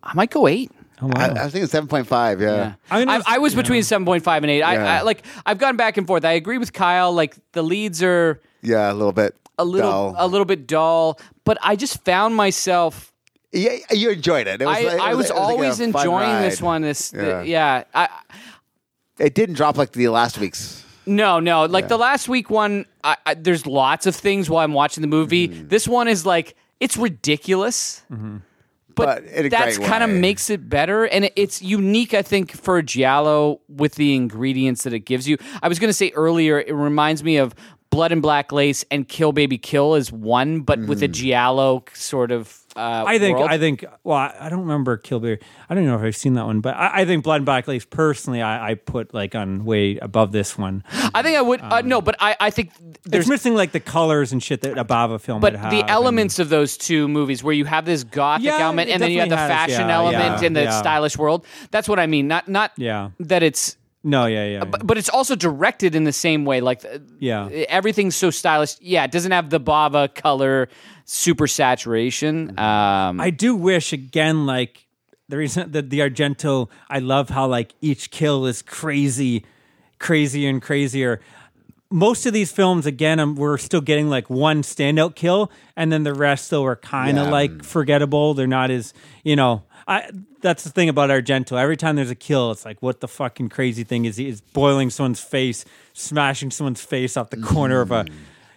I 0.03 0.15
might 0.15 0.31
go 0.31 0.47
eight. 0.49 0.71
Oh, 1.01 1.07
wow. 1.07 1.13
I, 1.17 1.27
I 1.29 1.45
was 1.45 1.53
thinking 1.53 1.69
seven 1.69 1.89
point 1.89 2.07
five. 2.07 2.41
Yeah. 2.41 2.55
Yeah. 2.57 2.75
I 2.91 2.97
I, 2.97 2.99
mean, 3.01 3.09
I, 3.09 3.17
it's- 3.19 3.39
was 3.41 3.55
between 3.55 3.83
seven 3.85 4.05
point 4.05 4.25
five 4.25 4.43
and 4.43 4.51
eight. 4.51 4.63
I, 4.63 4.75
Yeah. 4.75 4.99
I 4.99 5.03
like 5.03 5.25
I've 5.47 5.59
gone 5.59 5.77
back 5.77 5.97
and 5.97 6.07
forth. 6.07 6.25
I 6.25 6.33
agree 6.33 6.59
with 6.59 6.73
Kyle. 6.73 7.13
Like 7.13 7.37
the 7.53 7.63
leads 7.63 8.03
are 8.03 8.41
Yeah, 8.63 8.91
a 8.91 8.95
little 8.95 9.13
bit. 9.13 9.37
a 9.59 9.65
little 9.65 9.91
dull. 9.91 10.15
a 10.19 10.27
little 10.27 10.45
bit 10.47 10.67
dull, 10.67 11.19
but 11.45 11.59
I 11.63 11.77
just 11.77 12.05
found 12.05 12.35
myself. 12.35 13.12
Yeah, 13.53 13.77
you 13.91 14.11
enjoyed 14.11 14.47
it. 14.47 14.63
it 14.63 14.67
was, 14.67 14.77
I, 14.77 14.81
it 14.81 15.01
I 15.01 15.15
was, 15.15 15.31
it 15.31 15.35
like 15.35 15.39
a 15.39 15.43
always 15.43 15.79
fun 15.79 15.87
enjoying 15.89 16.41
this 16.43 16.63
one. 16.63 16.83
This 16.83 17.11
the- 17.11 17.27
Yeah. 17.27 17.43
yeah. 17.43 17.85
I, 17.95 18.09
It 19.19 19.35
didn't 19.35 19.57
drop 19.57 19.77
like 19.77 19.93
the 19.93 20.09
last 20.09 20.39
week's. 20.39 20.85
no, 21.07 21.39
no. 21.41 21.67
Like 21.67 21.89
the 21.89 21.99
last 21.99 22.29
week 22.29 22.49
one, 22.51 22.87
I, 23.05 23.17
I, 23.27 23.35
there's 23.35 23.67
lots 23.67 24.07
of 24.07 24.17
things 24.17 24.49
while 24.49 24.65
I'm 24.65 24.73
watching 24.73 25.03
the 25.03 25.07
movie. 25.09 25.49
Mm-hmm. 25.49 25.69
This 25.69 25.87
one 25.87 26.09
is 26.09 26.25
like 26.25 26.55
it's 26.81 26.97
ridiculous. 26.97 28.03
But, 28.09 28.45
But 28.95 29.25
in 29.25 29.49
that's 29.49 29.79
kind 29.79 30.05
of 30.05 30.11
makes 30.11 30.51
it 30.51 30.69
better, 30.69 31.05
and 31.05 31.25
it, 31.25 31.33
it's 31.35 31.63
unique, 31.63 32.13
I 32.13 32.21
think, 32.21 32.53
for 32.53 32.77
a 32.77 32.83
giallo 32.83 33.61
with 33.69 33.95
the 33.95 34.15
ingredients 34.15 34.83
that 34.85 34.93
it 34.93 35.01
gives 35.01 35.27
you. 35.27 35.39
I 35.63 35.69
was 35.69 35.79
going 35.79 35.89
to 35.89 35.95
say 35.95 36.11
earlier, 36.15 36.61
it 36.61 36.75
reminds 36.75 37.25
me 37.25 37.39
of 37.39 37.55
Blood 37.89 38.13
and 38.13 38.21
Black 38.21 38.53
Lace 38.53 38.85
and 38.91 39.09
Kill 39.09 39.33
Baby 39.33 39.57
Kill 39.57 39.95
is 39.95 40.13
one, 40.13 40.61
but 40.61 40.79
with 40.81 41.03
a 41.03 41.09
Mm. 41.09 41.13
giallo 41.13 41.85
sort 41.95 42.31
of. 42.31 42.62
Uh, 42.75 43.05
I 43.07 43.19
think. 43.19 43.39
world. 43.39 43.51
I 43.51 43.59
think. 43.59 43.85
Well, 44.03 44.17
I, 44.17 44.35
I 44.41 44.49
don't 44.49 44.61
remember 44.61 44.97
Kill 44.97 45.21
Bill. 45.21 45.37
I 45.69 45.75
don't 45.75 45.85
know 45.85 45.97
if 45.97 46.03
I've 46.03 46.17
seen 46.17 46.35
that 46.35 46.47
one, 46.47 46.61
but 46.61 46.75
I, 46.75 47.03
I 47.03 47.05
think 47.05 47.23
Blood 47.23 47.37
and 47.37 47.45
Black 47.45 47.69
Lace 47.69 47.85
personally, 47.85 48.41
I, 48.41 48.71
I 48.71 48.75
put 48.75 49.13
like 49.13 49.35
on 49.35 49.65
way 49.65 49.99
above 49.99 50.33
this 50.33 50.57
one. 50.57 50.83
I 51.15 51.23
think 51.23 51.37
I 51.37 51.43
would. 51.43 51.61
uh, 51.61 51.83
no, 51.83 52.01
but 52.01 52.17
I, 52.19 52.35
I 52.41 52.51
think 52.51 52.71
there's 53.05 53.25
It's 53.25 53.29
missing 53.31 53.55
like 53.55 53.73
the 53.73 53.81
colors 53.81 54.33
and 54.33 54.43
shit 54.43 54.63
that 54.63 54.79
a 54.79 54.85
Bava 54.85 55.21
film 55.21 55.41
But 55.41 55.53
would 55.53 55.61
have. 55.61 55.71
the 55.71 55.81
and- 55.81 55.91
elements 55.91 56.39
of 56.39 56.49
those 56.49 56.77
two 56.79 57.09
movies, 57.09 57.45
where 57.45 57.55
you 57.55 57.67
have 57.67 57.85
this 57.85 58.05
gothic 58.05 58.47
Yeah, 58.47 58.59
element 58.61 58.89
and 58.91 59.03
then 59.03 59.11
you 59.11 59.21
have 59.21 59.29
the 59.29 59.37
has, 59.37 59.51
fashion 59.51 59.89
yeah, 59.89 59.95
element 59.95 60.41
yeah, 60.41 60.47
and 60.47 60.57
the 60.57 60.71
stylish 60.71 61.19
world, 61.19 61.45
that's 61.71 61.89
what 61.89 61.99
I 61.99 62.07
mean. 62.07 62.27
Not 62.29 62.49
not 62.49 62.73
Yeah. 62.77 63.11
that 63.21 63.43
it's. 63.43 63.77
No, 64.05 64.27
yeah, 64.27 64.47
yeah, 64.47 64.65
But, 64.65 64.85
but 64.87 64.99
it's 64.99 65.09
also 65.09 65.37
directed 65.37 65.95
in 65.95 66.05
the 66.05 66.13
same 66.13 66.45
way. 66.45 66.61
Like, 66.61 66.85
uh, 66.85 66.99
Yeah. 67.21 67.49
everything's 67.69 68.17
so 68.17 68.31
stylish. 68.31 68.75
Yeah, 68.81 69.05
it 69.05 69.13
doesn't 69.13 69.31
have 69.33 69.51
the 69.51 69.61
bava 69.61 70.13
color, 70.15 70.69
super 71.05 71.47
saturation. 71.47 72.59
Um, 72.59 73.21
I 73.21 73.31
do 73.31 73.55
wish 73.55 73.93
again, 73.93 74.45
like 74.47 74.87
the 75.29 75.37
reason 75.37 75.71
that 75.71 75.91
the 75.91 76.01
Argento, 76.01 76.69
I 76.91 76.99
love 76.99 77.31
how 77.31 77.47
like 77.47 77.75
each 77.81 78.11
kill 78.11 78.45
is 78.47 78.61
crazy, 78.61 79.45
crazier 80.01 80.51
and 80.51 80.61
crazier. 80.61 81.21
most 81.91 82.25
of 82.25 82.33
these 82.33 82.51
films, 82.51 82.87
again, 82.87 83.21
um, 83.21 83.37
we're 83.37 83.59
still 83.59 83.83
getting 83.83 84.09
like 84.09 84.31
one 84.31 84.63
standout 84.63 85.15
kill, 85.15 85.51
and 85.77 85.93
then 85.93 86.05
the 86.05 86.15
rest 86.15 86.47
still 86.47 86.65
are 86.65 86.75
kind 86.75 87.19
of 87.19 87.27
Yeah. 87.27 87.31
like 87.33 87.63
forgettable. 87.63 88.33
They're 88.35 88.47
not 88.47 88.71
as 88.71 88.95
you 89.25 89.37
know. 89.37 89.63
I 89.87 90.09
that's 90.43 90.65
the 90.65 90.71
thing 90.71 90.89
about 90.89 91.11
Argento. 91.11 91.59
Every 91.59 91.77
time 91.77 91.97
there's 91.97 92.11
a 92.11 92.15
kill, 92.15 92.51
it's 92.51 92.65
like 92.65 92.83
what 92.83 93.01
the 93.01 93.09
fucking 93.09 93.49
crazy 93.49 93.85
thing 93.85 94.05
is 94.05 94.17
he 94.17 94.29
is 94.29 94.41
boiling 94.41 94.91
someone's 94.91 95.21
face, 95.21 95.65
smashing 95.95 96.51
someone's 96.51 96.83
face 96.85 97.17
off 97.17 97.31
the 97.31 97.41
corner 97.41 97.81
of 97.81 97.91
a 97.91 98.07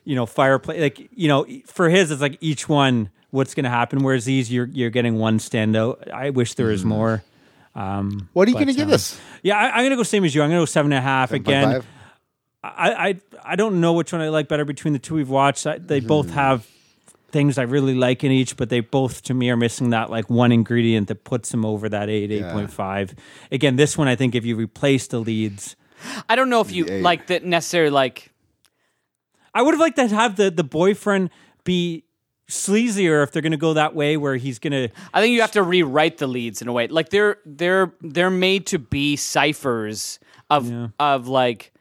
you 0.04 0.16
know 0.16 0.26
fireplace. 0.26 0.82
Like 0.82 1.10
you 1.14 1.28
know, 1.28 1.46
for 1.68 1.90
his, 1.90 2.12
it's 2.12 2.22
like 2.22 2.38
each 2.42 2.68
one 2.68 3.10
what's 3.32 3.54
going 3.54 3.64
to 3.64 3.70
happen. 3.70 4.04
Whereas 4.04 4.26
these, 4.26 4.52
you're 4.52 4.68
you're 4.68 4.90
getting 4.90 5.18
one 5.18 5.40
standout. 5.40 6.12
I 6.12 6.32
wish 6.32 6.56
there 6.56 6.68
was 6.68 6.84
more. 6.84 7.24
Um, 7.76 8.30
What 8.34 8.48
are 8.48 8.52
you 8.52 8.56
going 8.56 8.68
to 8.68 8.74
give 8.74 8.86
um, 8.86 8.92
this? 8.92 9.20
Yeah, 9.44 9.58
I, 9.58 9.70
I'm 9.70 9.80
going 9.82 9.90
to 9.92 9.98
go 9.98 10.04
same 10.04 10.24
as 10.24 10.34
you. 10.34 10.42
I'm 10.42 10.50
going 10.50 10.60
to 10.60 10.62
go 10.62 10.66
seven 10.66 10.94
and 10.94 11.00
a 11.00 11.02
half 11.02 11.32
again. 11.32 11.84
I, 12.64 13.10
I 13.10 13.16
I 13.44 13.56
don't 13.56 13.80
know 13.80 13.94
which 13.94 14.12
one 14.12 14.22
I 14.22 14.30
like 14.30 14.48
better 14.48 14.66
between 14.66 14.94
the 14.94 15.00
two 15.00 15.16
we've 15.16 15.30
watched. 15.30 15.68
I, 15.68 15.78
they 15.78 16.00
both 16.00 16.32
have 16.32 16.66
things 17.36 17.58
I 17.58 17.64
really 17.64 17.94
like 17.96 18.24
in 18.24 18.32
each, 18.32 18.56
but 18.56 18.70
they 18.70 18.80
both 18.80 19.22
to 19.24 19.34
me 19.34 19.50
are 19.50 19.58
missing 19.58 19.90
that 19.90 20.10
like 20.10 20.30
one 20.30 20.54
ingredient 20.54 21.10
that 21.10 21.26
puts 21.26 21.50
them 21.52 21.66
over 21.66 21.90
that 21.90 22.10
eight, 22.10 22.32
eight 22.32 22.48
point 22.56 22.72
five. 22.72 23.14
Again, 23.52 23.76
this 23.76 23.98
one 23.98 24.08
I 24.08 24.16
think 24.16 24.36
if 24.36 24.46
you 24.46 24.56
replace 24.56 25.08
the 25.08 25.20
leads, 25.20 25.76
I 26.30 26.36
don't 26.38 26.50
know 26.50 26.62
if 26.62 26.72
you 26.72 26.86
Yeah. 26.86 27.02
like 27.04 27.28
that 27.28 27.44
necessarily 27.44 27.92
like 27.92 28.32
I 29.54 29.62
would 29.62 29.74
have 29.74 29.82
liked 29.82 29.98
to 29.98 30.08
have 30.08 30.38
the 30.38 30.50
the 30.50 30.64
boyfriend 30.64 31.30
be 31.66 32.06
sleazier 32.50 33.22
if 33.24 33.32
they're 33.32 33.42
going 33.42 33.52
to 33.52 33.58
go 33.58 33.74
that 33.74 33.96
way, 33.96 34.18
where 34.18 34.36
he's 34.38 34.60
going 34.60 34.72
to. 34.74 34.88
I 35.14 35.20
think 35.20 35.34
you 35.34 35.42
have 35.42 35.52
to 35.52 35.64
rewrite 35.64 36.18
the 36.20 36.28
leads 36.28 36.62
in 36.62 36.68
a 36.68 36.74
way. 36.74 36.88
Like 36.88 37.10
they're 37.10 37.38
they're 37.46 37.92
they're 38.02 38.30
made 38.30 38.66
to 38.68 38.80
be 38.80 39.16
ciphers 39.18 40.20
of 40.50 40.70
Yeah. 40.72 40.88
of 41.00 41.28
like 41.28 41.74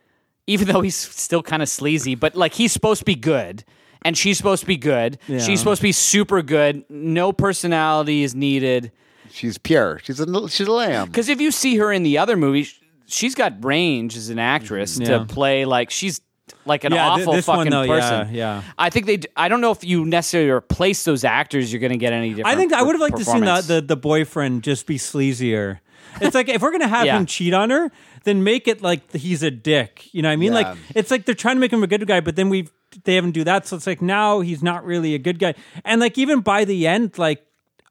even 0.47 0.67
though 0.69 0.81
he's 0.83 0.97
still 0.97 1.43
kind 1.43 1.63
of 1.63 1.69
sleazy, 1.69 2.15
but 2.17 2.35
like 2.35 2.55
he's 2.55 2.73
supposed 2.73 2.99
to 3.01 3.05
be 3.05 3.15
good 3.15 3.65
and 4.05 4.17
she's 4.17 4.37
supposed 4.37 4.61
to 4.61 4.67
be 4.67 4.77
good. 4.77 5.19
Yeah. 5.27 5.39
She's 5.39 5.59
supposed 5.61 5.81
to 5.81 5.83
be 5.85 5.93
super 5.93 6.43
good. 6.43 6.85
No 6.89 7.33
personality 7.33 8.23
is 8.23 8.35
needed. 8.35 8.93
She's 9.31 9.59
pure. 9.59 10.01
She's 10.05 10.21
a 10.21 10.49
she's 10.49 10.67
a 10.69 10.73
lamb. 10.73 11.09
Because 11.09 11.29
if 11.29 11.41
you 11.41 11.51
see 11.51 11.77
her 11.77 11.91
in 11.93 12.03
the 12.05 12.19
other 12.19 12.37
movie, 12.37 12.69
she's 13.07 13.35
got 13.35 13.65
range 13.65 14.17
as 14.17 14.29
an 14.29 14.39
actress 14.39 14.99
Yeah. 14.99 15.19
to 15.19 15.25
play 15.25 15.65
like 15.65 15.91
she's 15.91 16.21
like 16.67 16.85
an 16.85 16.93
Yeah, 16.93 17.15
th- 17.17 17.21
awful 17.27 17.33
one, 17.35 17.43
fucking 17.43 17.71
though, 17.71 17.87
person. 17.87 18.35
yeah. 18.35 18.63
I 18.79 18.91
think 18.91 19.07
they. 19.07 19.17
d- 19.19 19.29
I 19.37 19.49
don't 19.49 19.61
know 19.61 19.71
if 19.71 19.83
you 19.83 20.05
necessarily 20.05 20.51
replace 20.51 21.05
those 21.05 21.25
actors, 21.25 21.73
you're 21.73 21.81
going 21.81 21.93
to 21.93 21.99
get 21.99 22.13
any 22.13 22.31
different. 22.31 22.47
I 22.47 22.59
think 22.59 22.73
I 22.73 22.83
would 22.83 22.95
have 22.95 23.01
liked 23.01 23.17
to 23.17 23.25
see 23.25 23.41
the, 23.41 23.61
the 23.67 23.81
the 23.81 23.97
boyfriend 23.97 24.63
just 24.63 24.87
be 24.87 24.99
sleazier. 24.99 25.81
It's 26.21 26.35
like 26.35 26.49
if 26.49 26.63
we're 26.63 26.71
gonna 26.71 26.87
have 26.87 27.07
Yeah. 27.07 27.19
him 27.19 27.27
cheat 27.27 27.55
on 27.55 27.71
her, 27.71 27.91
then 28.25 28.45
make 28.45 28.69
it 28.69 28.83
like 28.83 29.13
he's 29.13 29.43
a 29.43 29.51
dick. 29.51 30.09
You 30.13 30.23
know 30.23 30.29
what 30.29 30.35
I 30.35 30.37
mean? 30.37 30.53
Yeah. 30.53 30.59
Like 30.59 30.79
it's 30.95 31.11
like 31.11 31.25
they're 31.25 31.35
trying 31.35 31.57
to 31.57 31.61
make 31.61 31.73
him 31.73 31.83
a 31.83 31.87
good 31.87 32.07
guy, 32.07 32.21
but 32.21 32.37
then 32.37 32.49
we 32.49 32.69
they 33.05 33.15
haven't 33.15 33.33
do 33.33 33.45
that. 33.45 33.67
So 33.67 33.77
it's 33.77 33.87
like 33.87 34.03
now 34.03 34.41
he's 34.41 34.63
not 34.63 34.85
really 34.85 35.15
a 35.15 35.19
good 35.19 35.39
guy. 35.39 35.55
And 35.85 36.01
like 36.01 36.19
even 36.19 36.41
by 36.41 36.65
the 36.65 36.87
end, 36.87 37.19
like 37.19 37.47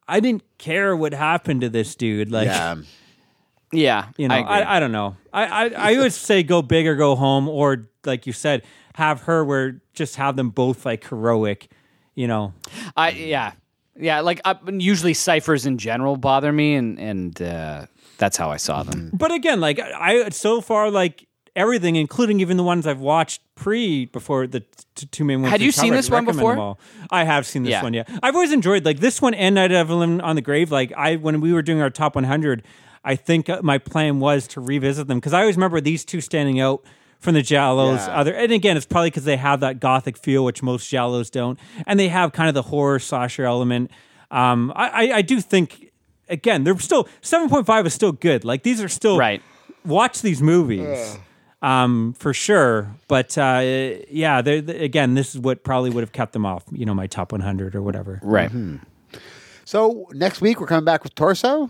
I 0.07 0.19
didn't 0.19 0.43
care 0.57 0.95
what 0.95 1.13
happened 1.13 1.61
to 1.61 1.69
this 1.69 1.95
dude. 1.95 2.31
Like 2.31 2.47
Yeah. 2.47 2.75
Yeah, 3.73 4.09
you 4.17 4.27
know, 4.27 4.35
I. 4.35 4.59
I, 4.59 4.77
I, 4.77 4.79
don't 4.79 4.91
know. 4.91 5.17
I, 5.33 5.45
I 5.45 5.69
I 5.75 5.97
would 5.97 6.13
say 6.13 6.43
go 6.43 6.61
big 6.61 6.85
or 6.85 6.95
go 6.95 7.15
home, 7.15 7.49
or 7.49 7.89
like 8.05 8.27
you 8.27 8.33
said, 8.33 8.63
have 8.93 9.21
her 9.21 9.43
where 9.43 9.81
just 9.93 10.15
have 10.17 10.35
them 10.35 10.51
both 10.51 10.85
like 10.85 11.07
heroic. 11.07 11.69
You 12.13 12.27
know, 12.27 12.53
I 12.95 13.09
yeah, 13.09 13.53
yeah. 13.99 14.19
Like 14.19 14.41
uh, 14.45 14.55
usually 14.71 15.15
ciphers 15.15 15.65
in 15.65 15.79
general 15.79 16.17
bother 16.17 16.51
me, 16.51 16.75
and 16.75 16.99
and 16.99 17.41
uh, 17.41 17.85
that's 18.17 18.37
how 18.37 18.49
I 18.51 18.57
saw 18.57 18.83
them. 18.83 19.09
But 19.13 19.31
again, 19.31 19.59
like 19.59 19.79
I 19.79 20.29
so 20.29 20.61
far 20.61 20.89
like 20.91 21.27
everything, 21.55 21.95
including 21.95 22.39
even 22.39 22.57
the 22.57 22.63
ones 22.63 22.87
I've 22.87 22.99
watched 22.99 23.41
pre 23.55 24.05
before 24.05 24.47
the 24.47 24.61
t- 24.95 25.07
two 25.11 25.23
main 25.23 25.41
ones. 25.41 25.51
Had 25.51 25.59
we 25.61 25.67
you 25.67 25.71
seen 25.71 25.89
covered, 25.89 25.97
this 25.97 26.09
one 26.09 26.25
recommend 26.25 26.37
before? 26.37 26.51
them 26.53 26.59
all. 26.59 26.79
I 27.11 27.23
have 27.25 27.45
seen 27.45 27.63
this 27.63 27.71
Yeah. 27.71 27.83
one. 27.83 27.93
Yeah, 27.93 28.03
I've 28.23 28.35
always 28.35 28.51
enjoyed 28.51 28.85
like 28.85 28.99
this 28.99 29.21
one 29.21 29.33
and 29.33 29.55
Night 29.55 29.71
of 29.71 29.77
Evelyn 29.77 30.21
on 30.21 30.35
the 30.35 30.41
Grave. 30.41 30.71
Like 30.71 30.91
I 30.97 31.15
when 31.17 31.41
we 31.41 31.53
were 31.53 31.61
doing 31.61 31.81
our 31.81 31.89
top 31.89 32.15
100, 32.15 32.63
I 33.03 33.15
think 33.15 33.49
uh, 33.49 33.61
my 33.63 33.77
plan 33.77 34.19
was 34.19 34.47
to 34.49 34.61
revisit 34.61 35.07
them 35.07 35.17
because 35.19 35.33
I 35.33 35.41
always 35.41 35.55
remember 35.55 35.79
these 35.81 36.03
two 36.05 36.21
standing 36.21 36.59
out. 36.59 36.83
From 37.19 37.35
the 37.35 37.41
giallos, 37.41 38.05
Yeah. 38.05 38.17
other 38.19 38.33
and 38.33 38.51
again, 38.51 38.75
it's 38.75 38.85
probably 38.85 39.09
because 39.09 39.23
they 39.23 39.37
have 39.37 39.61
that 39.61 39.79
gothic 39.79 40.17
feel, 40.17 40.43
which 40.43 40.61
most 40.61 40.91
giallos 40.91 41.31
don't, 41.31 41.57
and 41.87 41.97
they 41.97 42.09
have 42.09 42.33
kind 42.33 42.49
of 42.49 42.53
the 42.53 42.63
horror 42.63 42.99
slasher 42.99 43.45
element. 43.45 43.91
Um, 44.29 44.73
I, 44.75 44.89
I, 44.89 45.15
I 45.17 45.21
do 45.21 45.39
think 45.39 45.92
again, 46.29 46.63
they're 46.63 46.77
still 46.79 47.07
seven 47.21 47.49
point 47.49 47.65
five 47.65 47.85
is 47.85 47.93
still 47.93 48.11
good. 48.11 48.43
Like 48.45 48.63
these 48.63 48.81
are 48.81 48.89
still 48.89 49.17
Right. 49.17 49.41
watch 49.85 50.21
these 50.21 50.41
movies 50.41 51.17
um, 51.61 52.13
for 52.17 52.33
sure. 52.33 52.95
But 53.07 53.37
uh, 53.37 53.61
yeah, 54.09 54.41
they're, 54.41 54.61
they- 54.61 54.83
again, 54.83 55.13
this 55.15 55.33
is 55.35 55.39
what 55.41 55.63
probably 55.63 55.89
would 55.89 56.01
have 56.01 56.11
kept 56.13 56.33
them 56.33 56.45
off. 56.45 56.63
You 56.71 56.85
know, 56.85 56.93
my 56.93 57.07
top 57.07 57.31
100 57.31 57.75
or 57.75 57.81
whatever. 57.81 58.19
Right. 58.23 58.51
So 59.65 60.07
next 60.13 60.41
week 60.41 60.59
we're 60.59 60.67
coming 60.67 60.85
back 60.85 61.03
with 61.03 61.15
Torso. 61.15 61.69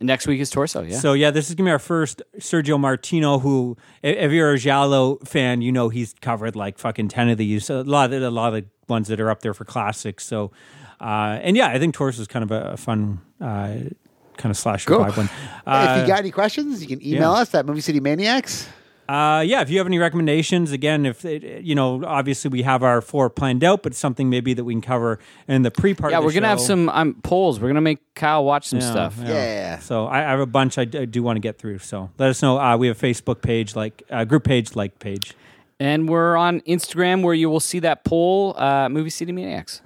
Next 0.00 0.26
week 0.26 0.40
is 0.40 0.50
Torso. 0.50 0.82
Yeah. 0.82 0.98
So 0.98 1.12
yeah, 1.12 1.30
this 1.30 1.48
is 1.48 1.54
gonna 1.54 1.68
be 1.68 1.72
our 1.72 1.78
first 1.78 2.22
Sergio 2.38 2.78
Martino. 2.80 3.38
Who, 3.38 3.76
if 4.02 4.32
you're 4.32 4.52
a 4.52 4.58
Giallo 4.58 5.16
fan, 5.24 5.62
you 5.62 5.70
know 5.70 5.90
he's 5.90 6.14
covered 6.20 6.56
like 6.56 6.78
fucking 6.78 7.08
ten 7.08 7.28
of 7.28 7.38
these. 7.38 7.70
A 7.70 7.82
lot 7.82 8.12
of 8.12 8.22
a 8.22 8.30
lot 8.30 8.54
of 8.54 8.64
the 8.64 8.68
ones 8.88 9.08
that 9.08 9.20
are 9.20 9.30
up 9.30 9.42
there 9.42 9.54
for 9.54 9.64
classics. 9.64 10.24
So, 10.26 10.50
uh, 11.00 11.38
and 11.42 11.56
yeah, 11.56 11.68
I 11.68 11.78
think 11.78 11.94
Torso 11.94 12.20
is 12.20 12.26
kind 12.26 12.42
of 12.42 12.50
a, 12.50 12.72
a 12.72 12.76
fun. 12.76 13.20
Uh, 13.42 13.90
Kind 14.38 14.50
of 14.50 14.56
slash 14.56 14.86
Cool. 14.86 14.98
vibe 15.00 15.16
one. 15.18 15.26
if 15.26 15.30
Uh, 15.66 15.98
you 16.00 16.06
got 16.06 16.20
any 16.20 16.30
questions, 16.30 16.80
you 16.80 16.88
can 16.88 17.06
email 17.06 17.32
yeah. 17.34 17.40
us 17.40 17.54
at 17.54 17.66
Movie 17.66 17.82
City 17.82 18.00
Maniacs. 18.00 18.66
Uh, 19.08 19.42
yeah, 19.46 19.60
if 19.60 19.68
you 19.68 19.76
have 19.76 19.86
any 19.86 19.98
recommendations, 19.98 20.72
again, 20.72 21.04
if 21.04 21.24
it, 21.26 21.62
you 21.62 21.74
know, 21.74 22.02
obviously 22.04 22.48
we 22.48 22.62
have 22.62 22.82
our 22.82 23.02
four 23.02 23.28
planned 23.28 23.62
out, 23.62 23.82
but 23.82 23.94
something 23.94 24.30
maybe 24.30 24.54
that 24.54 24.64
we 24.64 24.72
can 24.72 24.80
cover 24.80 25.18
in 25.48 25.62
the 25.62 25.70
pre-part. 25.70 26.12
yeah, 26.12 26.16
of 26.18 26.22
the 26.22 26.26
we're 26.26 26.32
gonna 26.32 26.48
have 26.48 26.60
some 26.60 26.88
um, 26.88 27.14
polls. 27.22 27.60
We're 27.60 27.68
gonna 27.68 27.82
make 27.82 27.98
Kyle 28.14 28.42
watch 28.42 28.68
some 28.68 28.78
Yeah, 28.78 28.90
stuff. 28.90 29.18
Yeah. 29.22 29.78
So 29.80 30.06
I, 30.06 30.20
I 30.20 30.30
have 30.30 30.40
a 30.40 30.46
bunch 30.46 30.78
I, 30.78 30.86
d- 30.86 30.98
I 31.00 31.04
do 31.04 31.22
want 31.22 31.36
to 31.36 31.40
get 31.40 31.58
through. 31.58 31.80
So 31.80 32.10
let 32.16 32.30
us 32.30 32.40
know. 32.40 32.58
Uh, 32.58 32.76
we 32.78 32.86
have 32.86 33.00
a 33.00 33.06
Facebook 33.06 33.42
page, 33.42 33.76
like 33.76 34.02
uh, 34.10 34.24
group 34.24 34.44
page, 34.44 34.74
like 34.74 34.98
page. 34.98 35.34
And 35.78 36.08
we're 36.08 36.36
on 36.36 36.60
Instagram 36.62 37.22
where 37.22 37.34
you 37.34 37.50
will 37.50 37.60
see 37.60 37.80
that 37.80 38.04
poll, 38.04 38.54
uh, 38.56 38.88
Movie 38.88 39.10
City 39.10 39.32
Maniacs. 39.32 39.82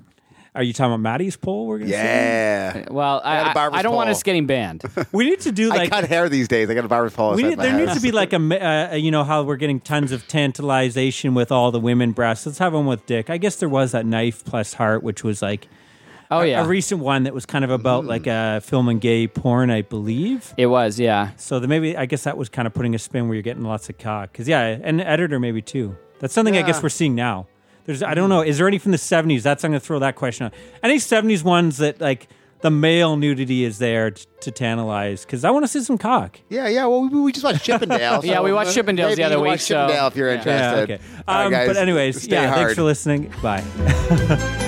Are 0.57 0.63
you 0.63 0.73
talking 0.73 0.93
about 0.93 1.01
Maddie's 1.01 1.37
poll? 1.37 1.67
We're 1.67 1.79
gonna 1.79 1.91
see? 1.91 1.97
Yeah. 1.97 2.85
Uh, 2.89 2.93
well, 2.93 3.21
I, 3.23 3.37
got 3.37 3.47
a 3.47 3.51
I, 3.51 3.55
barber's 3.55 3.79
I 3.79 3.83
don't 3.83 3.95
want 3.95 4.11
us 4.11 4.23
getting 4.23 4.47
banned. 4.47 4.83
We 5.13 5.29
need 5.29 5.41
to 5.41 5.53
do 5.53 5.69
like 5.69 5.79
I 5.79 5.83
like 5.83 5.91
cut 5.91 6.05
hair 6.09 6.29
these 6.29 6.49
days. 6.49 6.69
I 6.69 6.75
got 6.75 6.85
a 6.85 6.89
barber's 6.89 7.13
pole. 7.13 7.35
we 7.35 7.43
need, 7.43 7.59
there 7.59 7.79
needs 7.79 7.95
to 7.95 8.01
be 8.01 8.11
like 8.11 8.33
a 8.33 8.37
uh, 8.37 8.93
uh, 8.93 8.95
you 8.97 9.11
know 9.11 9.25
how 9.25 9.43
we're 9.43 9.57
getting 9.57 9.81
tons 9.81 10.13
of 10.13 10.27
tantalization 10.27 11.35
with 11.35 11.53
all 11.53 11.71
the 11.71 11.81
women 11.81 12.13
breasts. 12.13 12.47
Let's 12.47 12.59
have 12.59 12.73
one 12.73 12.87
with 12.87 13.07
Dick. 13.07 13.31
I 13.31 13.39
guess 13.39 13.57
there 13.57 13.69
was 13.69 13.93
that 13.93 14.07
knife 14.07 14.45
plus 14.45 14.75
heart, 14.75 15.03
which 15.03 15.23
was 15.23 15.43
like 15.43 15.69
Oh 16.31 16.43
yeah, 16.43 16.65
a 16.65 16.67
recent 16.67 17.01
one 17.01 17.25
that 17.25 17.35
was 17.35 17.47
kind 17.47 17.65
of 17.65 17.71
about 17.71 18.05
mm. 18.05 18.09
like 18.09 18.27
uh, 18.27 18.57
a 18.59 18.61
film 18.61 18.89
and 18.89 19.01
gay 19.01 19.29
porn, 19.29 19.71
I 19.71 19.83
believe. 19.83 20.55
it 20.57 20.67
was. 20.67 20.99
Yeah. 20.99 21.31
So 21.37 21.61
the 21.61 21.69
maybe 21.69 21.97
I 21.97 22.07
guess 22.07 22.25
that 22.25 22.37
was 22.37 22.49
kind 22.49 22.67
of 22.67 22.75
putting 22.75 22.95
a 22.95 22.99
spin 22.99 23.29
where 23.29 23.35
you're 23.35 23.43
getting 23.43 23.65
lots 23.65 23.89
of 23.89 23.99
cock. 23.99 24.33
Because 24.33 24.49
yeah, 24.49 24.79
and 24.83 25.01
editor 25.01 25.39
maybe 25.39 25.63
too. 25.63 25.97
That's 26.19 26.35
something 26.35 26.57
I 26.57 26.63
guess 26.63 26.83
we're 26.83 26.89
seeing 26.89 27.15
now. 27.15 27.47
There's 27.87 28.03
I 28.03 28.15
don't 28.15 28.29
know. 28.29 28.43
Is 28.43 28.59
there 28.59 28.67
any 28.69 28.79
from 28.79 28.93
the 28.93 28.99
'70s? 28.99 29.43
That's 29.43 29.65
I'm 29.65 29.71
going 29.71 29.81
to 29.81 29.87
throw 29.87 29.99
that 30.01 30.17
question 30.17 30.47
out. 30.47 30.55
Any 30.83 30.97
'70s 30.97 31.43
ones 31.45 31.79
that 31.79 32.01
like 32.01 32.29
the 32.63 32.71
male 32.71 33.17
nudity 33.17 33.65
is 33.65 33.79
there 33.79 34.11
t- 34.13 34.25
to 34.41 34.51
tantalize? 34.51 35.25
Because 35.25 35.45
I 35.45 35.51
want 35.51 35.65
to 35.65 35.69
see 35.69 35.81
some 35.83 35.99
cock. 35.99 36.41
Yeah, 36.49 36.69
yeah. 36.69 36.87
Well, 36.87 37.09
we, 37.09 37.21
we 37.21 37.33
just 37.33 37.45
watched 37.45 37.65
Chippendale. 37.65 38.21
Yeah, 38.25 38.37
so 38.37 38.43
we 38.43 38.53
watched 38.53 38.77
Chippendales 38.77 39.15
the 39.17 39.25
other 39.25 39.39
week, 39.39 39.51
Watch 39.51 39.61
so- 39.61 39.75
Chippendale 39.87 40.07
if 40.09 40.17
you're 40.17 40.29
Yeah. 40.31 40.39
interested. 40.39 40.89
Yeah, 40.89 40.95
okay. 40.97 40.99
All 41.29 41.35
right, 41.37 41.45
Um, 41.47 41.53
guys, 41.53 41.67
but 41.69 41.77
anyways, 41.77 42.23
stay 42.23 42.37
yeah. 42.37 42.47
hard. 42.49 42.59
Thanks 42.59 42.75
for 42.75 42.83
listening. 42.83 43.33
Bye. 43.43 43.63